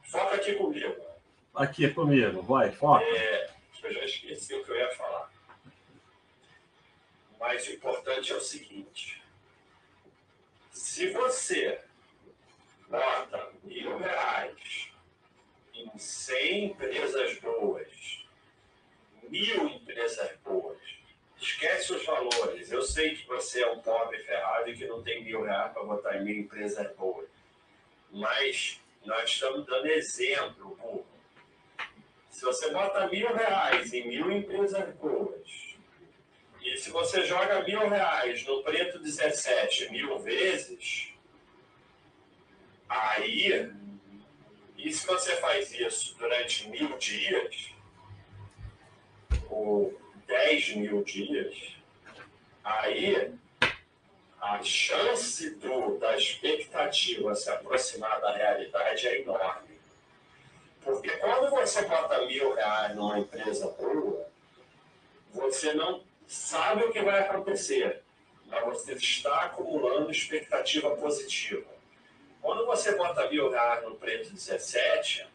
Foca 0.04 0.34
aqui 0.34 0.54
comigo. 0.54 1.04
Aqui 1.54 1.90
comigo. 1.90 2.42
Vai, 2.42 2.72
foca. 2.72 3.04
É, 3.04 3.50
eu 3.82 3.92
já 3.92 4.04
esqueci 4.04 4.54
o 4.54 4.64
que 4.64 4.70
eu 4.70 4.76
ia 4.76 4.90
falar. 4.96 5.30
Mas 7.38 7.66
o 7.68 7.72
importante 7.72 8.32
é 8.32 8.36
o 8.36 8.40
seguinte: 8.40 9.22
se 10.70 11.10
você 11.10 11.80
bota 12.94 13.50
mil 13.64 13.98
reais 13.98 14.88
em 15.74 15.98
100 15.98 16.64
empresas 16.66 17.38
boas, 17.40 18.24
mil 19.28 19.68
empresas 19.68 20.30
boas, 20.44 20.78
esquece 21.40 21.92
os 21.92 22.04
valores. 22.04 22.70
Eu 22.70 22.82
sei 22.82 23.16
que 23.16 23.26
você 23.26 23.62
é 23.62 23.70
um 23.70 23.80
pobre 23.80 24.18
ferrado 24.18 24.70
e 24.70 24.76
que 24.76 24.86
não 24.86 25.02
tem 25.02 25.24
mil 25.24 25.42
reais 25.42 25.72
para 25.72 25.82
botar 25.82 26.16
em 26.16 26.24
mil 26.24 26.36
empresas 26.36 26.94
boas. 26.94 27.28
Mas 28.12 28.80
nós 29.04 29.28
estamos 29.28 29.66
dando 29.66 29.86
exemplo. 29.86 31.04
Se 32.30 32.44
você 32.44 32.70
bota 32.70 33.08
mil 33.08 33.34
reais 33.34 33.92
em 33.92 34.06
mil 34.06 34.30
empresas 34.30 34.94
boas, 34.96 35.74
e 36.62 36.76
se 36.78 36.90
você 36.90 37.24
joga 37.24 37.62
mil 37.62 37.88
reais 37.88 38.44
no 38.46 38.62
preto 38.62 38.98
17 38.98 39.90
mil 39.90 40.18
vezes, 40.20 41.13
aí, 42.88 43.72
e 44.76 44.92
se 44.92 45.06
você 45.06 45.36
faz 45.36 45.72
isso 45.72 46.16
durante 46.18 46.68
mil 46.68 46.96
dias, 46.98 47.70
ou 49.48 49.98
10 50.26 50.76
mil 50.76 51.02
dias, 51.04 51.76
aí 52.62 53.32
a 54.40 54.62
chance 54.62 55.54
do, 55.56 55.98
da 55.98 56.16
expectativa 56.16 57.34
se 57.34 57.50
aproximar 57.50 58.20
da 58.20 58.36
realidade 58.36 59.06
é 59.06 59.22
enorme. 59.22 59.80
Porque 60.82 61.10
quando 61.16 61.50
você 61.50 61.82
bota 61.86 62.26
mil 62.26 62.54
reais 62.54 62.94
numa 62.94 63.18
empresa 63.18 63.68
boa, 63.68 64.28
você 65.32 65.72
não 65.72 66.04
sabe 66.26 66.84
o 66.84 66.92
que 66.92 67.00
vai 67.00 67.20
acontecer, 67.20 68.02
mas 68.46 68.64
você 68.64 68.92
está 68.92 69.44
acumulando 69.44 70.10
expectativa 70.10 70.94
positiva. 70.96 71.73
Quando 72.44 72.66
você 72.66 72.94
bota 72.94 73.26
reais 73.26 73.82
no 73.84 73.94
preto 73.94 74.30
17, 74.30 75.26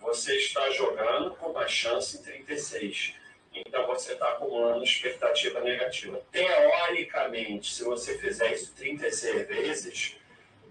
você 0.00 0.36
está 0.36 0.70
jogando 0.70 1.32
com 1.32 1.50
uma 1.50 1.68
chance 1.68 2.16
em 2.16 2.22
36. 2.22 3.14
Então 3.52 3.86
você 3.86 4.14
está 4.14 4.30
acumulando 4.30 4.82
expectativa 4.82 5.60
negativa. 5.60 6.18
Teoricamente, 6.32 7.74
se 7.74 7.84
você 7.84 8.16
fizer 8.16 8.54
isso 8.54 8.72
36 8.74 9.46
vezes, 9.48 10.16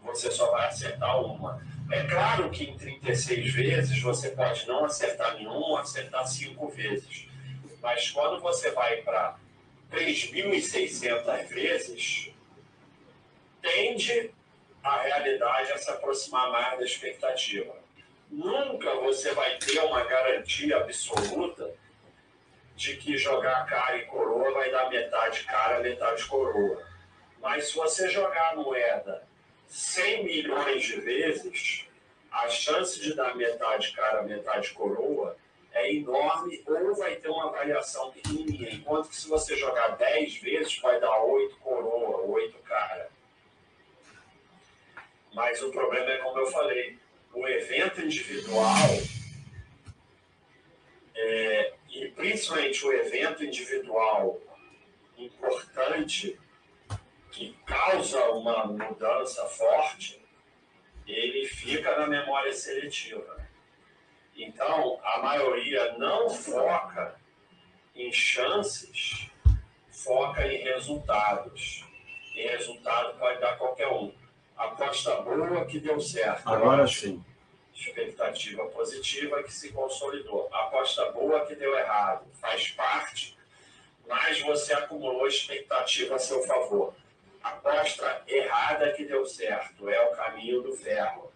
você 0.01 0.31
só 0.31 0.49
vai 0.49 0.69
acertar 0.69 1.23
uma. 1.23 1.63
É 1.91 2.03
claro 2.07 2.49
que 2.49 2.63
em 2.63 2.75
36 2.75 3.53
vezes 3.53 4.01
você 4.01 4.31
pode 4.31 4.67
não 4.67 4.85
acertar 4.85 5.35
nenhuma, 5.35 5.81
acertar 5.81 6.25
cinco 6.25 6.67
vezes. 6.69 7.27
Mas 7.79 8.09
quando 8.09 8.41
você 8.41 8.71
vai 8.71 9.03
para 9.03 9.37
3.600 9.91 11.45
vezes, 11.45 12.31
tende 13.61 14.31
a 14.87 15.01
realidade 15.01 15.71
a 15.71 15.77
se 15.77 15.89
aproximar 15.89 16.51
mais 16.51 16.77
da 16.79 16.85
expectativa. 16.85 17.75
Nunca 18.29 18.93
você 18.95 19.33
vai 19.33 19.57
ter 19.57 19.79
uma 19.79 20.03
garantia 20.03 20.77
absoluta 20.77 21.73
de 22.75 22.95
que 22.97 23.17
jogar 23.17 23.65
cara 23.65 23.97
e 23.97 24.05
coroa 24.05 24.51
vai 24.53 24.69
dar 24.69 24.89
metade 24.89 25.43
cara, 25.45 25.79
metade 25.79 26.25
coroa. 26.25 26.85
Mas 27.41 27.69
se 27.69 27.75
você 27.75 28.09
jogar 28.09 28.51
a 28.51 28.55
moeda 28.55 29.27
100 29.67 30.23
milhões 30.23 30.83
de 30.83 30.99
vezes, 30.99 31.87
a 32.31 32.49
chance 32.49 32.99
de 33.01 33.13
dar 33.15 33.35
metade 33.35 33.93
cara, 33.93 34.23
metade 34.23 34.71
coroa 34.71 35.35
é 35.71 35.93
enorme 35.93 36.63
ou 36.65 36.95
vai 36.95 37.15
ter 37.15 37.29
uma 37.29 37.51
variação 37.51 38.11
pequenininha. 38.11 38.73
Enquanto 38.73 39.09
que 39.09 39.15
se 39.15 39.27
você 39.27 39.55
jogar 39.55 39.89
10 39.97 40.37
vezes, 40.37 40.77
vai 40.79 40.99
dar 40.99 41.23
8 41.23 41.55
coroa, 41.57 42.25
8 42.25 42.57
cara. 42.59 43.06
Mas 45.33 45.61
o 45.61 45.71
problema 45.71 46.09
é 46.11 46.17
como 46.17 46.39
eu 46.39 46.47
falei, 46.47 46.97
o 47.33 47.47
evento 47.47 48.01
individual 48.01 48.89
é, 51.15 51.73
e 51.89 52.07
principalmente 52.09 52.85
o 52.85 52.93
evento 52.93 53.43
individual 53.43 54.39
importante 55.17 56.39
que 57.31 57.53
causa 57.65 58.23
uma 58.31 58.65
mudança 58.65 59.45
forte, 59.45 60.21
ele 61.05 61.45
fica 61.47 61.97
na 61.97 62.07
memória 62.07 62.53
seletiva. 62.53 63.37
Então, 64.35 64.99
a 65.03 65.19
maioria 65.19 65.97
não 65.97 66.29
foca 66.29 67.19
em 67.95 68.11
chances, 68.11 69.29
foca 69.89 70.45
em 70.47 70.63
resultados. 70.63 71.83
E 72.35 72.41
resultado 72.47 73.17
pode 73.17 73.39
dar 73.39 73.57
qualquer 73.57 73.87
um. 73.87 74.13
Aposta 74.57 75.15
boa 75.21 75.65
que 75.65 75.79
deu 75.79 75.99
certo. 76.01 76.47
Agora 76.47 76.83
ótimo. 76.83 77.23
sim. 77.23 77.25
Expectativa 77.75 78.65
positiva 78.69 79.43
que 79.43 79.53
se 79.53 79.71
consolidou. 79.71 80.49
Aposta 80.51 81.11
boa 81.11 81.45
que 81.45 81.55
deu 81.55 81.77
errado. 81.77 82.25
Faz 82.41 82.71
parte, 82.71 83.37
mas 84.07 84.41
você 84.41 84.73
acumulou 84.73 85.27
expectativa 85.27 86.15
a 86.15 86.19
seu 86.19 86.41
favor. 86.43 86.95
Aposta 87.43 88.23
errada 88.27 88.91
que 88.93 89.05
deu 89.05 89.25
certo. 89.27 89.87
É 89.87 90.01
o 90.09 90.15
caminho 90.15 90.63
do 90.63 90.73
ferro. 90.73 91.31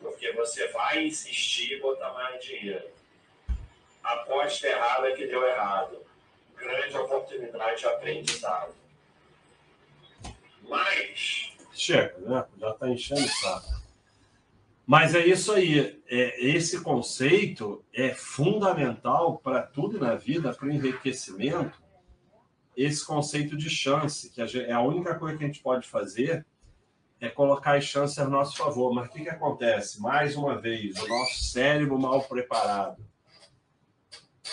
Porque 0.00 0.32
você 0.32 0.68
vai 0.68 1.04
insistir 1.04 1.74
e 1.74 1.80
botar 1.80 2.12
mais 2.12 2.44
dinheiro. 2.44 2.88
Aposta 4.04 4.68
errada 4.68 5.12
que 5.12 5.26
deu 5.26 5.44
errado. 5.46 6.00
Grande 6.56 6.96
oportunidade 6.96 7.80
de 7.80 7.86
aprendizado. 7.86 8.74
Mas 10.62 11.51
Chega, 11.72 12.16
né? 12.18 12.44
Já 12.58 12.70
está 12.70 12.88
enchendo 12.88 13.22
o 13.22 13.28
saco. 13.28 13.82
Mas 14.86 15.14
é 15.14 15.24
isso 15.26 15.52
aí. 15.52 16.02
É, 16.08 16.44
esse 16.44 16.80
conceito 16.82 17.84
é 17.94 18.10
fundamental 18.14 19.38
para 19.38 19.62
tudo 19.62 19.98
na 19.98 20.14
vida, 20.14 20.52
para 20.52 20.66
o 20.66 20.70
enriquecimento. 20.70 21.80
Esse 22.76 23.04
conceito 23.06 23.56
de 23.56 23.70
chance, 23.70 24.30
que 24.30 24.40
a 24.42 24.46
gente- 24.46 24.66
é 24.66 24.72
a 24.72 24.80
única 24.80 25.14
coisa 25.18 25.38
que 25.38 25.44
a 25.44 25.46
gente 25.46 25.62
pode 25.62 25.86
fazer 25.88 26.44
é 27.20 27.28
colocar 27.28 27.76
as 27.76 27.84
chances 27.84 28.18
a 28.18 28.28
nosso 28.28 28.56
favor. 28.56 28.92
Mas 28.92 29.08
o 29.08 29.12
que, 29.12 29.22
que 29.22 29.28
acontece? 29.28 30.00
Mais 30.00 30.36
uma 30.36 30.58
vez, 30.60 31.00
o 31.00 31.06
nosso 31.06 31.44
cérebro 31.44 31.98
mal 31.98 32.22
preparado, 32.24 33.04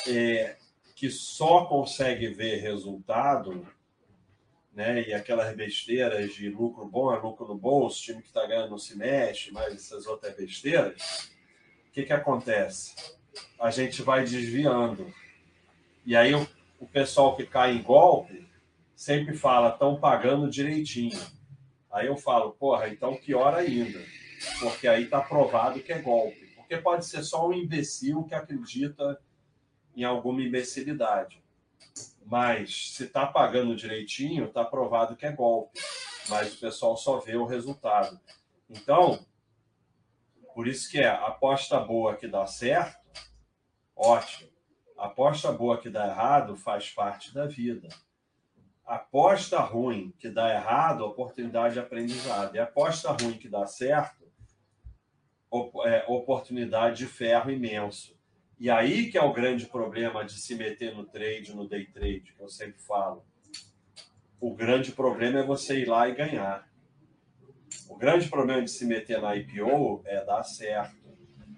é, 0.08 0.58
que 0.96 1.10
só 1.10 1.66
consegue 1.66 2.28
ver 2.28 2.58
resultado 2.58 3.66
né? 4.80 5.06
E 5.06 5.14
aquelas 5.14 5.54
besteiras 5.54 6.34
de 6.34 6.50
lucro 6.50 6.86
bom 6.86 7.14
é 7.14 7.20
lucro 7.20 7.46
no 7.46 7.56
bolso, 7.56 8.02
time 8.02 8.22
que 8.22 8.30
está 8.30 8.48
ganhando 8.48 8.70
não 8.70 8.78
se 8.78 8.98
mexe, 8.98 9.52
mas 9.52 9.74
essas 9.74 10.08
outras 10.08 10.34
besteiras. 10.34 11.30
O 11.90 11.92
que, 11.92 12.04
que 12.04 12.14
acontece? 12.14 12.96
A 13.60 13.72
gente 13.72 14.02
vai 14.02 14.24
desviando. 14.24 15.14
E 16.06 16.16
aí 16.16 16.34
o, 16.34 16.48
o 16.80 16.88
pessoal 16.88 17.36
que 17.36 17.46
cai 17.46 17.76
em 17.76 17.82
golpe 17.82 18.48
sempre 18.96 19.36
fala, 19.36 19.74
estão 19.74 20.00
pagando 20.00 20.50
direitinho. 20.50 21.20
Aí 21.92 22.08
eu 22.08 22.16
falo, 22.16 22.52
porra, 22.52 22.88
então 22.88 23.18
pior 23.18 23.54
ainda. 23.54 24.00
Porque 24.62 24.88
aí 24.88 25.04
está 25.04 25.20
provado 25.20 25.82
que 25.82 25.92
é 25.92 26.00
golpe. 26.00 26.54
Porque 26.56 26.78
pode 26.78 27.06
ser 27.06 27.22
só 27.24 27.50
um 27.50 27.54
imbecil 27.54 28.24
que 28.24 28.34
acredita 28.34 29.20
em 29.94 30.06
alguma 30.06 30.42
imbecilidade. 30.42 31.44
Mas 32.30 32.94
se 32.94 33.06
está 33.06 33.26
pagando 33.26 33.76
direitinho, 33.76 34.46
está 34.46 34.64
provado 34.64 35.16
que 35.16 35.26
é 35.26 35.32
golpe. 35.32 35.80
Mas 36.30 36.54
o 36.54 36.60
pessoal 36.60 36.96
só 36.96 37.18
vê 37.18 37.36
o 37.36 37.46
resultado. 37.46 38.20
Então, 38.70 39.26
por 40.54 40.68
isso 40.68 40.92
que 40.92 41.00
é 41.00 41.08
aposta 41.08 41.80
boa 41.80 42.16
que 42.16 42.28
dá 42.28 42.46
certo, 42.46 43.00
ótimo. 43.96 44.52
Aposta 44.96 45.52
boa 45.52 45.80
que 45.80 45.90
dá 45.90 46.06
errado 46.06 46.56
faz 46.56 46.92
parte 46.92 47.34
da 47.34 47.48
vida. 47.48 47.88
aposta 48.86 49.60
ruim 49.60 50.14
que 50.20 50.30
dá 50.30 50.54
errado, 50.54 51.06
oportunidade 51.06 51.76
de 51.76 51.80
aprendizado. 51.80 52.56
E 52.56 52.60
aposta 52.60 53.12
ruim 53.12 53.38
que 53.38 53.48
dá 53.48 53.66
certo, 53.66 54.30
é, 55.86 56.06
oportunidade 56.08 56.98
de 56.98 57.06
ferro 57.08 57.50
imenso. 57.50 58.19
E 58.60 58.70
aí 58.70 59.10
que 59.10 59.18
é 59.18 59.24
o 59.24 59.32
grande 59.32 59.66
problema 59.68 60.26
de 60.26 60.34
se 60.34 60.54
meter 60.54 60.94
no 60.94 61.06
trade, 61.06 61.56
no 61.56 61.66
day 61.66 61.86
trade, 61.86 62.34
que 62.36 62.42
eu 62.42 62.50
sempre 62.50 62.82
falo. 62.82 63.24
O 64.40 64.54
grande 64.54 64.92
problema 64.92 65.40
é 65.40 65.44
você 65.44 65.80
ir 65.80 65.86
lá 65.86 66.10
e 66.10 66.16
ganhar. 66.16 66.68
O 67.88 67.96
grande 67.96 68.28
problema 68.28 68.62
de 68.62 68.70
se 68.70 68.86
meter 68.86 69.22
na 69.22 69.34
IPO 69.34 70.02
é 70.06 70.26
dar 70.26 70.44
certo. 70.44 70.98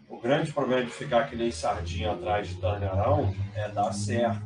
O 0.07 0.19
grande 0.19 0.53
problema 0.53 0.85
de 0.85 0.91
ficar 0.91 1.27
que 1.27 1.35
nem 1.35 1.49
sardinha 1.51 2.11
atrás 2.11 2.47
de 2.47 2.55
turnaround 2.55 3.35
é 3.55 3.67
dar 3.69 3.91
certo. 3.93 4.45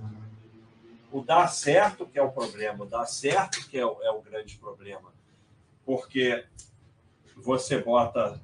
O 1.11 1.21
dar 1.21 1.47
certo 1.47 2.05
que 2.05 2.17
é 2.17 2.21
o 2.21 2.31
problema, 2.31 2.85
o 2.85 2.87
dar 2.87 3.05
certo 3.05 3.67
que 3.67 3.77
é 3.77 3.85
o, 3.85 4.01
é 4.01 4.11
o 4.11 4.21
grande 4.21 4.57
problema. 4.57 5.13
Porque 5.85 6.45
você 7.35 7.79
bota 7.79 8.39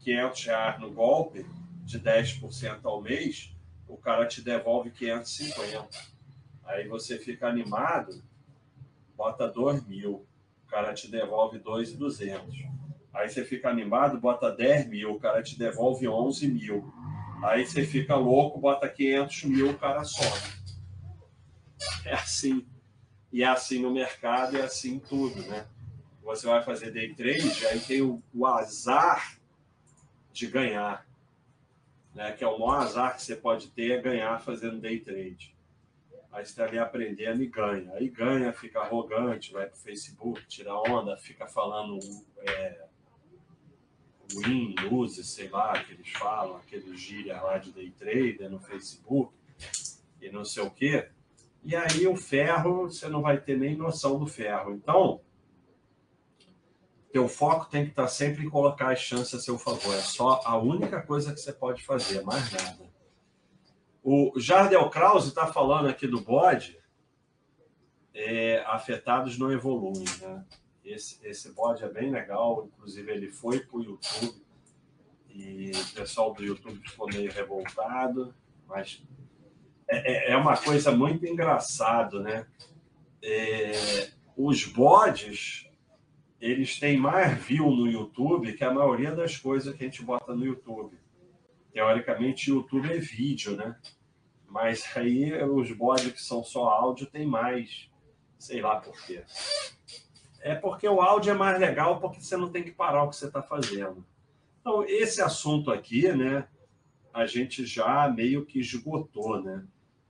500 0.00 0.44
reais 0.46 0.80
no 0.80 0.90
golpe 0.90 1.44
de 1.86 2.00
10% 2.00 2.80
ao 2.84 3.00
mês, 3.00 3.56
o 3.88 3.96
cara 3.96 4.26
te 4.26 4.42
devolve 4.42 4.90
550. 4.90 5.88
Aí 6.64 6.88
você 6.88 7.16
fica 7.16 7.46
animado, 7.46 8.22
bota 9.16 9.46
2 9.46 9.86
mil, 9.86 10.26
o 10.64 10.66
cara 10.68 10.92
te 10.92 11.08
devolve 11.08 11.60
2,200. 11.60 12.56
Aí 13.14 13.30
você 13.30 13.44
fica 13.44 13.70
animado, 13.70 14.20
bota 14.20 14.50
10 14.50 14.88
mil, 14.88 15.12
o 15.12 15.20
cara 15.20 15.42
te 15.42 15.56
devolve 15.56 16.08
11 16.08 16.48
mil. 16.48 16.92
Aí 17.42 17.64
você 17.64 17.86
fica 17.86 18.16
louco, 18.16 18.58
bota 18.58 18.88
500 18.88 19.44
mil, 19.44 19.70
o 19.70 19.78
cara 19.78 20.02
some. 20.04 20.56
É 22.04 22.14
assim. 22.14 22.66
E 23.32 23.42
é 23.42 23.46
assim 23.46 23.80
no 23.80 23.92
mercado, 23.92 24.56
é 24.56 24.62
assim 24.62 24.98
tudo, 24.98 25.40
né? 25.42 25.66
Você 26.22 26.46
vai 26.46 26.62
fazer 26.64 26.90
day 26.90 27.14
trade, 27.14 27.66
aí 27.66 27.78
tem 27.78 28.02
o, 28.02 28.20
o 28.34 28.44
azar 28.44 29.38
de 30.32 30.48
ganhar. 30.48 31.05
Né? 32.16 32.32
Que 32.32 32.42
é 32.42 32.48
o 32.48 32.58
maior 32.58 32.80
azar 32.80 33.14
que 33.14 33.22
você 33.22 33.36
pode 33.36 33.68
ter 33.68 33.98
é 33.98 34.00
ganhar 34.00 34.40
fazendo 34.40 34.80
day 34.80 34.98
trade. 34.98 35.54
Aí 36.32 36.44
você 36.44 36.50
está 36.50 36.64
ali 36.64 36.78
aprendendo 36.78 37.42
e 37.42 37.46
ganha. 37.46 37.92
Aí 37.92 38.08
ganha, 38.08 38.52
fica 38.54 38.80
arrogante, 38.80 39.52
vai 39.52 39.66
pro 39.66 39.76
Facebook, 39.76 40.46
tira 40.46 40.74
onda, 40.74 41.14
fica 41.18 41.46
falando 41.46 41.98
é, 42.40 42.86
win, 44.32 44.74
lose, 44.90 45.22
sei 45.24 45.48
lá, 45.48 45.82
que 45.84 45.92
eles 45.92 46.08
falam, 46.08 46.56
aqueles 46.56 46.98
gíria 46.98 47.38
lá 47.40 47.58
de 47.58 47.70
day 47.70 47.90
trader 47.90 48.50
no 48.50 48.60
Facebook 48.60 49.34
e 50.20 50.30
não 50.30 50.44
sei 50.44 50.62
o 50.62 50.70
quê. 50.70 51.10
E 51.62 51.76
aí 51.76 52.06
o 52.06 52.16
ferro, 52.16 52.84
você 52.84 53.08
não 53.08 53.20
vai 53.20 53.38
ter 53.38 53.58
nem 53.58 53.76
noção 53.76 54.18
do 54.18 54.26
ferro. 54.26 54.72
Então, 54.72 55.20
teu 57.16 57.28
foco 57.28 57.64
tem 57.70 57.84
que 57.84 57.92
estar 57.92 58.08
sempre 58.08 58.44
em 58.44 58.50
colocar 58.50 58.92
as 58.92 58.98
chances 58.98 59.32
a 59.32 59.40
seu 59.40 59.56
favor. 59.56 59.94
É 59.94 60.02
só 60.02 60.42
a 60.44 60.58
única 60.58 61.00
coisa 61.00 61.32
que 61.32 61.40
você 61.40 61.50
pode 61.50 61.82
fazer, 61.82 62.22
mais 62.22 62.52
nada. 62.52 62.84
O 64.02 64.34
Jardel 64.36 64.90
Krause 64.90 65.28
está 65.28 65.46
falando 65.46 65.88
aqui 65.88 66.06
do 66.06 66.20
bode, 66.20 66.78
é, 68.12 68.62
afetados 68.66 69.38
não 69.38 69.50
evoluem. 69.50 70.04
Né? 70.20 70.44
Esse, 70.84 71.18
esse 71.26 71.52
bode 71.52 71.82
é 71.82 71.88
bem 71.88 72.10
legal, 72.10 72.66
inclusive 72.66 73.10
ele 73.10 73.30
foi 73.30 73.60
para 73.60 73.78
o 73.78 73.82
YouTube 73.82 74.44
e 75.30 75.70
o 75.70 75.94
pessoal 75.94 76.34
do 76.34 76.44
YouTube 76.44 76.78
ficou 76.86 77.06
meio 77.06 77.32
revoltado, 77.32 78.34
mas 78.68 79.02
é, 79.88 80.32
é 80.32 80.36
uma 80.36 80.56
coisa 80.58 80.92
muito 80.92 81.24
engraçado, 81.24 82.20
né? 82.20 82.46
É, 83.22 84.10
os 84.36 84.66
bodes, 84.66 85.65
eles 86.40 86.78
têm 86.78 86.98
mais 86.98 87.38
view 87.42 87.70
no 87.70 87.86
YouTube 87.86 88.52
que 88.52 88.64
a 88.64 88.72
maioria 88.72 89.14
das 89.14 89.36
coisas 89.36 89.74
que 89.74 89.84
a 89.84 89.86
gente 89.86 90.02
bota 90.02 90.34
no 90.34 90.44
YouTube. 90.44 90.96
Teoricamente, 91.72 92.50
YouTube 92.50 92.92
é 92.92 92.98
vídeo, 92.98 93.56
né? 93.56 93.76
Mas 94.48 94.84
aí 94.96 95.32
os 95.42 95.70
bodes 95.72 96.12
que 96.12 96.22
são 96.22 96.44
só 96.44 96.68
áudio 96.68 97.06
tem 97.06 97.26
mais, 97.26 97.90
sei 98.38 98.60
lá 98.60 98.76
por 98.76 98.94
quê. 99.04 99.24
É 100.40 100.54
porque 100.54 100.88
o 100.88 101.00
áudio 101.00 101.32
é 101.32 101.34
mais 101.34 101.58
legal 101.58 102.00
porque 102.00 102.20
você 102.20 102.36
não 102.36 102.50
tem 102.50 102.62
que 102.62 102.70
parar 102.70 103.02
o 103.02 103.10
que 103.10 103.16
você 103.16 103.26
está 103.26 103.42
fazendo. 103.42 104.06
Então, 104.60 104.84
esse 104.84 105.22
assunto 105.22 105.70
aqui, 105.70 106.12
né? 106.12 106.46
A 107.12 107.24
gente 107.24 107.64
já 107.64 108.08
meio 108.08 108.44
que 108.44 108.58
esgotou, 108.58 109.42
né? 109.42 109.64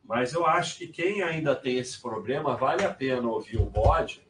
Mas 0.05 0.33
eu 0.33 0.47
acho 0.47 0.79
que 0.79 0.89
quem 0.89 1.23
ainda 1.23 1.55
tem 1.55 1.79
esse 1.79 2.01
problema, 2.01 2.57
vale 2.57 2.85
a 2.85 2.93
pena 2.93 3.29
ouvir 3.29 3.59
o 3.59 3.67
bode. 3.67 4.26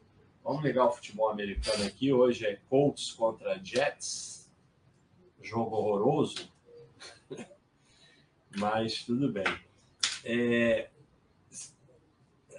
Vamos 0.47 0.63
ligar 0.63 0.87
o 0.87 0.93
futebol 0.93 1.29
americano 1.29 1.85
aqui. 1.85 2.13
Hoje 2.13 2.47
é 2.47 2.61
Colts 2.71 3.11
contra 3.11 3.59
Jets. 3.59 4.49
Jogo 5.43 5.75
horroroso. 5.75 6.49
Mas 8.57 9.03
tudo 9.03 9.33
bem. 9.33 9.43
É, 10.25 10.89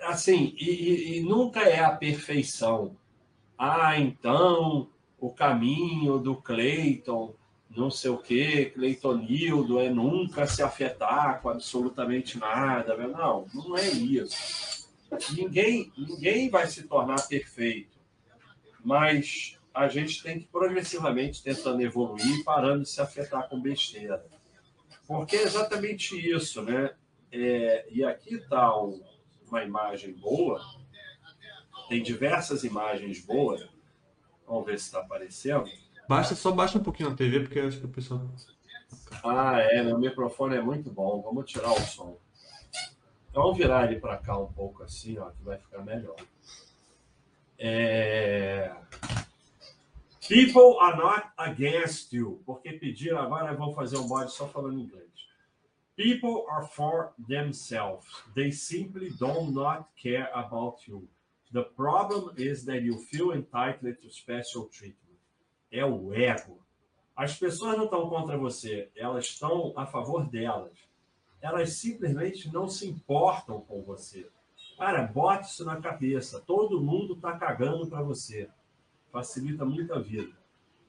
assim, 0.02 0.54
e, 0.58 1.16
e, 1.16 1.22
nunca 1.22 1.62
é 1.62 1.80
a 1.80 1.96
perfeição. 1.96 2.98
Ah, 3.58 3.98
então 3.98 4.90
o 5.18 5.32
caminho 5.32 6.20
do 6.20 6.36
Cleiton 6.36 7.34
não 7.70 7.90
sei 7.90 8.12
o 8.12 8.18
que, 8.18 8.66
Cleitonildo, 8.72 9.80
é 9.80 9.90
nunca 9.90 10.46
se 10.46 10.62
afetar 10.62 11.42
com 11.42 11.50
absolutamente 11.50 12.38
nada. 12.38 12.98
Não, 12.98 13.48
não 13.54 13.78
é 13.78 13.88
isso. 13.88 14.77
Ninguém, 15.32 15.92
ninguém 15.98 16.50
vai 16.50 16.68
se 16.68 16.84
tornar 16.84 17.28
perfeito, 17.28 17.98
mas 18.84 19.58
a 19.74 19.88
gente 19.88 20.24
tem 20.24 20.40
que 20.40 20.48
progressivamente 20.48 21.44
tentando 21.44 21.82
evoluir, 21.82 22.44
parando 22.44 22.84
de 22.84 22.90
se 22.90 23.00
afetar 23.00 23.48
com 23.48 23.62
besteira. 23.62 24.26
Porque 25.08 25.36
é 25.36 25.44
exatamente 25.44 26.16
isso, 26.16 26.62
né? 26.62 26.94
É, 27.32 27.88
e 27.92 28.04
aqui 28.04 28.36
está 28.36 28.76
um, 28.82 29.02
uma 29.48 29.64
imagem 29.64 30.14
boa, 30.14 30.62
tem 31.88 32.02
diversas 32.02 32.64
imagens 32.64 33.24
boas. 33.24 33.68
Vamos 34.46 34.66
ver 34.66 34.80
se 34.80 34.86
está 34.86 35.00
aparecendo. 35.00 35.66
Baixa, 36.08 36.36
só 36.36 36.52
baixa 36.52 36.78
um 36.78 36.84
pouquinho 36.84 37.10
a 37.10 37.16
TV, 37.16 37.42
porque 37.42 37.60
eu 37.60 37.68
acho 37.68 37.80
que 37.80 37.86
o 37.86 37.90
pessoal. 37.90 38.30
Ah, 39.24 39.60
é, 39.60 39.84
meu 39.84 39.98
microfone 39.98 40.56
é 40.56 40.62
muito 40.62 40.90
bom. 40.90 41.22
Vamos 41.22 41.52
tirar 41.52 41.72
o 41.72 41.82
som. 41.82 42.18
Então, 43.38 43.46
vamos 43.50 43.60
virar 43.60 43.86
ele 43.86 44.00
para 44.00 44.18
cá 44.18 44.36
um 44.36 44.52
pouco 44.52 44.82
assim, 44.82 45.16
ó, 45.20 45.30
que 45.30 45.44
vai 45.44 45.60
ficar 45.60 45.84
melhor. 45.84 46.16
É... 47.60 48.76
People 50.28 50.80
are 50.80 50.98
not 50.98 51.28
against 51.38 52.12
you. 52.14 52.42
Porque 52.48 52.74
pediram, 52.74 53.20
agora 53.20 53.56
vou 53.56 53.76
fazer 53.76 53.98
um 54.00 54.08
bode 54.08 54.32
só 54.32 54.48
falando 54.48 54.80
inglês. 54.80 55.12
People 55.96 56.50
are 56.50 56.66
for 56.66 57.14
themselves. 57.28 58.08
They 58.34 58.52
simply 58.52 59.12
do 59.12 59.52
not 59.52 59.86
care 60.02 60.32
about 60.34 60.90
you. 60.90 61.08
The 61.54 61.62
problem 61.62 62.34
is 62.38 62.66
that 62.66 62.82
you 62.82 62.98
feel 62.98 63.34
entitled 63.34 64.02
to 64.02 64.10
special 64.10 64.68
treatment 64.68 65.20
é 65.72 65.86
o 65.86 66.12
ego. 66.12 66.58
As 67.16 67.38
pessoas 67.38 67.78
não 67.78 67.86
estão 67.86 68.10
contra 68.10 68.36
você, 68.36 68.90
elas 68.96 69.26
estão 69.26 69.74
a 69.76 69.86
favor 69.86 70.28
delas. 70.28 70.87
Elas 71.42 71.74
simplesmente 71.74 72.52
não 72.52 72.68
se 72.68 72.88
importam 72.88 73.62
com 73.62 73.82
você. 73.84 74.28
Cara, 74.78 75.04
bote 75.04 75.48
isso 75.50 75.66
na 75.66 75.82
cabeça. 75.82 76.40
Todo 76.40 76.82
mundo 76.82 77.14
está 77.14 77.38
cagando 77.38 77.88
para 77.88 78.02
você. 78.02 78.50
Facilita 79.12 79.66
muito 79.66 79.94
a 79.94 80.00
vida. 80.00 80.32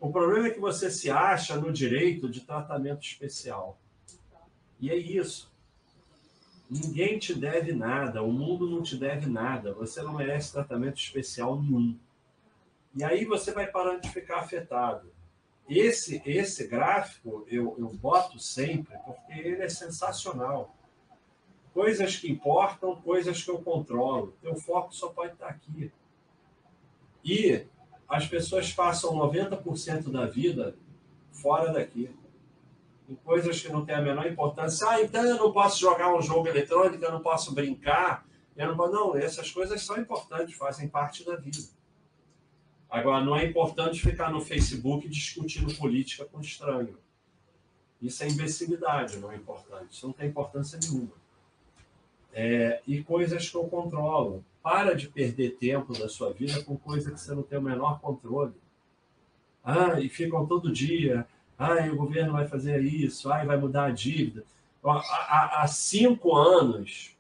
O 0.01 0.13
problema 0.13 0.49
é 0.49 0.51
que 0.51 0.61
você 0.61 0.91
se 0.91 1.11
acha 1.11 1.57
no 1.57 1.73
direito 1.73 2.29
de 2.29 2.43
tratamento 2.43 3.03
especial. 3.03 3.79
E 4.81 4.91
é 4.91 4.97
isso. 4.97 5.51
Ninguém 6.71 7.19
te 7.19 7.35
deve 7.35 7.73
nada, 7.73 8.23
o 8.23 8.31
mundo 8.31 8.69
não 8.69 8.83
te 8.83 8.95
deve 8.95 9.27
nada, 9.27 9.73
você 9.73 10.03
não 10.03 10.13
merece 10.15 10.53
tratamento 10.53 10.99
especial 10.99 11.61
nenhum. 11.61 11.99
E 12.95 13.03
aí 13.03 13.25
você 13.25 13.53
vai 13.53 13.67
parando 13.67 14.03
de 14.03 14.11
ficar 14.11 14.41
afetado. 14.41 15.11
Esse, 15.69 16.23
esse 16.25 16.67
gráfico 16.67 17.47
eu, 17.51 17.77
eu 17.79 17.89
boto 17.89 18.39
sempre 18.39 18.97
porque 19.05 19.33
ele 19.33 19.63
é 19.63 19.69
sensacional. 19.69 20.75
Coisas 21.75 22.17
que 22.17 22.31
importam, 22.31 22.97
coisas 22.97 23.43
que 23.43 23.51
eu 23.51 23.59
controlo. 23.59 24.35
Teu 24.41 24.57
foco 24.57 24.95
só 24.95 25.09
pode 25.09 25.35
estar 25.35 25.49
aqui. 25.49 25.93
E 27.23 27.67
as 28.09 28.27
pessoas 28.27 28.73
passam 28.73 29.15
90% 29.15 30.11
da 30.11 30.25
vida 30.25 30.75
fora 31.31 31.71
daqui. 31.71 32.11
Em 33.07 33.15
coisas 33.17 33.61
que 33.61 33.71
não 33.71 33.85
têm 33.85 33.95
a 33.95 34.03
menor 34.03 34.27
importância. 34.27 34.89
Ah, 34.89 35.03
então 35.03 35.23
eu 35.23 35.37
não 35.37 35.53
posso 35.53 35.79
jogar 35.79 36.15
um 36.15 36.23
jogo 36.23 36.49
eletrônico, 36.49 37.05
eu 37.05 37.13
não 37.13 37.21
posso 37.21 37.55
brincar. 37.55 38.27
Eu 38.57 38.75
não, 38.75 38.91
não, 38.91 39.17
essas 39.17 39.51
coisas 39.51 39.83
são 39.83 39.99
importantes, 39.99 40.57
fazem 40.57 40.89
parte 40.89 41.25
da 41.25 41.37
vida. 41.37 41.59
Agora, 42.91 43.23
não 43.23 43.37
é 43.37 43.45
importante 43.45 44.01
ficar 44.01 44.31
no 44.31 44.41
Facebook 44.41 45.09
discutindo 45.09 45.75
política 45.75 46.25
com 46.25 46.41
estranho. 46.41 46.97
Isso 48.01 48.23
é 48.23 48.29
imbecilidade, 48.29 49.19
não 49.19 49.31
é 49.31 49.37
importante. 49.37 49.93
Isso 49.93 50.07
não 50.07 50.13
tem 50.13 50.29
importância 50.29 50.79
nenhuma. 50.81 51.13
É, 52.33 52.81
e 52.87 53.03
coisas 53.03 53.49
que 53.49 53.57
eu 53.57 53.65
controlo. 53.65 54.45
Para 54.63 54.95
de 54.95 55.09
perder 55.09 55.57
tempo 55.57 55.93
da 55.99 56.09
sua 56.09 56.33
vida 56.33 56.63
com 56.63 56.77
coisa 56.77 57.11
que 57.11 57.21
você 57.21 57.35
não 57.35 57.43
tem 57.43 57.59
o 57.59 57.63
menor 57.63 58.01
controle. 58.01 58.55
Ah, 59.65 60.01
e 60.01 60.09
ficam 60.09 60.47
todo 60.47 60.73
dia. 60.73 61.27
Ah, 61.59 61.87
o 61.93 61.97
governo 61.97 62.33
vai 62.33 62.47
fazer 62.47 62.83
isso. 62.83 63.31
Ah, 63.31 63.45
vai 63.45 63.57
mudar 63.57 63.87
a 63.87 63.91
dívida. 63.91 64.45
Há, 64.85 65.63
há 65.63 65.67
cinco 65.67 66.35
anos 66.37 67.17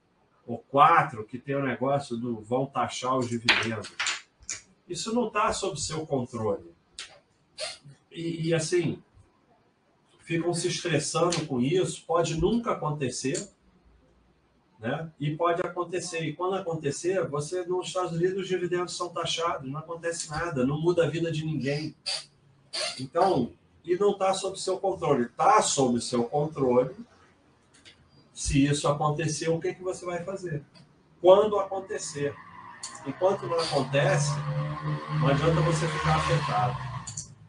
ou 0.47 0.59
quatro 0.71 1.25
que 1.25 1.39
tem 1.39 1.55
o 1.55 1.63
negócio 1.63 2.17
do 2.17 2.41
vão 2.41 2.65
taxar 2.65 3.17
os 3.17 3.29
dividendos. 3.29 3.93
Isso 4.89 5.15
não 5.15 5.29
está 5.29 5.53
sob 5.53 5.79
seu 5.81 6.07
controle. 6.07 6.73
E, 8.11 8.49
e, 8.49 8.55
assim, 8.55 9.03
ficam 10.21 10.55
se 10.55 10.69
estressando 10.69 11.47
com 11.47 11.61
isso. 11.61 12.05
Pode 12.07 12.41
nunca 12.41 12.73
acontecer. 12.73 13.49
Né? 14.79 15.11
E 15.21 15.37
pode 15.37 15.61
acontecer. 15.61 16.21
E 16.21 16.35
quando 16.35 16.55
acontecer, 16.55 17.27
você 17.29 17.65
nos 17.67 17.89
Estados 17.89 18.13
Unidos 18.13 18.43
os 18.43 18.49
dividendos 18.49 18.97
são 18.97 19.09
taxados, 19.09 19.69
não 19.69 19.81
acontece 19.81 20.31
nada, 20.31 20.65
não 20.65 20.81
muda 20.81 21.05
a 21.05 21.11
vida 21.11 21.31
de 21.31 21.45
ninguém. 21.45 21.95
Então, 22.99 23.53
e 23.85 23.97
não 23.97 24.13
está 24.13 24.35
sob 24.35 24.61
seu 24.61 24.79
controle. 24.79 25.25
Está 25.25 25.63
sob 25.63 26.01
seu 26.01 26.25
controle. 26.25 26.95
Se 28.33 28.65
isso 28.65 28.87
acontecer, 28.87 29.49
o 29.49 29.59
que, 29.59 29.75
que 29.75 29.83
você 29.83 30.05
vai 30.05 30.23
fazer? 30.25 30.63
Quando 31.21 31.59
acontecer. 31.59 32.35
Enquanto 33.07 33.47
não 33.47 33.59
acontece, 33.59 34.33
não 35.21 35.29
adianta 35.29 35.61
você 35.61 35.89
ficar 35.89 36.17
afetado. 36.17 36.77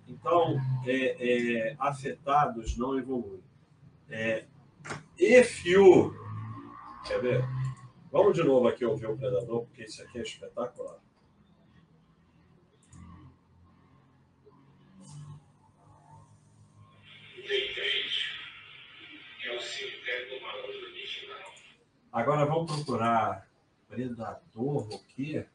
Então, 0.07 0.59
é, 0.85 1.69
é, 1.69 1.75
afetados 1.79 2.77
não 2.77 2.97
evoluem. 2.97 3.43
É, 4.09 4.45
if 5.17 5.65
you. 5.65 6.13
Quer 7.05 7.21
ver? 7.21 7.45
Vamos 8.11 8.33
de 8.33 8.43
novo 8.43 8.67
aqui 8.67 8.83
ouvir 8.83 9.07
o 9.07 9.17
predador, 9.17 9.65
porque 9.65 9.83
isso 9.83 10.01
aqui 10.01 10.19
é 10.19 10.21
espetacular. 10.21 10.97
É 19.45 19.55
o 19.55 19.61
cemitério 19.61 20.29
do 20.29 20.41
malandro 20.41 20.85
original. 20.91 21.53
Agora 22.11 22.45
vamos 22.45 22.71
procurar 22.71 23.48
predador 23.89 24.87
o 24.87 24.99
quê? 24.99 25.47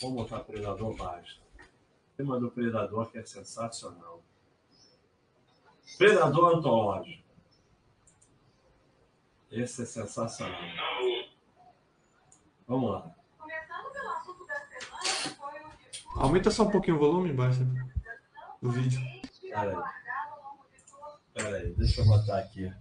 Vamos 0.00 0.22
botar 0.22 0.40
predador 0.40 0.96
baixo. 0.96 1.40
Tema 2.16 2.40
do 2.40 2.50
predador 2.50 3.10
que 3.10 3.18
é 3.18 3.24
sensacional. 3.24 4.22
Predador 5.98 6.56
antológico. 6.56 7.28
Esse 9.50 9.82
é 9.82 9.86
sensacional. 9.86 10.60
Vamos 12.66 12.90
lá. 12.92 13.14
Começando 13.36 13.92
pelo 13.92 14.08
assunto 14.10 14.46
da 14.46 14.54
semana, 14.66 15.34
foi 15.36 15.60
o 15.60 15.76
discurso 15.90 16.20
Aumenta 16.20 16.50
só 16.50 16.62
um 16.62 16.70
pouquinho 16.70 16.96
o 16.96 17.00
volume, 17.00 17.32
baixa 17.32 17.66
do 18.62 18.70
vídeo. 18.70 19.00
Peraí. 19.42 19.76
Peraí, 21.34 21.74
deixa 21.74 22.00
eu 22.00 22.06
botar 22.06 22.38
aqui. 22.38 22.72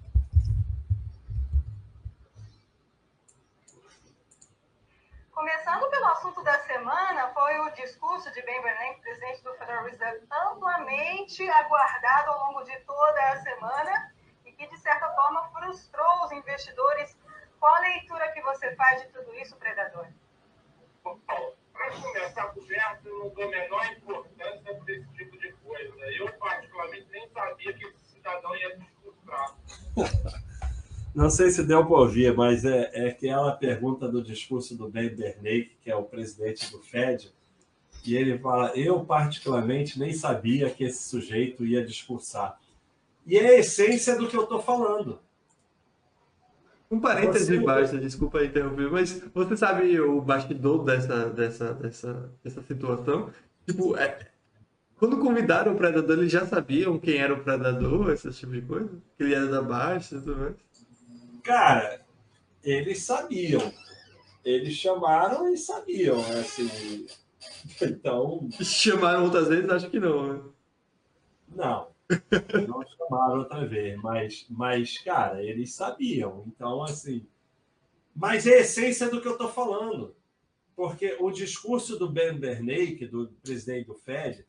Começando 5.39 5.89
pelo 5.89 6.05
assunto 6.07 6.43
da 6.43 6.59
semana, 6.63 7.29
foi 7.29 7.57
o 7.61 7.69
discurso 7.69 8.29
de 8.33 8.41
Ben 8.41 8.61
Bernanke, 8.61 8.99
presidente 8.99 9.41
do 9.41 9.53
Federal 9.53 9.85
Reserve, 9.85 10.27
amplamente 10.29 11.49
aguardado 11.49 12.31
ao 12.31 12.47
longo 12.47 12.63
de 12.65 12.77
toda 12.81 13.29
a 13.29 13.37
semana 13.37 14.13
e 14.45 14.51
que, 14.51 14.67
de 14.67 14.77
certa 14.77 15.09
forma, 15.15 15.49
frustrou 15.51 16.25
os 16.25 16.33
investidores. 16.33 17.17
Qual 17.57 17.73
a 17.73 17.79
leitura 17.79 18.29
que 18.33 18.41
você 18.41 18.75
faz 18.75 19.01
de 19.01 19.07
tudo 19.13 19.33
isso, 19.35 19.55
Predador? 19.55 20.07
Para 21.01 21.89
começar 22.01 22.47
conversa, 22.47 23.07
eu 23.07 23.19
não 23.19 23.29
dou 23.29 23.45
a 23.45 23.47
menor 23.47 23.85
importância 23.93 24.75
para 24.75 24.93
esse 24.93 25.07
tipo 25.13 25.37
de 25.37 25.53
coisa. 25.53 26.05
Eu, 26.17 26.33
particularmente, 26.33 27.07
nem 27.11 27.29
sabia 27.29 27.71
que 27.71 27.85
esse 27.85 28.11
cidadão 28.11 28.53
ia 28.57 28.75
discursar. 28.75 29.55
Não 31.13 31.29
sei 31.29 31.49
se 31.49 31.63
deu 31.63 31.85
para 31.85 31.97
ouvir, 31.97 32.35
mas 32.35 32.63
é, 32.63 32.89
é 32.93 33.09
aquela 33.09 33.51
pergunta 33.53 34.07
do 34.07 34.21
discurso 34.21 34.75
do 34.75 34.87
Ben 34.87 35.09
Bernanke, 35.09 35.77
que 35.81 35.89
é 35.89 35.95
o 35.95 36.03
presidente 36.03 36.71
do 36.71 36.79
Fed, 36.79 37.33
e 38.05 38.15
ele 38.15 38.37
fala: 38.37 38.71
Eu, 38.75 39.03
particularmente, 39.03 39.99
nem 39.99 40.13
sabia 40.13 40.69
que 40.69 40.83
esse 40.83 41.09
sujeito 41.09 41.65
ia 41.65 41.83
discursar. 41.83 42.59
E 43.25 43.37
é 43.37 43.47
a 43.47 43.59
essência 43.59 44.15
do 44.15 44.27
que 44.27 44.35
eu 44.35 44.43
estou 44.43 44.61
falando. 44.61 45.19
Um 46.91 46.99
parêntese 46.99 47.55
Você- 47.57 47.63
baixa, 47.63 47.97
desculpa 47.97 48.43
interromper, 48.43 48.89
mas 48.89 49.21
você 49.33 49.55
sabe 49.55 49.99
o 49.99 50.19
bastidor 50.21 50.83
dessa, 50.83 51.29
dessa, 51.29 51.73
dessa, 51.73 52.31
dessa 52.43 52.63
situação? 52.63 53.29
Tipo, 53.67 53.95
é, 53.95 54.17
quando 54.97 55.19
convidaram 55.19 55.73
o 55.73 55.77
predador, 55.77 56.17
eles 56.17 56.31
já 56.31 56.47
sabiam 56.47 56.97
quem 56.97 57.17
era 57.17 57.33
o 57.33 57.43
predador, 57.43 58.11
esse 58.11 58.31
tipo 58.31 58.53
de 58.53 58.61
coisa? 58.63 58.89
Que 59.15 59.23
ele 59.23 59.35
era 59.35 59.45
da 59.47 59.61
Baixa 59.61 60.15
e 60.15 60.19
tudo 60.19 60.35
mais? 60.37 60.55
Cara, 61.49 62.05
eles 62.63 63.01
sabiam. 63.01 63.73
Eles 64.45 64.75
chamaram 64.75 65.51
e 65.51 65.57
sabiam, 65.57 66.19
assim. 66.39 67.07
Então, 67.81 68.47
Chamaram 68.61 69.23
outras 69.23 69.47
vezes? 69.47 69.67
Acho 69.67 69.89
que 69.89 69.99
não. 69.99 70.31
né? 70.31 70.43
Não, 71.55 71.87
não 72.67 72.83
chamaram 72.85 73.39
outra 73.39 73.65
vez, 73.65 73.99
mas, 73.99 74.45
mas, 74.47 74.99
cara, 74.99 75.43
eles 75.43 75.73
sabiam. 75.73 76.43
Então, 76.45 76.83
assim. 76.83 77.25
Mas 78.15 78.45
é 78.45 78.57
a 78.57 78.61
essência 78.61 79.09
do 79.09 79.19
que 79.19 79.27
eu 79.27 79.31
estou 79.33 79.49
falando. 79.49 80.15
Porque 80.75 81.17
o 81.19 81.31
discurso 81.31 81.97
do 81.97 82.07
Ben 82.07 82.37
Bernanke, 82.37 83.07
do 83.07 83.27
presidente 83.41 83.87
do 83.87 83.95
Fed, 83.95 84.45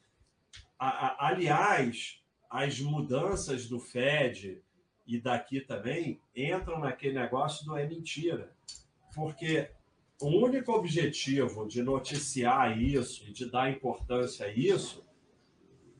a- 0.78 1.06
a- 1.06 1.28
aliás, 1.28 2.22
as 2.50 2.78
mudanças 2.78 3.66
do 3.66 3.80
Fed 3.80 4.62
e 5.10 5.20
daqui 5.20 5.60
também 5.60 6.20
entram 6.36 6.78
naquele 6.78 7.18
negócio 7.18 7.66
do 7.66 7.76
é 7.76 7.84
mentira. 7.84 8.54
Porque 9.12 9.68
o 10.20 10.28
único 10.28 10.70
objetivo 10.70 11.66
de 11.66 11.82
noticiar 11.82 12.80
isso 12.80 13.26
e 13.28 13.32
de 13.32 13.50
dar 13.50 13.68
importância 13.68 14.46
a 14.46 14.52
isso 14.52 15.04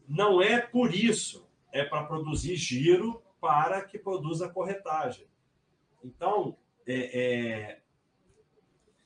não 0.07 0.41
é 0.41 0.61
por 0.61 0.95
isso, 0.95 1.49
é 1.73 1.85
para 1.85 2.05
produzir 2.05 2.55
giro 2.55 3.20
para 3.41 3.82
que 3.82 3.99
produza 3.99 4.49
corretagem. 4.49 5.27
Então, 6.05 6.57
é, 6.87 7.20
é, 7.20 7.81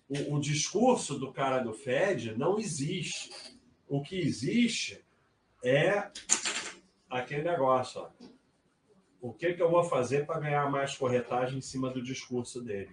o, 0.09 0.35
o 0.35 0.41
discurso 0.41 1.19
do 1.19 1.33
cara 1.33 1.61
do 1.61 1.73
Fed 1.73 2.37
não 2.37 2.59
existe. 2.59 3.31
O 3.89 4.03
que 4.03 4.17
existe 4.17 5.03
é 5.65 6.11
aquele 7.09 7.43
negócio. 7.43 8.03
Ó. 8.03 8.34
O 9.25 9.33
que, 9.33 9.55
que 9.55 9.63
eu 9.63 9.71
vou 9.71 9.83
fazer 9.83 10.27
para 10.27 10.39
ganhar 10.39 10.71
mais 10.71 10.99
corretagem 10.99 11.57
em 11.57 11.63
cima 11.63 11.89
do 11.89 12.03
discurso 12.03 12.61
dele? 12.61 12.91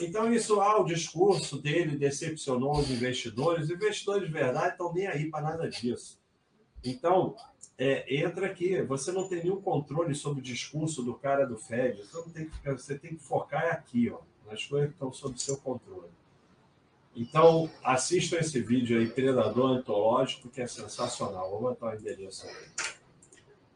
Então, 0.00 0.32
isso, 0.32 0.58
ah, 0.58 0.80
o 0.80 0.86
discurso 0.86 1.60
dele 1.60 1.94
decepcionou 1.94 2.78
os 2.78 2.90
investidores. 2.90 3.64
Os 3.64 3.70
investidores 3.70 4.26
de 4.26 4.32
verdade 4.32 4.70
estão 4.70 4.94
nem 4.94 5.06
aí 5.06 5.30
para 5.30 5.42
nada 5.42 5.68
disso. 5.68 6.18
Então, 6.82 7.36
é, 7.76 8.16
entra 8.16 8.46
aqui. 8.46 8.80
Você 8.80 9.12
não 9.12 9.28
tem 9.28 9.42
nenhum 9.42 9.60
controle 9.60 10.14
sobre 10.14 10.40
o 10.40 10.42
discurso 10.42 11.02
do 11.02 11.12
cara 11.12 11.44
do 11.44 11.58
Fed. 11.58 12.02
Não 12.14 12.30
tem 12.30 12.48
que, 12.48 12.72
você 12.72 12.98
tem 12.98 13.14
que 13.14 13.22
focar 13.22 13.66
aqui, 13.66 14.10
ó, 14.10 14.20
nas 14.50 14.64
coisas 14.64 14.88
que 14.88 14.94
estão 14.94 15.12
sob 15.12 15.38
seu 15.38 15.58
controle. 15.58 16.08
Então, 17.14 17.70
assistam 17.84 18.38
esse 18.38 18.58
vídeo 18.58 18.98
aí, 18.98 19.06
Predador 19.06 19.72
Antológico, 19.72 20.48
que 20.48 20.62
é 20.62 20.66
sensacional. 20.66 21.50
Vou 21.50 21.60
botar 21.60 21.90
o 21.90 21.94
endereço 21.94 22.46
aqui. 22.46 22.96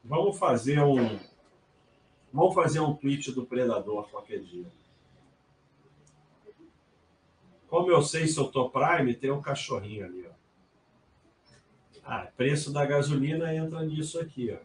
Vamos 0.03 0.39
fazer 0.39 0.81
um. 0.81 1.19
Vamos 2.33 2.55
fazer 2.55 2.81
um 2.81 2.95
tweet 2.95 3.33
do 3.33 3.47
Predador 3.47 4.09
qualquer 4.11 4.41
dia. 4.41 4.67
Como 7.69 7.91
eu 7.91 8.03
sei 8.03 8.27
se 8.27 8.39
eu 8.39 8.51
tô 8.51 8.71
Prime, 8.71 9.15
tem 9.15 9.31
um 9.31 9.43
cachorrinho 9.43 10.07
ali, 10.07 10.27
ó. 10.27 10.39
Ah, 12.05 12.27
preço 12.37 12.73
da 12.73 12.87
gasolina 12.87 13.55
entra 13.55 13.85
nisso 13.85 14.19
aqui, 14.19 14.51
ó. 14.51 14.59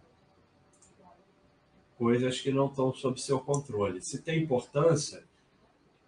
Coisas 1.98 2.40
que 2.40 2.52
não 2.52 2.68
estão 2.68 2.94
sob 2.94 3.20
seu 3.20 3.40
controle. 3.40 4.02
Se 4.02 4.22
tem 4.22 4.44
importância, 4.44 5.26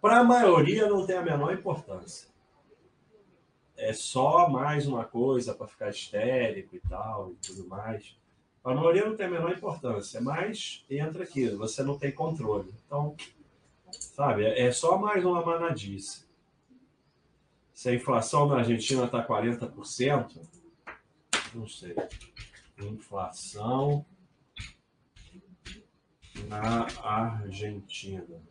para 0.00 0.20
a 0.20 0.24
maioria 0.24 0.88
não 0.88 1.06
tem 1.06 1.16
a 1.16 1.22
menor 1.22 1.52
importância. 1.52 2.28
É 3.76 3.92
só 3.92 4.48
mais 4.48 4.86
uma 4.86 5.04
coisa 5.04 5.54
para 5.54 5.66
ficar 5.66 5.90
histérico 5.90 6.74
e 6.74 6.80
tal 6.80 7.32
e 7.32 7.34
tudo 7.36 7.68
mais. 7.68 8.16
A 8.66 8.74
maioria 8.74 9.04
não 9.04 9.14
tem 9.14 9.26
a 9.26 9.30
menor 9.30 9.52
importância, 9.52 10.20
mas 10.20 10.84
entra 10.90 11.22
aqui, 11.22 11.48
você 11.50 11.84
não 11.84 11.96
tem 11.96 12.10
controle. 12.10 12.74
Então, 12.84 13.14
sabe, 13.92 14.44
é 14.44 14.72
só 14.72 14.98
mais 14.98 15.24
uma 15.24 15.40
manadice. 15.46 16.26
Se 17.72 17.88
a 17.90 17.94
inflação 17.94 18.48
na 18.48 18.56
Argentina 18.56 19.04
está 19.04 19.24
40%, 19.24 20.40
não 21.54 21.68
sei. 21.68 21.94
Inflação 22.76 24.04
na 26.48 26.88
Argentina. 27.04 28.42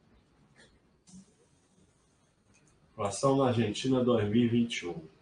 Inflação 2.94 3.36
na 3.36 3.48
Argentina 3.48 4.02
2021. 4.02 5.15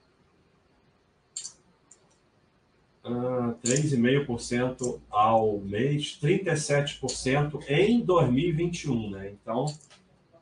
Ah, 3.04 3.54
3,5% 3.62 5.02
ao 5.10 5.60
mês, 5.60 6.18
37% 6.22 7.60
em 7.68 8.00
2021, 8.00 9.10
né? 9.10 9.30
Então, 9.32 9.66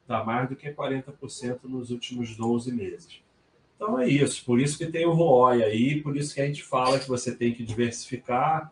dá 0.07 0.23
mais 0.23 0.47
do 0.47 0.55
que 0.55 0.71
40% 0.71 1.61
nos 1.63 1.89
últimos 1.89 2.35
12 2.35 2.71
meses. 2.71 3.23
Então 3.75 3.97
é 3.97 4.07
isso, 4.07 4.45
por 4.45 4.59
isso 4.59 4.77
que 4.77 4.85
tem 4.85 5.07
o 5.07 5.11
ROI 5.11 5.63
aí, 5.63 6.01
por 6.03 6.15
isso 6.15 6.35
que 6.35 6.41
a 6.41 6.45
gente 6.45 6.61
fala 6.61 6.99
que 6.99 7.07
você 7.07 7.33
tem 7.33 7.51
que 7.51 7.63
diversificar, 7.63 8.71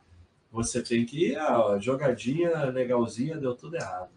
você 0.51 0.83
tem 0.83 1.03
que 1.03 1.29
ir, 1.29 1.35
ah, 1.37 1.79
jogadinha 1.79 2.65
legalzinha, 2.65 3.37
deu 3.37 3.55
tudo 3.55 3.75
errado. 3.75 4.11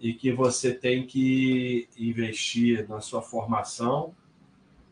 E 0.00 0.14
que 0.14 0.32
você 0.32 0.72
tem 0.72 1.06
que 1.06 1.88
investir 1.98 2.88
na 2.88 3.02
sua 3.02 3.20
formação, 3.20 4.14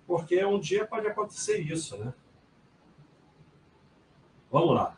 porque 0.06 0.44
um 0.44 0.60
dia 0.60 0.84
pode 0.84 1.06
acontecer 1.06 1.60
isso, 1.60 1.96
né? 1.96 2.12
Vamos 4.56 4.74
lá. 4.74 4.96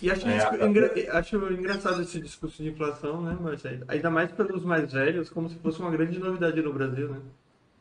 E 0.00 0.08
acho, 0.08 0.28
É, 0.28 0.38
a- 0.62 0.66
engra- 0.68 0.92
acho 1.18 1.36
engraçado 1.52 2.00
esse 2.00 2.20
discurso 2.20 2.62
de 2.62 2.68
inflação, 2.70 3.20
né, 3.20 3.36
Marcelo? 3.40 3.84
Ainda 3.88 4.08
mais 4.08 4.30
pelos 4.30 4.64
mais 4.64 4.92
velhos, 4.92 5.28
como 5.28 5.48
se 5.48 5.56
fosse 5.56 5.80
uma 5.80 5.90
grande 5.90 6.20
novidade 6.20 6.62
no 6.62 6.72
Brasil, 6.72 7.08
né? 7.08 7.18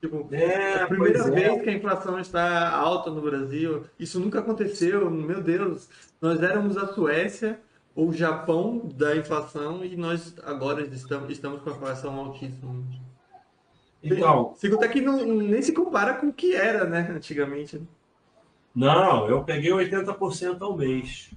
Tipo, 0.01 0.27
É, 0.31 0.81
a 0.81 0.87
primeira 0.87 1.19
é. 1.19 1.29
vez 1.29 1.61
que 1.61 1.69
a 1.69 1.73
inflação 1.73 2.19
está 2.19 2.71
alta 2.71 3.11
no 3.11 3.21
Brasil, 3.21 3.83
isso 3.99 4.19
nunca 4.19 4.39
aconteceu, 4.39 5.07
meu 5.11 5.39
Deus. 5.43 5.87
Nós 6.19 6.41
éramos 6.41 6.75
a 6.77 6.87
Suécia 6.87 7.59
ou 7.95 8.09
o 8.09 8.13
Japão 8.13 8.89
da 8.95 9.15
inflação 9.15 9.85
e 9.85 9.95
nós 9.95 10.33
agora 10.43 10.81
estamos, 10.81 11.29
estamos 11.29 11.61
com 11.61 11.69
a 11.69 11.73
inflação 11.73 12.15
altíssima. 12.15 12.73
Então, 14.03 14.55
Sigo 14.57 14.77
até 14.77 14.87
que 14.87 14.99
não, 14.99 15.23
nem 15.23 15.61
se 15.61 15.71
compara 15.73 16.15
com 16.15 16.29
o 16.29 16.33
que 16.33 16.55
era, 16.55 16.85
né, 16.85 17.07
antigamente. 17.15 17.79
Não, 18.73 19.27
eu 19.27 19.43
peguei 19.43 19.71
80% 19.71 20.61
ao 20.61 20.77
mês. 20.77 21.31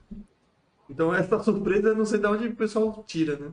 Então 0.89 1.15
essa 1.15 1.43
surpresa 1.43 1.95
não 1.95 2.05
sei 2.05 2.19
de 2.21 2.27
onde 2.27 2.49
o 2.49 2.57
pessoal 2.57 3.05
tira, 3.07 3.37
né? 3.37 3.53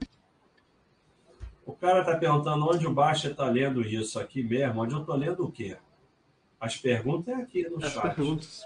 O 1.65 1.73
cara 1.73 2.03
tá 2.03 2.15
perguntando 2.17 2.67
onde 2.67 2.85
o 2.85 2.93
Baixa 2.93 3.33
tá 3.33 3.45
lendo 3.45 3.81
isso 3.81 4.19
aqui 4.19 4.43
mesmo. 4.43 4.81
Onde 4.81 4.93
eu 4.93 5.05
tô 5.05 5.15
lendo 5.15 5.45
o 5.45 5.51
quê? 5.51 5.77
As 6.59 6.75
perguntas 6.77 7.33
é 7.33 7.41
aqui 7.41 7.67
no 7.69 7.83
As 7.83 7.93
chat. 7.93 8.01
perguntas. 8.01 8.65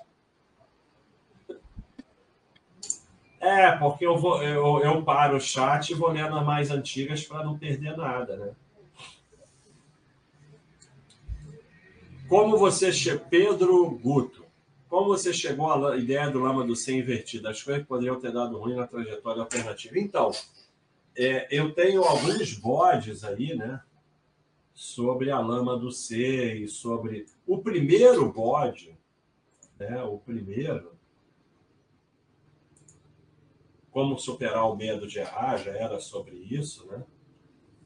É, 3.39 3.71
porque 3.73 4.05
eu, 4.05 4.17
vou, 4.17 4.41
eu, 4.41 4.79
eu 4.79 5.03
paro 5.03 5.37
o 5.37 5.41
chat 5.41 5.91
e 5.91 5.93
vou 5.93 6.09
lendo 6.09 6.35
as 6.35 6.45
mais 6.45 6.71
antigas 6.71 7.23
para 7.23 7.43
não 7.43 7.57
perder 7.57 7.95
nada, 7.95 8.35
né? 8.37 8.55
Como 12.27 12.57
você. 12.57 12.91
Pedro 13.29 13.91
Guto, 13.91 14.44
como 14.95 15.09
você 15.09 15.33
chegou 15.33 15.73
à 15.73 15.97
ideia 15.97 16.29
do 16.29 16.39
lama 16.39 16.65
do 16.65 16.73
C 16.73 16.97
invertido? 16.97 17.49
As 17.49 17.61
coisas 17.61 17.83
que 17.83 17.89
poderiam 17.89 18.17
ter 18.17 18.31
dado 18.31 18.57
ruim 18.57 18.75
na 18.75 18.87
trajetória 18.87 19.41
alternativa. 19.41 19.99
Então, 19.99 20.31
é, 21.13 21.49
eu 21.51 21.73
tenho 21.73 22.01
alguns 22.01 22.53
bodes 22.53 23.25
aí, 23.25 23.53
né? 23.57 23.81
Sobre 24.73 25.31
a 25.31 25.39
lama 25.41 25.77
do 25.77 25.91
C 25.91 26.53
e 26.59 26.69
sobre. 26.69 27.25
O 27.45 27.57
primeiro 27.57 28.31
bode, 28.31 28.97
né? 29.77 30.01
O 30.03 30.17
primeiro 30.17 30.95
como 33.91 34.17
superar 34.17 34.71
o 34.71 34.77
medo 34.77 35.05
de 35.05 35.19
errar, 35.19 35.57
já 35.57 35.71
era 35.71 35.99
sobre 35.99 36.37
isso, 36.37 36.87
né? 36.87 37.03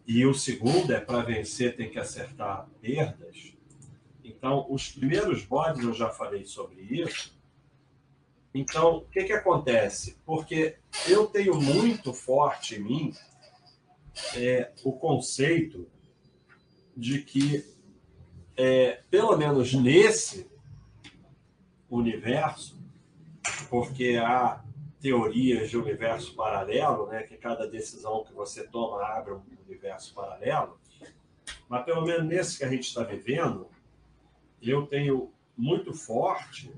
E 0.05 0.27
o 0.27 0.33
segundo 0.35 0.93
é 0.93 0.99
para 0.99 1.23
vencer 1.23 1.75
tem 1.75 1.89
que 1.89 1.97
acertar 1.97 2.69
perdas. 2.79 3.58
Então, 4.29 4.65
os 4.69 4.91
primeiros 4.91 5.43
bodes 5.43 5.83
eu 5.83 5.93
já 5.93 6.09
falei 6.09 6.45
sobre 6.45 6.81
isso. 6.81 7.37
Então, 8.53 8.97
o 8.97 9.05
que, 9.05 9.23
que 9.23 9.33
acontece? 9.33 10.17
Porque 10.25 10.77
eu 11.07 11.27
tenho 11.27 11.59
muito 11.59 12.13
forte 12.13 12.75
em 12.75 12.79
mim 12.79 13.13
é, 14.35 14.71
o 14.83 14.91
conceito 14.91 15.87
de 16.95 17.21
que, 17.21 17.65
é, 18.55 19.01
pelo 19.09 19.37
menos 19.37 19.73
nesse 19.73 20.49
universo, 21.89 22.79
porque 23.69 24.19
há 24.21 24.63
teorias 24.99 25.69
de 25.69 25.77
universo 25.77 26.35
paralelo, 26.35 27.07
né, 27.07 27.23
que 27.23 27.37
cada 27.37 27.67
decisão 27.67 28.23
que 28.23 28.33
você 28.33 28.67
toma 28.67 29.01
abre 29.03 29.33
um 29.33 29.41
universo 29.65 30.13
paralelo, 30.13 30.77
mas 31.69 31.85
pelo 31.85 32.03
menos 32.03 32.27
nesse 32.27 32.57
que 32.57 32.65
a 32.65 32.69
gente 32.69 32.87
está 32.87 33.03
vivendo, 33.03 33.67
eu 34.61 34.85
tenho 34.87 35.31
muito 35.57 35.93
forte 35.93 36.73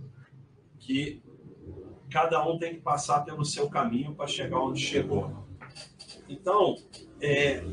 que 0.80 1.22
cada 2.10 2.46
um 2.46 2.58
tem 2.58 2.76
que 2.76 2.82
passar 2.82 3.22
pelo 3.24 3.46
seu 3.46 3.70
caminho 3.70 4.14
para 4.16 4.28
chegar 4.28 4.60
onde 4.60 4.82
chegou. 4.82 5.32
Então, 6.28 6.76
é, 7.22 7.64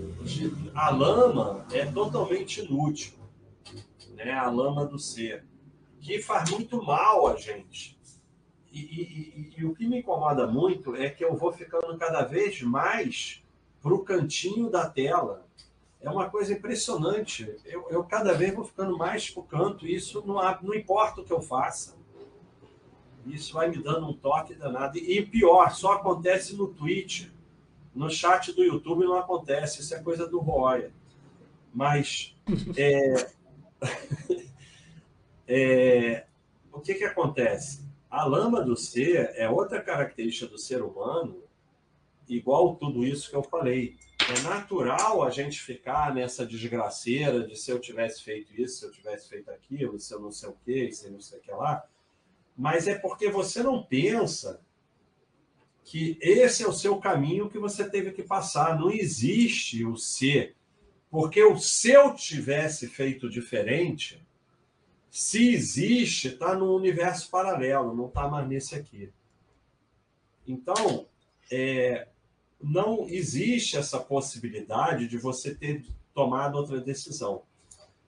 a 0.75 0.91
lama 0.91 1.67
é 1.73 1.87
totalmente 1.87 2.61
inútil, 2.61 3.15
né? 4.15 4.33
A 4.33 4.51
lama 4.51 4.85
do 4.87 4.99
ser, 4.99 5.45
que 6.01 6.21
faz 6.21 6.51
muito 6.51 6.83
mal 6.83 7.27
a 7.29 7.37
gente. 7.37 7.99
E, 8.71 8.81
e- 8.81 9.03
e- 9.03 9.55
e 9.61 9.65
o 9.65 9.75
que 9.75 9.87
me 9.89 9.99
incomoda 10.01 10.47
muito 10.47 10.95
é 10.95 11.09
que 11.09 11.25
eu 11.25 11.35
vou 11.35 11.53
ficando 11.53 11.97
cada 11.97 12.23
vez 12.23 12.61
mais 12.63 13.43
para 13.81 13.95
o 13.95 14.05
cantinho 14.05 14.69
da 14.71 14.89
tela. 14.89 15.48
É 16.01 16.09
uma 16.09 16.31
coisa 16.31 16.53
impressionante. 16.53 17.57
Eu, 17.65 17.87
eu 17.91 18.05
cada 18.05 18.33
vez 18.33 18.55
vou 18.55 18.65
ficando 18.65 18.97
mais 18.97 19.31
para 19.31 19.41
o 19.41 19.45
canto. 19.45 19.87
Isso 19.87 20.23
não, 20.27 20.37
não 20.63 20.75
importa 20.75 21.21
o 21.21 21.25
que 21.25 21.33
eu 21.33 21.43
faça. 21.43 21.97
Isso 23.27 23.55
vai 23.55 23.69
me 23.69 23.83
dando 23.83 24.07
um 24.09 24.13
toque 24.13 24.55
danado. 24.55 24.97
E 24.99 25.25
pior, 25.25 25.71
só 25.73 25.93
acontece 25.93 26.57
no 26.57 26.69
Twitch. 26.69 27.29
No 27.95 28.09
chat 28.09 28.53
do 28.53 28.63
YouTube 28.63 29.05
não 29.05 29.19
acontece. 29.19 29.81
Isso 29.81 29.95
é 29.95 30.01
coisa 30.01 30.27
do 30.27 30.39
Roya. 30.39 30.93
Mas 31.75 32.35
é, 32.77 33.29
é, 35.47 36.27
o 36.73 36.81
que, 36.81 36.95
que 36.95 37.05
acontece? 37.05 37.87
A 38.11 38.25
lama 38.25 38.63
do 38.63 38.77
ser 38.77 39.33
é 39.35 39.51
outra 39.51 39.83
característica 39.83 40.47
do 40.47 40.59
ser 40.59 40.83
humano, 40.83 41.43
igual 42.27 42.77
tudo 42.77 43.05
isso 43.05 43.29
que 43.29 43.37
eu 43.37 43.43
falei. 43.43 43.97
É 44.31 44.41
natural 44.43 45.23
a 45.23 45.31
gente 45.31 45.59
ficar 45.61 46.15
nessa 46.15 46.45
desgraceira 46.45 47.47
de 47.47 47.57
se 47.57 47.71
eu 47.71 47.79
tivesse 47.79 48.23
feito 48.23 48.53
isso, 48.61 48.81
se 48.81 48.85
eu 48.85 48.93
tivesse 48.93 49.29
feito 49.29 49.51
aquilo, 49.51 49.99
se 49.99 50.13
eu 50.13 50.21
não 50.21 50.31
sei 50.31 50.51
o 50.51 50.57
que, 50.65 50.93
se 50.93 51.07
eu 51.07 51.13
não 51.13 51.21
sei 51.21 51.39
o 51.39 51.43
que 51.43 51.51
lá. 51.51 51.83
Mas 52.55 52.87
é 52.87 52.99
porque 52.99 53.31
você 53.31 53.63
não 53.63 53.83
pensa 53.83 54.61
que 55.83 56.19
esse 56.21 56.63
é 56.63 56.69
o 56.69 56.73
seu 56.73 56.99
caminho 56.99 57.49
que 57.49 57.59
você 57.59 57.89
teve 57.89 58.13
que 58.13 58.23
passar. 58.23 58.79
Não 58.79 58.91
existe 58.91 59.83
o 59.87 59.97
ser. 59.97 60.55
Porque 61.11 61.43
o 61.43 61.57
se 61.57 61.93
eu 61.93 62.15
tivesse 62.15 62.87
feito 62.87 63.31
diferente, 63.31 64.23
se 65.11 65.55
existe, 65.55 66.29
está 66.29 66.55
no 66.55 66.77
universo 66.77 67.31
paralelo, 67.31 67.95
não 67.95 68.09
está 68.09 68.29
mais 68.29 68.47
nesse 68.47 68.75
aqui. 68.75 69.11
Então, 70.47 71.09
é, 71.51 72.09
não 72.61 73.09
existe 73.09 73.77
essa 73.77 74.01
possibilidade 74.01 75.07
de 75.07 75.17
você 75.19 75.55
ter 75.55 75.85
tomado 76.13 76.57
outra 76.57 76.81
decisão. 76.81 77.43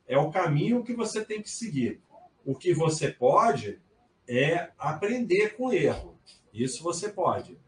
É 0.06 0.18
o 0.18 0.30
caminho 0.30 0.82
que 0.82 0.92
você 0.92 1.24
tem 1.24 1.40
que 1.40 1.50
seguir. 1.50 2.00
O 2.44 2.54
que 2.54 2.74
você 2.74 3.10
pode 3.10 3.80
é 4.26 4.70
aprender 4.78 5.56
com 5.56 5.72
erro. 5.72 6.18
Isso 6.52 6.82
você 6.82 7.08
pode. 7.08 7.58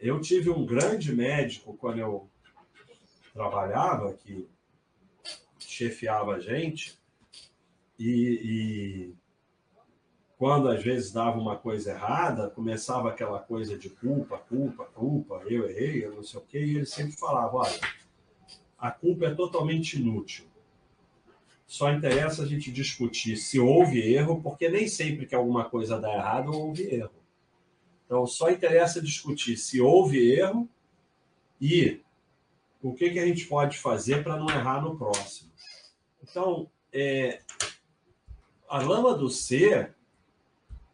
Eu 0.00 0.20
tive 0.20 0.50
um 0.50 0.64
grande 0.64 1.14
médico 1.14 1.76
quando 1.76 1.98
eu 1.98 2.28
trabalhava, 3.32 4.14
que 4.14 4.48
chefiava 5.58 6.36
a 6.36 6.40
gente, 6.40 6.98
e 7.98 9.14
quando 10.42 10.68
às 10.68 10.82
vezes 10.82 11.12
dava 11.12 11.38
uma 11.38 11.56
coisa 11.56 11.92
errada, 11.92 12.50
começava 12.50 13.08
aquela 13.08 13.38
coisa 13.38 13.78
de 13.78 13.88
culpa, 13.88 14.38
culpa, 14.38 14.86
culpa, 14.86 15.40
eu 15.46 15.70
errei, 15.70 16.04
eu 16.04 16.16
não 16.16 16.24
sei 16.24 16.40
o 16.40 16.42
quê, 16.42 16.58
e 16.58 16.76
ele 16.78 16.84
sempre 16.84 17.12
falava: 17.12 17.58
olha, 17.58 17.80
a 18.76 18.90
culpa 18.90 19.26
é 19.26 19.34
totalmente 19.36 20.00
inútil. 20.00 20.44
Só 21.64 21.92
interessa 21.92 22.42
a 22.42 22.46
gente 22.46 22.72
discutir 22.72 23.36
se 23.36 23.60
houve 23.60 24.00
erro, 24.00 24.42
porque 24.42 24.68
nem 24.68 24.88
sempre 24.88 25.26
que 25.26 25.34
alguma 25.36 25.66
coisa 25.66 26.00
dá 26.00 26.12
errado, 26.12 26.50
houve 26.50 26.92
erro. 26.92 27.14
Então, 28.04 28.26
só 28.26 28.50
interessa 28.50 29.00
discutir 29.00 29.56
se 29.56 29.80
houve 29.80 30.28
erro 30.28 30.68
e 31.60 32.00
o 32.82 32.92
que, 32.92 33.10
que 33.10 33.20
a 33.20 33.26
gente 33.26 33.46
pode 33.46 33.78
fazer 33.78 34.24
para 34.24 34.36
não 34.36 34.50
errar 34.50 34.82
no 34.82 34.98
próximo. 34.98 35.52
Então, 36.20 36.68
é, 36.92 37.42
a 38.68 38.82
lama 38.82 39.14
do 39.14 39.30
ser 39.30 39.94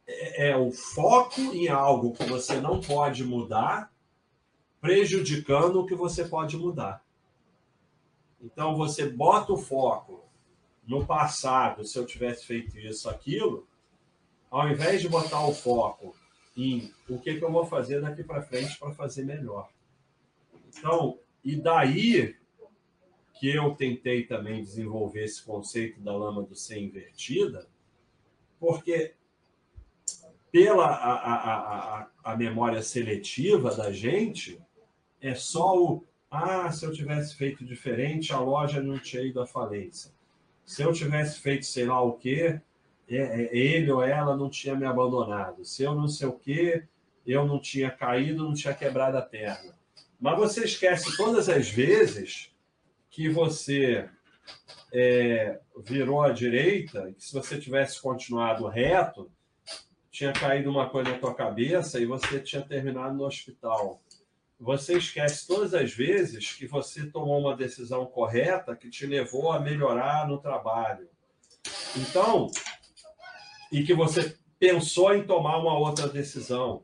é, 0.09 0.49
é 0.49 0.57
o 0.57 0.73
foco 0.73 1.41
em 1.41 1.69
algo 1.69 2.15
que 2.15 2.25
você 2.25 2.59
não 2.61 2.81
pode 2.81 3.23
mudar, 3.23 3.93
prejudicando 4.81 5.81
o 5.81 5.87
que 5.87 5.95
você 5.95 6.25
pode 6.25 6.57
mudar. 6.57 7.05
Então 8.41 8.75
você 8.75 9.09
bota 9.09 9.53
o 9.53 9.59
foco 9.59 10.25
no 10.87 11.05
passado, 11.05 11.85
se 11.85 11.99
eu 11.99 12.07
tivesse 12.07 12.47
feito 12.47 12.79
isso, 12.79 13.11
aquilo, 13.11 13.69
ao 14.51 14.69
invés 14.71 15.03
de 15.03 15.09
botar 15.09 15.47
o 15.47 15.53
foco 15.53 16.17
em 16.57 16.91
o 17.09 17.19
que, 17.19 17.35
que 17.35 17.45
eu 17.45 17.53
vou 17.53 17.67
fazer 17.67 18.01
daqui 18.01 18.25
para 18.25 18.41
frente 18.41 18.79
para 18.79 18.95
fazer 18.95 19.25
melhor. 19.25 19.69
Então, 20.67 21.19
e 21.45 21.55
daí 21.57 22.35
que 23.35 23.49
eu 23.49 23.75
tentei 23.75 24.25
também 24.25 24.63
desenvolver 24.63 25.25
esse 25.25 25.45
conceito 25.45 26.01
da 26.01 26.17
lama 26.17 26.43
do 26.43 26.57
ser 26.57 26.79
invertida, 26.79 27.69
porque 28.59 29.15
pela 30.51 30.87
a, 30.87 31.13
a, 31.13 32.01
a, 32.01 32.07
a 32.25 32.37
memória 32.37 32.83
seletiva 32.83 33.75
da 33.75 33.93
gente, 33.93 34.61
é 35.21 35.35
só 35.35 35.77
o 35.77 36.05
ah, 36.31 36.71
se 36.71 36.85
eu 36.85 36.93
tivesse 36.93 37.35
feito 37.35 37.65
diferente, 37.65 38.35
a 38.35 38.39
loja 38.39 38.83
não 38.83 38.99
tinha 38.99 39.23
ido 39.23 39.41
à 39.41 39.47
falência. 39.47 40.13
Se 40.65 40.83
eu 40.83 40.93
tivesse 40.93 41.41
feito 41.41 41.65
sei 41.65 41.87
lá 41.87 42.03
o 42.03 42.13
quê, 42.13 42.61
é, 43.09 43.17
é, 43.17 43.57
ele 43.57 43.91
ou 43.91 44.03
ela 44.03 44.37
não 44.37 44.51
tinha 44.51 44.75
me 44.75 44.85
abandonado. 44.85 45.65
Se 45.65 45.83
eu 45.83 45.95
não 45.95 46.07
sei 46.07 46.29
o 46.29 46.35
quê, 46.35 46.85
eu 47.27 47.47
não 47.47 47.59
tinha 47.59 47.91
caído, 47.91 48.45
não 48.45 48.53
tinha 48.53 48.75
quebrado 48.75 49.17
a 49.17 49.23
perna. 49.23 49.75
Mas 50.21 50.37
você 50.37 50.65
esquece 50.65 51.17
todas 51.17 51.49
as 51.49 51.71
vezes 51.71 52.53
que 53.09 53.29
você 53.29 54.09
é, 54.93 55.59
virou 55.79 56.23
à 56.23 56.31
direita, 56.31 57.13
que 57.17 57.25
se 57.25 57.33
você 57.33 57.59
tivesse 57.59 58.01
continuado 58.03 58.67
reto, 58.67 59.31
tinha 60.19 60.33
caído 60.33 60.69
uma 60.69 60.91
coisa 60.91 61.13
na 61.13 61.19
tua 61.19 61.33
cabeça 61.33 62.01
e 62.01 62.05
você 62.05 62.41
tinha 62.41 62.61
terminado 62.61 63.15
no 63.15 63.25
hospital. 63.25 64.03
Você 64.59 64.99
esquece 64.99 65.47
todas 65.47 65.73
as 65.73 65.93
vezes 65.93 66.55
que 66.55 66.67
você 66.67 67.07
tomou 67.07 67.39
uma 67.39 67.57
decisão 67.57 68.05
correta 68.05 68.75
que 68.75 68.91
te 68.91 69.07
levou 69.07 69.53
a 69.53 69.61
melhorar 69.61 70.27
no 70.27 70.39
trabalho. 70.39 71.09
Então, 71.97 72.51
e 73.71 73.85
que 73.85 73.95
você 73.95 74.37
pensou 74.59 75.15
em 75.15 75.23
tomar 75.23 75.57
uma 75.59 75.79
outra 75.79 76.09
decisão. 76.09 76.83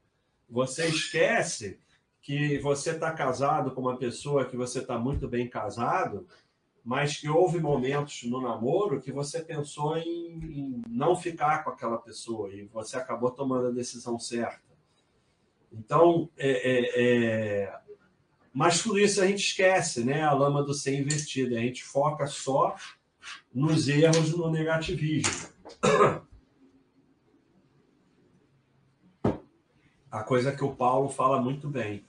Você 0.48 0.86
esquece 0.86 1.80
que 2.22 2.58
você 2.58 2.92
está 2.92 3.10
casado 3.10 3.72
com 3.72 3.80
uma 3.80 3.98
pessoa 3.98 4.44
que 4.44 4.56
você 4.56 4.78
está 4.78 4.96
muito 4.96 5.26
bem 5.26 5.48
casado, 5.48 6.24
mas 6.84 7.16
que 7.16 7.28
houve 7.30 7.58
momentos 7.58 8.24
no 8.24 8.42
namoro 8.42 9.00
que 9.00 9.10
você 9.10 9.40
pensou 9.40 9.96
em, 9.96 10.34
em, 10.34 10.82
não 10.86 11.16
ficar 11.16 11.64
com 11.64 11.70
aquela 11.70 11.96
pessoa 11.96 12.52
e 12.52 12.66
você 12.66 12.98
acabou 12.98 13.30
tomando 13.30 13.68
a 13.68 13.70
decisão 13.70 14.18
certa. 14.18 14.60
Então, 15.72 16.28
é, 16.36 16.50
é, 16.50 17.62
é... 17.62 17.80
mas 18.52 18.82
tudo 18.82 18.98
isso 18.98 19.22
a 19.22 19.26
gente 19.26 19.40
esquece, 19.40 20.04
né? 20.04 20.22
A 20.22 20.32
lama 20.32 20.62
do 20.62 20.74
ser 20.74 21.00
invertida. 21.00 21.56
A 21.56 21.60
gente 21.60 21.82
foca 21.82 22.26
só 22.26 22.76
nos 23.52 23.88
erros 23.88 24.36
no 24.36 24.50
negativismo. 24.50 25.48
A 30.10 30.22
coisa 30.22 30.54
que 30.54 30.62
o 30.62 30.76
Paulo 30.76 31.08
fala 31.08 31.40
muito 31.40 31.68
bem. 31.68 32.06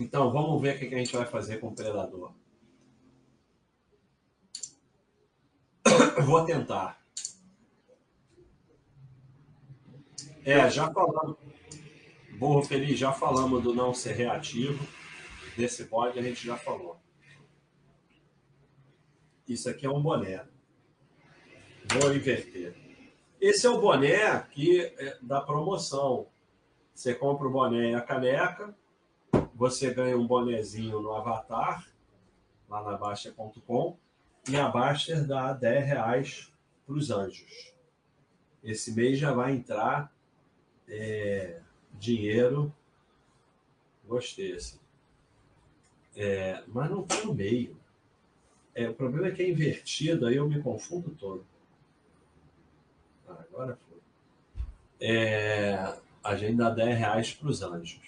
Então, 0.00 0.32
vamos 0.32 0.60
ver 0.60 0.74
o 0.74 0.78
que 0.78 0.92
a 0.92 0.98
gente 0.98 1.14
vai 1.14 1.26
fazer 1.26 1.58
com 1.58 1.68
o 1.68 1.74
predador. 1.74 2.32
Vou 6.20 6.44
tentar. 6.44 7.00
É, 10.44 10.68
já 10.68 10.92
falamos. 10.92 11.36
Burro 12.38 12.62
Feliz, 12.62 12.98
já 12.98 13.12
falamos 13.12 13.62
do 13.62 13.74
não 13.74 13.94
ser 13.94 14.12
reativo. 14.12 14.86
Desse 15.56 15.84
bode 15.84 16.18
a 16.18 16.22
gente 16.22 16.44
já 16.44 16.56
falou. 16.56 17.00
Isso 19.46 19.68
aqui 19.68 19.86
é 19.86 19.90
um 19.90 20.02
boné. 20.02 20.44
Vou 21.92 22.14
inverter. 22.14 22.74
Esse 23.40 23.66
é 23.66 23.70
o 23.70 23.80
boné 23.80 24.24
aqui 24.24 24.80
é, 24.80 25.18
da 25.20 25.40
promoção. 25.40 26.28
Você 26.94 27.14
compra 27.14 27.46
o 27.46 27.50
boné 27.50 27.90
e 27.90 27.94
a 27.94 28.00
caneca, 28.00 28.76
você 29.54 29.92
ganha 29.92 30.16
um 30.16 30.26
bonezinho 30.26 31.00
no 31.00 31.12
Avatar, 31.12 31.86
lá 32.68 32.82
na 32.82 32.96
Baixa.com, 32.96 33.98
e 34.48 34.56
a 34.56 34.68
Baster 34.68 35.26
dá 35.26 35.52
10 35.52 35.86
reais 35.86 36.52
para 36.86 36.94
os 36.94 37.10
anjos. 37.10 37.72
Esse 38.62 38.92
mês 38.92 39.18
já 39.18 39.32
vai 39.32 39.52
entrar 39.52 40.12
é, 40.88 41.60
dinheiro. 41.92 42.74
Gostei 44.06 44.54
assim. 44.54 44.78
É, 46.16 46.62
mas 46.68 46.90
não 46.90 47.02
está 47.02 47.24
no 47.24 47.34
meio. 47.34 47.76
É, 48.74 48.88
o 48.88 48.94
problema 48.94 49.28
é 49.28 49.30
que 49.30 49.42
é 49.42 49.48
invertido, 49.48 50.26
aí 50.26 50.36
eu 50.36 50.48
me 50.48 50.62
confundo 50.62 51.10
todo. 51.10 51.46
Ah, 53.28 53.44
agora 53.48 53.78
foi. 53.88 53.98
É, 55.00 55.98
a 56.22 56.36
gente 56.36 56.56
dá 56.56 56.70
10 56.70 56.98
reais 56.98 57.34
para 57.34 57.48
os 57.48 57.62
anjos. 57.62 58.00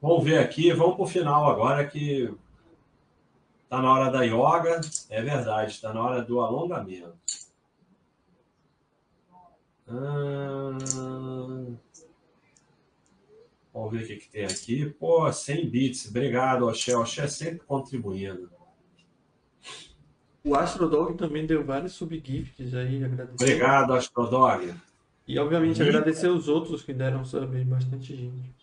Vamos 0.00 0.24
ver 0.24 0.38
aqui, 0.38 0.72
vamos 0.72 0.96
para 0.96 1.04
o 1.04 1.08
final 1.08 1.48
agora 1.48 1.86
que 1.86 2.34
está 3.72 3.80
na 3.80 3.90
hora 3.90 4.10
da 4.10 4.22
yoga. 4.22 4.82
É 5.08 5.22
verdade, 5.22 5.70
está 5.70 5.94
na 5.94 6.02
hora 6.02 6.22
do 6.22 6.40
alongamento. 6.40 7.14
Ah, 9.88 10.76
vamos 13.72 13.92
ver 13.92 14.04
o 14.04 14.06
que, 14.06 14.16
que 14.16 14.28
tem 14.28 14.44
aqui. 14.44 14.90
Pô, 14.90 15.32
100 15.32 15.70
bits. 15.70 16.08
Obrigado, 16.08 16.66
Oxé. 16.66 16.94
Oxé 16.94 17.26
sempre 17.26 17.60
contribuindo. 17.66 18.50
O 20.44 20.54
Astrodog 20.54 21.16
também 21.16 21.46
deu 21.46 21.64
vários 21.64 21.94
subgifts 21.94 22.74
aí. 22.74 23.02
Agradecer. 23.02 23.42
Obrigado, 23.42 23.94
Astrodog. 23.94 24.74
E, 25.26 25.38
obviamente, 25.38 25.78
e... 25.78 25.82
agradecer 25.82 26.28
os 26.28 26.46
outros 26.46 26.82
que 26.82 26.92
deram 26.92 27.24
sub, 27.24 27.64
bastante 27.64 28.16
gente. 28.16 28.54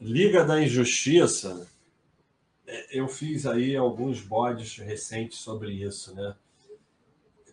Liga 0.00 0.44
da 0.44 0.62
Injustiça, 0.62 1.66
é, 1.68 1.75
eu 2.90 3.08
fiz 3.08 3.46
aí 3.46 3.76
alguns 3.76 4.20
bodes 4.20 4.78
recentes 4.78 5.38
sobre 5.38 5.72
isso, 5.72 6.14
né? 6.14 6.34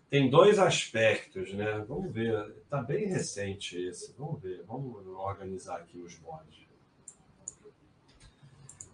Tem 0.09 0.29
dois 0.29 0.59
aspectos, 0.59 1.53
né? 1.53 1.83
Vamos 1.87 2.13
ver, 2.13 2.53
tá 2.69 2.81
bem 2.81 3.07
recente 3.07 3.75
esse. 3.77 4.13
Vamos 4.17 4.41
ver, 4.41 4.63
vamos 4.67 5.05
organizar 5.07 5.77
aqui 5.77 5.97
os 5.97 6.15
bodes. 6.15 6.67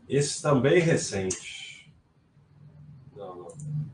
Esse 0.07 0.41
também 0.41 0.79
recente. 0.79 1.93
Não, 3.15 3.35
não. 3.35 3.89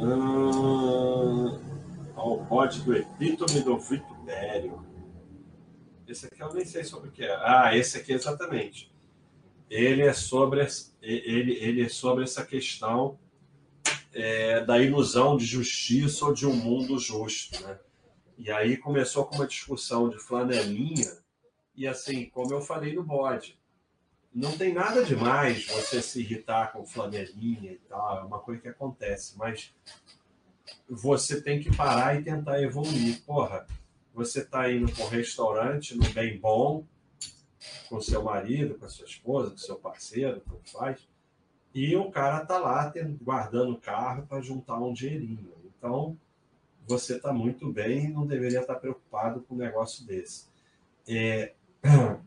Hum, 0.00 1.58
ao 2.14 2.44
bode 2.44 2.82
do 2.82 2.96
epítome 2.96 3.60
do 3.62 3.78
Vitor 3.78 4.20
Império. 4.22 4.87
Esse 6.08 6.26
aqui 6.26 6.42
eu 6.42 6.52
nem 6.54 6.64
sei 6.64 6.84
sobre 6.84 7.10
o 7.10 7.12
que 7.12 7.22
é. 7.22 7.36
Ah, 7.42 7.76
esse 7.76 7.98
aqui 7.98 8.12
exatamente. 8.12 8.90
Ele 9.68 10.02
é 10.02 10.14
sobre, 10.14 10.66
ele, 11.02 11.52
ele 11.52 11.82
é 11.82 11.88
sobre 11.88 12.24
essa 12.24 12.44
questão 12.44 13.18
é, 14.14 14.64
da 14.64 14.78
ilusão 14.80 15.36
de 15.36 15.44
justiça 15.44 16.24
ou 16.24 16.32
de 16.32 16.46
um 16.46 16.56
mundo 16.56 16.98
justo, 16.98 17.62
né? 17.62 17.78
E 18.38 18.50
aí 18.50 18.76
começou 18.76 19.26
com 19.26 19.34
uma 19.34 19.46
discussão 19.46 20.08
de 20.08 20.18
flanelinha, 20.18 21.18
e 21.76 21.86
assim, 21.86 22.26
como 22.30 22.54
eu 22.54 22.60
falei 22.60 22.94
no 22.94 23.02
bode, 23.02 23.58
não 24.32 24.56
tem 24.56 24.72
nada 24.72 25.04
demais 25.04 25.66
você 25.66 26.00
se 26.00 26.20
irritar 26.20 26.72
com 26.72 26.86
flanelinha 26.86 27.72
e 27.72 27.80
tal, 27.88 28.20
é 28.20 28.24
uma 28.24 28.38
coisa 28.38 28.62
que 28.62 28.68
acontece, 28.68 29.36
mas 29.36 29.74
você 30.88 31.42
tem 31.42 31.60
que 31.60 31.76
parar 31.76 32.18
e 32.18 32.24
tentar 32.24 32.62
evoluir. 32.62 33.22
Porra, 33.24 33.66
você 34.18 34.40
está 34.40 34.68
indo 34.68 34.90
para 34.92 35.04
um 35.04 35.08
restaurante 35.08 35.96
no 35.96 36.08
bem 36.10 36.40
bom, 36.40 36.84
com 37.88 38.00
seu 38.00 38.20
marido, 38.20 38.74
com 38.74 38.84
a 38.84 38.88
sua 38.88 39.06
esposa, 39.06 39.52
com 39.52 39.56
seu 39.58 39.76
parceiro, 39.76 40.40
como 40.40 40.60
faz, 40.64 41.08
e 41.72 41.94
o 41.94 42.10
cara 42.10 42.42
está 42.42 42.58
lá 42.58 42.92
guardando 43.22 43.74
o 43.74 43.80
carro 43.80 44.26
para 44.26 44.40
juntar 44.40 44.76
um 44.80 44.92
dinheirinho. 44.92 45.52
Então, 45.64 46.18
você 46.84 47.14
está 47.16 47.32
muito 47.32 47.72
bem 47.72 48.06
e 48.06 48.08
não 48.08 48.26
deveria 48.26 48.60
estar 48.60 48.74
tá 48.74 48.80
preocupado 48.80 49.40
com 49.42 49.54
um 49.54 49.58
negócio 49.58 50.04
desse. 50.04 50.46
É... 51.06 51.54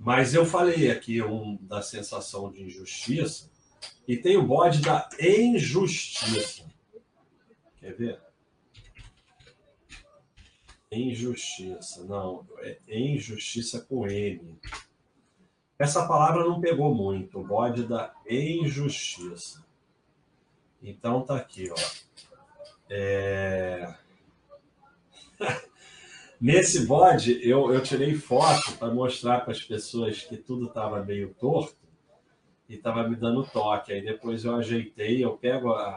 Mas 0.00 0.32
eu 0.32 0.46
falei 0.46 0.90
aqui 0.90 1.20
um, 1.22 1.58
da 1.60 1.82
sensação 1.82 2.50
de 2.50 2.62
injustiça 2.62 3.50
e 4.08 4.16
tem 4.16 4.38
o 4.38 4.46
bode 4.46 4.80
da 4.80 5.06
injustiça. 5.20 6.64
Quer 7.78 7.94
ver? 7.94 8.25
Injustiça, 10.90 12.04
não, 12.04 12.46
é 12.60 12.78
injustiça 12.88 13.80
com 13.80 14.06
M. 14.06 14.56
Essa 15.78 16.06
palavra 16.06 16.44
não 16.44 16.60
pegou 16.60 16.94
muito, 16.94 17.40
o 17.40 17.46
bode 17.46 17.84
da 17.84 18.14
injustiça. 18.28 19.66
Então 20.82 21.22
tá 21.22 21.36
aqui, 21.36 21.70
ó. 21.70 21.74
É... 22.88 23.94
Nesse 26.40 26.86
bode, 26.86 27.40
eu, 27.46 27.72
eu 27.72 27.82
tirei 27.82 28.14
foto 28.14 28.72
para 28.78 28.92
mostrar 28.92 29.40
para 29.40 29.52
as 29.52 29.62
pessoas 29.62 30.22
que 30.22 30.36
tudo 30.36 30.66
estava 30.66 31.02
meio 31.02 31.34
torto 31.34 31.85
e 32.68 32.74
estava 32.74 33.08
me 33.08 33.16
dando 33.16 33.44
toque. 33.44 33.92
Aí 33.92 34.02
depois 34.02 34.44
eu 34.44 34.56
ajeitei, 34.56 35.24
eu 35.24 35.36
pego 35.36 35.72
a, 35.72 35.88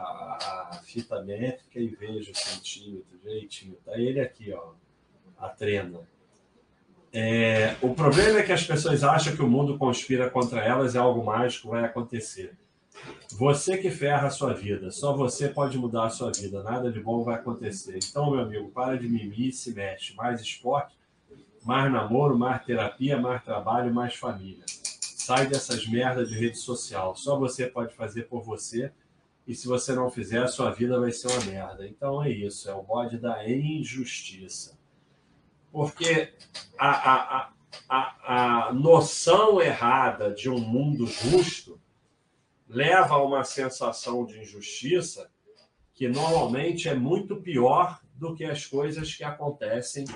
a 0.72 0.80
fita 0.84 1.22
métrica 1.22 1.78
e 1.78 1.88
vejo 1.88 2.32
o 2.32 2.36
centímetro 2.36 3.18
direitinho. 3.22 3.76
Tá 3.84 3.98
ele 3.98 4.20
aqui, 4.20 4.52
ó, 4.52 4.72
a 5.38 5.48
trena. 5.48 6.00
É, 7.12 7.76
o 7.82 7.92
problema 7.92 8.38
é 8.38 8.42
que 8.42 8.52
as 8.52 8.64
pessoas 8.64 9.02
acham 9.02 9.34
que 9.34 9.42
o 9.42 9.48
mundo 9.48 9.76
conspira 9.76 10.30
contra 10.30 10.60
elas 10.60 10.94
e 10.94 10.98
algo 10.98 11.24
mágico 11.24 11.70
vai 11.70 11.84
acontecer. 11.84 12.56
Você 13.32 13.78
que 13.78 13.90
ferra 13.90 14.28
a 14.28 14.30
sua 14.30 14.52
vida, 14.52 14.90
só 14.90 15.16
você 15.16 15.48
pode 15.48 15.78
mudar 15.78 16.04
a 16.04 16.10
sua 16.10 16.30
vida, 16.30 16.62
nada 16.62 16.92
de 16.92 17.00
bom 17.00 17.22
vai 17.22 17.36
acontecer. 17.36 17.98
Então, 17.98 18.30
meu 18.30 18.40
amigo, 18.40 18.70
para 18.70 18.98
de 18.98 19.08
mimir 19.08 19.48
e 19.48 19.52
se 19.52 19.72
mexe. 19.72 20.14
Mais 20.14 20.40
esporte, 20.40 20.94
mais 21.64 21.90
namoro, 21.90 22.38
mais 22.38 22.64
terapia, 22.64 23.18
mais 23.18 23.42
trabalho, 23.42 23.92
mais 23.92 24.14
família. 24.14 24.64
Sai 25.30 25.46
dessas 25.46 25.86
merdas 25.86 26.28
de 26.28 26.36
rede 26.36 26.58
social. 26.58 27.14
Só 27.14 27.38
você 27.38 27.68
pode 27.68 27.94
fazer 27.94 28.24
por 28.24 28.42
você. 28.42 28.92
E 29.46 29.54
se 29.54 29.68
você 29.68 29.94
não 29.94 30.10
fizer, 30.10 30.42
a 30.42 30.48
sua 30.48 30.72
vida 30.72 30.98
vai 30.98 31.12
ser 31.12 31.28
uma 31.28 31.44
merda. 31.44 31.86
Então 31.86 32.20
é 32.20 32.28
isso, 32.28 32.68
é 32.68 32.74
o 32.74 32.82
bode 32.82 33.16
da 33.16 33.48
injustiça. 33.48 34.76
Porque 35.70 36.32
a, 36.76 37.12
a, 37.12 37.52
a, 37.88 38.66
a 38.66 38.72
noção 38.72 39.62
errada 39.62 40.34
de 40.34 40.50
um 40.50 40.58
mundo 40.58 41.06
justo 41.06 41.80
leva 42.68 43.14
a 43.14 43.22
uma 43.22 43.44
sensação 43.44 44.26
de 44.26 44.40
injustiça 44.40 45.30
que 45.94 46.08
normalmente 46.08 46.88
é 46.88 46.94
muito 46.96 47.36
pior 47.36 48.00
do 48.16 48.34
que 48.34 48.44
as 48.44 48.66
coisas 48.66 49.14
que 49.14 49.22
acontecem 49.22 50.06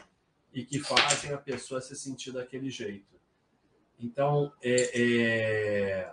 e 0.53 0.65
que 0.65 0.81
fazem 0.81 1.32
a 1.32 1.39
pessoa 1.39 1.81
se 1.81 1.95
sentir 1.95 2.32
daquele 2.32 2.69
jeito. 2.69 3.14
Então, 3.98 4.52
é, 4.62 5.02
é... 5.02 6.12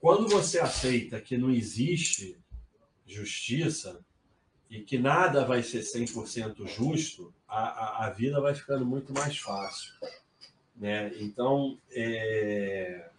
quando 0.00 0.28
você 0.28 0.58
aceita 0.58 1.20
que 1.20 1.36
não 1.36 1.50
existe 1.50 2.38
justiça 3.06 4.04
e 4.68 4.80
que 4.80 4.98
nada 4.98 5.44
vai 5.44 5.62
ser 5.62 5.80
100% 5.80 6.66
justo, 6.66 7.32
a, 7.46 7.60
a, 8.02 8.06
a 8.06 8.10
vida 8.10 8.40
vai 8.40 8.54
ficando 8.54 8.84
muito 8.84 9.12
mais 9.12 9.38
fácil. 9.38 9.92
Né? 10.74 11.12
Então, 11.18 11.78
é 11.90 13.10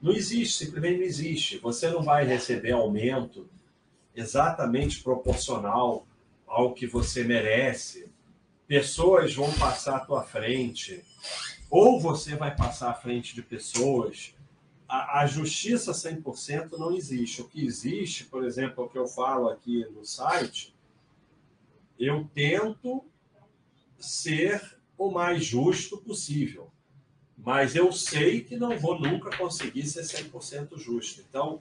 não 0.00 0.12
existe, 0.12 0.64
simplesmente 0.64 0.98
não 0.98 1.04
existe. 1.04 1.58
Você 1.58 1.90
não 1.90 2.02
vai 2.02 2.24
receber 2.24 2.72
aumento 2.72 3.48
exatamente 4.14 5.02
proporcional 5.02 6.06
ao 6.46 6.72
que 6.72 6.86
você 6.86 7.24
merece. 7.24 8.08
Pessoas 8.66 9.34
vão 9.34 9.52
passar 9.54 9.96
à 9.96 10.00
tua 10.00 10.22
frente, 10.22 11.04
ou 11.70 12.00
você 12.00 12.34
vai 12.34 12.54
passar 12.54 12.90
à 12.90 12.94
frente 12.94 13.34
de 13.34 13.42
pessoas. 13.42 14.34
A, 14.88 15.20
a 15.20 15.26
justiça 15.26 15.92
100% 15.92 16.72
não 16.72 16.92
existe. 16.92 17.42
O 17.42 17.48
que 17.48 17.64
existe, 17.64 18.24
por 18.24 18.44
exemplo, 18.44 18.84
o 18.84 18.88
que 18.88 18.98
eu 18.98 19.06
falo 19.06 19.48
aqui 19.48 19.84
no 19.90 20.04
site, 20.04 20.74
eu 21.98 22.28
tento 22.34 23.04
ser 23.98 24.78
o 24.98 25.10
mais 25.10 25.44
justo 25.44 25.98
possível 25.98 26.70
mas 27.46 27.76
eu 27.76 27.92
sei 27.92 28.40
que 28.40 28.56
não 28.56 28.78
vou 28.78 28.98
nunca 28.98 29.36
conseguir 29.36 29.86
ser 29.86 30.02
100% 30.02 30.76
justo. 30.78 31.22
Então, 31.28 31.58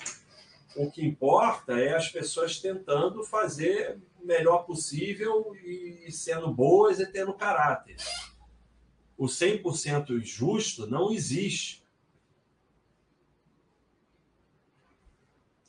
o 0.76 0.90
que 0.90 1.06
importa 1.06 1.73
é 1.73 1.95
as 1.95 2.10
pessoas 2.10 2.60
tentando 2.60 3.23
fazer 3.23 3.99
melhor 4.26 4.65
possível 4.65 5.56
e 5.64 6.11
sendo 6.11 6.53
boas 6.53 6.99
e 6.99 7.06
tendo 7.06 7.34
caráter. 7.34 7.95
O 9.18 9.26
100% 9.26 10.19
justo 10.22 10.88
não 10.88 11.11
existe. 11.11 11.85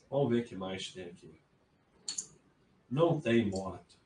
Vamos 0.09 0.29
ver 0.29 0.41
o 0.41 0.45
que 0.45 0.55
mais 0.55 0.91
tem 0.91 1.05
aqui. 1.05 1.39
Não 2.89 3.19
tem 3.19 3.49
moto. 3.49 3.97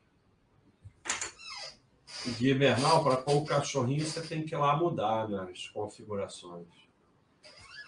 De 2.38 2.52
invernal, 2.52 3.04
para 3.04 3.18
pôr 3.18 3.38
o 3.38 3.46
cachorrinho, 3.46 4.06
você 4.06 4.22
tem 4.22 4.46
que 4.46 4.54
ir 4.54 4.58
lá 4.58 4.76
mudar 4.76 5.28
nas 5.28 5.68
configurações. 5.70 6.68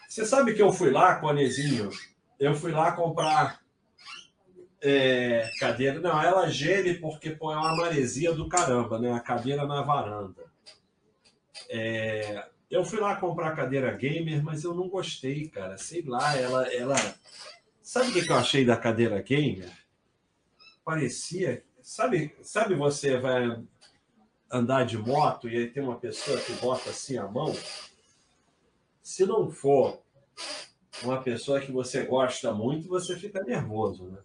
Você 0.09 0.25
sabe 0.25 0.55
que 0.55 0.61
eu 0.61 0.71
fui 0.71 0.91
lá, 0.91 1.19
Conezinho? 1.19 1.89
Eu 2.39 2.55
fui 2.55 2.71
lá 2.71 2.91
comprar 2.91 3.62
é, 4.83 5.49
cadeira. 5.57 5.99
Não, 5.99 6.21
ela 6.21 6.49
geme 6.49 6.95
porque 6.95 7.31
pô, 7.31 7.51
é 7.51 7.55
uma 7.55 7.75
maresia 7.75 8.33
do 8.33 8.49
caramba, 8.49 8.99
né? 8.99 9.13
A 9.13 9.19
cadeira 9.19 9.65
na 9.65 9.81
varanda. 9.81 10.43
É, 11.69 12.45
eu 12.69 12.83
fui 12.83 12.99
lá 12.99 13.15
comprar 13.15 13.55
cadeira 13.55 13.91
gamer, 13.93 14.43
mas 14.43 14.63
eu 14.63 14.75
não 14.75 14.89
gostei, 14.89 15.47
cara. 15.47 15.77
Sei 15.77 16.03
lá, 16.03 16.37
ela. 16.37 16.71
ela... 16.73 16.95
Sabe 17.81 18.09
o 18.09 18.13
que 18.13 18.29
eu 18.31 18.35
achei 18.35 18.65
da 18.65 18.75
cadeira 18.75 19.21
gamer? 19.21 19.71
Parecia. 20.83 21.63
Sabe, 21.81 22.35
sabe 22.41 22.75
você 22.75 23.17
vai 23.17 23.63
andar 24.51 24.85
de 24.85 24.97
moto 24.97 25.49
e 25.49 25.57
aí 25.57 25.69
tem 25.69 25.81
uma 25.81 25.99
pessoa 25.99 26.39
que 26.39 26.53
bota 26.53 26.91
assim 26.91 27.17
a 27.17 27.27
mão, 27.27 27.53
se 29.01 29.25
não 29.25 29.49
for 29.49 30.01
uma 31.03 31.21
pessoa 31.21 31.59
que 31.59 31.71
você 31.71 32.05
gosta 32.05 32.53
muito, 32.53 32.87
você 32.87 33.17
fica 33.17 33.43
nervoso, 33.43 34.05
né? 34.05 34.19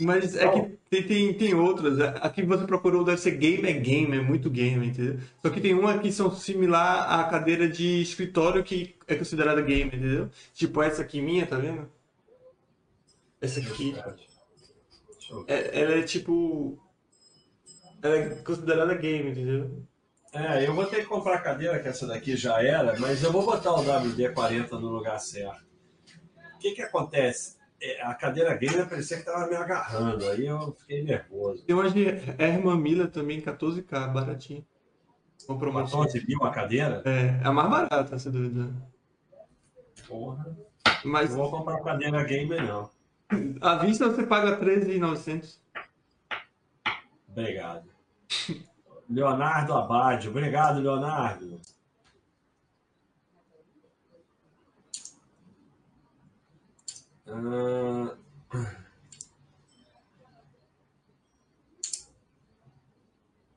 Mas 0.00 0.36
é 0.36 0.48
que 0.48 0.78
tem, 0.88 1.02
tem, 1.02 1.34
tem 1.34 1.54
outras. 1.54 2.00
Aqui 2.00 2.42
você 2.42 2.64
procurou 2.64 3.04
deve 3.04 3.20
ser 3.20 3.32
game 3.32 3.68
é 3.68 3.72
game, 3.72 4.16
é 4.16 4.20
muito 4.20 4.50
game, 4.50 4.86
entendeu? 4.86 5.18
Só 5.42 5.50
que 5.50 5.60
tem 5.60 5.74
uma 5.74 5.98
que 5.98 6.10
são 6.10 6.34
similar 6.34 7.20
à 7.20 7.24
cadeira 7.24 7.68
de 7.68 8.00
escritório 8.00 8.64
que 8.64 8.96
é 9.06 9.14
considerada 9.14 9.60
game, 9.62 9.86
entendeu? 9.86 10.30
Tipo 10.54 10.82
essa 10.82 11.02
aqui 11.02 11.20
minha, 11.20 11.46
tá 11.46 11.56
vendo? 11.56 11.90
Essa 13.40 13.60
aqui. 13.60 13.94
É, 15.46 15.80
ela 15.80 15.92
é 15.92 16.02
tipo 16.02 16.78
ela 18.02 18.16
é 18.16 18.28
considerada 18.36 18.94
game, 18.94 19.30
entendeu? 19.30 19.84
É, 20.32 20.66
eu 20.66 20.74
vou 20.74 20.86
ter 20.86 21.00
que 21.00 21.06
comprar 21.06 21.36
a 21.36 21.40
cadeira, 21.40 21.80
que 21.80 21.88
essa 21.88 22.06
daqui 22.06 22.36
já 22.36 22.62
era, 22.62 22.98
mas 22.98 23.22
eu 23.22 23.32
vou 23.32 23.44
botar 23.44 23.72
o 23.72 23.84
WD-40 23.84 24.70
no 24.72 24.88
lugar 24.88 25.18
certo. 25.18 25.64
O 26.54 26.58
que 26.58 26.72
que 26.72 26.82
acontece? 26.82 27.59
É, 27.82 28.02
a 28.02 28.14
cadeira 28.14 28.54
gamer 28.56 28.88
parecia 28.88 29.16
que 29.16 29.22
estava 29.22 29.46
me 29.46 29.56
agarrando, 29.56 30.28
aí 30.28 30.46
eu 30.46 30.76
fiquei 30.80 31.02
nervoso. 31.02 31.64
Tem 31.64 31.74
uma 31.74 31.90
de 31.90 32.06
Herman 32.38 32.76
Miller 32.76 33.10
também, 33.10 33.40
14k, 33.40 34.12
baratinho. 34.12 34.66
Comprou 35.46 35.70
uma 35.70 35.84
14 35.84 36.26
mil 36.26 36.44
a 36.44 36.50
cadeira? 36.50 37.02
É, 37.06 37.40
é 37.42 37.46
a 37.46 37.52
mais 37.52 37.70
barata, 37.70 38.14
essa 38.14 38.30
dúvida. 38.30 38.70
Porra. 40.06 40.54
Mas... 41.04 41.30
Não 41.30 41.38
vou 41.38 41.50
comprar 41.50 41.82
cadeira 41.82 42.22
gamer, 42.24 42.66
não. 42.66 42.90
À 43.60 43.76
vista 43.76 44.10
você 44.10 44.24
paga 44.24 44.56
13,900. 44.56 45.60
Obrigado. 47.28 47.88
Leonardo 49.08 49.72
Abade. 49.72 50.28
Obrigado, 50.28 50.80
Leonardo. 50.80 51.60
Ah... 57.30 58.16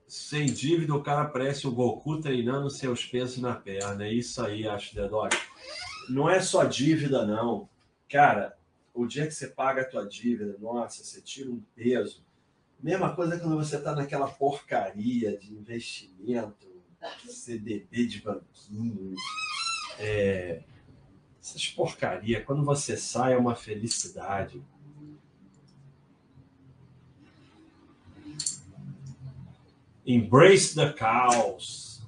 Sem 0.08 0.46
dívida, 0.46 0.96
o 0.96 1.04
cara 1.04 1.26
parece 1.26 1.68
o 1.68 1.72
Goku 1.72 2.20
treinando 2.20 2.70
seus 2.70 3.06
pesos 3.06 3.40
na 3.40 3.56
perna. 3.56 4.06
É 4.06 4.14
isso 4.14 4.44
aí, 4.44 4.68
acho, 4.68 4.96
Dedoc. 4.96 5.34
Não 6.10 6.30
é 6.30 6.40
só 6.40 6.64
dívida, 6.64 7.26
não. 7.26 7.70
Cara, 8.10 8.58
o 8.94 9.06
dia 9.06 9.26
que 9.26 9.34
você 9.34 9.48
paga 9.48 9.82
a 9.82 9.90
tua 9.90 10.08
dívida, 10.08 10.56
nossa, 10.60 11.04
você 11.04 11.22
tira 11.22 11.50
um 11.50 11.62
peso 11.76 12.24
Mesma 12.84 13.16
coisa 13.16 13.40
quando 13.40 13.56
você 13.56 13.78
está 13.78 13.96
naquela 13.96 14.28
porcaria 14.28 15.38
de 15.38 15.54
investimento, 15.54 16.68
CDB 17.26 18.06
de 18.06 18.22
banquinho, 18.22 19.16
é, 19.98 20.62
essas 21.44 21.68
porcaria. 21.68 22.42
Quando 22.42 22.64
você 22.64 22.96
sai 22.96 23.34
é 23.34 23.38
uma 23.38 23.54
felicidade. 23.54 24.64
Embrace 30.06 30.74
the 30.74 30.94
chaos. 30.98 32.02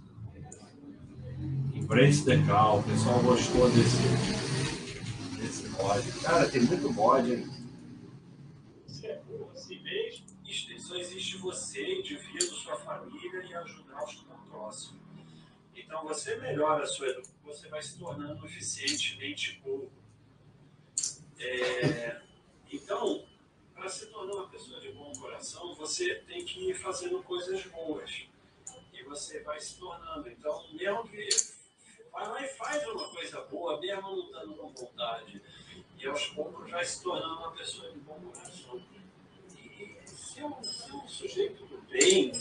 Embrace 1.73 2.23
the 2.23 2.41
chaos. 2.45 2.85
O 2.85 2.89
pessoal 2.89 3.21
gostou 3.23 3.69
desse, 3.71 5.37
desse 5.37 5.67
mod. 5.69 6.11
Cara, 6.23 6.49
tem 6.49 6.61
muito 6.61 6.91
mod, 6.93 7.33
hein? 7.33 7.55
só 10.85 10.95
existe 10.95 11.37
você, 11.37 11.99
indivíduo, 11.99 12.55
sua 12.55 12.77
família 12.77 13.43
e 13.43 13.53
ajudar 13.55 14.03
o 14.03 14.49
próximo. 14.49 15.04
Então, 15.85 16.03
você 16.03 16.35
melhora 16.37 16.83
a 16.83 16.87
sua 16.87 17.07
educação, 17.07 17.35
você 17.43 17.67
vai 17.69 17.81
se 17.81 17.97
tornando 17.97 18.45
eficientemente 18.45 19.61
burro. 19.63 19.91
É, 21.37 22.21
então, 22.71 23.23
para 23.75 23.87
se 23.87 24.07
tornar 24.07 24.33
uma 24.33 24.49
pessoa 24.49 24.79
de 24.81 24.91
bom 24.91 25.13
coração, 25.13 25.75
você 25.75 26.15
tem 26.27 26.43
que 26.43 26.71
ir 26.71 26.73
fazendo 26.73 27.21
coisas 27.21 27.63
boas. 27.67 28.27
E 28.91 29.03
você 29.03 29.41
vai 29.41 29.59
se 29.59 29.77
tornando. 29.77 30.27
Então, 30.27 30.65
mesmo 30.73 31.07
que 31.07 31.29
vai 32.11 32.27
lá 32.27 32.43
e 32.43 32.47
faz 32.49 32.87
uma 32.87 33.07
coisa 33.09 33.41
boa, 33.41 33.79
mesmo 33.79 34.01
não 34.01 34.19
estando 34.25 34.53
com 34.55 34.69
vontade. 34.73 35.41
E 35.99 36.07
aos 36.07 36.27
poucos 36.29 36.69
vai 36.71 36.83
se 36.83 37.03
tornando 37.03 37.35
uma 37.41 37.51
pessoa 37.51 37.91
de 37.91 37.99
bom 37.99 38.19
coração. 38.21 38.81
E 39.55 39.95
ser 40.07 40.45
um, 40.45 40.63
ser 40.63 40.93
um 40.93 41.07
sujeito 41.07 41.63
do 41.65 41.77
bem 41.83 42.31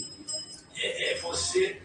é, 0.77 1.13
é 1.13 1.21
você 1.21 1.83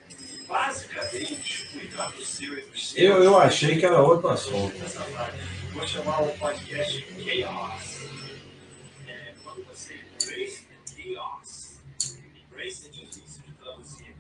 basicamente 0.50 1.70
cuidar 1.72 2.12
do 2.12 2.26
seu 2.26 2.58
e. 2.58 2.66
Eu, 2.96 3.24
eu 3.24 3.38
achei 3.38 3.78
que 3.78 3.86
era 3.86 4.02
outro 4.02 4.28
assunto. 4.30 4.76
Vou 5.72 5.88
chamar 5.88 6.24
o 6.24 6.38
podcast 6.38 7.06
Chaos. 7.24 8.00
É, 9.08 9.34
quando 9.44 9.64
você 9.66 9.94
embrace 9.94 10.66
the 10.66 11.14
chaos. 11.14 11.80
Embrace 12.50 12.88
é 12.88 12.90
difícil 12.90 13.44
de 13.44 13.54
traduzir. 13.54 14.16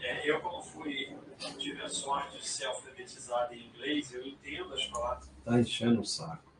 É, 0.00 0.28
eu, 0.28 0.40
como 0.40 0.62
fui, 0.62 1.14
tive 1.58 1.82
a 1.82 1.88
sorte 1.88 2.38
de 2.38 2.48
ser 2.48 2.64
alfabetizado 2.64 3.54
em 3.54 3.66
inglês, 3.66 4.12
eu 4.14 4.26
entendo 4.26 4.72
as 4.72 4.84
palavras. 4.86 5.28
Tá 5.44 5.60
enchendo 5.60 6.00
o 6.00 6.04
saco. 6.04 6.52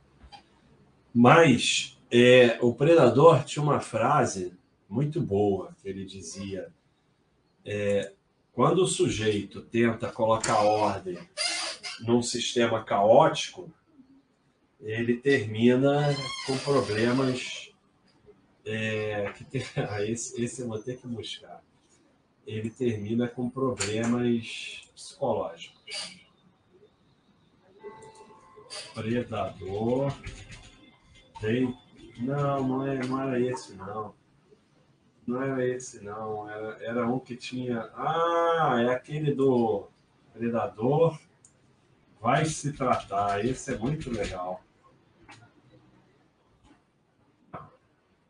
Mas 1.12 1.98
é, 2.10 2.58
o 2.60 2.74
Predador 2.74 3.42
tinha 3.44 3.62
uma 3.62 3.80
frase 3.80 4.52
muito 4.88 5.20
boa 5.22 5.74
que 5.80 5.88
ele 5.88 6.04
dizia: 6.04 6.68
é, 7.64 8.12
quando 8.56 8.78
o 8.84 8.88
sujeito 8.88 9.60
tenta 9.60 10.10
colocar 10.10 10.62
ordem 10.62 11.18
num 12.00 12.22
sistema 12.22 12.82
caótico, 12.82 13.70
ele 14.80 15.18
termina 15.18 16.16
com 16.46 16.56
problemas 16.60 17.70
é, 18.64 19.30
que 19.36 19.44
tem, 19.44 19.62
ah, 19.90 20.02
esse, 20.02 20.42
esse 20.42 20.62
eu 20.62 20.68
vou 20.68 20.78
ter 20.78 20.96
que 20.96 21.06
buscar. 21.06 21.62
Ele 22.46 22.70
termina 22.70 23.28
com 23.28 23.50
problemas 23.50 24.88
psicológicos. 24.94 26.18
Predador 28.94 30.16
tem. 31.42 31.76
Não, 32.16 32.66
não, 32.66 32.86
é, 32.86 33.06
não 33.06 33.20
era 33.20 33.38
esse, 33.38 33.74
não. 33.74 34.14
Não 35.26 35.42
era 35.42 35.66
esse, 35.66 36.04
não. 36.04 36.48
Era, 36.48 36.84
era 36.84 37.06
um 37.06 37.18
que 37.18 37.36
tinha. 37.36 37.90
Ah, 37.94 38.76
é 38.80 38.94
aquele 38.94 39.34
do 39.34 39.88
Predador. 40.32 41.18
Vai 42.20 42.44
se 42.44 42.72
tratar. 42.72 43.44
Esse 43.44 43.74
é 43.74 43.78
muito 43.78 44.10
legal. 44.10 44.60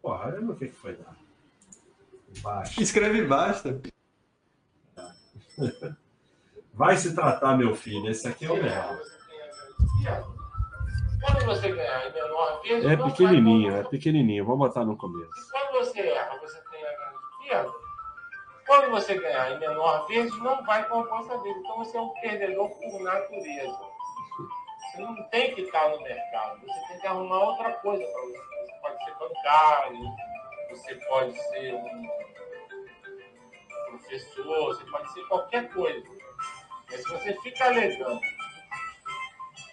Porra, 0.00 0.26
olha 0.26 0.40
no 0.40 0.56
que, 0.56 0.68
que 0.68 0.74
foi 0.74 0.96
dar. 0.96 1.16
Baixo. 2.42 2.80
Escreve 2.80 3.24
basta. 3.26 3.80
Vai 6.72 6.96
se 6.96 7.14
tratar, 7.14 7.56
meu 7.56 7.74
filho. 7.74 8.08
Esse 8.10 8.28
aqui 8.28 8.44
é 8.44 8.50
o 8.50 8.56
melhor. 8.56 9.00
Quando 11.20 11.46
você 11.46 11.72
ganhar 11.72 12.06
em 12.06 12.12
menor 12.12 12.60
É 12.64 12.96
pequenininho, 12.96 13.76
é 13.76 13.82
pequenininho. 13.82 14.44
Vamos 14.44 14.68
botar 14.68 14.84
no 14.84 14.96
começo. 14.96 15.30
Quando 15.50 15.84
você 15.84 16.00
erra, 16.00 16.38
você 16.38 16.60
tem 17.46 17.56
a 17.56 17.62
grande 17.62 17.72
pequeno. 17.72 17.86
Quando 18.66 18.90
você 18.90 19.14
ganhar 19.14 19.52
em 19.52 19.58
menor 19.60 20.06
vezes, 20.06 20.36
não 20.42 20.64
vai 20.64 20.86
com 20.88 21.00
a 21.00 21.06
força 21.06 21.38
dele. 21.38 21.60
Então 21.60 21.76
você 21.76 21.96
é 21.96 22.00
um 22.00 22.08
perdedor 22.20 22.68
por 22.68 23.00
natureza. 23.00 23.78
Você 24.78 24.98
não 24.98 25.22
tem 25.28 25.54
que 25.54 25.62
estar 25.62 25.88
no 25.90 26.02
mercado. 26.02 26.60
Você 26.66 26.88
tem 26.88 26.98
que 26.98 27.06
arrumar 27.06 27.38
outra 27.38 27.72
coisa 27.74 28.04
para 28.04 28.22
você. 28.22 28.38
Você 28.38 28.80
pode 28.80 29.04
ser 29.04 29.14
bancário, 29.14 30.16
você 30.70 30.94
pode 30.94 31.38
ser 31.48 31.74
um 31.74 32.10
professor, 33.90 34.66
você 34.66 34.84
pode 34.90 35.12
ser 35.12 35.22
qualquer 35.28 35.72
coisa. 35.72 36.06
Mas 36.90 37.02
se 37.02 37.08
você 37.08 37.40
fica 37.42 37.66
alegando 37.66 38.20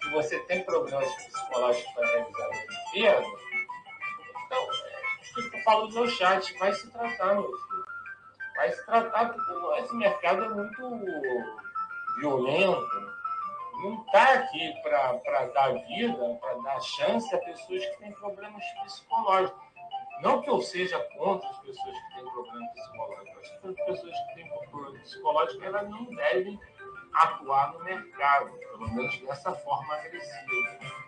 que 0.00 0.08
você 0.10 0.38
tem 0.40 0.62
problemas 0.62 1.12
psicológicos 1.14 1.92
para 1.94 2.06
realizar 2.06 2.44
a 2.44 2.48
Olimpíada, 2.48 3.26
falo 5.64 5.88
no 5.88 6.08
chat, 6.08 6.56
vai 6.58 6.72
se 6.72 6.90
tratar, 6.90 7.34
meu 7.34 7.44
filho. 7.44 7.84
Vai 8.56 8.70
se 8.70 8.86
tratar, 8.86 9.30
porque 9.30 9.80
esse 9.80 9.94
mercado 9.96 10.44
é 10.44 10.48
muito 10.48 10.98
violento. 12.18 13.14
Não 13.82 14.04
está 14.04 14.34
aqui 14.34 14.72
para 14.82 15.46
dar 15.46 15.72
vida, 15.72 16.38
para 16.40 16.54
dar 16.62 16.80
chance 16.80 17.34
a 17.34 17.38
pessoas 17.38 17.84
que 17.84 17.98
têm 17.98 18.12
problemas 18.12 18.64
psicológicos. 18.84 19.64
Não 20.22 20.40
que 20.40 20.48
eu 20.48 20.62
seja 20.62 20.98
contra 21.16 21.48
as 21.48 21.58
pessoas 21.58 21.98
que 21.98 22.14
têm 22.14 22.30
problemas 22.30 22.70
psicológicos. 22.72 23.48
Que 23.60 23.68
as 23.68 23.86
pessoas 23.86 24.16
que 24.16 24.34
têm 24.34 24.48
problemas 24.70 25.02
psicológicos 25.02 25.62
elas 25.64 25.90
não 25.90 26.04
devem 26.04 26.60
atuar 27.14 27.72
no 27.72 27.84
mercado, 27.84 28.52
pelo 28.58 28.94
menos 28.94 29.18
dessa 29.18 29.52
forma 29.52 29.94
agressiva. 29.94 31.03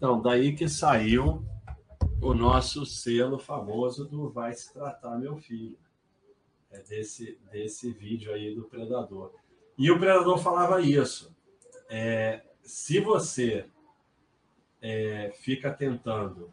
Então, 0.00 0.18
daí 0.18 0.56
que 0.56 0.66
saiu 0.66 1.44
o 2.22 2.32
nosso 2.32 2.86
selo 2.86 3.38
famoso 3.38 4.06
do 4.06 4.30
Vai 4.30 4.54
Se 4.54 4.72
Tratar 4.72 5.18
Meu 5.18 5.36
Filho. 5.36 5.76
É 6.70 6.78
desse, 6.78 7.38
desse 7.52 7.92
vídeo 7.92 8.32
aí 8.32 8.54
do 8.54 8.62
Predador. 8.62 9.30
E 9.76 9.90
o 9.90 9.98
Predador 9.98 10.38
falava 10.38 10.80
isso. 10.80 11.36
É, 11.86 12.42
se 12.62 12.98
você 12.98 13.66
é, 14.80 15.34
fica 15.38 15.70
tentando 15.70 16.50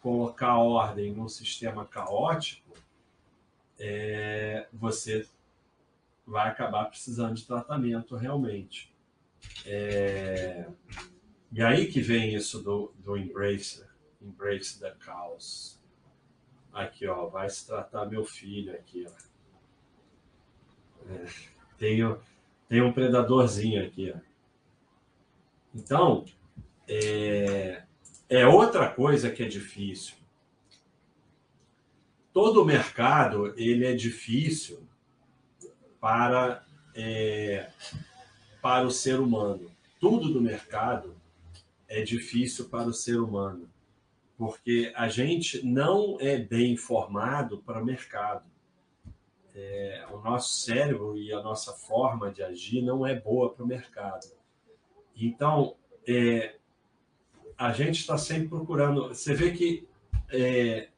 colocar 0.00 0.56
ordem 0.56 1.12
num 1.12 1.28
sistema 1.28 1.84
caótico, 1.84 2.72
é, 3.78 4.66
você 4.72 5.28
vai 6.26 6.48
acabar 6.48 6.86
precisando 6.86 7.34
de 7.34 7.46
tratamento 7.46 8.16
realmente. 8.16 8.90
É, 9.66 10.70
e 11.52 11.62
aí 11.62 11.86
que 11.86 12.00
vem 12.00 12.34
isso 12.34 12.62
do, 12.62 12.92
do 12.98 13.16
embrace, 13.16 13.84
embrace 14.20 14.80
the 14.80 14.94
chaos. 14.98 15.78
Aqui, 16.72 17.06
ó, 17.06 17.26
vai 17.26 17.50
se 17.50 17.66
tratar 17.66 18.06
meu 18.06 18.24
filho 18.24 18.74
aqui, 18.74 19.06
ó. 19.06 19.12
É, 21.12 21.26
tem, 21.76 21.98
tem 22.68 22.80
um 22.80 22.92
predadorzinho 22.92 23.84
aqui, 23.84 24.14
ó. 24.16 24.18
Então, 25.74 26.24
é, 26.88 27.82
é 28.28 28.46
outra 28.46 28.88
coisa 28.88 29.30
que 29.30 29.42
é 29.42 29.48
difícil. 29.48 30.14
Todo 32.32 32.64
mercado 32.64 33.52
ele 33.58 33.84
é 33.84 33.94
difícil 33.94 34.82
para 36.00 36.64
é, 36.94 37.70
para 38.62 38.86
o 38.86 38.90
ser 38.90 39.20
humano. 39.20 39.70
Tudo 40.00 40.32
do 40.32 40.40
mercado 40.40 41.14
é 41.92 42.02
difícil 42.02 42.70
para 42.70 42.88
o 42.88 42.92
ser 42.92 43.20
humano, 43.20 43.68
porque 44.38 44.90
a 44.96 45.08
gente 45.08 45.64
não 45.64 46.16
é 46.18 46.38
bem 46.38 46.74
formado 46.74 47.58
para 47.58 47.82
o 47.82 47.84
mercado. 47.84 48.50
É, 49.54 50.06
o 50.10 50.18
nosso 50.18 50.54
cérebro 50.62 51.18
e 51.18 51.30
a 51.34 51.42
nossa 51.42 51.74
forma 51.74 52.32
de 52.32 52.42
agir 52.42 52.80
não 52.80 53.06
é 53.06 53.14
boa 53.14 53.52
para 53.52 53.62
o 53.62 53.66
mercado. 53.66 54.26
Então, 55.14 55.76
é, 56.08 56.56
a 57.58 57.72
gente 57.72 58.00
está 58.00 58.16
sempre 58.16 58.48
procurando. 58.48 59.08
Você 59.08 59.34
vê 59.34 59.52
que 59.52 59.86
é, 60.30 60.88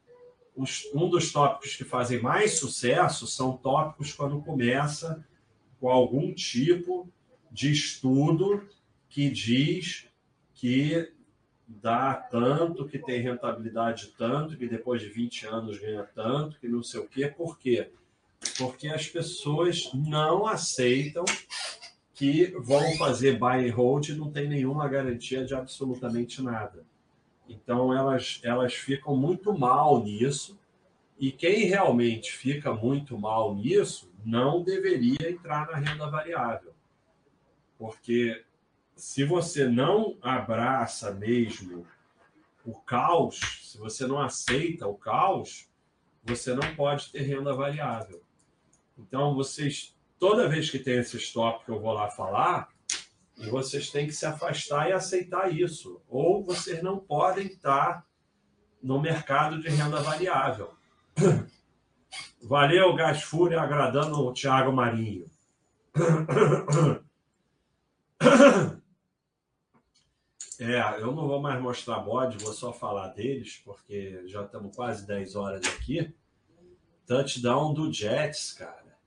os, 0.55 0.85
um 0.93 1.09
dos 1.09 1.29
tópicos 1.33 1.75
que 1.75 1.83
fazem 1.83 2.21
mais 2.21 2.57
sucesso 2.57 3.27
são 3.27 3.57
tópicos 3.57 4.13
quando 4.13 4.41
começa 4.41 5.27
com 5.77 5.89
algum 5.89 6.33
tipo 6.33 7.11
de 7.51 7.73
estudo 7.73 8.65
que 9.09 9.29
diz 9.29 10.07
que 10.65 11.13
dá 11.67 12.15
tanto, 12.15 12.87
que 12.87 12.97
tem 12.97 13.21
rentabilidade 13.21 14.15
tanto, 14.17 14.57
que 14.57 14.67
depois 14.67 14.99
de 14.99 15.09
20 15.09 15.45
anos 15.45 15.77
ganha 15.77 16.03
tanto, 16.03 16.59
que 16.59 16.67
não 16.67 16.81
sei 16.81 17.01
o 17.01 17.07
quê. 17.07 17.27
Por 17.27 17.59
quê? 17.59 17.91
Porque 18.57 18.87
as 18.87 19.07
pessoas 19.07 19.91
não 19.93 20.47
aceitam 20.47 21.23
que 22.15 22.47
vão 22.57 22.97
fazer 22.97 23.37
buy 23.37 23.69
and 23.69 23.75
hold 23.75 24.09
e 24.09 24.15
não 24.15 24.31
tem 24.31 24.49
nenhuma 24.49 24.87
garantia 24.87 25.45
de 25.45 25.53
absolutamente 25.53 26.41
nada. 26.41 26.83
Então 27.47 27.95
elas, 27.95 28.39
elas 28.41 28.73
ficam 28.73 29.15
muito 29.15 29.55
mal 29.55 30.03
nisso, 30.03 30.59
e 31.19 31.31
quem 31.31 31.65
realmente 31.65 32.31
fica 32.31 32.73
muito 32.73 33.19
mal 33.19 33.53
nisso 33.53 34.11
não 34.25 34.63
deveria 34.63 35.29
entrar 35.29 35.67
na 35.67 35.77
renda 35.77 36.09
variável. 36.09 36.73
Porque 37.77 38.43
se 38.95 39.23
você 39.25 39.67
não 39.67 40.17
abraça 40.21 41.11
mesmo 41.11 41.85
o 42.63 42.73
caos, 42.73 43.39
se 43.63 43.77
você 43.77 44.07
não 44.07 44.19
aceita 44.21 44.87
o 44.87 44.95
caos, 44.95 45.69
você 46.23 46.53
não 46.53 46.75
pode 46.75 47.11
ter 47.11 47.21
renda 47.21 47.53
variável. 47.53 48.23
Então, 48.97 49.35
vocês, 49.35 49.95
toda 50.17 50.47
vez 50.47 50.69
que 50.69 50.79
tem 50.79 50.97
esse 50.97 51.17
stop 51.17 51.65
que 51.65 51.71
eu 51.71 51.79
vou 51.79 51.91
lá 51.91 52.09
falar, 52.09 52.69
vocês 53.49 53.91
têm 53.91 54.07
que 54.07 54.13
se 54.13 54.25
afastar 54.25 54.89
e 54.89 54.93
aceitar 54.93 55.53
isso. 55.53 56.01
Ou 56.07 56.43
vocês 56.43 56.81
não 56.81 56.97
podem 56.97 57.47
estar 57.47 58.05
no 58.81 58.99
mercado 59.01 59.59
de 59.59 59.67
renda 59.69 60.01
variável. 60.01 60.73
Valeu, 62.41 62.95
Gás 62.95 63.23
Fúria, 63.23 63.61
agradando 63.61 64.19
o 64.19 64.33
Thiago 64.33 64.71
Marinho. 64.71 65.29
É, 70.59 71.01
eu 71.01 71.07
não 71.07 71.27
vou 71.27 71.41
mais 71.41 71.61
mostrar 71.61 71.99
bode, 71.99 72.43
vou 72.43 72.53
só 72.53 72.71
falar 72.71 73.09
deles, 73.09 73.61
porque 73.65 74.21
já 74.25 74.43
estamos 74.43 74.75
quase 74.75 75.05
10 75.05 75.35
horas 75.35 75.65
aqui. 75.67 76.13
Touchdown 77.05 77.73
do 77.73 77.91
Jets, 77.91 78.53
cara. 78.53 78.97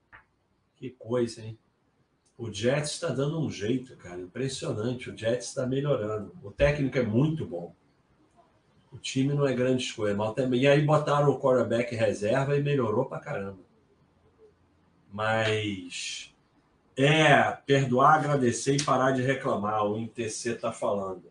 Que 0.76 0.90
coisa, 0.90 1.42
hein? 1.42 1.58
O 2.36 2.52
Jets 2.52 2.92
está 2.92 3.08
dando 3.08 3.40
um 3.40 3.50
jeito, 3.50 3.96
cara. 3.96 4.20
Impressionante. 4.20 5.10
O 5.10 5.16
Jets 5.16 5.48
está 5.48 5.66
melhorando. 5.66 6.32
O 6.42 6.52
técnico 6.52 6.96
é 6.96 7.02
muito 7.02 7.44
bom. 7.44 7.74
O 8.92 8.98
time 8.98 9.34
não 9.34 9.46
é 9.46 9.52
grande 9.52 9.92
coisa. 9.92 10.16
Mas 10.16 10.34
também... 10.34 10.60
E 10.60 10.68
aí 10.68 10.84
botaram 10.84 11.30
o 11.30 11.40
quarterback 11.40 11.94
reserva 11.96 12.56
e 12.56 12.62
melhorou 12.62 13.06
pra 13.06 13.18
caramba. 13.18 13.58
Mas 15.12 16.32
é 16.96 17.50
perdoar, 17.66 18.20
agradecer 18.20 18.76
e 18.76 18.84
parar 18.84 19.10
de 19.10 19.22
reclamar. 19.22 19.84
O 19.84 19.98
INTC 19.98 20.50
está 20.50 20.70
falando. 20.70 21.24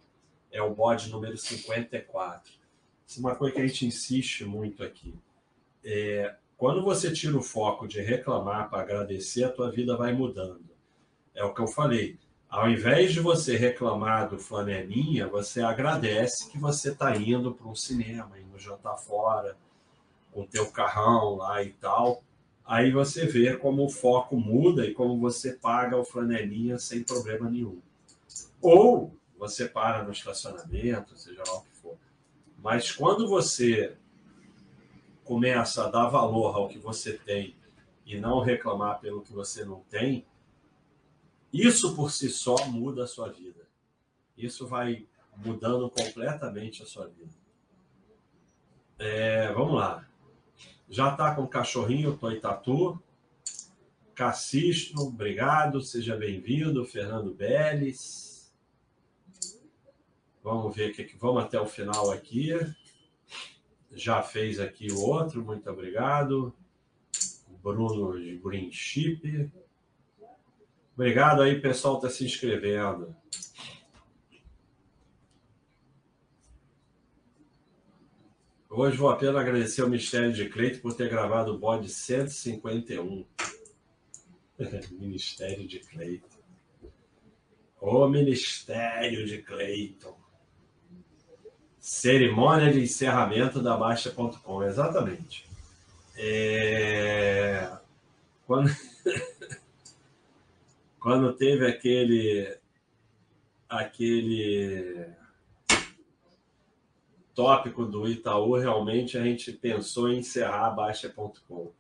É 0.58 0.62
o 0.62 0.74
bode 0.74 1.12
número 1.12 1.38
54. 1.38 2.52
Isso 3.06 3.20
é 3.20 3.22
uma 3.22 3.36
coisa 3.36 3.54
que 3.54 3.62
a 3.62 3.68
gente 3.68 3.86
insiste 3.86 4.44
muito 4.44 4.84
aqui. 4.84 5.14
É, 5.86 6.36
quando 6.58 6.84
você 6.84 7.14
tira 7.14 7.38
o 7.38 7.44
foco 7.44 7.88
de 7.88 8.02
reclamar 8.02 8.68
para 8.68 8.82
agradecer, 8.82 9.44
a 9.44 9.52
tua 9.52 9.70
vida 9.70 9.96
vai 9.96 10.14
mudando. 10.14 10.66
É 11.36 11.44
o 11.44 11.54
que 11.54 11.62
eu 11.62 11.68
falei. 11.68 12.18
Ao 12.50 12.68
invés 12.68 13.14
de 13.14 13.20
você 13.20 13.56
reclamar 13.56 14.30
do 14.30 14.40
flanelinha, 14.40 15.28
você 15.28 15.62
agradece 15.62 16.50
que 16.50 16.58
você 16.58 16.92
está 16.92 17.16
indo 17.16 17.54
para 17.54 17.68
um 17.68 17.76
cinema, 17.76 18.40
indo 18.40 18.58
jantar 18.58 18.98
fora, 18.98 19.56
com 20.32 20.44
teu 20.44 20.72
carrão 20.72 21.36
lá 21.36 21.62
e 21.62 21.70
tal. 21.74 22.24
Aí 22.66 22.92
você 22.92 23.28
vê 23.28 23.56
como 23.56 23.86
o 23.86 23.90
foco 23.90 24.36
muda 24.36 24.88
e 24.88 24.94
como 24.94 25.20
você 25.20 25.54
paga 25.54 25.96
o 25.96 26.04
flanelinha 26.04 26.80
sem 26.80 27.04
problema 27.04 27.48
nenhum. 27.48 27.80
Ou 28.60 29.16
você 29.38 29.68
para 29.68 30.04
no 30.04 30.12
estacionamento, 30.12 31.18
seja 31.18 31.44
lá 31.46 31.58
o 31.58 31.62
que 31.62 31.72
for. 31.76 31.98
Mas 32.58 32.92
quando 32.92 33.28
você 33.28 33.96
começa 35.24 35.86
a 35.86 35.90
dar 35.90 36.08
valor 36.08 36.56
ao 36.56 36.70
que 36.70 36.80
você 36.80 37.14
tem 37.14 37.56
e 38.06 38.18
não 38.18 38.40
reclamar 38.40 39.00
pelo 39.00 39.22
que 39.22 39.34
você 39.34 39.64
não 39.66 39.82
tem, 39.90 40.26
isso 41.52 41.96
por 41.96 42.12
si 42.12 42.30
só 42.30 42.68
muda 42.68 43.04
a 43.04 43.08
sua 43.08 43.30
vida. 43.30 43.68
Isso 44.38 44.68
vai 44.68 45.08
mudando 45.36 45.90
completamente 45.90 46.82
a 46.82 46.86
sua 46.86 47.08
vida. 47.08 47.34
É, 49.00 49.52
vamos 49.54 49.76
lá. 49.76 50.08
Já 50.90 51.12
está 51.12 51.36
com 51.36 51.44
o 51.44 51.48
cachorrinho 51.48 52.18
Toitatu. 52.18 53.02
Cassisto, 54.16 55.00
obrigado, 55.02 55.82
seja 55.82 56.16
bem-vindo. 56.16 56.86
Fernando 56.86 57.34
Beles. 57.34 58.27
Vamos 60.48 60.74
ver 60.74 60.94
que 60.94 61.18
vamos 61.18 61.44
até 61.44 61.60
o 61.60 61.66
final 61.66 62.10
aqui. 62.10 62.52
Já 63.92 64.24
fez 64.24 64.62
aqui 64.62 64.90
o 64.90 65.02
outro, 65.02 65.44
muito 65.44 65.70
obrigado. 65.70 66.56
Bruno 67.62 68.18
de 68.18 68.38
Green 68.38 68.72
Chip. 68.72 69.52
Obrigado 70.96 71.42
aí, 71.42 71.60
pessoal, 71.60 71.98
está 71.98 72.10
se 72.10 72.24
inscrevendo. 72.24 73.14
Hoje 78.70 78.96
vou 78.96 79.10
apenas 79.10 79.36
agradecer 79.36 79.82
ao 79.82 79.90
Ministério 79.90 80.32
de 80.32 80.48
Cleito 80.48 80.80
por 80.80 80.94
ter 80.94 81.10
gravado 81.10 81.56
o 81.56 81.60
bode 81.60 81.90
151. 81.90 83.26
Ministério 84.92 85.68
de 85.68 85.80
Cleito. 85.82 86.38
O 87.82 88.08
Ministério 88.08 89.26
de 89.26 89.40
Cleiton. 89.42 90.27
Cerimônia 91.88 92.70
de 92.70 92.82
encerramento 92.82 93.62
da 93.62 93.78
Baixa.com, 93.78 94.62
exatamente. 94.62 95.50
É... 96.18 97.78
Quando... 98.46 98.70
Quando 101.00 101.32
teve 101.32 101.66
aquele 101.66 102.58
aquele 103.70 105.08
tópico 107.34 107.86
do 107.86 108.06
Itaú, 108.06 108.58
realmente 108.58 109.18
a 109.18 109.24
gente 109.24 109.54
pensou 109.54 110.10
em 110.10 110.20
encerrar 110.20 110.68
a 110.68 110.72
Baixa.com. 110.72 111.72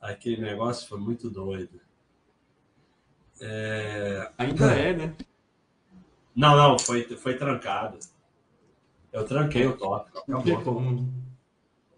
Aquele 0.00 0.40
negócio 0.40 0.88
foi 0.88 0.98
muito 0.98 1.28
doido. 1.28 1.78
É... 3.42 4.32
Ainda 4.38 4.72
é, 4.72 4.96
né? 4.96 5.14
Não, 6.34 6.56
não, 6.56 6.78
foi, 6.78 7.04
foi 7.14 7.36
trancado. 7.36 7.98
Eu 9.12 9.24
tranquei 9.24 9.66
o 9.66 9.76
tópico. 9.76 10.18
Acabou. 10.18 10.82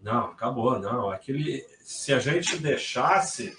Não, 0.01 0.25
acabou, 0.25 0.79
não. 0.79 1.09
Aquele, 1.09 1.61
se 1.81 2.13
a 2.13 2.19
gente 2.19 2.57
deixasse 2.57 3.55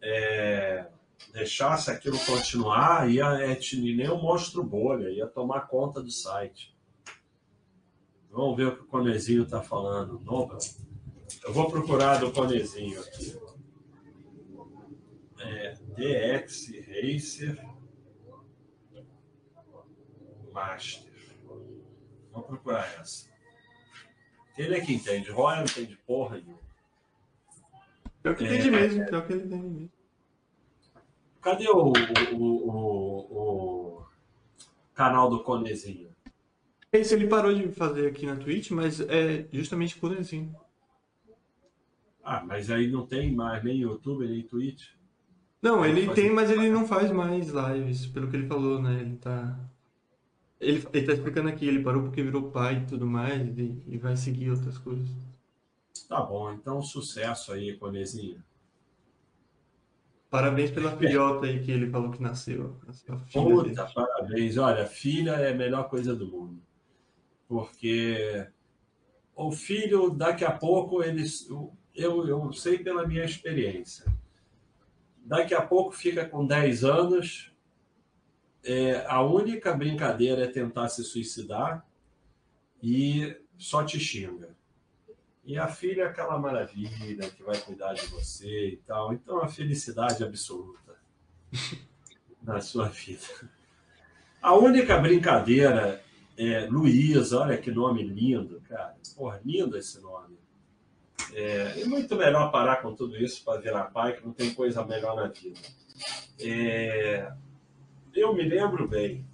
é, 0.00 0.86
deixasse 1.32 1.90
aquilo 1.90 2.18
continuar, 2.20 3.10
ia 3.10 3.24
é, 3.24 3.58
nem 3.72 4.08
o 4.08 4.16
monstro 4.16 4.62
bolha, 4.62 5.08
ia 5.08 5.26
tomar 5.26 5.62
conta 5.62 6.02
do 6.02 6.10
site. 6.10 6.76
Vamos 8.30 8.56
ver 8.56 8.66
o 8.66 8.76
que 8.76 8.82
o 8.82 8.86
Conezinho 8.86 9.44
está 9.44 9.62
falando. 9.62 10.20
Nobel. 10.20 10.58
Eu 11.42 11.52
vou 11.52 11.70
procurar 11.70 12.18
do 12.18 12.30
Conezinho 12.32 13.00
aqui. 13.00 13.36
É, 15.40 15.74
DX 15.74 16.68
Racer 16.86 17.64
Master. 20.52 21.13
Vou 22.34 22.42
procurar 22.42 22.86
essa. 23.00 23.28
Ele 24.58 24.76
é 24.76 24.80
que 24.80 24.92
entende. 24.92 25.30
Roy 25.30 25.56
não 25.56 25.62
entende 25.62 25.96
porra 26.06 26.36
nenhuma. 26.36 26.58
Pior 28.22 28.36
que 28.36 28.44
entende 28.44 28.68
é, 28.68 28.70
mesmo. 28.70 29.06
Pior 29.06 29.26
que 29.26 29.32
ele 29.32 29.44
entende 29.44 29.66
mesmo. 29.66 29.90
Cadê 31.40 31.68
o, 31.68 31.92
o, 32.32 32.68
o, 32.68 33.98
o 33.98 34.06
canal 34.94 35.30
do 35.30 35.42
Conezinho? 35.42 36.10
Esse 36.92 37.14
ele 37.14 37.26
parou 37.26 37.54
de 37.54 37.68
fazer 37.72 38.08
aqui 38.08 38.24
na 38.26 38.36
Twitch, 38.36 38.70
mas 38.70 39.00
é 39.00 39.46
justamente 39.52 39.96
Conezinho. 39.96 40.54
Ah, 42.22 42.42
mas 42.44 42.70
aí 42.70 42.90
não 42.90 43.06
tem 43.06 43.32
mais 43.32 43.62
nem 43.62 43.78
YouTube, 43.78 44.26
nem 44.26 44.42
Twitch? 44.42 44.88
Não, 45.60 45.84
ele 45.84 46.12
tem, 46.14 46.30
mas 46.30 46.50
ele 46.50 46.70
não 46.70 46.86
faz 46.86 47.10
mais 47.10 47.48
lives, 47.48 48.06
pelo 48.06 48.28
que 48.30 48.36
ele 48.36 48.46
falou, 48.46 48.82
né? 48.82 49.00
Ele 49.00 49.16
tá. 49.16 49.58
Ele, 50.64 50.86
ele 50.92 51.06
tá 51.06 51.12
explicando 51.12 51.48
aqui, 51.48 51.66
ele 51.66 51.82
parou 51.82 52.02
porque 52.02 52.22
virou 52.22 52.50
pai 52.50 52.78
e 52.82 52.86
tudo 52.86 53.06
mais, 53.06 53.58
e, 53.58 53.82
e 53.86 53.98
vai 53.98 54.16
seguir 54.16 54.50
outras 54.50 54.78
coisas. 54.78 55.08
Tá 56.08 56.20
bom, 56.20 56.52
então 56.52 56.82
sucesso 56.82 57.52
aí, 57.52 57.76
Conezinho. 57.76 58.42
Parabéns 60.34 60.72
pela 60.72 60.96
filhota 60.96 61.46
aí 61.46 61.62
que 61.62 61.70
ele 61.70 61.88
falou 61.88 62.10
que 62.10 62.20
nasceu. 62.20 62.76
Puta, 63.32 63.62
dele. 63.62 63.94
parabéns. 63.94 64.56
Olha, 64.56 64.84
filha 64.84 65.30
é 65.30 65.52
a 65.52 65.54
melhor 65.54 65.88
coisa 65.88 66.12
do 66.12 66.26
mundo. 66.26 66.60
Porque 67.46 68.44
o 69.36 69.52
filho, 69.52 70.10
daqui 70.10 70.44
a 70.44 70.50
pouco, 70.50 71.04
eles. 71.04 71.48
Eu, 71.94 72.26
eu 72.26 72.52
sei 72.52 72.78
pela 72.78 73.06
minha 73.06 73.24
experiência. 73.24 74.06
Daqui 75.24 75.54
a 75.54 75.62
pouco 75.62 75.92
fica 75.92 76.28
com 76.28 76.44
10 76.44 76.82
anos. 76.82 77.53
É, 78.64 79.04
a 79.06 79.20
única 79.20 79.74
brincadeira 79.74 80.44
é 80.44 80.48
tentar 80.48 80.88
se 80.88 81.04
suicidar 81.04 81.86
e 82.82 83.36
só 83.58 83.84
te 83.84 84.00
xinga. 84.00 84.54
E 85.44 85.58
a 85.58 85.68
filha 85.68 86.04
é 86.04 86.06
aquela 86.06 86.38
maravilha 86.38 87.28
que 87.30 87.42
vai 87.42 87.58
cuidar 87.58 87.92
de 87.92 88.06
você 88.06 88.68
e 88.68 88.76
tal. 88.78 89.12
Então, 89.12 89.38
a 89.38 89.48
felicidade 89.48 90.24
absoluta 90.24 90.96
na 92.42 92.60
sua 92.62 92.88
vida. 92.88 93.50
A 94.40 94.54
única 94.54 94.98
brincadeira 94.98 96.02
é 96.36 96.66
Luísa, 96.66 97.40
olha 97.40 97.58
que 97.58 97.70
nome 97.70 98.02
lindo, 98.02 98.62
cara. 98.68 98.96
Porra, 99.14 99.40
lindo 99.44 99.76
esse 99.76 100.00
nome. 100.00 100.38
É, 101.32 101.80
é 101.80 101.84
muito 101.84 102.16
melhor 102.16 102.50
parar 102.50 102.76
com 102.76 102.94
tudo 102.94 103.16
isso 103.16 103.44
para 103.44 103.60
virar 103.60 103.84
pai, 103.84 104.14
que 104.14 104.24
não 104.24 104.32
tem 104.32 104.52
coisa 104.54 104.84
melhor 104.84 105.16
na 105.16 105.28
vida. 105.28 105.60
É, 106.38 107.32
eu 108.14 108.34
me 108.34 108.42
lembro 108.42 108.88
bem. 108.88 109.26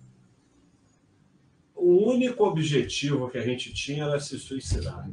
O 1.74 2.10
único 2.10 2.44
objetivo 2.44 3.30
que 3.30 3.38
a 3.38 3.42
gente 3.42 3.72
tinha 3.72 4.04
era 4.04 4.20
se 4.20 4.38
suicidar. 4.38 5.08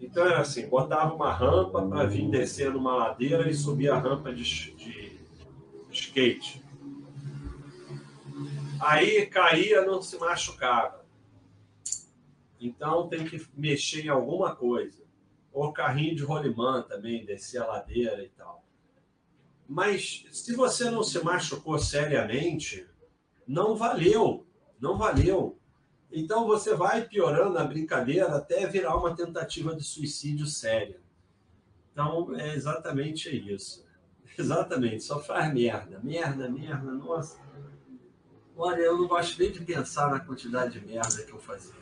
Então 0.00 0.24
era 0.24 0.40
assim, 0.40 0.68
botava 0.68 1.14
uma 1.14 1.32
rampa 1.32 1.86
para 1.86 2.06
vir 2.06 2.28
descer 2.30 2.72
numa 2.72 2.94
ladeira 2.94 3.50
e 3.50 3.54
subir 3.54 3.90
a 3.90 3.98
rampa 3.98 4.32
de, 4.32 4.44
de 4.74 5.20
skate. 5.90 6.62
Aí 8.80 9.26
caía, 9.26 9.84
não 9.84 10.02
se 10.02 10.18
machucava. 10.18 11.04
Então 12.60 13.08
tem 13.08 13.24
que 13.24 13.46
mexer 13.54 14.06
em 14.06 14.08
alguma 14.08 14.56
coisa. 14.56 15.04
Ou 15.52 15.72
carrinho 15.72 16.16
de 16.16 16.24
rolimã 16.24 16.82
também, 16.82 17.24
descer 17.24 17.62
a 17.62 17.66
ladeira 17.66 18.22
e 18.24 18.28
tal. 18.30 18.63
Mas 19.68 20.26
se 20.30 20.54
você 20.54 20.90
não 20.90 21.02
se 21.02 21.22
machucou 21.22 21.78
seriamente, 21.78 22.86
não 23.46 23.76
valeu. 23.76 24.46
Não 24.80 24.98
valeu. 24.98 25.58
Então 26.12 26.46
você 26.46 26.74
vai 26.74 27.08
piorando 27.08 27.58
a 27.58 27.64
brincadeira 27.64 28.36
até 28.36 28.66
virar 28.66 28.96
uma 28.96 29.16
tentativa 29.16 29.74
de 29.74 29.82
suicídio 29.82 30.46
séria. 30.46 31.00
Então 31.92 32.34
é 32.36 32.54
exatamente 32.54 33.28
isso. 33.52 33.84
Exatamente, 34.36 35.04
só 35.04 35.22
faz 35.22 35.52
merda, 35.54 36.00
merda, 36.02 36.48
merda, 36.48 36.90
nossa. 36.90 37.38
Olha, 38.56 38.80
eu 38.80 38.98
não 38.98 39.06
gosto 39.06 39.38
nem 39.40 39.52
de 39.52 39.60
pensar 39.60 40.10
na 40.10 40.18
quantidade 40.18 40.78
de 40.78 40.84
merda 40.84 41.22
que 41.22 41.32
eu 41.32 41.38
fazia. 41.38 41.74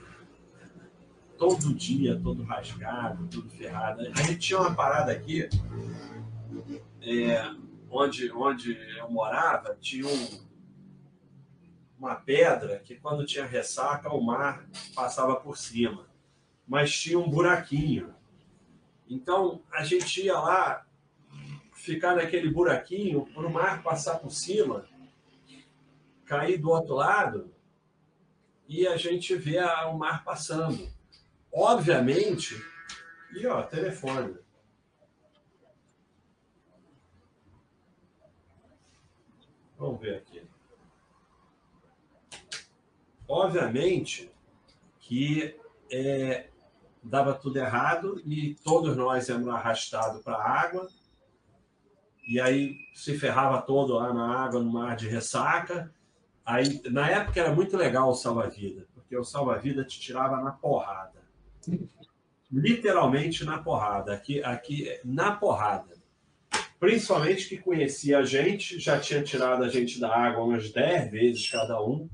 Todo 1.39 1.73
dia, 1.73 2.21
todo 2.23 2.43
rasgado, 2.43 3.27
tudo 3.29 3.49
ferrado. 3.51 4.03
A 4.03 4.23
gente 4.23 4.39
tinha 4.39 4.61
uma 4.61 4.75
parada 4.75 5.13
aqui, 5.13 5.49
é, 7.01 7.55
onde, 7.93 8.33
onde 8.33 8.73
eu 8.99 9.11
morava, 9.11 9.77
tinha 9.81 10.07
um, 10.07 10.47
uma 11.99 12.15
pedra 12.15 12.79
que 12.79 12.97
quando 12.97 13.27
tinha 13.27 13.45
ressaca 13.45 14.09
o 14.09 14.21
mar 14.23 14.67
passava 14.95 15.37
por 15.37 15.59
cima, 15.59 16.09
mas 16.67 16.91
tinha 16.99 17.19
um 17.19 17.29
buraquinho. 17.29 18.15
Então 19.09 19.63
a 19.71 19.85
gente 19.85 20.23
ia 20.23 20.39
lá 20.39 20.87
ficar 21.75 22.17
naquele 22.17 22.51
buraquinho 22.51 23.27
para 23.27 23.47
o 23.47 23.53
mar 23.53 23.83
passar 23.83 24.19
por 24.19 24.31
cima, 24.31 24.87
cair 26.25 26.57
do 26.57 26.71
outro 26.71 26.95
lado 26.95 27.53
e 28.67 28.87
a 28.87 28.97
gente 28.97 29.37
vê 29.37 29.61
o 29.61 29.99
mar 29.99 30.25
passando. 30.25 30.91
Obviamente, 31.53 32.57
e 33.35 33.47
ó, 33.47 33.63
telefone. 33.63 34.42
Vamos 39.83 40.01
ver 40.01 40.15
aqui. 40.15 40.41
Obviamente 43.27 44.31
que 45.01 45.59
é, 45.91 46.51
dava 47.03 47.35
tudo 47.35 47.57
errado 47.57 48.23
e 48.25 48.55
todos 48.63 48.97
nós 48.97 49.29
éramos 49.29 49.49
arrastados 49.49 50.23
para 50.23 50.37
a 50.37 50.49
água. 50.49 50.89
E 52.29 52.41
aí 52.41 52.77
se 52.95 53.19
ferrava 53.19 53.61
todo 53.61 53.95
lá 53.95 54.15
na 54.15 54.45
água, 54.45 54.63
no 54.63 54.71
mar 54.71 54.95
de 54.95 55.09
ressaca. 55.09 55.93
Aí, 56.47 56.81
na 56.89 57.11
época 57.11 57.41
era 57.41 57.53
muito 57.53 57.77
legal 57.77 58.09
o 58.09 58.15
salva-vida, 58.15 58.87
porque 58.95 59.17
o 59.17 59.25
salva-vida 59.25 59.85
te 59.85 59.99
tirava 59.99 60.41
na 60.41 60.53
porrada. 60.53 61.21
Literalmente 62.53 63.45
na 63.45 63.59
porrada. 63.59 64.15
Aqui, 64.15 64.45
aqui 64.45 65.01
na 65.05 65.33
porrada. 65.33 65.92
Principalmente 66.83 67.49
que 67.49 67.59
conhecia 67.59 68.19
a 68.19 68.25
gente, 68.25 68.81
já 68.81 68.99
tinha 68.99 69.23
tirado 69.23 69.63
a 69.63 69.69
gente 69.69 70.01
da 70.01 70.13
água 70.13 70.43
umas 70.43 70.73
10 70.73 71.13
vezes 71.13 71.49
cada 71.49 71.81
um 71.81 72.11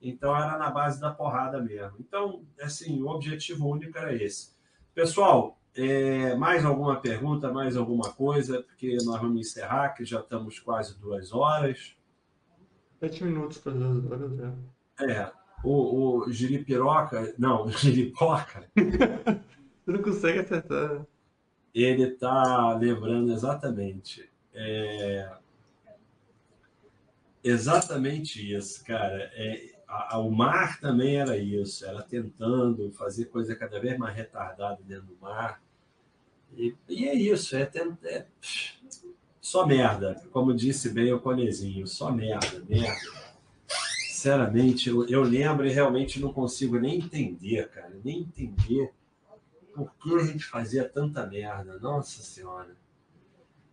então 0.00 0.36
era 0.36 0.56
na 0.56 0.70
base 0.70 1.00
da 1.00 1.10
porrada 1.10 1.60
mesmo. 1.60 1.96
Então, 1.98 2.44
assim, 2.60 3.02
o 3.02 3.08
objetivo 3.08 3.68
único 3.68 3.98
era 3.98 4.14
esse. 4.14 4.54
Pessoal, 4.94 5.58
é, 5.74 6.34
mais 6.36 6.64
alguma 6.64 7.00
pergunta, 7.00 7.52
mais 7.52 7.76
alguma 7.76 8.12
coisa? 8.12 8.62
Porque 8.62 8.96
nós 9.04 9.20
vamos 9.20 9.40
encerrar, 9.40 9.90
que 9.90 10.04
já 10.04 10.20
estamos 10.20 10.60
quase 10.60 10.98
duas 10.98 11.32
horas. 11.32 11.96
Sete 13.00 13.24
minutos 13.24 13.58
para 13.58 13.72
duas 13.72 14.04
horas, 14.10 14.32
é. 14.38 15.12
É. 15.12 15.32
O, 15.64 16.20
o 16.24 16.32
giripiroca, 16.32 17.34
não, 17.36 17.68
giripoca. 17.72 18.70
Você 18.76 19.40
não 19.90 20.02
consegue 20.02 20.38
acertar. 20.38 21.04
Ele 21.76 22.04
está 22.04 22.72
lembrando 22.72 23.30
exatamente. 23.30 24.26
É... 24.54 25.30
Exatamente 27.44 28.54
isso, 28.54 28.82
cara. 28.82 29.30
É, 29.34 29.74
a, 29.86 30.18
o 30.18 30.30
mar 30.30 30.80
também 30.80 31.16
era 31.16 31.36
isso, 31.36 31.84
era 31.84 32.02
tentando 32.02 32.90
fazer 32.92 33.26
coisa 33.26 33.54
cada 33.54 33.78
vez 33.78 33.98
mais 33.98 34.16
retardada 34.16 34.78
dentro 34.86 35.04
do 35.04 35.16
mar. 35.20 35.62
E, 36.56 36.74
e 36.88 37.06
é 37.06 37.14
isso, 37.14 37.54
é, 37.54 37.70
é, 38.04 38.26
só 39.38 39.66
merda, 39.66 40.14
como 40.32 40.54
disse 40.54 40.88
bem 40.88 41.12
o 41.12 41.20
Conezinho, 41.20 41.86
só 41.86 42.10
merda, 42.10 42.64
merda. 42.66 43.26
Sinceramente, 44.08 44.88
eu, 44.88 45.06
eu 45.08 45.22
lembro 45.22 45.66
e 45.66 45.72
realmente 45.72 46.18
não 46.18 46.32
consigo 46.32 46.78
nem 46.78 46.96
entender, 46.96 47.68
cara, 47.68 47.92
nem 48.02 48.20
entender 48.20 48.92
por 49.76 49.94
que 49.96 50.14
a 50.14 50.24
gente 50.24 50.44
fazia 50.44 50.88
tanta 50.88 51.26
merda, 51.26 51.78
nossa 51.78 52.22
senhora. 52.22 52.76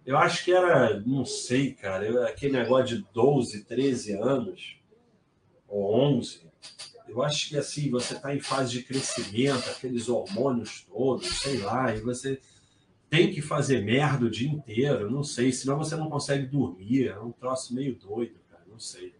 Eu 0.05 0.17
acho 0.17 0.43
que 0.43 0.51
era, 0.51 0.99
não 0.99 1.23
sei, 1.23 1.73
cara, 1.73 2.27
aquele 2.27 2.53
negócio 2.53 2.97
de 2.97 3.07
12, 3.13 3.63
13 3.63 4.13
anos, 4.13 4.77
ou 5.67 5.95
11, 5.95 6.45
eu 7.07 7.23
acho 7.23 7.49
que 7.49 7.57
assim, 7.57 7.89
você 7.89 8.13
está 8.15 8.35
em 8.35 8.39
fase 8.39 8.71
de 8.71 8.83
crescimento, 8.83 9.69
aqueles 9.69 10.09
hormônios 10.09 10.85
todos, 10.89 11.41
sei 11.41 11.57
lá, 11.59 11.95
e 11.95 12.01
você 12.01 12.39
tem 13.09 13.31
que 13.31 13.41
fazer 13.41 13.81
merda 13.83 14.25
o 14.25 14.29
dia 14.29 14.49
inteiro, 14.49 15.09
não 15.09 15.23
sei, 15.23 15.53
senão 15.53 15.77
você 15.77 15.95
não 15.95 16.09
consegue 16.09 16.47
dormir, 16.47 17.07
é 17.07 17.19
um 17.19 17.31
troço 17.31 17.73
meio 17.73 17.95
doido, 17.95 18.35
cara, 18.49 18.63
não 18.67 18.79
sei. 18.79 19.13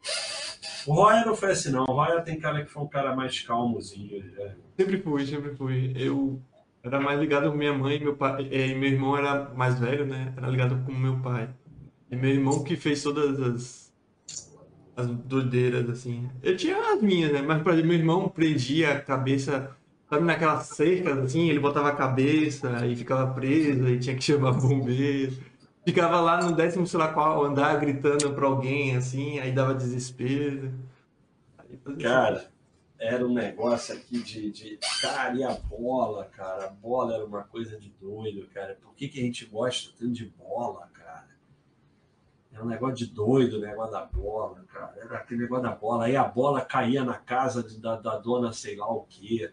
O 0.85 0.93
Roya 0.93 1.25
não 1.25 1.35
foi 1.35 1.51
assim, 1.51 1.71
não. 1.71 1.83
O 1.83 1.93
Roya 1.93 2.21
tem 2.21 2.39
cara 2.39 2.63
que 2.63 2.71
foi 2.71 2.83
um 2.83 2.87
cara 2.87 3.15
mais 3.15 3.39
calmozinho. 3.41 4.21
É. 4.37 4.55
Sempre 4.77 5.01
fui, 5.01 5.25
sempre 5.25 5.55
fui. 5.55 5.93
Eu 5.95 6.41
era 6.83 6.99
mais 6.99 7.19
ligado 7.19 7.49
com 7.51 7.57
minha 7.57 7.73
mãe, 7.73 7.99
meu 7.99 8.15
pai, 8.15 8.47
e 8.51 8.75
meu 8.75 8.89
irmão 8.89 9.17
era 9.17 9.49
mais 9.55 9.79
velho, 9.79 10.05
né? 10.05 10.33
Era 10.37 10.47
ligado 10.47 10.83
com 10.85 10.93
meu 10.93 11.19
pai. 11.21 11.49
E 12.11 12.15
meu 12.15 12.29
irmão 12.31 12.63
que 12.63 12.75
fez 12.75 13.01
todas 13.03 13.39
as 13.41 13.83
as 14.95 15.07
doideiras, 15.07 15.89
assim. 15.89 16.29
Eu 16.41 16.55
tinha 16.55 16.77
as 16.93 17.01
minhas, 17.01 17.31
né? 17.31 17.41
Mas, 17.41 17.57
exemplo, 17.65 17.87
meu 17.87 17.97
irmão 17.97 18.29
prendia 18.29 18.93
a 18.93 19.01
cabeça, 19.01 19.75
sabe, 20.09 20.23
naquela 20.25 20.59
cerca, 20.61 21.21
assim, 21.23 21.49
ele 21.49 21.59
botava 21.59 21.89
a 21.89 21.95
cabeça 21.95 22.85
e 22.85 22.95
ficava 22.95 23.33
preso 23.33 23.87
e 23.89 23.99
tinha 23.99 24.15
que 24.15 24.23
chamar 24.23 24.51
bombeiro. 24.59 25.33
Ficava 25.85 26.21
lá 26.21 26.41
no 26.41 26.55
décimo, 26.55 26.87
sei 26.87 26.99
lá 26.99 27.09
qual, 27.13 27.43
andar 27.43 27.75
gritando 27.79 28.33
pra 28.33 28.47
alguém, 28.47 28.95
assim, 28.95 29.39
aí 29.39 29.51
dava 29.51 29.73
desespero. 29.75 30.71
Aí 31.57 31.97
cara. 31.97 32.52
Era 33.05 33.25
um 33.25 33.33
negócio 33.33 33.95
aqui 33.95 34.21
de, 34.21 34.51
de. 34.51 34.79
Cara, 35.01 35.35
e 35.35 35.43
a 35.43 35.53
bola, 35.53 36.25
cara? 36.25 36.65
A 36.65 36.69
bola 36.69 37.15
era 37.15 37.25
uma 37.25 37.43
coisa 37.43 37.77
de 37.77 37.89
doido, 37.89 38.47
cara. 38.53 38.77
Por 38.81 38.93
que, 38.95 39.07
que 39.07 39.19
a 39.19 39.23
gente 39.23 39.45
gosta 39.45 39.91
tanto 39.97 40.13
de 40.13 40.25
bola, 40.25 40.89
é 42.53 42.61
um 42.61 42.67
negócio 42.67 42.95
de 42.95 43.07
doido, 43.07 43.57
o 43.57 43.61
negócio 43.61 43.91
da 43.91 44.05
bola, 44.05 44.63
cara. 44.71 44.93
Era 44.97 45.17
aquele 45.17 45.41
negócio 45.41 45.63
da 45.63 45.71
bola. 45.71 46.05
Aí 46.05 46.15
a 46.15 46.23
bola 46.23 46.61
caía 46.61 47.03
na 47.03 47.15
casa 47.15 47.63
de, 47.63 47.79
da, 47.79 47.95
da 47.95 48.17
dona 48.17 48.53
sei 48.53 48.75
lá 48.75 48.87
o 48.87 49.05
quê. 49.09 49.51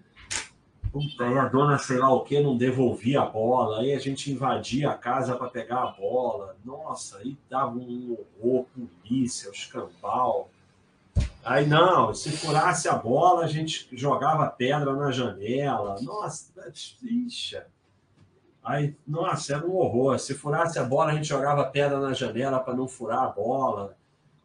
Puta, 0.93 1.25
aí 1.25 1.39
a 1.39 1.47
dona 1.47 1.79
sei 1.79 1.99
lá 1.99 2.13
o 2.13 2.23
quê 2.23 2.41
não 2.41 2.57
devolvia 2.57 3.23
a 3.23 3.27
bola. 3.27 3.81
Aí 3.81 3.95
a 3.95 3.99
gente 3.99 4.31
invadia 4.31 4.91
a 4.91 4.99
casa 4.99 5.35
para 5.35 5.49
pegar 5.49 5.83
a 5.83 5.93
bola. 5.93 6.57
Nossa, 6.63 7.19
aí 7.19 7.39
dava 7.49 7.75
um 7.75 8.19
horror, 8.39 8.67
polícia, 8.67 9.51
os 9.51 9.65
cambal. 9.65 10.51
Aí 11.45 11.67
não, 11.67 12.12
se 12.12 12.31
furasse 12.31 12.89
a 12.89 12.95
bola, 12.95 13.45
a 13.45 13.49
gente 13.49 13.89
jogava 13.93 14.47
pedra 14.47 14.95
na 14.95 15.11
janela. 15.11 15.97
Nossa, 16.03 16.53
ixi. 17.03 17.61
Aí, 18.62 18.95
nossa, 19.07 19.55
era 19.55 19.67
um 19.67 19.75
horror. 19.75 20.19
Se 20.19 20.35
furasse 20.35 20.79
a 20.79 20.85
bola, 20.85 21.12
a 21.12 21.15
gente 21.15 21.29
jogava 21.29 21.65
pedra 21.65 21.99
na 21.99 22.12
janela 22.12 22.61
para 22.61 22.75
não 22.75 22.87
furar 22.87 23.25
a 23.25 23.29
bola. 23.29 23.97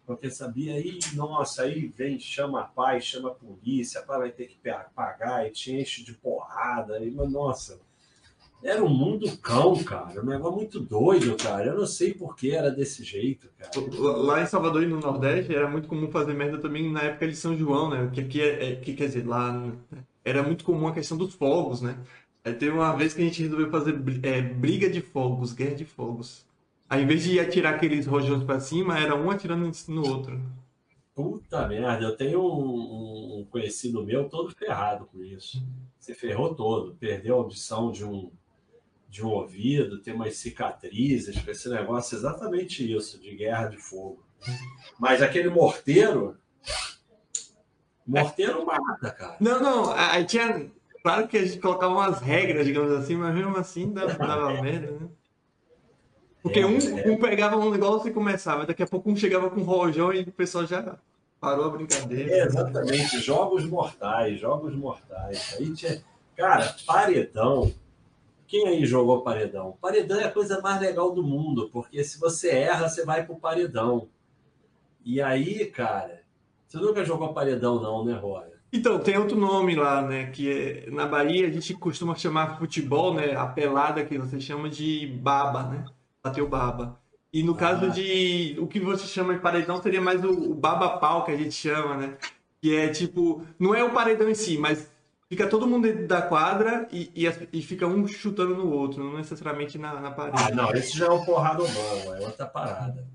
Porque 0.06 0.30
sabia, 0.30 0.76
aí, 0.76 1.00
nossa, 1.14 1.64
aí 1.64 1.88
vem, 1.88 2.20
chama 2.20 2.62
a 2.62 2.64
pai, 2.64 3.02
chama 3.02 3.30
a 3.30 3.34
polícia, 3.34 4.00
a 4.00 4.04
pai 4.04 4.20
vai 4.20 4.32
ter 4.32 4.48
que 4.48 4.58
pagar, 4.96 5.48
e 5.48 5.52
te 5.52 5.74
enche 5.74 6.04
de 6.04 6.14
porrada. 6.14 7.00
E, 7.00 7.12
mas, 7.12 7.30
nossa, 7.32 7.80
era 8.66 8.84
um 8.84 8.90
mundo 8.90 9.38
cão, 9.38 9.76
cara. 9.84 10.22
Um 10.22 10.26
negócio 10.26 10.56
muito 10.56 10.80
doido, 10.80 11.38
cara. 11.38 11.68
Eu 11.68 11.78
não 11.78 11.86
sei 11.86 12.16
por 12.16 12.36
que 12.36 12.50
era 12.50 12.72
desse 12.72 13.04
jeito, 13.04 13.48
cara. 13.60 13.72
Lá 14.24 14.42
em 14.42 14.48
Salvador 14.48 14.82
e 14.82 14.88
no 14.88 15.00
Nordeste 15.00 15.54
era 15.54 15.70
muito 15.70 15.88
comum 15.88 16.10
fazer 16.10 16.34
merda 16.34 16.58
também 16.58 16.92
na 16.92 17.04
época 17.04 17.28
de 17.28 17.36
São 17.36 17.56
João, 17.56 17.92
né? 17.92 18.10
Que 18.12 18.22
aqui 18.22 18.42
é, 18.42 18.72
é 18.72 18.76
que 18.76 18.96
quer 18.96 19.06
dizer, 19.06 19.28
lá 19.28 19.52
né? 19.52 19.74
era 20.24 20.42
muito 20.42 20.66
comum 20.66 20.88
a 20.88 20.94
questão 20.94 21.16
dos 21.16 21.36
fogos, 21.36 21.82
né? 21.82 21.96
Aí 22.44 22.54
teve 22.54 22.72
uma 22.72 22.96
vez 22.96 23.14
que 23.14 23.22
a 23.22 23.26
gente 23.26 23.44
resolveu 23.44 23.70
fazer 23.70 23.96
é, 24.24 24.42
briga 24.42 24.90
de 24.90 25.00
fogos, 25.00 25.54
guerra 25.54 25.76
de 25.76 25.86
fogos. 25.86 26.44
Aí, 26.90 27.04
em 27.04 27.08
vez 27.08 27.24
de 27.24 27.40
atirar 27.40 27.76
aqueles 27.76 28.08
rojões 28.08 28.44
para 28.44 28.60
cima, 28.60 29.00
era 29.00 29.16
um 29.16 29.30
atirando 29.30 29.72
no 29.90 30.08
outro. 30.08 30.42
Puta 31.14 31.68
merda, 31.68 32.04
eu 32.04 32.16
tenho 32.16 32.42
um, 32.42 33.40
um, 33.40 33.46
conhecido 33.46 34.04
meu 34.04 34.28
todo 34.28 34.52
ferrado 34.52 35.06
com 35.06 35.24
isso. 35.24 35.64
Se 36.00 36.14
ferrou 36.14 36.54
todo, 36.54 36.96
perdeu 36.96 37.36
a 37.36 37.38
audição 37.38 37.92
de 37.92 38.04
um, 38.04 38.30
de 39.16 39.26
um 39.26 39.30
ouvido, 39.30 40.02
tem 40.02 40.14
umas 40.14 40.36
cicatrizes 40.36 41.42
esse 41.48 41.70
negócio, 41.70 42.18
exatamente 42.18 42.94
isso, 42.94 43.18
de 43.18 43.34
guerra 43.34 43.68
de 43.68 43.78
fogo. 43.78 44.22
Mas 45.00 45.22
aquele 45.22 45.50
morteiro, 45.50 46.38
Morteiro 48.06 48.66
mata, 48.66 49.12
cara. 49.12 49.38
Não, 49.40 49.60
não, 49.60 49.92
aí 49.92 50.26
tinha. 50.26 50.70
Claro 51.02 51.28
que 51.28 51.38
a 51.38 51.46
gente 51.46 51.60
colocava 51.60 51.94
umas 51.94 52.20
regras, 52.20 52.66
digamos 52.66 52.92
assim, 52.92 53.16
mas 53.16 53.34
mesmo 53.34 53.56
assim 53.58 53.92
dava, 53.92 54.14
dava 54.14 54.62
merda, 54.62 54.92
né? 54.92 55.08
Porque 56.44 56.64
um, 56.64 56.78
é. 56.78 57.10
um 57.10 57.18
pegava 57.18 57.56
um 57.56 57.72
negócio 57.72 58.10
e 58.10 58.14
começava, 58.14 58.66
daqui 58.66 58.84
a 58.84 58.88
pouco 58.88 59.10
um 59.10 59.16
chegava 59.16 59.50
com 59.50 59.62
um 59.62 59.64
rojão 59.64 60.14
e 60.14 60.22
o 60.22 60.32
pessoal 60.32 60.66
já 60.66 60.98
parou 61.40 61.66
a 61.66 61.70
brincadeira. 61.70 62.32
É, 62.32 62.44
exatamente, 62.44 63.20
jogos 63.20 63.66
mortais, 63.66 64.40
jogos 64.40 64.76
mortais. 64.76 65.56
Aí 65.58 65.74
tinha... 65.74 66.04
Cara, 66.36 66.76
paredão. 66.86 67.72
Quem 68.48 68.68
aí 68.68 68.86
jogou 68.86 69.22
paredão? 69.22 69.78
Paredão 69.82 70.20
é 70.20 70.26
a 70.26 70.32
coisa 70.32 70.62
mais 70.62 70.80
legal 70.80 71.12
do 71.12 71.24
mundo, 71.24 71.70
porque 71.74 72.04
se 72.04 72.20
você 72.20 72.50
erra, 72.50 72.88
você 72.88 73.04
vai 73.04 73.26
pro 73.26 73.36
paredão. 73.36 74.08
E 75.04 75.22
aí, 75.22 75.66
cara, 75.66 76.22
você 76.68 76.78
nunca 76.78 77.04
jogou 77.04 77.34
paredão, 77.34 77.82
não, 77.82 78.06
né, 78.06 78.14
Roya? 78.14 78.54
Então, 78.74 79.00
tem 79.00 79.18
outro 79.18 79.38
nome 79.38 79.76
lá, 79.76 80.02
né? 80.02 80.28
Que 80.32 80.52
é- 80.52 80.92
na 80.92 81.06
Bahia 81.08 81.48
a 81.48 81.52
gente 81.52 81.74
costuma 81.76 82.14
chamar 82.16 82.58
futebol, 82.58 83.14
né? 83.14 83.36
A 83.36 83.48
pelada 83.48 84.04
que 84.04 84.18
você 84.18 84.40
chama 84.40 84.70
de 84.70 85.08
baba, 85.22 85.64
né? 85.64 85.86
Bateu 86.24 86.48
baba. 86.48 87.00
E 87.32 87.42
no 87.44 87.56
caso 87.56 87.86
Ah. 87.86 87.90
de. 87.90 88.56
O 88.60 88.68
que 88.68 88.80
você 88.80 89.06
chama 89.08 89.34
de 89.34 89.40
paredão 89.40 89.82
seria 89.82 90.02
mais 90.02 90.24
o, 90.24 90.52
o 90.52 90.54
baba-pau 90.54 91.24
que 91.24 91.32
a 91.32 91.38
gente 91.38 91.54
chama, 91.54 91.96
né? 91.96 92.18
Que 92.62 92.76
é 92.76 92.90
tipo. 92.90 93.44
Não 93.60 93.74
é 93.74 93.84
o 93.84 93.92
paredão 93.92 94.30
em 94.30 94.36
si, 94.36 94.58
mas 94.58 94.92
fica 95.30 95.48
todo 95.48 95.68
mundo 95.68 95.88
dentro 95.88 96.08
da 96.08 96.22
quadra 96.22 96.88
e, 96.92 97.12
e, 97.16 97.26
e 97.54 97.62
fica 97.62 97.88
um 97.88 98.08
chutando 98.08 98.56
no 98.56 98.72
outro, 98.72 99.04
não 99.04 99.18
necessariamente 99.18 99.78
na, 99.78 100.00
na 100.00 100.12
parede. 100.12 100.44
Ah, 100.52 100.56
não, 100.56 100.72
esse 100.74 100.98
já 100.98 101.08
é 101.08 101.10
um 101.12 101.24
porradão, 101.26 101.66
é 101.66 102.26
outra 102.26 102.46
parada. 102.46 103.08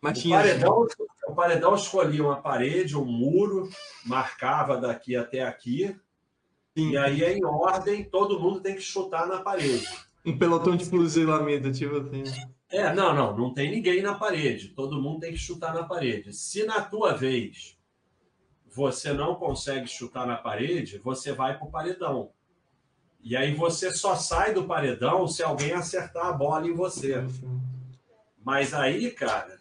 Mas 0.00 0.18
O 0.18 0.22
tinha. 0.22 0.36
paredão, 0.36 0.86
o 1.26 1.34
paredão 1.34 1.74
escolhia 1.74 2.22
uma 2.22 2.36
parede, 2.40 2.96
um 2.96 3.04
muro, 3.04 3.68
marcava 4.04 4.76
daqui 4.76 5.16
até 5.16 5.42
aqui, 5.42 5.96
Sim, 6.76 6.90
e 6.90 6.96
aí 6.98 7.22
em 7.22 7.44
ordem, 7.44 8.04
todo 8.04 8.38
mundo 8.40 8.60
tem 8.60 8.74
que 8.74 8.80
chutar 8.82 9.26
na 9.26 9.40
parede. 9.40 9.86
um 10.26 10.36
pelotão 10.36 10.76
de 10.76 10.84
fuzilamento, 10.84 11.72
tipo 11.72 11.96
assim. 11.96 12.24
É, 12.68 12.92
não, 12.92 13.14
não, 13.14 13.36
não 13.36 13.54
tem 13.54 13.70
ninguém 13.70 14.02
na 14.02 14.14
parede. 14.14 14.70
Todo 14.70 15.00
mundo 15.00 15.20
tem 15.20 15.32
que 15.32 15.38
chutar 15.38 15.72
na 15.72 15.84
parede. 15.84 16.32
Se 16.32 16.64
na 16.66 16.80
tua 16.80 17.12
vez 17.14 17.73
você 18.74 19.12
não 19.12 19.36
consegue 19.36 19.86
chutar 19.86 20.26
na 20.26 20.36
parede, 20.36 20.98
você 20.98 21.32
vai 21.32 21.56
pro 21.56 21.70
paredão. 21.70 22.32
E 23.22 23.36
aí 23.36 23.54
você 23.54 23.92
só 23.92 24.16
sai 24.16 24.52
do 24.52 24.66
paredão 24.66 25.28
se 25.28 25.42
alguém 25.42 25.72
acertar 25.72 26.26
a 26.26 26.32
bola 26.32 26.66
em 26.66 26.74
você. 26.74 27.24
Mas 28.44 28.74
aí, 28.74 29.12
cara, 29.12 29.58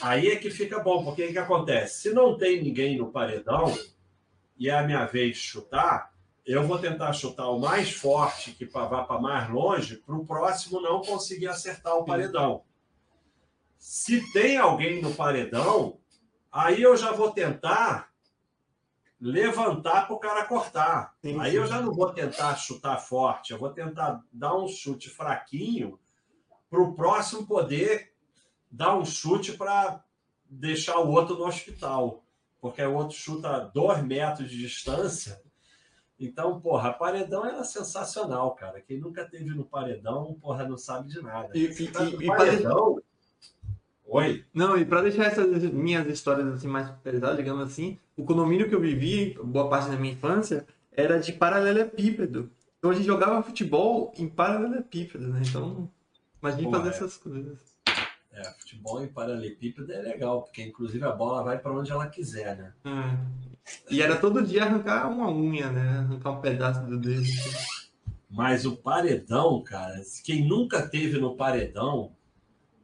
aí 0.00 0.28
é 0.28 0.36
que 0.36 0.50
fica 0.50 0.80
bom, 0.80 1.04
porque 1.04 1.24
o 1.24 1.32
que 1.32 1.38
acontece? 1.38 2.02
Se 2.02 2.12
não 2.12 2.36
tem 2.36 2.60
ninguém 2.62 2.98
no 2.98 3.12
paredão 3.12 3.72
e 4.58 4.68
é 4.68 4.76
a 4.76 4.82
minha 4.82 5.06
vez 5.06 5.36
de 5.36 5.42
chutar, 5.42 6.12
eu 6.44 6.66
vou 6.66 6.78
tentar 6.78 7.12
chutar 7.12 7.48
o 7.48 7.60
mais 7.60 7.92
forte 7.92 8.50
que 8.50 8.64
vá 8.64 9.04
para 9.04 9.20
mais 9.20 9.48
longe, 9.48 9.96
para 9.98 10.16
o 10.16 10.26
próximo 10.26 10.80
não 10.80 11.00
conseguir 11.00 11.46
acertar 11.46 11.96
o 11.96 12.04
paredão. 12.04 12.64
Se 13.78 14.32
tem 14.32 14.58
alguém 14.58 15.00
no 15.00 15.14
paredão, 15.14 16.00
aí 16.50 16.82
eu 16.82 16.96
já 16.96 17.12
vou 17.12 17.30
tentar 17.30 18.11
levantar 19.22 20.06
para 20.08 20.16
o 20.16 20.18
cara 20.18 20.44
cortar. 20.44 21.14
Sim, 21.22 21.38
aí 21.38 21.52
sim. 21.52 21.58
eu 21.58 21.66
já 21.66 21.80
não 21.80 21.92
vou 21.92 22.12
tentar 22.12 22.56
chutar 22.56 22.98
forte, 22.98 23.52
eu 23.52 23.58
vou 23.58 23.70
tentar 23.70 24.20
dar 24.32 24.56
um 24.56 24.66
chute 24.66 25.08
fraquinho 25.08 25.96
para 26.68 26.82
o 26.82 26.92
próximo 26.92 27.46
poder 27.46 28.12
dar 28.68 28.96
um 28.96 29.04
chute 29.04 29.52
para 29.52 30.02
deixar 30.44 30.98
o 30.98 31.08
outro 31.08 31.36
no 31.36 31.46
hospital. 31.46 32.24
Porque 32.60 32.82
o 32.82 32.94
outro 32.94 33.16
chuta 33.16 33.48
a 33.48 33.58
dois 33.60 34.02
metros 34.02 34.50
de 34.50 34.58
distância. 34.58 35.40
Então, 36.18 36.60
porra, 36.60 36.92
paredão 36.92 37.44
era 37.44 37.62
sensacional, 37.64 38.54
cara. 38.54 38.80
Quem 38.80 38.98
nunca 38.98 39.24
teve 39.24 39.50
no 39.50 39.64
paredão, 39.64 40.36
porra, 40.40 40.66
não 40.66 40.76
sabe 40.76 41.08
de 41.08 41.20
nada. 41.20 41.50
E, 41.54 41.66
e, 41.66 41.84
e, 41.84 41.88
pra- 41.90 42.36
paredão. 42.36 43.00
Oi? 44.06 44.44
Não, 44.52 44.76
e 44.76 44.84
para 44.84 45.02
deixar 45.02 45.24
essas 45.24 45.62
minhas 45.72 46.06
histórias 46.06 46.46
assim 46.48 46.68
mais 46.68 46.90
pesadas, 47.02 47.36
digamos 47.36 47.64
assim, 47.64 47.98
o 48.16 48.24
condomínio 48.24 48.68
que 48.68 48.74
eu 48.74 48.80
vivi, 48.80 49.38
boa 49.42 49.68
parte 49.68 49.90
da 49.90 49.96
minha 49.96 50.12
infância, 50.12 50.66
era 50.90 51.18
de 51.18 51.32
paralelepípedo. 51.32 52.50
Então 52.78 52.90
a 52.90 52.94
gente 52.94 53.06
jogava 53.06 53.42
futebol 53.42 54.12
em 54.18 54.28
paralelepípedo, 54.28 55.28
né? 55.28 55.42
Então, 55.48 55.90
imagine 56.42 56.64
Pô, 56.64 56.70
fazer 56.72 56.88
é. 56.88 56.90
essas 56.90 57.16
coisas. 57.16 57.58
É, 58.32 58.44
futebol 58.60 59.02
em 59.02 59.08
paralelepípedo 59.08 59.92
é 59.92 60.00
legal, 60.00 60.42
porque 60.42 60.62
inclusive 60.62 61.04
a 61.04 61.12
bola 61.12 61.42
vai 61.42 61.58
para 61.58 61.72
onde 61.72 61.92
ela 61.92 62.08
quiser, 62.08 62.56
né? 62.56 62.72
É. 62.84 63.42
E 63.90 64.02
era 64.02 64.16
todo 64.16 64.44
dia 64.44 64.64
arrancar 64.64 65.08
uma 65.08 65.30
unha, 65.30 65.70
né? 65.70 65.98
Arrancar 65.98 66.30
um 66.32 66.40
pedaço 66.40 66.84
do 66.86 66.98
dedo. 66.98 67.26
Mas 68.28 68.64
o 68.64 68.76
paredão, 68.76 69.62
cara, 69.62 70.00
quem 70.24 70.46
nunca 70.46 70.88
teve 70.88 71.18
no 71.18 71.36
paredão 71.36 72.12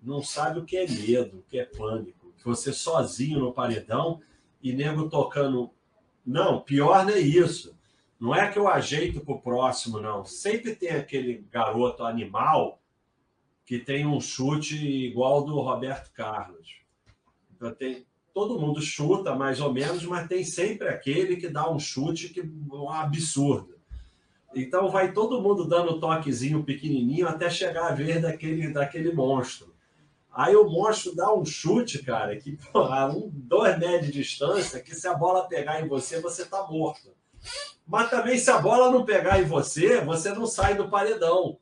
não 0.03 0.23
sabe 0.23 0.59
o 0.59 0.65
que 0.65 0.77
é 0.77 0.87
medo, 0.87 1.39
o 1.39 1.43
que 1.43 1.59
é 1.59 1.65
pânico. 1.65 2.33
Você 2.45 2.73
sozinho 2.73 3.41
no 3.41 3.53
paredão 3.53 4.21
e 4.63 4.73
nego 4.73 5.09
tocando. 5.09 5.71
Não, 6.25 6.61
pior 6.61 7.05
não 7.05 7.13
é 7.13 7.19
isso. 7.19 7.77
Não 8.21 8.35
é 8.35 8.51
que 8.51 8.59
eu 8.59 8.69
ajeito 8.69 9.21
pro 9.21 9.41
próximo, 9.41 10.01
não. 10.01 10.25
Sempre 10.25 10.75
tem 10.75 10.91
aquele 10.91 11.47
garoto 11.51 12.05
animal 12.05 12.81
que 13.65 13.79
tem 13.79 14.07
um 14.07 14.21
chute 14.21 14.77
igual 14.77 15.45
do 15.45 15.61
Roberto 15.61 16.11
Carlos. 16.13 16.81
Então 17.55 17.73
tem, 17.75 18.07
todo 18.33 18.59
mundo 18.59 18.81
chuta 18.81 19.35
mais 19.35 19.61
ou 19.61 19.73
menos, 19.73 20.05
mas 20.05 20.27
tem 20.27 20.43
sempre 20.43 20.89
aquele 20.89 21.37
que 21.37 21.49
dá 21.49 21.71
um 21.71 21.79
chute 21.79 22.31
que 22.31 22.41
é 22.41 22.45
um 22.45 22.91
absurdo. 22.91 23.79
Então 24.55 24.89
vai 24.89 25.13
todo 25.13 25.43
mundo 25.43 25.67
dando 25.67 26.01
toquezinho 26.01 26.65
pequenininho 26.65 27.29
até 27.29 27.51
chegar 27.51 27.89
a 27.89 27.95
vez 27.95 28.23
daquele, 28.23 28.73
daquele 28.73 29.13
monstro. 29.13 29.75
Aí 30.33 30.55
o 30.55 30.69
monstro 30.69 31.15
dá 31.15 31.33
um 31.33 31.45
chute, 31.45 32.03
cara, 32.03 32.37
que 32.37 32.57
porra, 32.73 33.07
um, 33.09 33.31
dois 33.33 33.79
metros 33.79 34.07
de 34.07 34.13
distância, 34.13 34.81
que 34.81 34.95
se 34.95 35.07
a 35.07 35.15
bola 35.15 35.49
pegar 35.49 35.81
em 35.81 35.89
você, 35.89 36.21
você 36.21 36.45
tá 36.45 36.67
morto. 36.67 37.13
Mas 37.87 38.11
também 38.11 38.39
se 38.39 38.51
a 38.51 38.59
bola 38.59 38.91
não 38.91 39.05
pegar 39.05 39.41
em 39.41 39.45
você, 39.45 40.01
você 40.01 40.31
não 40.33 40.47
sai 40.47 40.75
do 40.75 40.89
paredão. 40.89 41.59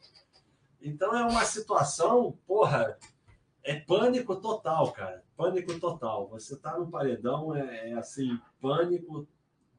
Então 0.82 1.16
é 1.16 1.24
uma 1.24 1.44
situação, 1.44 2.36
porra, 2.46 2.98
é 3.62 3.74
pânico 3.74 4.36
total, 4.36 4.92
cara. 4.92 5.24
Pânico 5.36 5.78
total. 5.78 6.28
Você 6.28 6.56
tá 6.56 6.78
no 6.78 6.88
paredão, 6.88 7.54
é, 7.54 7.90
é 7.90 7.94
assim, 7.94 8.38
pânico. 8.60 9.26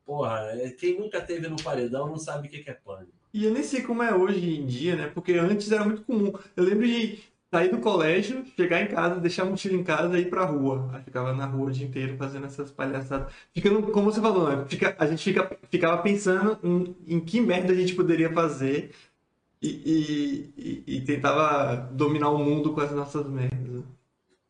Porra, 0.05 0.51
é, 0.53 0.69
quem 0.71 0.99
nunca 0.99 1.21
teve 1.21 1.47
no 1.47 1.61
paredão 1.61 2.07
não 2.07 2.17
sabe 2.17 2.47
o 2.47 2.51
que 2.51 2.63
que 2.63 2.69
é 2.69 2.73
pânico. 2.73 3.13
E 3.33 3.45
eu 3.45 3.53
nem 3.53 3.63
sei 3.63 3.81
como 3.81 4.03
é 4.03 4.13
hoje 4.13 4.57
em 4.57 4.65
dia, 4.65 4.95
né? 4.95 5.07
Porque 5.07 5.33
antes 5.33 5.71
era 5.71 5.85
muito 5.85 6.03
comum. 6.03 6.33
Eu 6.55 6.63
lembro 6.63 6.87
de 6.87 7.23
sair 7.53 7.69
do 7.71 7.79
colégio, 7.79 8.45
chegar 8.55 8.81
em 8.81 8.87
casa, 8.87 9.19
deixar 9.19 9.43
a 9.43 9.45
mochila 9.45 9.75
em 9.75 9.83
casa 9.83 10.17
e 10.19 10.23
ir 10.23 10.29
pra 10.29 10.45
rua. 10.45 10.89
Aí 10.93 11.01
ficava 11.03 11.33
na 11.33 11.45
rua 11.45 11.67
o 11.69 11.71
dia 11.71 11.87
inteiro 11.87 12.17
fazendo 12.17 12.45
essas 12.45 12.71
palhaçadas. 12.71 13.31
Ficando, 13.53 13.81
como 13.91 14.11
você 14.11 14.21
falou, 14.21 14.49
né? 14.49 14.65
Fica- 14.67 14.95
a 14.99 15.05
gente 15.07 15.23
fica, 15.23 15.57
ficava 15.69 16.01
pensando 16.01 16.59
em, 16.63 16.95
em 17.15 17.19
que 17.19 17.39
merda 17.41 17.71
a 17.73 17.75
gente 17.75 17.95
poderia 17.95 18.31
fazer 18.33 18.93
e, 19.61 19.69
e- 20.57 20.83
e- 20.87 20.97
e 20.97 21.01
tentava 21.01 21.75
dominar 21.93 22.29
o 22.31 22.37
mundo 22.39 22.73
com 22.73 22.81
as 22.81 22.91
nossas 22.91 23.27
merdas. 23.27 23.83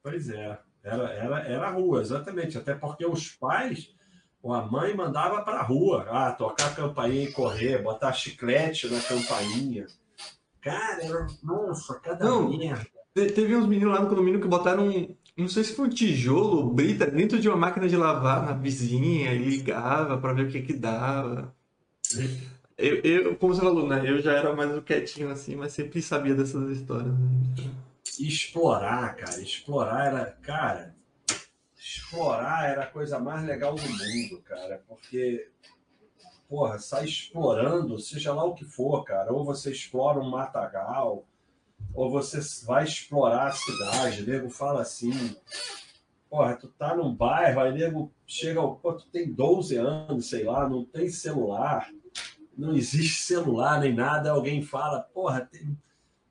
Pois 0.04 0.30
é, 0.30 0.60
era, 0.84 1.04
era, 1.12 1.40
era 1.42 1.68
a 1.68 1.72
rua, 1.72 2.02
exatamente. 2.02 2.58
Até 2.58 2.74
porque 2.76 3.06
os 3.06 3.30
pais, 3.30 3.94
ou 4.42 4.54
a 4.54 4.66
mãe 4.66 4.96
mandava 4.96 5.42
para 5.44 5.62
rua, 5.62 6.08
ah, 6.10 6.32
tocar 6.32 6.68
a 6.72 6.76
campainha 6.76 7.24
e 7.26 7.32
correr, 7.32 7.82
botar 7.84 8.14
chiclete 8.14 8.88
na 8.88 9.02
campainha. 9.02 9.88
Cara, 10.68 11.04
era, 11.04 11.28
nossa, 11.44 12.00
cada 12.00 12.26
Não. 12.26 12.50
merda. 12.58 12.86
Te- 13.14 13.32
Teve 13.32 13.56
uns 13.56 13.68
meninos 13.68 13.94
lá 13.94 14.02
no 14.02 14.10
condomínio 14.10 14.40
que 14.42 14.48
botaram, 14.48 14.88
um- 14.88 15.16
não 15.36 15.48
sei 15.48 15.64
se 15.64 15.74
foi 15.74 15.88
um 15.88 15.90
tijolo, 15.90 16.58
ou 16.58 16.74
brita, 16.74 17.06
dentro 17.10 17.40
de 17.40 17.48
uma 17.48 17.58
máquina 17.58 17.88
de 17.88 17.96
lavar 17.98 18.46
na 18.46 18.54
vizinha 18.54 19.34
e 19.34 19.38
ligava 19.38 20.18
pra 20.18 20.34
ver 20.34 20.46
o 20.48 20.52
que 20.52 20.62
que 20.62 20.74
dava. 20.74 21.56
Eu, 22.78 22.96
eu, 23.02 23.36
como 23.38 23.54
você 23.56 23.62
falou, 23.62 23.88
né? 23.88 24.04
Eu 24.08 24.22
já 24.22 24.34
era 24.34 24.56
mais 24.56 24.76
o 24.78 24.82
quietinho 24.84 25.30
assim, 25.32 25.56
mas 25.56 25.74
sempre 25.74 26.02
sabia 26.02 26.36
dessas 26.36 26.78
histórias. 26.78 27.08
né? 27.12 27.72
explorar, 28.20 29.16
cara. 29.16 29.42
Explorar 29.42 30.06
era, 30.08 30.26
cara, 30.42 30.96
explorar 31.78 32.70
era 32.70 32.84
a 32.84 32.88
coisa 32.88 33.20
mais 33.20 33.46
legal 33.46 33.76
do 33.76 33.82
mundo, 33.82 34.42
cara, 34.44 34.82
porque 34.88 35.48
porra, 36.48 36.80
sai 36.80 37.06
explorando, 37.06 38.00
seja 38.00 38.34
lá 38.34 38.44
o 38.44 38.54
que 38.54 38.66
for, 38.66 39.04
cara, 39.04 39.34
ou 39.34 39.44
você 39.44 39.72
explora 39.72 40.20
um 40.20 40.30
matagal, 40.30 41.26
ou 41.94 42.10
você 42.10 42.40
vai 42.66 42.84
explorar 42.84 43.48
a 43.48 43.52
cidade, 43.52 44.26
nego 44.26 44.50
fala 44.50 44.82
assim, 44.82 45.36
porra, 46.30 46.56
tu 46.56 46.68
tá 46.70 46.96
num 46.96 47.14
bairro, 47.14 47.60
aí 47.60 47.74
nego 47.74 48.12
chega, 48.26 48.60
ao- 48.60 48.76
pô, 48.78 48.94
tu 48.94 49.08
tem 49.08 49.32
12 49.32 49.76
anos, 49.76 50.30
sei 50.30 50.44
lá, 50.44 50.68
não 50.70 50.86
tem 50.86 51.10
celular, 51.10 51.90
não 52.58 52.76
existe 52.76 53.24
celular 53.24 53.80
nem 53.80 53.94
nada, 53.94 54.32
alguém 54.32 54.62
fala, 54.62 55.02
porra, 55.02 55.42
tem, 55.42 55.78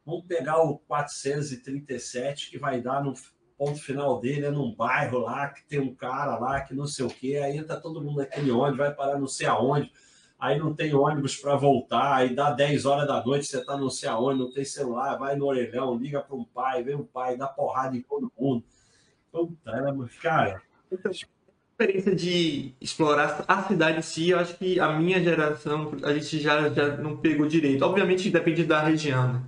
Vamos 0.04 0.24
pegar 0.26 0.62
o 0.62 0.78
437 0.78 2.48
que 2.50 2.58
vai 2.58 2.80
dar 2.80 3.02
no 3.02 3.12
ponto 3.58 3.80
final 3.80 4.20
dele 4.20 4.46
é 4.46 4.50
num 4.52 4.72
bairro 4.72 5.18
lá, 5.18 5.48
que 5.48 5.64
tem 5.64 5.80
um 5.80 5.92
cara 5.92 6.38
lá, 6.38 6.60
que 6.60 6.74
não 6.74 6.86
sei 6.86 7.04
o 7.04 7.08
quê, 7.10 7.38
aí 7.38 7.60
tá 7.64 7.76
todo 7.80 8.00
mundo 8.00 8.18
naquele 8.18 8.52
ônibus, 8.52 8.78
vai 8.78 8.94
parar 8.94 9.18
não 9.18 9.26
sei 9.26 9.48
aonde, 9.48 9.90
aí 10.38 10.58
não 10.58 10.74
tem 10.74 10.94
ônibus 10.94 11.36
para 11.36 11.56
voltar, 11.56 12.16
aí 12.16 12.34
dá 12.34 12.50
10 12.50 12.84
horas 12.84 13.06
da 13.06 13.24
noite, 13.24 13.46
você 13.46 13.64
tá 13.64 13.76
não 13.76 13.90
sei 13.90 14.08
aonde, 14.08 14.40
não 14.40 14.52
tem 14.52 14.64
celular, 14.64 15.16
vai 15.16 15.36
no 15.36 15.46
orelhão, 15.46 15.96
liga 15.96 16.20
para 16.20 16.36
um 16.36 16.44
pai, 16.44 16.82
vem 16.82 16.94
um 16.94 17.04
pai, 17.04 17.36
dá 17.36 17.46
porrada 17.46 17.96
em 17.96 18.02
todo 18.02 18.32
mundo. 18.38 18.64
Puta, 19.32 19.72
cara. 20.20 20.62
Então, 20.90 21.10
experiência 21.10 22.14
de 22.14 22.74
explorar 22.80 23.44
a 23.46 23.62
cidade 23.64 23.98
em 23.98 24.02
si, 24.02 24.30
eu 24.30 24.38
acho 24.38 24.56
que 24.56 24.80
a 24.80 24.92
minha 24.92 25.22
geração, 25.22 25.92
a 26.02 26.12
gente 26.14 26.40
já, 26.40 26.68
já 26.70 26.96
não 26.96 27.18
pegou 27.18 27.46
direito. 27.46 27.84
Obviamente 27.84 28.30
depende 28.30 28.64
da 28.64 28.82
região, 28.82 29.34
né? 29.34 29.42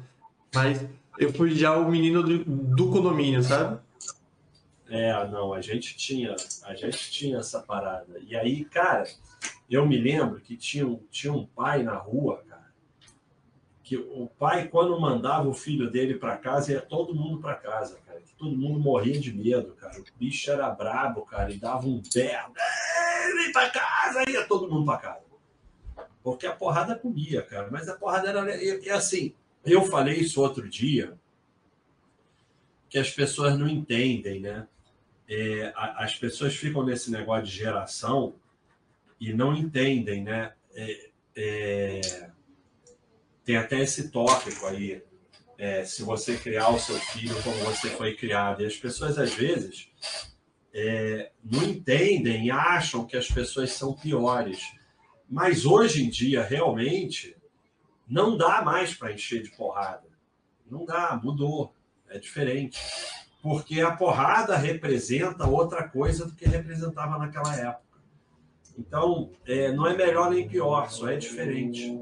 mas 0.55 0.87
eu 1.19 1.33
fui 1.33 1.55
já 1.55 1.77
o 1.77 1.91
menino 1.91 2.23
do, 2.23 2.45
do 2.45 2.91
condomínio, 2.91 3.43
sabe? 3.43 3.81
É, 4.91 5.27
não, 5.29 5.53
a 5.53 5.61
gente 5.61 5.97
tinha, 5.97 6.35
a 6.65 6.75
gente 6.75 7.11
tinha 7.11 7.39
essa 7.39 7.61
parada. 7.61 8.19
E 8.27 8.35
aí, 8.37 8.65
cara, 8.65 9.05
eu 9.71 9.87
me 9.87 9.99
lembro 9.99 10.41
que 10.41 10.57
tinha, 10.57 10.99
tinha 11.11 11.33
um 11.33 11.47
pai 11.47 11.83
na 11.83 11.95
rua, 11.95 12.43
cara, 12.49 12.73
que 13.89 13.97
o 13.97 14.31
pai, 14.39 14.69
quando 14.69 15.01
mandava 15.01 15.49
o 15.49 15.55
filho 15.55 15.91
dele 15.91 16.15
para 16.15 16.37
casa, 16.37 16.73
ia 16.73 16.81
todo 16.81 17.15
mundo 17.15 17.41
para 17.41 17.55
casa, 17.55 17.99
cara. 18.07 18.19
Todo 18.37 18.57
mundo 18.57 18.79
morria 18.79 19.19
de 19.19 19.33
medo, 19.33 19.73
cara. 19.73 19.99
O 19.99 20.05
bicho 20.17 20.51
era 20.51 20.71
brabo, 20.71 21.23
cara, 21.23 21.51
e 21.51 21.57
dava 21.57 21.89
um 21.89 22.01
berro. 22.15 22.53
Vem 23.35 23.51
para 23.51 23.71
casa, 23.71 24.31
ia 24.31 24.45
todo 24.45 24.71
mundo 24.71 24.85
para 24.85 24.99
casa. 24.99 25.25
Porque 26.23 26.47
a 26.47 26.55
porrada 26.55 26.95
comia, 26.95 27.43
cara. 27.43 27.69
Mas 27.71 27.89
a 27.89 27.97
porrada 27.97 28.29
era. 28.29 28.63
E, 28.63 28.91
assim, 28.91 29.35
eu 29.65 29.83
falei 29.83 30.19
isso 30.19 30.41
outro 30.41 30.69
dia, 30.69 31.19
que 32.89 32.99
as 32.99 33.11
pessoas 33.11 33.59
não 33.59 33.67
entendem, 33.67 34.39
né? 34.39 34.69
É, 35.29 35.73
as 35.75 36.15
pessoas 36.15 36.55
ficam 36.55 36.85
nesse 36.85 37.11
negócio 37.11 37.47
de 37.47 37.51
geração 37.51 38.35
e 39.21 39.33
não 39.33 39.55
entendem, 39.55 40.23
né? 40.23 40.53
É, 40.75 41.11
é, 41.37 42.31
tem 43.45 43.57
até 43.57 43.81
esse 43.81 44.11
tópico 44.11 44.67
aí, 44.67 45.03
é, 45.57 45.85
se 45.85 46.03
você 46.03 46.37
criar 46.37 46.69
o 46.69 46.79
seu 46.79 46.97
filho 46.97 47.35
como 47.43 47.57
você 47.65 47.89
foi 47.91 48.15
criado. 48.15 48.63
E 48.63 48.67
as 48.67 48.77
pessoas, 48.77 49.19
às 49.19 49.35
vezes, 49.35 49.91
é, 50.73 51.33
não 51.43 51.63
entendem 51.65 52.47
e 52.47 52.51
acham 52.51 53.07
que 53.07 53.17
as 53.17 53.29
pessoas 53.29 53.73
são 53.73 53.95
piores. 53.95 54.61
Mas 55.29 55.67
hoje 55.67 56.05
em 56.05 56.11
dia, 56.11 56.43
realmente, 56.43 57.37
não 58.07 58.37
dá 58.37 58.63
mais 58.63 58.95
para 58.95 59.13
encher 59.13 59.43
de 59.43 59.51
porrada. 59.51 60.09
Não 60.71 60.85
dá, 60.85 61.19
mudou, 61.23 61.75
é 62.09 62.19
diferente. 62.19 62.79
Porque 63.43 63.81
a 63.81 63.91
porrada 63.91 64.57
representa 64.57 65.47
outra 65.47 65.89
coisa 65.89 66.27
do 66.27 66.35
que 66.35 66.47
representava 66.47 67.19
naquela 67.19 67.55
época. 67.57 67.88
Então, 68.79 69.31
é, 69.45 69.73
não 69.73 69.87
é 69.87 69.97
melhor 69.97 70.31
nem 70.31 70.49
pior, 70.49 70.89
só 70.89 71.09
é 71.09 71.17
diferente. 71.17 71.99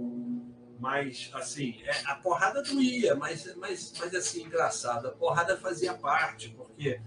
Mas, 0.78 1.30
assim, 1.32 1.80
é, 1.84 2.02
a 2.04 2.16
porrada 2.16 2.62
doía, 2.62 3.14
mas, 3.14 3.56
mas, 3.56 3.94
mas, 3.98 4.14
assim, 4.14 4.44
engraçado, 4.44 5.08
a 5.08 5.10
porrada 5.10 5.56
fazia 5.56 5.94
parte, 5.94 6.50
porque 6.50 7.00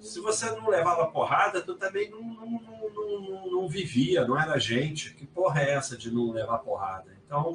se 0.00 0.18
você 0.20 0.50
não 0.50 0.68
levava 0.68 1.06
porrada, 1.08 1.60
tu 1.60 1.74
também 1.74 2.10
não, 2.10 2.22
não, 2.22 2.50
não, 2.50 3.20
não, 3.20 3.50
não 3.50 3.68
vivia, 3.68 4.26
não 4.26 4.40
era 4.40 4.58
gente. 4.58 5.14
Que 5.14 5.26
porra 5.26 5.60
é 5.60 5.72
essa 5.72 5.96
de 5.96 6.10
não 6.10 6.32
levar 6.32 6.58
porrada? 6.58 7.14
Então, 7.24 7.54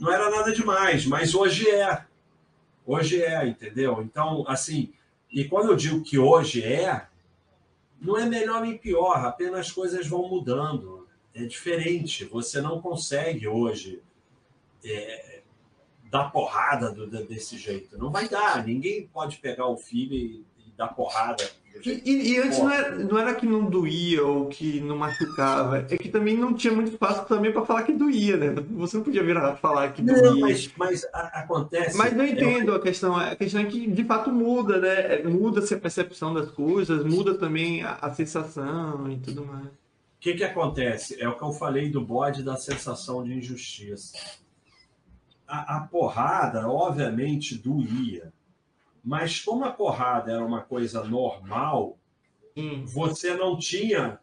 não 0.00 0.12
era 0.12 0.28
nada 0.28 0.52
demais, 0.52 1.06
mas 1.06 1.34
hoje 1.34 1.70
é. 1.70 2.04
Hoje 2.84 3.22
é, 3.22 3.46
entendeu? 3.46 4.02
Então, 4.02 4.44
assim, 4.48 4.92
e 5.30 5.44
quando 5.44 5.70
eu 5.70 5.76
digo 5.76 6.02
que 6.02 6.18
hoje 6.18 6.64
é, 6.64 7.06
não 8.02 8.18
é 8.18 8.26
melhor 8.26 8.62
nem 8.62 8.76
pior, 8.76 9.24
apenas 9.24 9.60
as 9.60 9.72
coisas 9.72 10.06
vão 10.06 10.28
mudando. 10.28 11.06
É 11.34 11.44
diferente. 11.44 12.24
Você 12.26 12.60
não 12.60 12.80
consegue 12.80 13.46
hoje 13.46 14.02
é, 14.84 15.40
dar 16.10 16.30
porrada 16.30 16.90
do, 16.92 17.06
desse 17.24 17.56
jeito. 17.56 17.96
Não 17.96 18.10
vai 18.10 18.28
dar. 18.28 18.66
Ninguém 18.66 19.06
pode 19.06 19.38
pegar 19.38 19.68
o 19.68 19.76
filho 19.76 20.14
e, 20.14 20.44
e 20.58 20.70
dar 20.76 20.88
porrada 20.88 21.48
e, 21.84 22.32
e, 22.32 22.38
antes 22.38 22.58
não 22.58 22.70
era, 22.70 22.94
não 22.96 23.18
era, 23.18 23.34
que 23.34 23.46
não 23.46 23.64
doía 23.64 24.24
ou 24.24 24.46
que 24.46 24.80
não 24.80 24.96
machucava, 24.96 25.86
é 25.90 25.96
que 25.96 26.08
também 26.08 26.36
não 26.36 26.54
tinha 26.54 26.72
muito 26.72 26.92
espaço 26.92 27.24
também 27.26 27.52
para 27.52 27.64
falar 27.64 27.82
que 27.82 27.92
doía, 27.92 28.36
né? 28.36 28.54
Você 28.72 28.96
não 28.96 29.04
podia 29.04 29.22
virar 29.22 29.56
falar 29.56 29.92
que 29.92 30.02
doía. 30.02 30.22
Não, 30.22 30.40
mas, 30.40 30.70
mas 30.76 31.06
acontece. 31.12 31.96
Mas 31.96 32.12
entendo 32.12 32.72
é... 32.72 32.76
a 32.76 32.80
questão. 32.80 33.16
A 33.16 33.34
questão 33.34 33.60
é 33.60 33.64
que 33.64 33.90
de 33.90 34.04
fato 34.04 34.30
muda, 34.30 34.78
né? 34.78 35.20
É, 35.20 35.22
muda-se 35.24 35.74
a 35.74 35.78
percepção 35.78 36.34
das 36.34 36.50
coisas, 36.50 37.04
muda 37.04 37.34
também 37.34 37.82
a, 37.82 37.94
a 37.94 38.10
sensação 38.12 39.10
e 39.10 39.16
tudo 39.18 39.44
mais. 39.44 39.66
O 39.66 39.70
que, 40.20 40.34
que 40.34 40.44
acontece? 40.44 41.20
É 41.20 41.28
o 41.28 41.36
que 41.36 41.42
eu 41.42 41.52
falei 41.52 41.90
do 41.90 42.00
bode 42.00 42.42
da 42.44 42.56
sensação 42.56 43.24
de 43.24 43.34
injustiça. 43.34 44.16
A, 45.48 45.78
a 45.78 45.80
porrada, 45.80 46.68
obviamente, 46.68 47.56
doía 47.56 48.32
mas 49.02 49.40
como 49.40 49.64
a 49.64 49.72
porrada 49.72 50.32
era 50.32 50.44
uma 50.44 50.62
coisa 50.62 51.02
normal, 51.04 51.98
hum. 52.56 52.84
você 52.86 53.34
não 53.34 53.58
tinha 53.58 54.20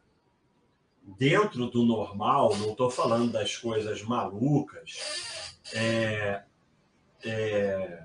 dentro 1.18 1.68
do 1.68 1.84
normal, 1.84 2.56
não 2.58 2.72
estou 2.72 2.90
falando 2.90 3.32
das 3.32 3.58
coisas 3.58 4.02
malucas, 4.04 5.58
é, 5.74 6.44
é, 7.24 8.04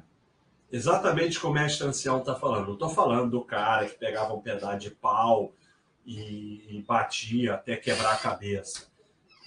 exatamente 0.73 1.39
como 1.39 1.53
o 1.53 1.55
mestre 1.55 1.87
ancião 1.87 2.19
está 2.19 2.35
falando. 2.35 2.67
Não 2.67 2.73
estou 2.75 2.89
falando 2.89 3.31
do 3.31 3.45
cara 3.45 3.87
que 3.87 3.99
pegava 3.99 4.35
um 4.35 4.41
pedaço 4.41 4.79
de 4.79 4.91
pau 4.91 5.53
e, 6.05 6.79
e 6.79 6.83
batia 6.83 7.55
até 7.55 7.77
quebrar 7.77 8.15
a 8.15 8.19
cabeça. 8.19 8.89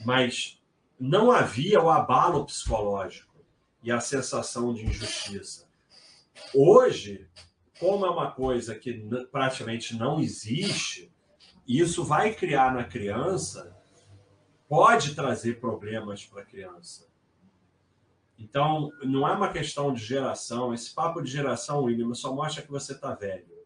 Mas 0.06 0.62
não 0.99 1.32
havia 1.32 1.82
o 1.82 1.90
abalo 1.90 2.45
psicológico 2.45 3.36
e 3.84 3.91
a 3.91 3.99
sensação 3.99 4.74
de 4.74 4.86
injustiça. 4.86 5.66
Hoje, 6.54 7.28
como 7.80 8.06
é 8.06 8.10
uma 8.10 8.32
coisa 8.32 8.76
que 8.76 8.94
praticamente 9.32 9.96
não 9.96 10.20
existe, 10.20 11.12
isso 11.68 12.04
vai 12.04 12.34
criar 12.34 12.74
na 12.74 12.84
criança, 12.84 13.76
pode 14.68 15.16
trazer 15.16 15.60
problemas 15.60 16.26
para 16.26 16.42
a 16.42 16.46
criança. 16.46 17.08
Então, 18.40 18.92
não 19.04 19.28
é 19.28 19.34
uma 19.34 19.52
questão 19.52 19.92
de 19.92 20.04
geração. 20.04 20.74
Esse 20.74 20.94
papo 20.94 21.22
de 21.22 21.32
geração, 21.32 21.84
William, 21.84 22.14
só 22.14 22.34
mostra 22.34 22.62
que 22.62 22.70
você 22.72 22.94
está 22.94 23.14
velho. 23.14 23.58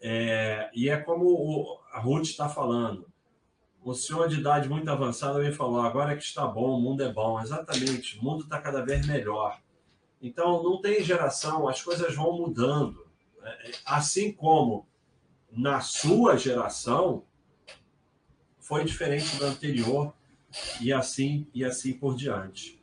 É, 0.00 0.70
e 0.72 0.88
é 0.88 0.96
como 0.96 1.26
o, 1.26 1.80
a 1.92 1.98
Ruth 1.98 2.26
está 2.26 2.48
falando. 2.48 3.06
O 3.82 3.94
senhor 3.94 4.28
de 4.28 4.38
idade 4.38 4.68
muito 4.68 4.88
avançada 4.88 5.40
me 5.40 5.52
falou: 5.52 5.80
agora 5.80 6.12
é 6.12 6.16
que 6.16 6.22
está 6.22 6.46
bom, 6.46 6.76
o 6.76 6.80
mundo 6.80 7.02
é 7.02 7.12
bom. 7.12 7.40
Exatamente, 7.40 8.18
o 8.18 8.22
mundo 8.22 8.44
está 8.44 8.60
cada 8.60 8.84
vez 8.84 9.06
melhor. 9.06 9.60
Então, 10.20 10.62
não 10.62 10.80
tem 10.80 11.02
geração, 11.02 11.68
as 11.68 11.82
coisas 11.82 12.14
vão 12.14 12.36
mudando. 12.36 13.06
É, 13.42 13.70
assim 13.84 14.32
como 14.32 14.86
na 15.50 15.80
sua 15.80 16.36
geração 16.36 17.22
foi 18.58 18.84
diferente 18.84 19.36
da 19.38 19.46
anterior 19.46 20.12
e 20.80 20.92
assim 20.92 21.46
e 21.54 21.64
assim 21.64 21.92
por 21.92 22.16
diante. 22.16 22.82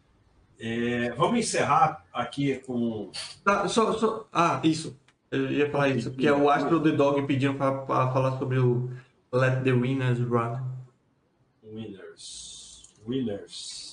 É, 0.57 1.11
vamos 1.11 1.39
encerrar 1.39 2.05
aqui 2.13 2.55
com. 2.59 3.11
Tá, 3.43 3.67
só, 3.67 3.93
só... 3.97 4.27
Ah, 4.31 4.61
isso. 4.63 4.97
Eu 5.29 5.51
ia 5.51 5.69
falar 5.69 5.89
isso, 5.89 6.11
porque 6.11 6.27
é 6.27 6.31
o 6.31 6.49
Astro 6.49 6.81
The 6.81 6.91
Dog 6.91 7.27
pedindo 7.27 7.55
para 7.55 7.85
falar 7.85 8.39
sobre 8.39 8.57
o 8.57 8.89
Let 9.33 9.63
the 9.63 9.73
Winners 9.73 10.19
Run. 10.19 10.61
Winners. 11.61 12.83
Winners 13.05 13.84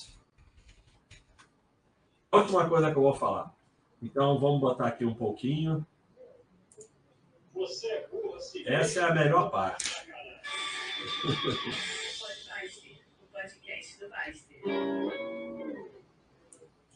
última 2.38 2.68
coisa 2.68 2.90
que 2.90 2.96
eu 2.96 3.02
vou 3.02 3.14
falar. 3.14 3.54
Então 4.00 4.38
vamos 4.38 4.60
botar 4.60 4.88
aqui 4.88 5.04
um 5.04 5.14
pouquinho. 5.14 5.86
Essa 8.66 9.00
é 9.00 9.04
a 9.04 9.14
melhor 9.14 9.50
parte. 9.50 9.92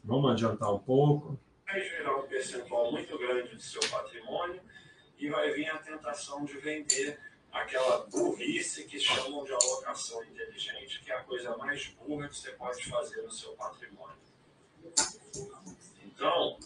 Vamos 0.05 0.33
adiantar 0.33 0.73
um 0.73 0.79
pouco. 0.79 1.39
Vai 1.67 1.81
gerar 1.81 2.17
um 2.17 2.27
percentual 2.27 2.93
muito 2.93 3.19
grande 3.19 3.55
do 3.55 3.61
seu 3.61 3.81
patrimônio 3.91 4.61
e 5.19 5.29
vai 5.29 5.51
vir 5.53 5.69
a 5.69 5.79
tentação 5.79 6.45
de 6.45 6.59
vender 6.59 7.19
aquela 7.53 8.07
burrice 8.07 8.85
que 8.85 9.01
chamam 9.01 9.45
de 9.45 9.53
alocação 9.53 10.23
inteligente, 10.25 11.03
que 11.03 11.11
é 11.11 11.17
a 11.17 11.25
coisa 11.25 11.57
mais 11.57 11.87
burra 11.89 12.29
que 12.29 12.37
você 12.37 12.53
pode 12.53 12.85
fazer 12.85 13.23
no 13.23 13.31
seu 13.31 13.53
patrimônio. 13.53 14.26
Então, 16.05 16.59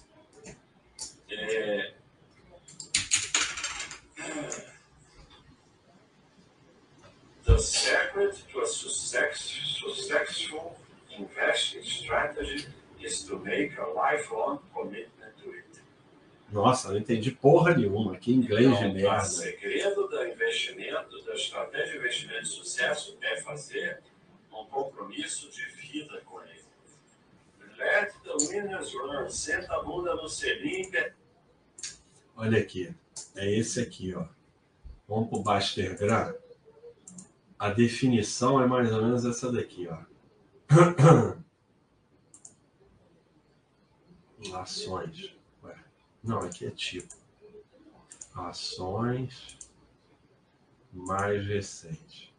é, 1.31 1.95
the 7.45 7.59
secret 7.59 8.43
to 8.53 8.61
a 8.61 8.67
success, 8.67 9.59
successful 9.79 10.77
investing 11.19 11.83
strategy 11.83 12.67
is 13.03 13.25
to 13.25 13.39
make 13.39 13.73
a 13.79 13.87
lifelong 13.95 14.59
commitment 14.75 15.37
to 15.43 15.51
it. 15.51 15.81
Nossa, 16.53 16.89
não 16.89 16.99
entendi 16.99 17.31
porra 17.31 17.75
nenhuma. 17.77 18.17
Que 18.17 18.33
inglês 18.33 18.67
de 18.67 18.85
Então, 18.85 18.93
merda. 18.93 19.23
O 19.23 19.27
segredo 19.27 20.09
do 20.09 20.27
investimento, 20.27 21.25
da 21.25 21.35
estratégia 21.35 21.93
de 21.93 21.99
investimento 21.99 22.43
de 22.43 22.49
sucesso 22.49 23.17
é 23.23 23.41
fazer 23.41 24.03
um 24.53 24.65
compromisso 24.65 25.49
de 25.51 25.65
vida 25.67 26.21
com 26.27 26.43
ele. 26.43 26.50
Let 27.81 28.13
the 28.23 28.37
winners 28.49 28.95
run. 28.95 29.31
Senta 29.31 29.75
a 29.75 29.83
bunda 29.83 30.15
no 30.15 30.29
selim. 30.29 30.91
Olha 32.37 32.59
aqui. 32.59 32.95
É 33.35 33.51
esse 33.51 33.81
aqui, 33.81 34.15
ó. 34.15 34.27
Vamos 35.09 35.29
pro 35.31 35.43
Bastergram. 35.43 36.35
A 37.59 37.71
definição 37.71 38.63
é 38.63 38.67
mais 38.67 38.93
ou 38.93 39.03
menos 39.03 39.25
essa 39.25 39.51
daqui, 39.51 39.89
ó. 39.89 39.99
Ações. 44.55 45.35
Não, 46.23 46.39
aqui 46.41 46.67
é 46.67 46.71
tipo. 46.71 47.15
Ações 48.35 49.59
mais 50.93 51.47
recentes. 51.47 52.31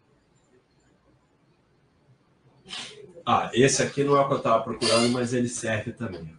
Ah, 3.25 3.49
esse 3.53 3.81
aqui 3.83 4.03
não 4.03 4.17
é 4.17 4.21
o 4.21 4.27
que 4.27 4.33
eu 4.33 4.37
estava 4.37 4.63
procurando, 4.63 5.09
mas 5.09 5.33
ele 5.33 5.49
serve 5.49 5.93
também. 5.93 6.29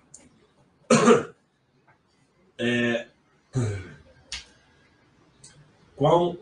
É, 2.58 3.08
qual 5.96 6.36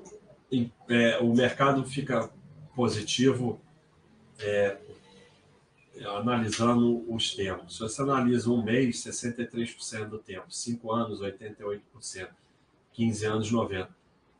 é, 0.88 1.18
o 1.18 1.32
mercado 1.34 1.84
fica 1.84 2.30
positivo 2.74 3.60
é, 4.38 4.76
analisando 6.06 7.04
os 7.12 7.34
tempos. 7.34 7.76
Se 7.76 7.80
você 7.80 8.02
analisa 8.02 8.50
um 8.50 8.62
mês, 8.62 9.04
63% 9.04 10.08
do 10.08 10.18
tempo, 10.18 10.50
5 10.50 10.92
anos, 10.92 11.20
88%, 11.20 12.28
15 12.92 13.26
anos, 13.26 13.52
90%. 13.52 13.88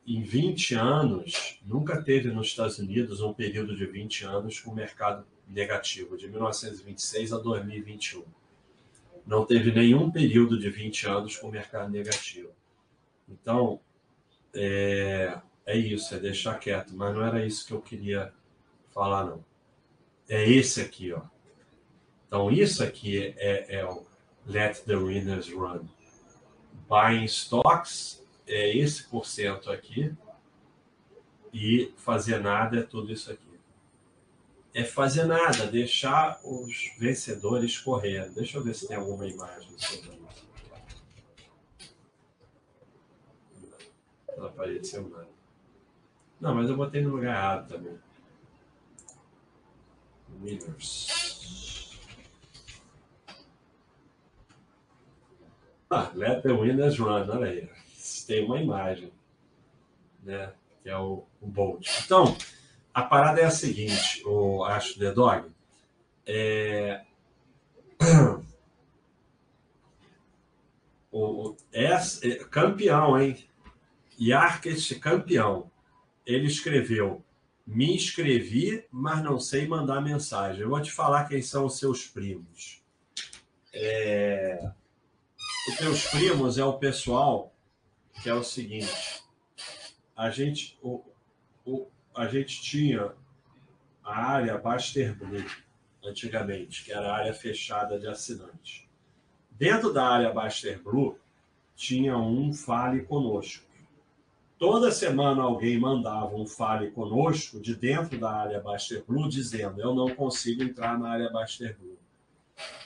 Em 0.07 0.23
20 0.23 0.75
anos, 0.75 1.61
nunca 1.65 2.03
teve 2.03 2.31
nos 2.31 2.49
Estados 2.49 2.79
Unidos 2.79 3.21
um 3.21 3.33
período 3.33 3.77
de 3.77 3.85
20 3.87 4.25
anos 4.25 4.59
com 4.59 4.75
mercado 4.75 5.25
negativo, 5.51 6.17
de 6.17 6.29
1926 6.29 7.33
a 7.33 7.39
2021. 7.39 8.25
Não 9.27 9.45
teve 9.45 9.73
nenhum 9.73 10.11
período 10.11 10.59
de 10.59 10.71
20 10.71 11.07
anos 11.07 11.37
com 11.37 11.51
mercado 11.51 11.91
negativo. 11.91 12.51
Então, 13.29 13.81
é, 14.55 15.39
é 15.67 15.77
isso, 15.77 16.15
é 16.15 16.19
deixar 16.19 16.59
quieto, 16.59 16.95
mas 16.95 17.15
não 17.15 17.25
era 17.25 17.45
isso 17.45 17.67
que 17.67 17.73
eu 17.73 17.81
queria 17.81 18.33
falar, 18.91 19.25
não. 19.25 19.45
É 20.29 20.49
esse 20.49 20.81
aqui, 20.81 21.13
ó. 21.13 21.23
Então, 22.27 22.51
isso 22.51 22.83
aqui 22.83 23.35
é, 23.37 23.79
é 23.81 23.85
o 23.85 24.05
Let 24.47 24.85
the 24.85 24.97
Winners 24.97 25.53
Run. 25.53 25.87
Buying 26.89 27.25
stocks 27.25 28.25
é 28.47 28.77
esse 28.77 29.05
porcento 29.05 29.71
aqui. 29.71 30.13
E 31.53 31.93
fazer 31.97 32.41
nada 32.41 32.79
é 32.79 32.83
tudo 32.83 33.13
isso 33.13 33.31
aqui. 33.31 33.50
É 34.73 34.85
fazer 34.85 35.25
nada, 35.25 35.67
deixar 35.67 36.41
os 36.45 36.93
vencedores 36.99 37.79
correr. 37.79 38.31
Deixa 38.31 38.59
eu 38.59 38.63
ver 38.63 38.75
se 38.75 38.87
tem 38.87 38.97
alguma 38.97 39.27
imagem 39.27 39.77
sobre 39.77 40.11
isso. 40.11 40.49
Não 44.37 44.47
apareceu 44.47 45.09
nada. 45.09 45.29
Não, 46.41 46.55
mas 46.55 46.71
eu 46.71 46.77
botei 46.77 47.03
no 47.03 47.11
lugar 47.11 47.37
errado 47.37 47.69
também. 47.69 47.99
Winners. 50.41 51.21
Ah, 55.91 56.11
let 56.15 56.43
the 56.43 56.53
winners 56.53 56.99
run, 56.99 57.29
olha 57.29 57.47
aí. 57.47 57.69
Tem 58.27 58.45
uma 58.45 58.61
imagem, 58.61 59.13
né? 60.23 60.53
Que 60.83 60.89
é 60.89 60.97
o, 60.97 61.25
o 61.41 61.47
Bolt. 61.47 61.87
Então, 62.05 62.37
a 63.01 63.03
parada 63.03 63.41
é 63.41 63.45
a 63.45 63.51
seguinte, 63.51 64.23
o 64.27 64.63
Acho 64.65 64.99
The 64.99 65.13
Dog. 65.13 65.51
É... 66.27 67.03
O, 71.13 71.49
o, 71.49 71.57
é, 71.73 71.87
é 72.23 72.35
campeão, 72.45 73.21
hein? 73.21 73.45
Yarkes 74.17 74.93
campeão. 75.01 75.69
Ele 76.25 76.47
escreveu: 76.47 77.25
Me 77.67 77.97
inscrevi, 77.97 78.87
mas 78.93 79.21
não 79.21 79.41
sei 79.41 79.67
mandar 79.67 80.01
mensagem. 80.01 80.63
Eu 80.63 80.69
vou 80.71 80.81
te 80.81 80.93
falar 80.93 81.25
quem 81.25 81.43
são 81.43 81.67
os 81.67 81.81
seus 81.81 82.07
primos. 82.07 82.81
É... 83.75 84.71
Os 85.69 85.77
teus 85.79 86.07
primos 86.07 86.59
é 86.59 86.65
o 86.65 86.79
pessoal 86.79 87.53
que 88.23 88.29
é 88.29 88.35
o 88.35 88.45
seguinte: 88.45 89.25
a 90.17 90.31
gente, 90.31 90.79
o, 90.81 91.03
o, 91.65 91.89
a 92.15 92.27
gente 92.27 92.61
tinha 92.63 93.13
a 94.05 94.33
área 94.33 94.59
Baster 94.59 95.17
Blue 95.17 95.45
antigamente, 96.05 96.85
que 96.85 96.93
era 96.93 97.11
a 97.11 97.17
área 97.17 97.35
fechada 97.35 97.99
de 97.99 98.07
assinantes. 98.07 98.85
Dentro 99.51 99.93
da 99.93 100.07
área 100.07 100.33
Baster 100.33 100.83
Blue 100.83 101.19
tinha 101.77 102.17
um 102.17 102.53
Fale 102.53 103.03
Conosco. 103.03 103.65
Toda 104.59 104.91
semana 104.91 105.43
alguém 105.43 105.79
mandava 105.79 106.35
um 106.35 106.47
Fale 106.47 106.91
Conosco 106.91 107.61
de 107.61 107.75
dentro 107.75 108.19
da 108.19 108.31
área 108.31 108.61
Baster 108.61 109.05
Blue 109.07 109.29
dizendo 109.29 109.81
eu 109.81 109.95
não 109.95 110.15
consigo 110.15 110.63
entrar 110.63 110.99
na 110.99 111.11
área 111.11 111.31
Baster 111.31 111.77
Blue. 111.79 111.99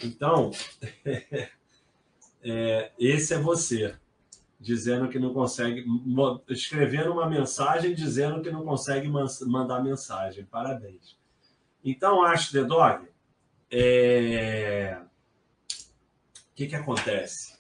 Então, 0.03 0.53
é, 2.43 2.93
esse 2.99 3.35
é 3.35 3.39
você 3.39 3.97
dizendo 4.65 5.11
que 5.11 5.19
não 5.19 5.35
consegue, 5.35 5.85
escrevendo 6.49 7.13
uma 7.13 7.29
mensagem 7.29 7.95
dizendo 7.95 8.41
que 8.41 8.51
não 8.51 8.65
consegue 8.65 9.07
mandar 9.09 9.85
mensagem. 9.85 10.45
Parabéns. 10.47 11.19
Então, 11.85 12.25
acho, 12.25 12.51
The 12.53 12.65
Dog, 12.65 13.07
é... 13.71 14.99
o 14.99 16.55
que, 16.55 16.67
que 16.67 16.75
acontece? 16.75 17.55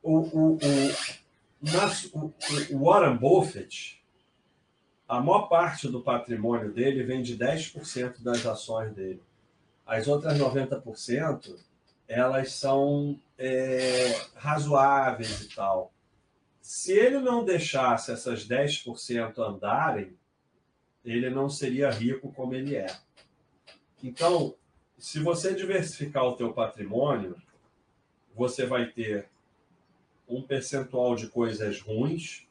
O, 0.00 0.20
o, 0.20 0.58
o, 0.58 2.34
o 2.70 2.84
Warren 2.84 3.16
Buffett, 3.16 4.00
a 5.08 5.20
maior 5.20 5.48
parte 5.48 5.88
do 5.88 6.00
patrimônio 6.00 6.72
dele 6.72 7.02
vem 7.02 7.20
de 7.20 7.36
10% 7.36 8.22
das 8.22 8.46
ações 8.46 8.94
dele. 8.94 9.20
As 9.84 10.06
outras 10.06 10.38
90%, 10.38 11.56
elas 12.10 12.52
são 12.54 13.20
é, 13.38 14.20
razoáveis 14.34 15.42
e 15.42 15.54
tal. 15.54 15.92
Se 16.60 16.90
ele 16.90 17.20
não 17.20 17.44
deixasse 17.44 18.10
essas 18.10 18.48
10% 18.48 19.38
andarem, 19.38 20.18
ele 21.04 21.30
não 21.30 21.48
seria 21.48 21.88
rico 21.88 22.32
como 22.32 22.52
ele 22.52 22.74
é. 22.74 22.88
Então, 24.02 24.56
se 24.98 25.20
você 25.20 25.54
diversificar 25.54 26.24
o 26.24 26.34
teu 26.34 26.52
patrimônio, 26.52 27.40
você 28.34 28.66
vai 28.66 28.86
ter 28.86 29.28
um 30.28 30.42
percentual 30.42 31.14
de 31.14 31.28
coisas 31.28 31.80
ruins, 31.80 32.44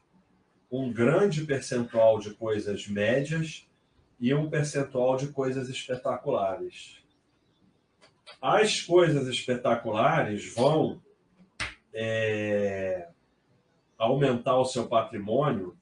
um 0.72 0.90
grande 0.90 1.44
percentual 1.44 2.18
de 2.18 2.32
coisas 2.32 2.88
médias 2.88 3.68
e 4.18 4.32
um 4.32 4.48
percentual 4.48 5.18
de 5.18 5.28
coisas 5.28 5.68
espetaculares. 5.68 6.99
As 8.40 8.80
coisas 8.82 9.26
espetaculares 9.28 10.52
vão 10.54 11.00
é, 11.92 13.08
aumentar 13.98 14.56
o 14.58 14.64
seu 14.64 14.86
patrimônio 14.86 15.76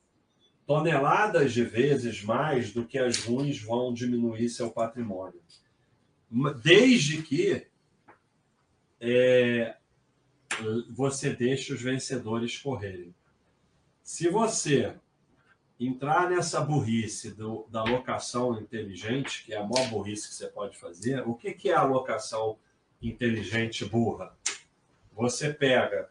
toneladas 0.66 1.52
de 1.52 1.64
vezes 1.64 2.22
mais 2.22 2.72
do 2.72 2.84
que 2.84 2.98
as 2.98 3.24
ruins 3.24 3.60
vão 3.60 3.92
diminuir 3.92 4.48
seu 4.50 4.70
patrimônio. 4.70 5.40
Desde 6.62 7.22
que 7.22 7.66
é, 9.00 9.76
você 10.90 11.30
deixe 11.30 11.72
os 11.72 11.80
vencedores 11.80 12.58
correrem. 12.58 13.14
Se 14.02 14.28
você 14.28 14.94
entrar 15.78 16.28
nessa 16.28 16.60
burrice 16.60 17.30
do, 17.30 17.66
da 17.70 17.80
alocação 17.80 18.58
inteligente, 18.60 19.44
que 19.44 19.54
é 19.54 19.58
a 19.58 19.64
maior 19.64 19.88
burrice 19.88 20.28
que 20.28 20.34
você 20.34 20.48
pode 20.48 20.76
fazer, 20.76 21.26
o 21.26 21.34
que, 21.34 21.52
que 21.52 21.70
é 21.70 21.74
a 21.74 21.80
alocação 21.80 22.58
inteligente 23.00 23.84
burra? 23.84 24.36
Você 25.12 25.52
pega 25.52 26.10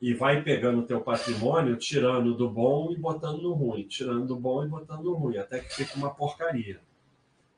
e 0.00 0.14
vai 0.14 0.42
pegando 0.42 0.80
o 0.80 0.86
teu 0.86 1.02
patrimônio, 1.02 1.76
tirando 1.76 2.34
do 2.34 2.48
bom 2.48 2.90
e 2.90 2.96
botando 2.96 3.42
no 3.42 3.52
ruim, 3.52 3.86
tirando 3.86 4.26
do 4.26 4.36
bom 4.36 4.64
e 4.64 4.68
botando 4.68 5.04
no 5.04 5.14
ruim, 5.14 5.36
até 5.36 5.60
que 5.60 5.74
fica 5.74 5.94
uma 5.96 6.14
porcaria. 6.14 6.80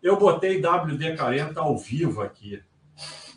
Eu 0.03 0.19
botei 0.19 0.61
WD-40 0.61 1.57
ao 1.57 1.79
vivo 1.79 2.23
aqui, 2.23 2.61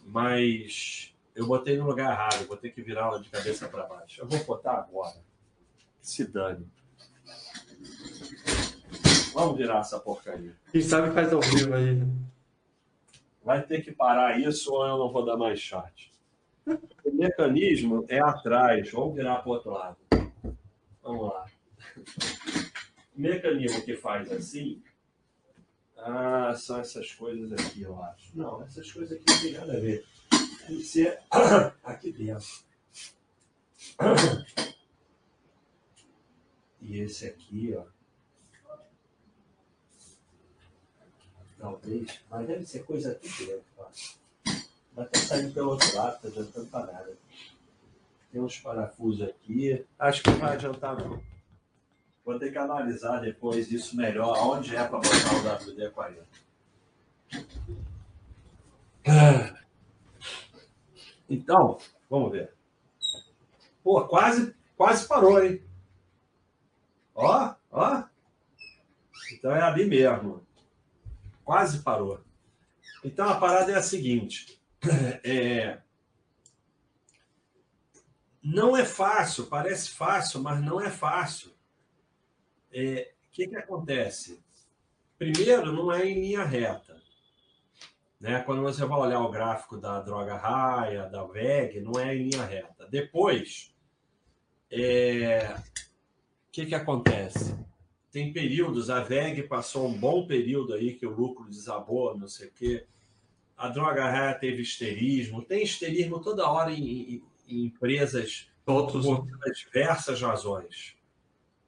mas 0.08 1.14
eu 1.36 1.46
botei 1.46 1.78
no 1.78 1.86
lugar 1.86 2.12
errado, 2.12 2.48
vou 2.48 2.58
ter 2.58 2.72
que 2.72 2.82
virar 2.82 3.08
ela 3.08 3.22
de 3.22 3.30
cabeça 3.30 3.70
para 3.70 3.86
baixo. 3.86 4.22
Eu 4.22 4.28
vou 4.28 4.44
botar 4.44 4.74
agora. 4.74 5.24
Se 6.02 6.26
dane. 6.26 6.68
Vamos 9.36 9.57
virar 9.57 9.80
essa 9.80 9.99
porcaria. 9.99 10.56
Quem 10.72 10.82
sabe 10.82 11.14
faz 11.14 11.34
ao 11.34 11.41
vivo 11.41 11.74
aí. 11.76 11.94
né? 11.95 12.07
Vai 13.44 13.62
ter 13.62 13.82
que 13.84 13.91
parar 13.91 14.40
isso 14.40 14.74
ou 14.74 14.88
eu 14.88 14.98
não 14.98 15.12
vou 15.12 15.26
dar 15.26 15.36
mais 15.36 15.60
chat. 15.60 16.10
O 16.66 17.12
mecanismo 17.14 18.06
é 18.07 18.18
atrás. 18.18 18.90
Vamos 18.91 19.14
virar 19.14 19.36
para 19.40 19.49
o 19.49 19.52
outro 19.52 19.72
lado. 19.72 19.98
Vamos 21.03 21.34
lá. 21.34 21.45
O 23.14 23.22
mecanismo 23.22 23.82
que 23.84 23.98
faz 23.98 24.32
assim. 24.32 24.82
Ah, 25.98 26.53
são 26.56 26.80
essas 26.80 27.12
coisas 27.14 27.52
aqui, 27.52 27.82
eu 27.82 28.02
acho. 28.02 28.32
Não, 28.38 28.62
essas 28.64 28.90
coisas 28.90 29.18
aqui 29.18 29.26
não 29.28 29.41
tem 29.41 29.52
nada 29.52 29.74
a 29.74 29.80
ver. 29.82 30.06
Tem 30.66 30.78
que 30.78 30.84
ser 30.84 31.20
aqui 31.84 32.14
dentro. 32.14 32.48
E 36.88 36.99
esse 36.99 37.26
aqui, 37.26 37.74
ó. 37.76 37.95
Talvez, 41.57 42.19
mas 42.30 42.48
deve 42.48 42.65
ser 42.65 42.84
coisa 42.86 43.11
aqui 43.11 43.30
dentro, 43.45 43.65
ó. 43.77 43.88
Vai 44.94 45.06
até 45.06 45.19
sair 45.19 45.52
pelo 45.53 45.72
outro 45.72 45.95
lado, 45.95 46.22
tá 46.22 46.27
adiantando 46.27 46.68
para 46.68 46.86
nada. 46.91 47.18
Tem 48.32 48.41
uns 48.41 48.60
parafusos 48.60 49.27
aqui. 49.27 49.86
Acho 49.98 50.23
que 50.23 50.30
não 50.30 50.38
vai 50.40 50.53
adiantar, 50.53 50.98
não. 50.98 51.22
Vou 52.23 52.40
ter 52.40 52.52
que 52.52 52.57
analisar 52.57 53.19
depois 53.19 53.72
isso 53.72 53.95
melhor, 53.95 54.38
aonde 54.38 54.76
é 54.76 54.84
para 54.84 54.99
botar 54.99 55.36
o 55.36 55.44
WD-40. 55.44 56.18
Então, 61.30 61.77
vamos 62.10 62.32
ver. 62.32 62.53
Pô, 63.84 64.06
quase, 64.07 64.56
quase 64.77 65.07
parou, 65.07 65.44
hein? 65.44 65.64
Ó, 67.14 67.56
ó. 67.72 68.03
Então 69.32 69.56
é 69.56 69.61
ali 69.61 69.86
mesmo. 69.86 70.45
Quase 71.46 71.82
parou. 71.82 72.22
Então 73.04 73.30
a 73.30 73.40
parada 73.40 73.72
é 73.72 73.76
a 73.76 73.82
seguinte: 73.82 74.62
é... 75.24 75.80
não 78.44 78.76
é 78.76 78.84
fácil, 78.84 79.46
parece 79.46 79.92
fácil, 79.92 80.42
mas 80.44 80.62
não 80.62 80.82
é 80.82 80.92
fácil. 80.92 81.52
O 81.52 81.54
é... 82.74 83.14
que, 83.32 83.48
que 83.48 83.56
acontece? 83.56 84.44
Primeiro, 85.18 85.72
não 85.72 85.90
é 85.90 86.06
em 86.06 86.20
linha 86.20 86.44
reta. 86.44 87.02
Né? 88.20 88.42
Quando 88.42 88.62
você 88.62 88.84
vai 88.84 89.00
olhar 89.00 89.22
o 89.22 89.32
gráfico 89.32 89.78
da 89.78 90.02
droga 90.02 90.36
raia, 90.36 91.08
da 91.08 91.24
VEG, 91.24 91.80
não 91.80 91.98
é 91.98 92.14
em 92.14 92.28
linha 92.28 92.44
reta. 92.44 92.86
Depois, 92.88 93.74
é 94.70 95.56
que, 96.56 96.66
que 96.66 96.76
acontece? 96.76 97.54
Tem 98.16 98.32
períodos, 98.32 98.90
a 98.90 99.02
VEG 99.02 99.44
passou 99.44 99.90
um 99.90 99.94
bom 99.94 100.26
período 100.26 100.74
aí 100.74 100.94
que 100.94 101.06
o 101.06 101.14
lucro 101.14 101.50
desabou, 101.50 102.18
não 102.18 102.30
sei 102.30 102.48
o 102.48 102.52
quê. 102.54 102.86
A 103.58 103.68
droga 103.68 104.10
rara 104.10 104.34
teve 104.34 104.62
esterismo, 104.62 105.42
tem 105.42 105.64
esterismo 105.64 106.22
toda 106.22 106.50
hora 106.50 106.72
em, 106.72 107.16
em, 107.16 107.24
em 107.46 107.66
empresas 107.66 108.50
Outros. 108.66 109.06
por 109.06 109.28
diversas 109.54 110.22
razões. 110.22 110.96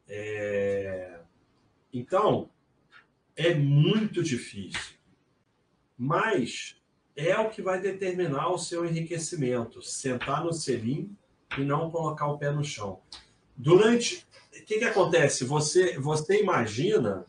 É... 0.07 1.19
Então, 1.91 2.49
é 3.35 3.53
muito 3.53 4.23
difícil. 4.23 4.95
Mas 5.97 6.81
é 7.13 7.37
o 7.37 7.49
que 7.49 7.61
vai 7.61 7.81
determinar 7.81 8.53
o 8.53 8.57
seu 8.57 8.85
enriquecimento. 8.85 9.81
Sentar 9.81 10.45
no 10.45 10.53
selim 10.53 11.13
e 11.57 11.61
não 11.65 11.91
colocar 11.91 12.27
o 12.27 12.37
pé 12.37 12.51
no 12.51 12.63
chão. 12.63 13.01
Durante 13.53 14.25
o 14.61 14.65
que, 14.65 14.79
que 14.79 14.85
acontece? 14.85 15.43
Você, 15.45 15.97
você 15.99 16.41
imagina 16.41 17.25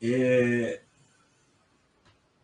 é, 0.00 0.82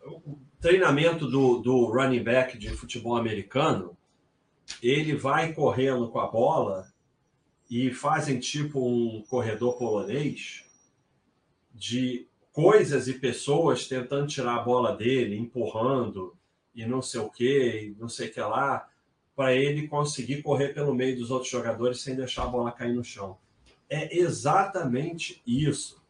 o 0.04 0.38
treinamento 0.60 1.26
do, 1.26 1.58
do 1.58 1.86
running 1.86 2.22
back 2.22 2.56
de 2.58 2.70
futebol 2.70 3.16
americano, 3.16 3.96
ele 4.82 5.14
vai 5.14 5.52
correndo 5.52 6.08
com 6.08 6.20
a 6.20 6.26
bola 6.26 6.92
e 7.70 7.92
fazem 7.92 8.38
tipo 8.38 8.80
um 8.80 9.22
corredor 9.28 9.76
polonês 9.76 10.64
de 11.74 12.26
coisas 12.52 13.08
e 13.08 13.18
pessoas 13.18 13.86
tentando 13.86 14.26
tirar 14.26 14.56
a 14.56 14.62
bola 14.62 14.96
dele, 14.96 15.36
empurrando 15.36 16.36
e 16.74 16.86
não 16.86 17.02
sei 17.02 17.20
o 17.20 17.30
que, 17.30 17.94
não 17.98 18.08
sei 18.08 18.28
o 18.28 18.32
que 18.32 18.40
lá 18.40 18.88
para 19.38 19.54
ele 19.54 19.86
conseguir 19.86 20.42
correr 20.42 20.74
pelo 20.74 20.92
meio 20.92 21.16
dos 21.16 21.30
outros 21.30 21.48
jogadores 21.48 22.00
sem 22.00 22.16
deixar 22.16 22.42
a 22.42 22.48
bola 22.48 22.72
cair 22.72 22.92
no 22.92 23.04
chão. 23.04 23.38
É 23.88 24.18
exatamente 24.18 25.40
isso. 25.46 26.02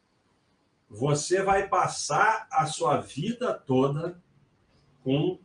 Você 0.89 1.43
vai 1.43 1.69
passar 1.69 2.49
a 2.51 2.65
sua 2.65 3.03
vida 3.03 3.53
toda 3.53 4.19
com 5.05 5.39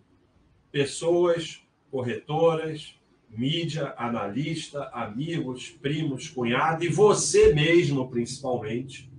pessoas, 0.71 1.61
corretoras, 1.91 2.97
mídia, 3.29 3.93
analista, 3.97 4.85
amigos, 4.93 5.67
primos, 5.69 6.29
cunhado 6.29 6.85
e 6.85 6.87
você 6.87 7.53
mesmo, 7.53 8.09
principalmente, 8.09 9.11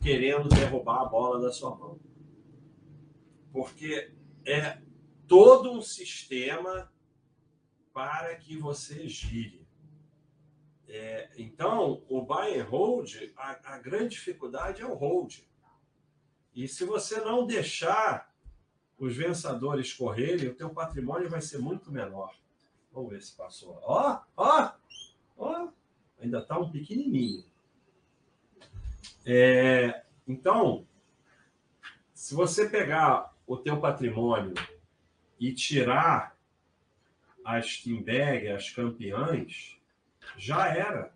querendo 0.00 0.48
derrubar 0.48 1.00
a 1.00 1.06
bola 1.06 1.40
da 1.40 1.52
sua 1.52 1.74
mão. 1.74 1.98
Porque 3.52 4.12
é 4.46 4.78
todo 5.26 5.72
um 5.72 5.82
sistema 5.82 6.93
para 7.94 8.34
que 8.34 8.58
você 8.58 9.08
gire. 9.08 9.64
É, 10.88 11.30
então, 11.38 12.02
o 12.08 12.20
buy 12.20 12.60
and 12.60 12.64
hold, 12.64 13.14
a, 13.36 13.74
a 13.74 13.78
grande 13.78 14.16
dificuldade 14.16 14.82
é 14.82 14.86
o 14.86 14.94
hold. 14.94 15.38
E 16.54 16.68
se 16.68 16.84
você 16.84 17.20
não 17.20 17.46
deixar 17.46 18.34
os 18.98 19.16
vencedores 19.16 19.92
correrem, 19.92 20.48
o 20.48 20.54
teu 20.54 20.70
patrimônio 20.70 21.30
vai 21.30 21.40
ser 21.40 21.58
muito 21.58 21.90
menor. 21.90 22.36
Vamos 22.92 23.10
ver 23.10 23.22
se 23.22 23.34
passou. 23.36 23.80
Ó, 23.82 24.20
ó, 24.36 24.72
ó, 25.36 25.68
ainda 26.20 26.40
está 26.40 26.58
um 26.58 26.70
pequenininho. 26.70 27.44
É, 29.24 30.04
então, 30.26 30.86
se 32.12 32.34
você 32.34 32.68
pegar 32.68 33.34
o 33.46 33.56
teu 33.56 33.80
patrimônio 33.80 34.54
e 35.38 35.52
tirar 35.52 36.33
as 37.44 37.78
Teambag, 37.78 38.48
as 38.48 38.70
campeãs, 38.70 39.76
já 40.36 40.68
era, 40.68 41.12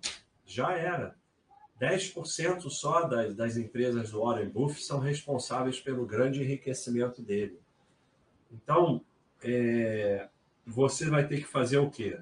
já 0.46 0.72
era. 0.72 1.16
10% 1.80 2.68
só 2.70 3.05
das, 3.05 3.34
das 3.34 3.56
empresas 3.56 4.10
do 4.10 4.20
Warren 4.20 4.48
Buffett 4.48 4.84
são 4.84 4.98
responsáveis 4.98 5.80
pelo 5.80 6.05
grande 6.05 6.42
enriquecimento 6.42 7.22
dele. 7.22 7.60
Então, 8.50 9.05
é, 9.42 10.28
você 10.66 11.09
vai 11.09 11.26
ter 11.26 11.38
que 11.38 11.46
fazer 11.46 11.78
o 11.78 11.90
quê? 11.90 12.18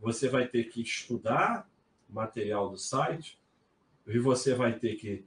Você 0.00 0.28
vai 0.28 0.46
ter 0.46 0.64
que 0.64 0.82
estudar 0.82 1.68
material 2.08 2.68
do 2.68 2.78
site 2.78 3.38
e 4.06 4.18
você 4.18 4.54
vai 4.54 4.78
ter 4.78 4.96
que 4.96 5.24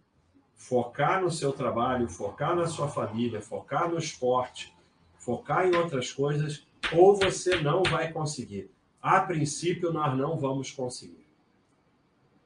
focar 0.55 1.21
no 1.21 1.31
seu 1.31 1.51
trabalho, 1.51 2.07
focar 2.07 2.55
na 2.55 2.67
sua 2.67 2.87
família, 2.87 3.41
focar 3.41 3.89
no 3.89 3.97
esporte, 3.97 4.73
focar 5.17 5.67
em 5.67 5.75
outras 5.75 6.11
coisas 6.11 6.65
ou 6.93 7.15
você 7.15 7.59
não 7.61 7.83
vai 7.83 8.11
conseguir. 8.11 8.69
A 9.01 9.19
princípio, 9.21 9.91
nós 9.91 10.17
não 10.17 10.37
vamos 10.37 10.71
conseguir. 10.71 11.25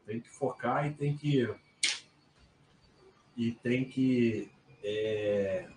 Tem 0.06 0.20
que 0.20 0.30
focar 0.30 0.88
e 0.88 0.94
tem 0.94 1.16
que. 1.18 1.50
E 3.36 3.52
tem 3.52 3.84
que 3.84 4.50
é, 4.84 5.68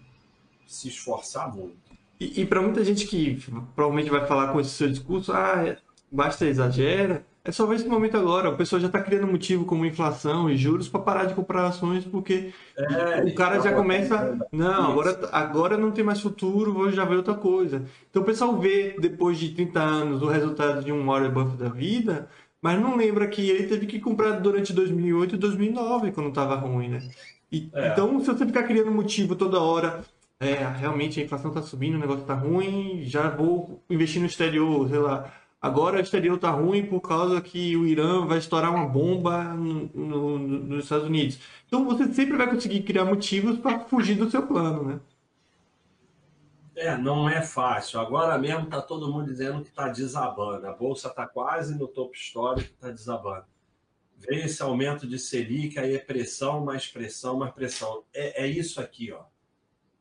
se 0.67 0.89
esforçar 0.89 1.55
muito. 1.55 1.77
E, 2.21 2.43
e 2.43 2.47
para 2.47 2.63
muita 2.63 2.85
gente 2.85 3.07
que 3.07 3.41
provavelmente 3.75 4.11
vai 4.11 4.27
falar 4.27 4.53
com 4.53 4.61
esse 4.61 4.71
seu 4.71 4.89
discurso, 4.89 5.33
ah, 5.33 5.77
basta 6.11 6.47
exagera, 6.47 7.27
é 7.49 7.51
só 7.51 7.65
ver 7.65 7.77
esse 7.77 7.89
momento 7.89 8.15
agora. 8.15 8.51
O 8.51 8.57
pessoal 8.59 8.79
já 8.79 8.89
está 8.89 9.01
criando 9.01 9.27
motivo 9.27 9.65
como 9.65 9.87
inflação 9.87 10.51
e 10.51 10.57
juros 10.57 10.87
para 10.87 11.01
parar 11.01 11.25
de 11.25 11.33
comprar 11.33 11.67
ações, 11.67 12.05
porque 12.05 12.53
é, 12.77 13.25
o 13.25 13.35
cara 13.35 13.59
já 13.59 13.73
começa. 13.73 14.39
Não, 14.53 14.93
agora, 14.93 15.29
agora 15.33 15.79
não 15.79 15.91
tem 15.91 16.05
mais 16.05 16.21
futuro, 16.21 16.75
vou 16.75 16.93
já 16.93 17.07
ver 17.07 17.17
outra 17.17 17.33
coisa. 17.33 17.87
Então 18.11 18.21
o 18.21 18.25
pessoal 18.27 18.55
vê, 18.59 18.97
depois 19.01 19.39
de 19.39 19.49
30 19.49 19.81
anos, 19.81 20.21
o 20.21 20.27
resultado 20.27 20.85
de 20.85 20.93
um 20.93 21.07
Warren 21.07 21.31
Buffett 21.31 21.57
da 21.57 21.71
vida, 21.71 22.29
mas 22.61 22.79
não 22.79 22.95
lembra 22.95 23.27
que 23.27 23.49
ele 23.49 23.67
teve 23.67 23.87
que 23.87 23.99
comprar 23.99 24.33
durante 24.33 24.75
2008 24.75 25.37
e 25.37 25.39
2009, 25.39 26.13
quando 26.13 26.29
estava 26.29 26.55
ruim, 26.55 26.89
né? 26.89 27.09
E, 27.51 27.71
é. 27.73 27.89
Então, 27.89 28.21
se 28.21 28.27
você 28.27 28.45
ficar 28.45 28.65
criando 28.65 28.91
motivo 28.91 29.35
toda 29.35 29.59
hora, 29.59 30.05
é, 30.39 30.53
realmente 30.77 31.19
a 31.19 31.25
inflação 31.25 31.51
está 31.51 31.63
subindo, 31.63 31.95
o 31.95 31.99
negócio 31.99 32.21
está 32.21 32.35
ruim, 32.35 33.05
já 33.05 33.31
vou 33.31 33.83
investir 33.89 34.21
no 34.21 34.27
exterior, 34.27 34.87
sei 34.87 34.99
lá 34.99 35.33
Agora 35.61 35.99
o 35.99 36.01
exterior 36.01 36.37
está 36.37 36.51
ruim 36.51 36.87
por 36.87 37.01
causa 37.01 37.41
que 37.41 37.77
o 37.77 37.85
Irã 37.85 38.25
vai 38.25 38.39
estourar 38.39 38.73
uma 38.73 38.87
bomba 38.87 39.43
no, 39.43 39.89
no, 39.93 40.39
nos 40.39 40.85
Estados 40.85 41.07
Unidos. 41.07 41.41
Então 41.67 41.85
você 41.85 42.13
sempre 42.13 42.37
vai 42.37 42.49
conseguir 42.49 42.83
criar 42.85 43.05
motivos 43.05 43.59
para 43.59 43.81
fugir 43.81 44.17
do 44.17 44.31
seu 44.31 44.47
plano, 44.47 44.85
né? 44.85 45.01
É, 46.77 46.97
não 46.97 47.29
é 47.29 47.43
fácil. 47.43 47.99
Agora 47.99 48.39
mesmo 48.39 48.65
está 48.65 48.81
todo 48.81 49.13
mundo 49.13 49.27
dizendo 49.27 49.63
que 49.63 49.71
está 49.71 49.89
desabando. 49.89 50.65
A 50.65 50.73
bolsa 50.73 51.09
está 51.09 51.27
quase 51.27 51.77
no 51.77 51.89
topo 51.89 52.15
histórico, 52.15 52.71
está 52.71 52.91
desabando. 52.91 53.47
Vem 54.17 54.45
esse 54.45 54.63
aumento 54.63 55.09
de 55.09 55.19
Selic, 55.19 55.77
aí 55.77 55.95
é 55.95 55.99
pressão, 55.99 56.65
mais 56.65 56.87
pressão, 56.87 57.37
mais 57.37 57.53
pressão. 57.53 58.05
É, 58.15 58.45
é 58.45 58.47
isso 58.47 58.81
aqui, 58.81 59.11
ó. 59.11 59.25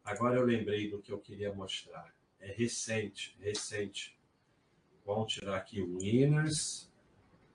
Agora 0.06 0.36
eu 0.36 0.46
lembrei 0.46 0.90
do 0.90 1.00
que 1.00 1.12
eu 1.12 1.18
queria 1.18 1.52
mostrar. 1.52 2.14
É 2.40 2.52
recente, 2.52 3.36
recente 3.40 4.17
Vamos 5.08 5.32
tirar 5.32 5.56
aqui 5.56 5.82
o 5.82 6.00
winners, 6.00 6.92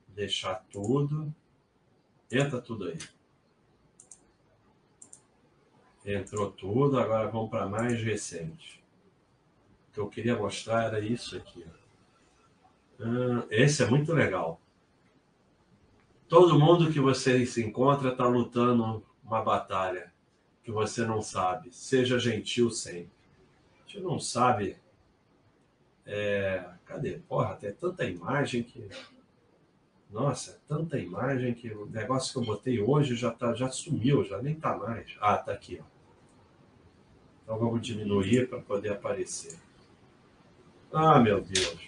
deixar 0.08 0.54
tudo. 0.72 1.32
Entra 2.30 2.58
tudo 2.62 2.86
aí. 2.86 2.98
Entrou 6.06 6.50
tudo, 6.50 6.98
agora 6.98 7.28
vamos 7.28 7.50
para 7.50 7.68
mais 7.68 8.02
recente. 8.02 8.82
O 9.90 9.92
que 9.92 10.00
eu 10.00 10.08
queria 10.08 10.34
mostrar 10.34 10.84
era 10.84 10.98
isso 10.98 11.36
aqui. 11.36 11.66
Ah, 12.98 13.46
esse 13.50 13.82
é 13.82 13.86
muito 13.86 14.14
legal. 14.14 14.58
Todo 16.26 16.58
mundo 16.58 16.90
que 16.90 17.00
você 17.00 17.44
se 17.44 17.62
encontra 17.62 18.12
está 18.12 18.26
lutando 18.26 19.04
uma 19.22 19.42
batalha 19.42 20.10
que 20.64 20.72
você 20.72 21.04
não 21.04 21.20
sabe. 21.20 21.70
Seja 21.70 22.18
gentil 22.18 22.70
sempre. 22.70 23.12
A 23.84 23.88
gente 23.88 24.00
não 24.00 24.18
sabe. 24.18 24.80
É... 26.06 26.64
Cadê? 26.84 27.20
Porra, 27.28 27.56
tem 27.56 27.72
tanta 27.72 28.04
imagem 28.04 28.62
que. 28.62 28.88
Nossa, 30.10 30.60
tanta 30.68 30.98
imagem 30.98 31.54
que 31.54 31.72
o 31.72 31.86
negócio 31.86 32.32
que 32.32 32.38
eu 32.38 32.44
botei 32.44 32.80
hoje 32.80 33.16
já, 33.16 33.30
tá, 33.30 33.54
já 33.54 33.70
sumiu, 33.70 34.22
já 34.24 34.42
nem 34.42 34.54
tá 34.54 34.76
mais. 34.76 35.16
Ah, 35.20 35.38
tá 35.38 35.52
aqui, 35.52 35.80
ó. 35.80 35.84
Então 37.42 37.58
vamos 37.58 37.80
diminuir 37.80 38.48
para 38.48 38.60
poder 38.60 38.90
aparecer. 38.90 39.58
Ah, 40.92 41.18
meu 41.18 41.40
Deus. 41.40 41.78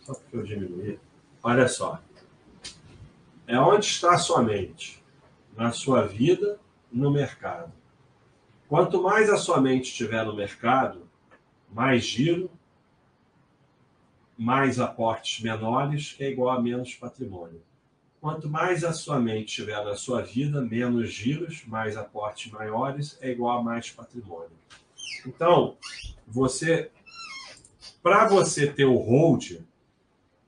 Só 0.00 0.14
porque 0.14 0.36
eu 0.36 0.42
diminuí. 0.42 0.98
Olha 1.42 1.68
só. 1.68 2.00
É 3.46 3.58
onde 3.60 3.86
está 3.86 4.14
a 4.14 4.18
sua 4.18 4.42
mente? 4.42 5.02
Na 5.56 5.70
sua 5.70 6.06
vida, 6.06 6.58
no 6.92 7.10
mercado. 7.10 7.72
Quanto 8.68 9.00
mais 9.00 9.30
a 9.30 9.36
sua 9.36 9.60
mente 9.60 9.84
estiver 9.84 10.24
no 10.24 10.34
mercado, 10.34 11.05
mais 11.76 12.04
giro, 12.04 12.50
mais 14.34 14.80
aportes 14.80 15.44
menores, 15.44 16.16
é 16.18 16.30
igual 16.30 16.56
a 16.56 16.62
menos 16.62 16.94
patrimônio. 16.94 17.62
Quanto 18.18 18.48
mais 18.48 18.82
a 18.82 18.94
sua 18.94 19.20
mente 19.20 19.48
estiver 19.48 19.84
na 19.84 19.94
sua 19.94 20.22
vida, 20.22 20.62
menos 20.62 21.12
giros, 21.12 21.66
mais 21.66 21.94
aportes 21.94 22.50
maiores, 22.50 23.18
é 23.20 23.30
igual 23.30 23.58
a 23.58 23.62
mais 23.62 23.90
patrimônio. 23.90 24.56
Então, 25.26 25.76
você, 26.26 26.90
para 28.02 28.26
você 28.26 28.66
ter 28.72 28.86
o 28.86 28.96
hold, 28.96 29.60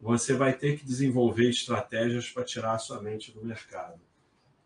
você 0.00 0.32
vai 0.32 0.54
ter 0.54 0.78
que 0.78 0.84
desenvolver 0.86 1.50
estratégias 1.50 2.30
para 2.30 2.42
tirar 2.42 2.72
a 2.72 2.78
sua 2.78 3.02
mente 3.02 3.32
do 3.32 3.44
mercado. 3.44 4.00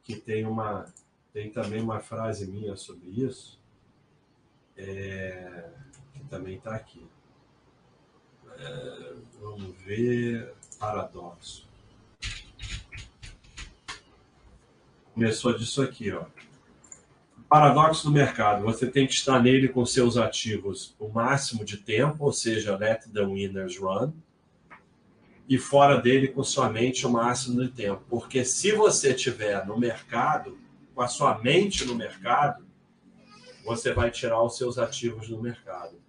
Que 0.05 0.15
tem 0.15 0.47
uma, 0.47 0.87
tem 1.33 1.51
também 1.51 1.83
uma 1.83 1.99
frase 1.99 2.49
minha 2.49 2.77
sobre 2.77 3.09
isso, 3.09 3.61
é, 4.77 5.69
também 6.33 6.55
está 6.55 6.75
aqui. 6.75 7.07
É, 8.59 9.13
vamos 9.39 9.77
ver. 9.85 10.55
Paradoxo. 10.79 11.69
Começou 15.13 15.53
disso 15.57 15.83
aqui, 15.83 16.11
ó. 16.11 16.25
Paradoxo 17.51 18.05
do 18.05 18.11
mercado. 18.11 18.65
Você 18.65 18.87
tem 18.87 19.07
que 19.07 19.13
estar 19.13 19.43
nele 19.43 19.69
com 19.69 19.85
seus 19.85 20.17
ativos 20.17 20.97
o 20.99 21.07
máximo 21.07 21.67
de 21.67 21.77
tempo, 21.77 22.25
ou 22.25 22.33
seja, 22.33 22.79
let 22.79 23.05
the 23.13 23.21
winners 23.21 23.79
run, 23.79 24.11
e 25.47 25.59
fora 25.59 26.01
dele 26.01 26.29
com 26.29 26.43
sua 26.43 26.71
mente 26.71 27.07
o 27.07 27.11
máximo 27.11 27.61
de 27.61 27.69
tempo. 27.69 28.03
Porque 28.09 28.43
se 28.43 28.73
você 28.73 29.15
estiver 29.15 29.67
no 29.67 29.79
mercado, 29.79 30.59
com 30.95 31.03
a 31.03 31.09
sua 31.09 31.39
mente 31.41 31.85
no 31.85 31.95
mercado, 31.95 32.67
você 33.67 33.93
vai 33.93 34.11
tirar 34.11 34.43
os 34.43 34.57
seus 34.57 34.79
ativos 34.79 35.29
do 35.29 35.39
mercado. 35.41 36.02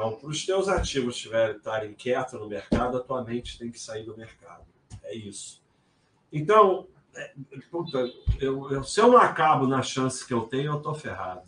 Então, 0.00 0.16
para 0.16 0.30
os 0.30 0.46
teus 0.46 0.66
ativos 0.66 1.26
estarem 1.26 1.92
quietos 1.92 2.32
no 2.40 2.48
mercado, 2.48 2.96
a 2.96 3.00
tua 3.00 3.22
mente 3.22 3.58
tem 3.58 3.70
que 3.70 3.78
sair 3.78 4.02
do 4.02 4.16
mercado. 4.16 4.64
É 5.02 5.14
isso. 5.14 5.62
Então, 6.32 6.88
é, 7.14 7.34
puta, 7.70 8.10
eu, 8.40 8.70
eu, 8.70 8.82
se 8.82 8.98
eu 8.98 9.08
não 9.08 9.18
acabo 9.18 9.66
na 9.66 9.82
chance 9.82 10.26
que 10.26 10.32
eu 10.32 10.44
tenho, 10.44 10.72
eu 10.72 10.78
estou 10.78 10.94
ferrado. 10.94 11.46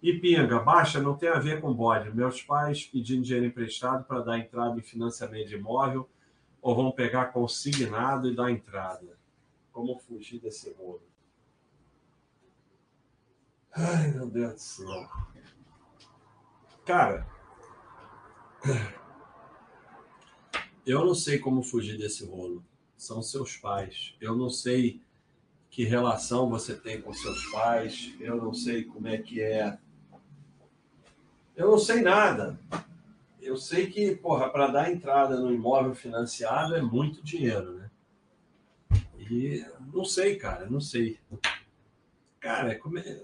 E 0.00 0.12
pinga, 0.12 0.60
baixa 0.60 1.02
não 1.02 1.16
tem 1.16 1.28
a 1.28 1.40
ver 1.40 1.60
com 1.60 1.74
bode. 1.74 2.14
Meus 2.14 2.40
pais 2.40 2.84
pedindo 2.84 3.22
dinheiro 3.22 3.46
emprestado 3.46 4.04
para 4.04 4.20
dar 4.20 4.38
entrada 4.38 4.78
em 4.78 4.82
financiamento 4.82 5.48
de 5.48 5.56
imóvel 5.56 6.08
ou 6.62 6.76
vão 6.76 6.92
pegar 6.92 7.32
consignado 7.32 8.30
e 8.30 8.36
dar 8.36 8.52
entrada. 8.52 9.18
Como 9.72 9.98
fugir 9.98 10.38
desse 10.38 10.72
rolo? 10.74 11.02
Ai, 13.72 14.12
meu 14.12 14.28
Deus 14.28 14.54
do 14.54 14.60
céu. 14.60 15.08
Cara, 16.86 17.37
eu 20.86 21.04
não 21.04 21.14
sei 21.14 21.38
como 21.38 21.62
fugir 21.62 21.98
desse 21.98 22.24
rolo. 22.24 22.64
São 22.96 23.22
seus 23.22 23.56
pais. 23.56 24.14
Eu 24.20 24.34
não 24.34 24.50
sei 24.50 25.00
que 25.70 25.84
relação 25.84 26.48
você 26.48 26.74
tem 26.74 27.00
com 27.00 27.12
seus 27.12 27.44
pais. 27.46 28.12
Eu 28.18 28.36
não 28.36 28.52
sei 28.52 28.84
como 28.84 29.06
é 29.06 29.18
que 29.18 29.40
é. 29.40 29.78
Eu 31.54 31.70
não 31.70 31.78
sei 31.78 32.00
nada. 32.00 32.58
Eu 33.40 33.56
sei 33.56 33.88
que, 33.88 34.16
porra, 34.16 34.48
para 34.48 34.66
dar 34.68 34.92
entrada 34.92 35.38
no 35.38 35.52
imóvel 35.52 35.94
financiado 35.94 36.74
é 36.74 36.82
muito 36.82 37.22
dinheiro, 37.22 37.74
né? 37.74 37.90
E 39.18 39.64
não 39.92 40.04
sei, 40.04 40.36
cara, 40.36 40.68
não 40.68 40.80
sei. 40.80 41.18
Cara, 42.40 42.78
como 42.78 42.98
é... 42.98 43.22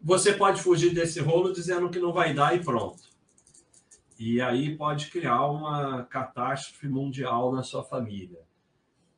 você 0.00 0.32
pode 0.32 0.62
fugir 0.62 0.92
desse 0.92 1.20
rolo 1.20 1.52
dizendo 1.52 1.88
que 1.90 1.98
não 1.98 2.12
vai 2.12 2.34
dar 2.34 2.56
e 2.56 2.64
pronto. 2.64 3.09
E 4.20 4.38
aí 4.38 4.76
pode 4.76 5.10
criar 5.10 5.46
uma 5.46 6.04
catástrofe 6.04 6.86
mundial 6.86 7.54
na 7.54 7.62
sua 7.62 7.82
família. 7.82 8.38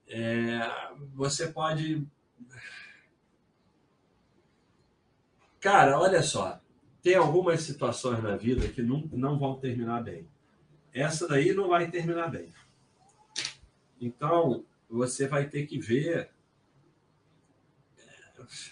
É, 0.06 0.60
você 1.12 1.48
pode. 1.48 2.06
Cara, 5.58 5.98
olha 5.98 6.22
só. 6.22 6.60
Tem 7.02 7.16
algumas 7.16 7.62
situações 7.62 8.22
na 8.22 8.36
vida 8.36 8.68
que 8.68 8.80
não, 8.80 9.00
não 9.12 9.36
vão 9.36 9.58
terminar 9.58 10.04
bem. 10.04 10.28
Essa 10.94 11.26
daí 11.26 11.52
não 11.52 11.66
vai 11.66 11.90
terminar 11.90 12.30
bem. 12.30 12.52
Então, 14.00 14.64
você 14.88 15.26
vai 15.26 15.48
ter 15.48 15.66
que 15.66 15.80
ver 15.80 16.30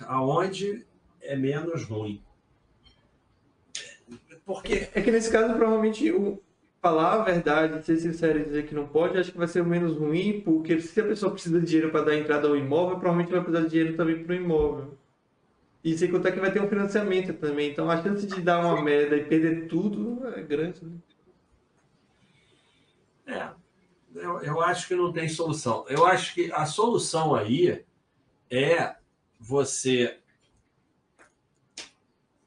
aonde 0.02 0.86
é 1.20 1.34
menos 1.34 1.82
ruim. 1.82 2.22
Porque... 4.52 4.88
É 4.92 5.00
que 5.00 5.12
nesse 5.12 5.30
caso, 5.30 5.54
provavelmente, 5.54 6.10
o 6.10 6.42
falar 6.82 7.20
a 7.20 7.24
verdade, 7.24 7.84
ser 7.84 7.98
sincero 7.98 8.40
e 8.40 8.44
dizer 8.44 8.66
que 8.66 8.74
não 8.74 8.88
pode, 8.88 9.16
acho 9.16 9.30
que 9.30 9.38
vai 9.38 9.46
ser 9.46 9.60
o 9.60 9.66
menos 9.66 9.96
ruim, 9.96 10.40
porque 10.40 10.80
se 10.80 11.00
a 11.00 11.04
pessoa 11.04 11.30
precisa 11.30 11.60
de 11.60 11.66
dinheiro 11.66 11.90
para 11.90 12.06
dar 12.06 12.16
entrada 12.16 12.48
ao 12.48 12.56
imóvel, 12.56 12.98
provavelmente 12.98 13.30
vai 13.30 13.42
precisar 13.42 13.64
de 13.64 13.70
dinheiro 13.70 13.96
também 13.96 14.24
para 14.24 14.32
o 14.32 14.36
imóvel. 14.36 14.98
E 15.84 15.96
sem 15.96 16.10
contar 16.10 16.32
que 16.32 16.40
vai 16.40 16.50
ter 16.50 16.60
um 16.60 16.68
financiamento 16.68 17.32
também. 17.34 17.70
Então 17.70 17.90
a 17.90 18.02
chance 18.02 18.26
de 18.26 18.40
dar 18.40 18.60
uma 18.60 18.82
merda 18.82 19.16
e 19.16 19.24
perder 19.24 19.68
tudo 19.68 20.26
é 20.28 20.42
grande. 20.42 20.80
Né? 20.84 20.98
É, 23.26 23.48
eu, 24.14 24.40
eu 24.40 24.60
acho 24.60 24.88
que 24.88 24.94
não 24.94 25.12
tem 25.12 25.28
solução. 25.28 25.84
Eu 25.88 26.04
acho 26.06 26.34
que 26.34 26.50
a 26.52 26.66
solução 26.66 27.34
aí 27.34 27.84
é 28.50 28.96
você 29.38 30.18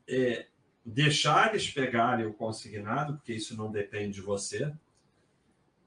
é, 0.07 0.47
deixar 0.85 1.49
eles 1.49 1.69
pegarem 1.69 2.25
o 2.25 2.33
consignado, 2.33 3.15
porque 3.15 3.33
isso 3.33 3.55
não 3.55 3.71
depende 3.71 4.15
de 4.15 4.21
você, 4.21 4.73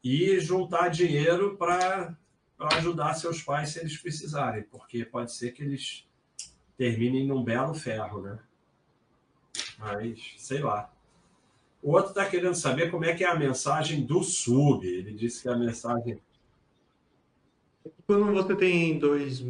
e 0.02 0.38
juntar 0.40 0.88
dinheiro 0.88 1.56
para 1.56 2.16
ajudar 2.58 3.14
seus 3.14 3.42
pais 3.42 3.70
se 3.70 3.80
eles 3.80 3.96
precisarem, 3.98 4.62
porque 4.64 5.04
pode 5.04 5.32
ser 5.32 5.52
que 5.52 5.62
eles 5.62 6.06
terminem 6.76 7.26
num 7.26 7.42
belo 7.42 7.74
ferro, 7.74 8.22
né? 8.22 8.38
Mas, 9.78 10.34
sei 10.38 10.60
lá. 10.60 10.92
O 11.82 11.92
outro 11.92 12.10
está 12.10 12.24
querendo 12.28 12.54
saber 12.54 12.90
como 12.90 13.04
é 13.04 13.14
que 13.14 13.24
é 13.24 13.28
a 13.28 13.38
mensagem 13.38 14.04
do 14.04 14.22
sub. 14.22 14.86
Ele 14.86 15.12
disse 15.12 15.42
que 15.42 15.48
a 15.48 15.56
mensagem. 15.56 16.20
Quando 18.06 18.32
você 18.32 18.56
tem 18.56 18.98
dois 18.98 19.40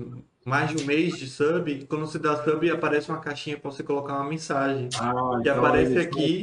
mais 0.47 0.71
de 0.71 0.81
um 0.81 0.87
mês 0.87 1.19
de 1.19 1.29
sub, 1.29 1.87
quando 1.87 2.07
você 2.07 2.21
dá 2.21 2.41
sub, 2.45 2.71
aparece 2.71 3.09
uma 3.09 3.19
caixinha 3.19 3.59
para 3.59 3.69
você 3.69 3.83
colocar 3.83 4.15
uma 4.15 4.29
mensagem. 4.29 4.89
Ah, 4.97 5.13
que 5.43 5.49
então 5.49 5.59
aparece 5.59 5.99
aqui 5.99 6.41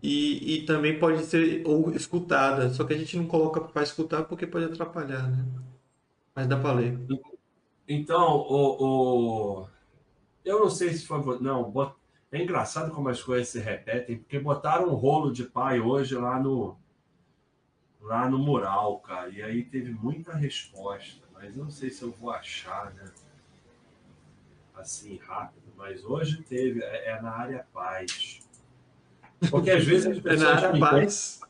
e, 0.00 0.54
e 0.54 0.62
também 0.64 1.00
pode 1.00 1.24
ser 1.24 1.66
ou 1.66 1.90
escutada. 1.92 2.70
Só 2.70 2.84
que 2.84 2.94
a 2.94 2.96
gente 2.96 3.16
não 3.16 3.26
coloca 3.26 3.60
para 3.60 3.82
escutar 3.82 4.22
porque 4.22 4.46
pode 4.46 4.66
atrapalhar, 4.66 5.28
né? 5.28 5.44
Mas 6.32 6.46
dá 6.46 6.56
para 6.56 6.74
ler. 6.74 6.96
Então, 7.88 8.36
o, 8.36 8.84
o, 8.84 9.68
eu 10.44 10.60
não 10.60 10.70
sei 10.70 10.92
se 10.92 11.04
foi. 11.04 11.40
Não, 11.40 11.72
é 12.30 12.40
engraçado 12.40 12.92
como 12.92 13.08
as 13.08 13.20
coisas 13.20 13.48
se 13.48 13.58
repetem, 13.58 14.18
porque 14.18 14.38
botaram 14.38 14.90
um 14.90 14.94
rolo 14.94 15.32
de 15.32 15.42
pai 15.42 15.80
hoje 15.80 16.14
lá 16.14 16.38
no 16.38 16.76
lá 18.00 18.30
no 18.30 18.38
mural, 18.38 19.00
cara. 19.00 19.28
E 19.28 19.42
aí 19.42 19.64
teve 19.64 19.90
muita 19.90 20.36
resposta 20.36 21.27
mas 21.40 21.54
não 21.54 21.70
sei 21.70 21.88
se 21.88 22.02
eu 22.02 22.10
vou 22.10 22.30
achar, 22.30 22.92
né? 22.94 23.04
Assim, 24.74 25.16
rápido. 25.18 25.72
Mas 25.76 26.04
hoje 26.04 26.42
teve, 26.42 26.82
é, 26.82 27.10
é 27.10 27.22
na 27.22 27.30
área 27.30 27.64
paz. 27.72 28.40
Porque 29.48 29.70
às 29.70 29.84
vezes 29.84 30.06
as 30.06 30.18
pessoas. 30.18 30.42
É 30.42 30.54
na 30.60 30.68
área 30.68 30.80
paz. 30.80 31.40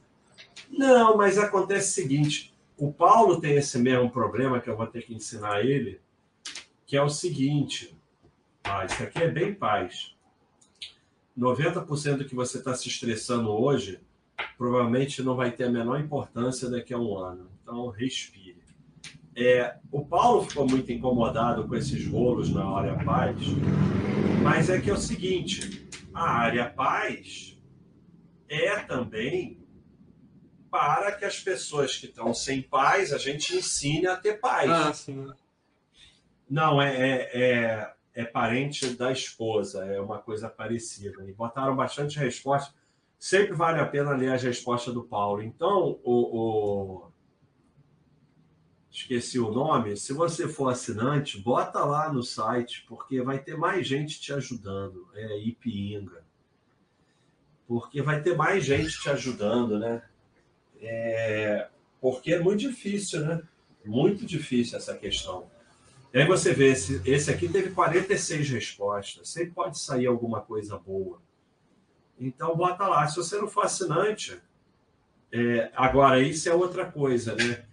Não, 0.69 1.17
mas 1.17 1.39
acontece 1.39 1.89
o 1.89 1.95
seguinte: 1.95 2.55
o 2.77 2.93
Paulo 2.93 3.41
tem 3.41 3.57
esse 3.57 3.79
mesmo 3.79 4.11
problema 4.11 4.61
que 4.61 4.69
eu 4.69 4.77
vou 4.77 4.87
ter 4.87 5.03
que 5.03 5.15
ensinar 5.15 5.65
ele, 5.65 6.01
que 6.87 6.95
é 6.95 7.03
o 7.03 7.09
seguinte. 7.09 7.99
Ah, 8.65 8.85
isso 8.85 9.03
aqui 9.03 9.23
é 9.23 9.31
bem 9.31 9.55
paz. 9.55 10.15
90% 11.37 12.19
do 12.19 12.25
que 12.27 12.35
você 12.35 12.59
está 12.59 12.75
se 12.75 12.89
estressando 12.89 13.51
hoje 13.51 14.01
provavelmente 14.59 15.23
não 15.23 15.35
vai 15.35 15.53
ter 15.53 15.65
a 15.65 15.71
menor 15.71 15.99
importância 15.99 16.69
daqui 16.69 16.93
a 16.93 16.99
um 16.99 17.17
ano. 17.17 17.49
Então, 17.63 17.89
respire. 17.89 18.58
É, 19.41 19.77
o 19.93 20.05
Paulo 20.05 20.45
ficou 20.49 20.69
muito 20.69 20.91
incomodado 20.91 21.69
com 21.69 21.77
esses 21.77 22.05
rolos 22.09 22.51
na 22.51 22.65
área 22.65 23.05
paz, 23.05 23.37
mas 24.43 24.69
é 24.69 24.81
que 24.81 24.91
é 24.91 24.93
o 24.93 24.97
seguinte: 24.97 25.89
a 26.13 26.29
área 26.29 26.69
paz 26.69 27.57
é 28.49 28.81
também 28.81 29.65
para 30.69 31.13
que 31.13 31.25
as 31.25 31.39
pessoas 31.39 31.97
que 31.97 32.07
estão 32.07 32.35
sem 32.35 32.63
paz, 32.63 33.13
a 33.13 33.19
gente 33.19 33.57
ensine 33.57 34.09
a 34.09 34.17
ter 34.17 34.41
paz. 34.41 34.69
Ah, 34.69 34.93
sim. 34.93 35.33
Não, 36.51 36.83
é, 36.83 36.97
é, 36.97 37.41
é, 37.41 37.95
é 38.15 38.25
parente 38.25 38.89
da 38.91 39.13
esposa, 39.13 39.85
é 39.85 40.01
uma 40.01 40.19
coisa 40.19 40.49
parecida. 40.49 41.25
E 41.25 41.33
botaram 41.33 41.77
bastante 41.77 42.19
resposta. 42.19 42.75
Sempre 43.19 43.55
vale 43.55 43.81
a 43.81 43.87
pena 43.87 44.13
ler 44.13 44.33
as 44.33 44.43
respostas 44.43 44.95
do 44.95 45.05
Paulo. 45.05 45.43
Então, 45.43 46.01
o, 46.03 46.39
o... 46.39 47.08
esqueci 48.91 49.39
o 49.39 49.51
nome. 49.51 49.97
Se 49.97 50.13
você 50.13 50.49
for 50.49 50.69
assinante, 50.69 51.39
bota 51.39 51.85
lá 51.85 52.13
no 52.13 52.23
site, 52.23 52.85
porque 52.89 53.23
vai 53.23 53.39
ter 53.39 53.57
mais 53.57 53.87
gente 53.87 54.21
te 54.21 54.33
ajudando. 54.33 55.09
É 55.15 55.39
Ipinga. 55.39 56.25
Porque 57.67 58.01
vai 58.01 58.23
ter 58.23 58.37
mais 58.37 58.65
gente 58.65 58.99
te 59.01 59.11
ajudando, 59.11 59.79
né? 59.79 60.03
É... 60.81 61.69
Porque 62.01 62.33
é 62.33 62.41
muito 62.41 62.61
difícil, 62.61 63.21
né? 63.21 63.43
Muito 63.85 64.25
difícil 64.25 64.79
essa 64.79 64.97
questão. 64.97 65.51
E 66.13 66.19
aí 66.19 66.27
você 66.27 66.55
vê, 66.55 66.73
esse, 66.73 67.03
esse 67.05 67.31
aqui 67.31 67.49
teve 67.49 67.71
46 67.71 68.49
respostas. 68.51 69.29
Sempre 69.29 69.51
pode 69.51 69.79
sair 69.79 70.07
alguma 70.07 70.41
coisa 70.41 70.79
boa. 70.79 71.21
Então, 72.19 72.57
bota 72.57 72.87
lá. 72.87 73.07
Se 73.07 73.17
você 73.17 73.37
não 73.37 73.49
for 73.49 73.65
assinante, 73.65 74.41
é, 75.31 75.71
agora, 75.77 76.21
isso 76.21 76.49
é 76.49 76.55
outra 76.55 76.91
coisa, 76.91 77.35
né? 77.35 77.68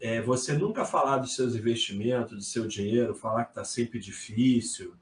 É, 0.00 0.20
você 0.20 0.52
nunca 0.52 0.84
falar 0.84 1.18
dos 1.18 1.34
seus 1.34 1.54
investimentos, 1.54 2.36
do 2.36 2.42
seu 2.42 2.66
dinheiro, 2.66 3.14
falar 3.14 3.44
que 3.44 3.52
está 3.52 3.64
sempre 3.64 3.98
difícil, 3.98 4.94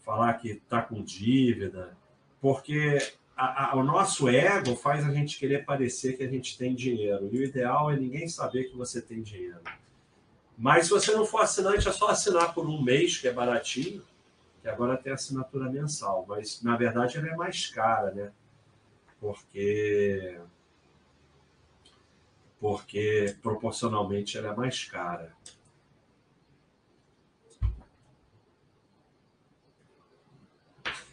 falar 0.00 0.34
que 0.34 0.50
está 0.50 0.82
com 0.82 1.02
dívida, 1.02 1.96
porque 2.40 2.98
a, 3.36 3.70
a, 3.70 3.76
o 3.76 3.84
nosso 3.84 4.28
ego 4.28 4.74
faz 4.74 5.06
a 5.06 5.12
gente 5.12 5.38
querer 5.38 5.64
parecer 5.64 6.16
que 6.16 6.24
a 6.24 6.28
gente 6.28 6.58
tem 6.58 6.74
dinheiro. 6.74 7.28
E 7.32 7.38
o 7.38 7.44
ideal 7.44 7.90
é 7.90 7.96
ninguém 7.96 8.28
saber 8.28 8.64
que 8.64 8.76
você 8.76 9.00
tem 9.00 9.22
dinheiro. 9.22 9.60
Mas 10.56 10.86
se 10.86 10.90
você 10.90 11.12
não 11.12 11.24
for 11.24 11.42
assinante, 11.42 11.88
é 11.88 11.92
só 11.92 12.08
assinar 12.08 12.52
por 12.52 12.66
um 12.68 12.82
mês, 12.82 13.16
que 13.16 13.28
é 13.28 13.32
baratinho, 13.32 14.02
que 14.60 14.68
agora 14.68 14.96
tem 14.96 15.12
assinatura 15.12 15.70
mensal. 15.70 16.24
Mas, 16.28 16.60
na 16.62 16.76
verdade, 16.76 17.16
ela 17.16 17.28
é 17.28 17.36
mais 17.36 17.68
cara, 17.68 18.10
né? 18.10 18.32
Porque. 19.20 20.36
Porque 22.60 23.36
proporcionalmente 23.42 24.36
ela 24.36 24.52
é 24.52 24.56
mais 24.56 24.84
cara. 24.84 25.32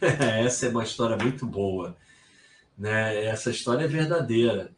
Essa 0.00 0.66
é 0.66 0.68
uma 0.68 0.84
história 0.84 1.16
muito 1.16 1.46
boa. 1.46 1.96
Né? 2.76 3.24
Essa 3.24 3.50
história 3.50 3.84
é 3.84 3.88
verdadeira. 3.88 4.70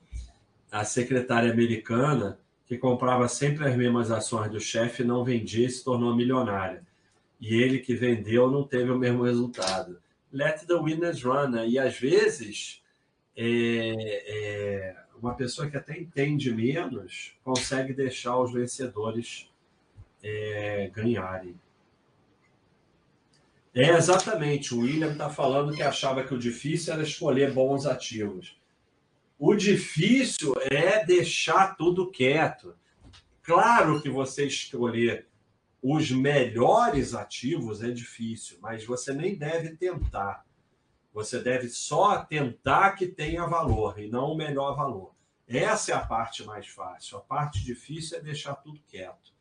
A 0.70 0.84
secretária 0.84 1.50
americana 1.50 2.38
que 2.68 2.76
comprava 2.76 3.26
sempre 3.28 3.66
as 3.66 3.74
mesmas 3.74 4.10
ações 4.10 4.50
do 4.50 4.60
chefe, 4.60 5.02
não 5.02 5.24
vendia 5.24 5.66
e 5.66 5.70
se 5.70 5.82
tornou 5.82 6.14
milionária. 6.14 6.82
E 7.40 7.54
ele 7.54 7.78
que 7.78 7.94
vendeu 7.94 8.50
não 8.50 8.62
teve 8.62 8.90
o 8.90 8.98
mesmo 8.98 9.22
resultado. 9.22 9.98
Let 10.30 10.66
the 10.66 10.74
winners 10.74 11.22
run. 11.22 11.48
Né? 11.48 11.66
E 11.66 11.78
às 11.78 11.98
vezes, 11.98 12.82
é, 13.34 13.94
é, 14.26 14.96
uma 15.20 15.34
pessoa 15.34 15.68
que 15.68 15.76
até 15.76 15.98
entende 15.98 16.52
menos 16.52 17.36
consegue 17.44 17.92
deixar 17.92 18.38
os 18.38 18.52
vencedores 18.52 19.50
é, 20.22 20.90
ganharem. 20.92 21.54
É 23.74 23.90
exatamente. 23.90 24.74
O 24.74 24.80
William 24.80 25.12
está 25.12 25.30
falando 25.30 25.74
que 25.74 25.82
achava 25.82 26.24
que 26.24 26.34
o 26.34 26.38
difícil 26.38 26.92
era 26.92 27.02
escolher 27.02 27.52
bons 27.52 27.86
ativos. 27.86 28.58
O 29.38 29.54
difícil 29.54 30.54
é 30.70 31.04
deixar 31.04 31.76
tudo 31.76 32.10
quieto. 32.10 32.74
Claro 33.42 34.02
que 34.02 34.10
você 34.10 34.46
escolher 34.46 35.26
os 35.80 36.10
melhores 36.10 37.14
ativos 37.14 37.82
é 37.82 37.90
difícil, 37.90 38.58
mas 38.60 38.84
você 38.84 39.12
nem 39.12 39.36
deve 39.36 39.76
tentar. 39.76 40.44
Você 41.18 41.40
deve 41.40 41.68
só 41.68 42.24
tentar 42.24 42.92
que 42.92 43.04
tenha 43.04 43.44
valor 43.44 43.98
e 43.98 44.08
não 44.08 44.34
o 44.34 44.36
melhor 44.36 44.76
valor. 44.76 45.10
Essa 45.48 45.90
é 45.90 45.94
a 45.96 45.98
parte 45.98 46.44
mais 46.44 46.68
fácil. 46.68 47.18
A 47.18 47.20
parte 47.20 47.64
difícil 47.64 48.18
é 48.18 48.20
deixar 48.20 48.54
tudo 48.54 48.78
quieto. 48.86 49.32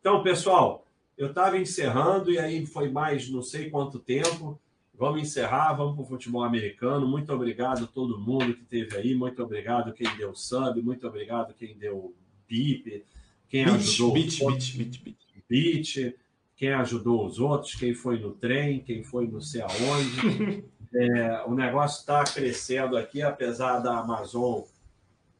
Então, 0.00 0.20
pessoal, 0.24 0.84
eu 1.16 1.28
estava 1.28 1.56
encerrando 1.56 2.32
e 2.32 2.40
aí 2.40 2.66
foi 2.66 2.90
mais 2.90 3.30
não 3.30 3.40
sei 3.40 3.70
quanto 3.70 4.00
tempo. 4.00 4.60
Vamos 4.98 5.22
encerrar, 5.22 5.74
vamos 5.74 5.94
para 5.94 6.02
o 6.02 6.08
futebol 6.08 6.42
americano. 6.42 7.06
Muito 7.06 7.32
obrigado 7.32 7.84
a 7.84 7.86
todo 7.86 8.18
mundo 8.18 8.52
que 8.54 8.62
esteve 8.62 8.96
aí. 8.96 9.14
Muito 9.14 9.40
obrigado 9.44 9.92
quem 9.92 10.12
deu 10.16 10.34
sub. 10.34 10.82
Muito 10.82 11.06
obrigado 11.06 11.54
quem 11.54 11.78
deu 11.78 12.12
bip. 12.48 13.06
Quem 13.48 13.64
beat, 13.64 13.76
ajudou. 13.76 14.12
Beat, 14.12 14.40
beat, 14.40 14.74
beat, 14.74 15.00
beat. 15.04 15.44
beat. 15.48 16.18
Quem 16.56 16.72
ajudou 16.72 17.24
os 17.24 17.38
outros. 17.38 17.76
Quem 17.76 17.94
foi 17.94 18.18
no 18.18 18.32
trem. 18.32 18.80
Quem 18.80 19.04
foi 19.04 19.28
não 19.28 19.40
sei 19.40 19.60
aonde. 19.62 20.64
é, 20.94 21.42
o 21.46 21.54
negócio 21.54 22.00
está 22.00 22.24
crescendo 22.24 22.96
aqui, 22.96 23.22
apesar 23.22 23.78
da 23.78 23.98
Amazon 23.98 24.62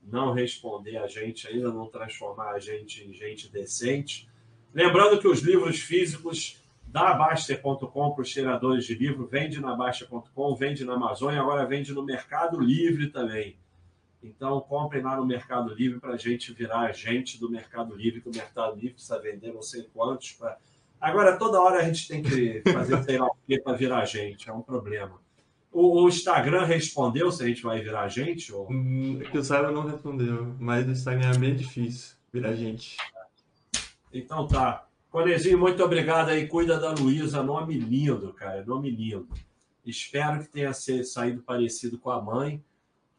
não 0.02 0.32
responder 0.32 0.96
a 0.96 1.06
gente 1.06 1.46
ainda, 1.46 1.70
não 1.70 1.86
transformar 1.86 2.52
a 2.52 2.58
gente 2.58 3.04
em 3.04 3.12
gente 3.12 3.50
decente. 3.50 4.28
Lembrando 4.74 5.20
que 5.20 5.28
os 5.28 5.40
livros 5.40 5.78
físicos 5.78 6.60
da 6.86 7.14
Baster.com 7.14 8.12
para 8.12 8.22
os 8.22 8.30
tiradores 8.30 8.84
de 8.84 8.94
livro, 8.94 9.26
vende 9.26 9.60
na 9.60 9.74
Baster.com, 9.74 10.54
vende 10.54 10.84
na 10.84 10.94
Amazon 10.94 11.32
e 11.32 11.38
agora 11.38 11.64
vende 11.64 11.92
no 11.92 12.04
Mercado 12.04 12.60
Livre 12.60 13.08
também. 13.08 13.56
Então, 14.22 14.60
comprem 14.60 15.02
lá 15.02 15.16
no 15.16 15.26
Mercado 15.26 15.74
Livre 15.74 15.98
para 15.98 16.12
a 16.12 16.16
gente 16.16 16.52
virar 16.52 16.80
agente 16.80 17.40
do 17.40 17.50
Mercado 17.50 17.94
Livre, 17.94 18.20
que 18.20 18.28
o 18.28 18.34
Mercado 18.34 18.74
Livre 18.74 18.94
precisa 18.94 19.18
vender 19.20 19.52
não 19.52 19.62
sei 19.62 19.84
quantos. 19.92 20.32
Pra... 20.32 20.58
Agora, 21.00 21.36
toda 21.38 21.60
hora 21.60 21.80
a 21.80 21.84
gente 21.84 22.06
tem 22.06 22.22
que 22.22 22.62
fazer 22.70 23.02
sei 23.04 23.18
lá 23.18 23.26
o 23.26 23.36
quê 23.46 23.58
para 23.58 23.72
virar 23.72 24.02
agente, 24.02 24.48
é 24.48 24.52
um 24.52 24.62
problema. 24.62 25.20
O, 25.72 26.02
o, 26.02 26.08
Instagram 26.08 26.64
respondeu 26.64 27.32
se 27.32 27.42
a 27.42 27.46
gente 27.46 27.62
vai 27.62 27.80
virar 27.80 28.06
gente? 28.08 28.52
Ou... 28.52 28.70
Hum, 28.70 29.20
que 29.30 29.36
eu 29.36 29.42
saiba, 29.42 29.72
não 29.72 29.86
respondeu, 29.86 30.54
mas 30.60 30.86
o 30.86 30.90
Instagram 30.90 31.30
é 31.30 31.38
bem 31.38 31.56
difícil 31.56 32.14
virar 32.32 32.54
gente. 32.54 32.96
Então 34.12 34.46
tá. 34.46 34.86
Conezinho, 35.10 35.58
muito 35.58 35.82
obrigado 35.82 36.28
aí. 36.28 36.46
Cuida 36.46 36.78
da 36.78 36.90
Luísa. 36.92 37.42
Nome 37.42 37.74
lindo, 37.74 38.32
cara. 38.32 38.64
Nome 38.64 38.90
lindo. 38.90 39.28
Espero 39.84 40.40
que 40.40 40.48
tenha 40.48 40.72
saído 40.72 41.42
parecido 41.42 41.98
com 41.98 42.10
a 42.10 42.20
mãe, 42.20 42.62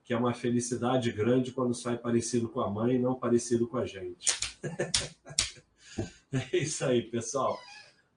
que 0.04 0.14
é 0.14 0.18
uma 0.18 0.34
felicidade 0.34 1.12
grande 1.12 1.52
quando 1.52 1.74
sai 1.74 1.98
parecido 1.98 2.48
com 2.48 2.62
a 2.62 2.70
mãe 2.70 2.96
e 2.96 3.00
não 3.00 3.16
parecido 3.16 3.68
com 3.68 3.78
a 3.78 3.86
gente. 3.86 4.34
é 6.32 6.58
isso 6.58 6.86
aí, 6.86 7.02
pessoal. 7.02 7.60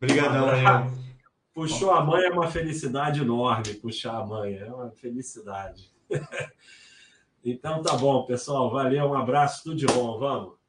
Obrigadão, 0.01 0.47
um 0.47 1.16
Puxou 1.57 1.91
a 1.91 2.05
mãe 2.05 2.23
é 2.23 2.31
uma 2.31 2.49
felicidade 2.49 3.23
enorme. 3.23 3.73
Puxar 3.77 4.19
a 4.19 4.27
mãe 4.27 4.59
é 4.59 4.67
uma 4.67 4.91
felicidade. 4.91 5.91
então 7.43 7.83
tá 7.83 7.97
bom, 7.97 8.27
pessoal. 8.27 8.71
Valeu, 8.71 9.07
um 9.07 9.15
abraço, 9.15 9.65
tudo 9.65 9.77
de 9.77 9.87
bom. 9.87 10.19
Vamos. 10.19 10.66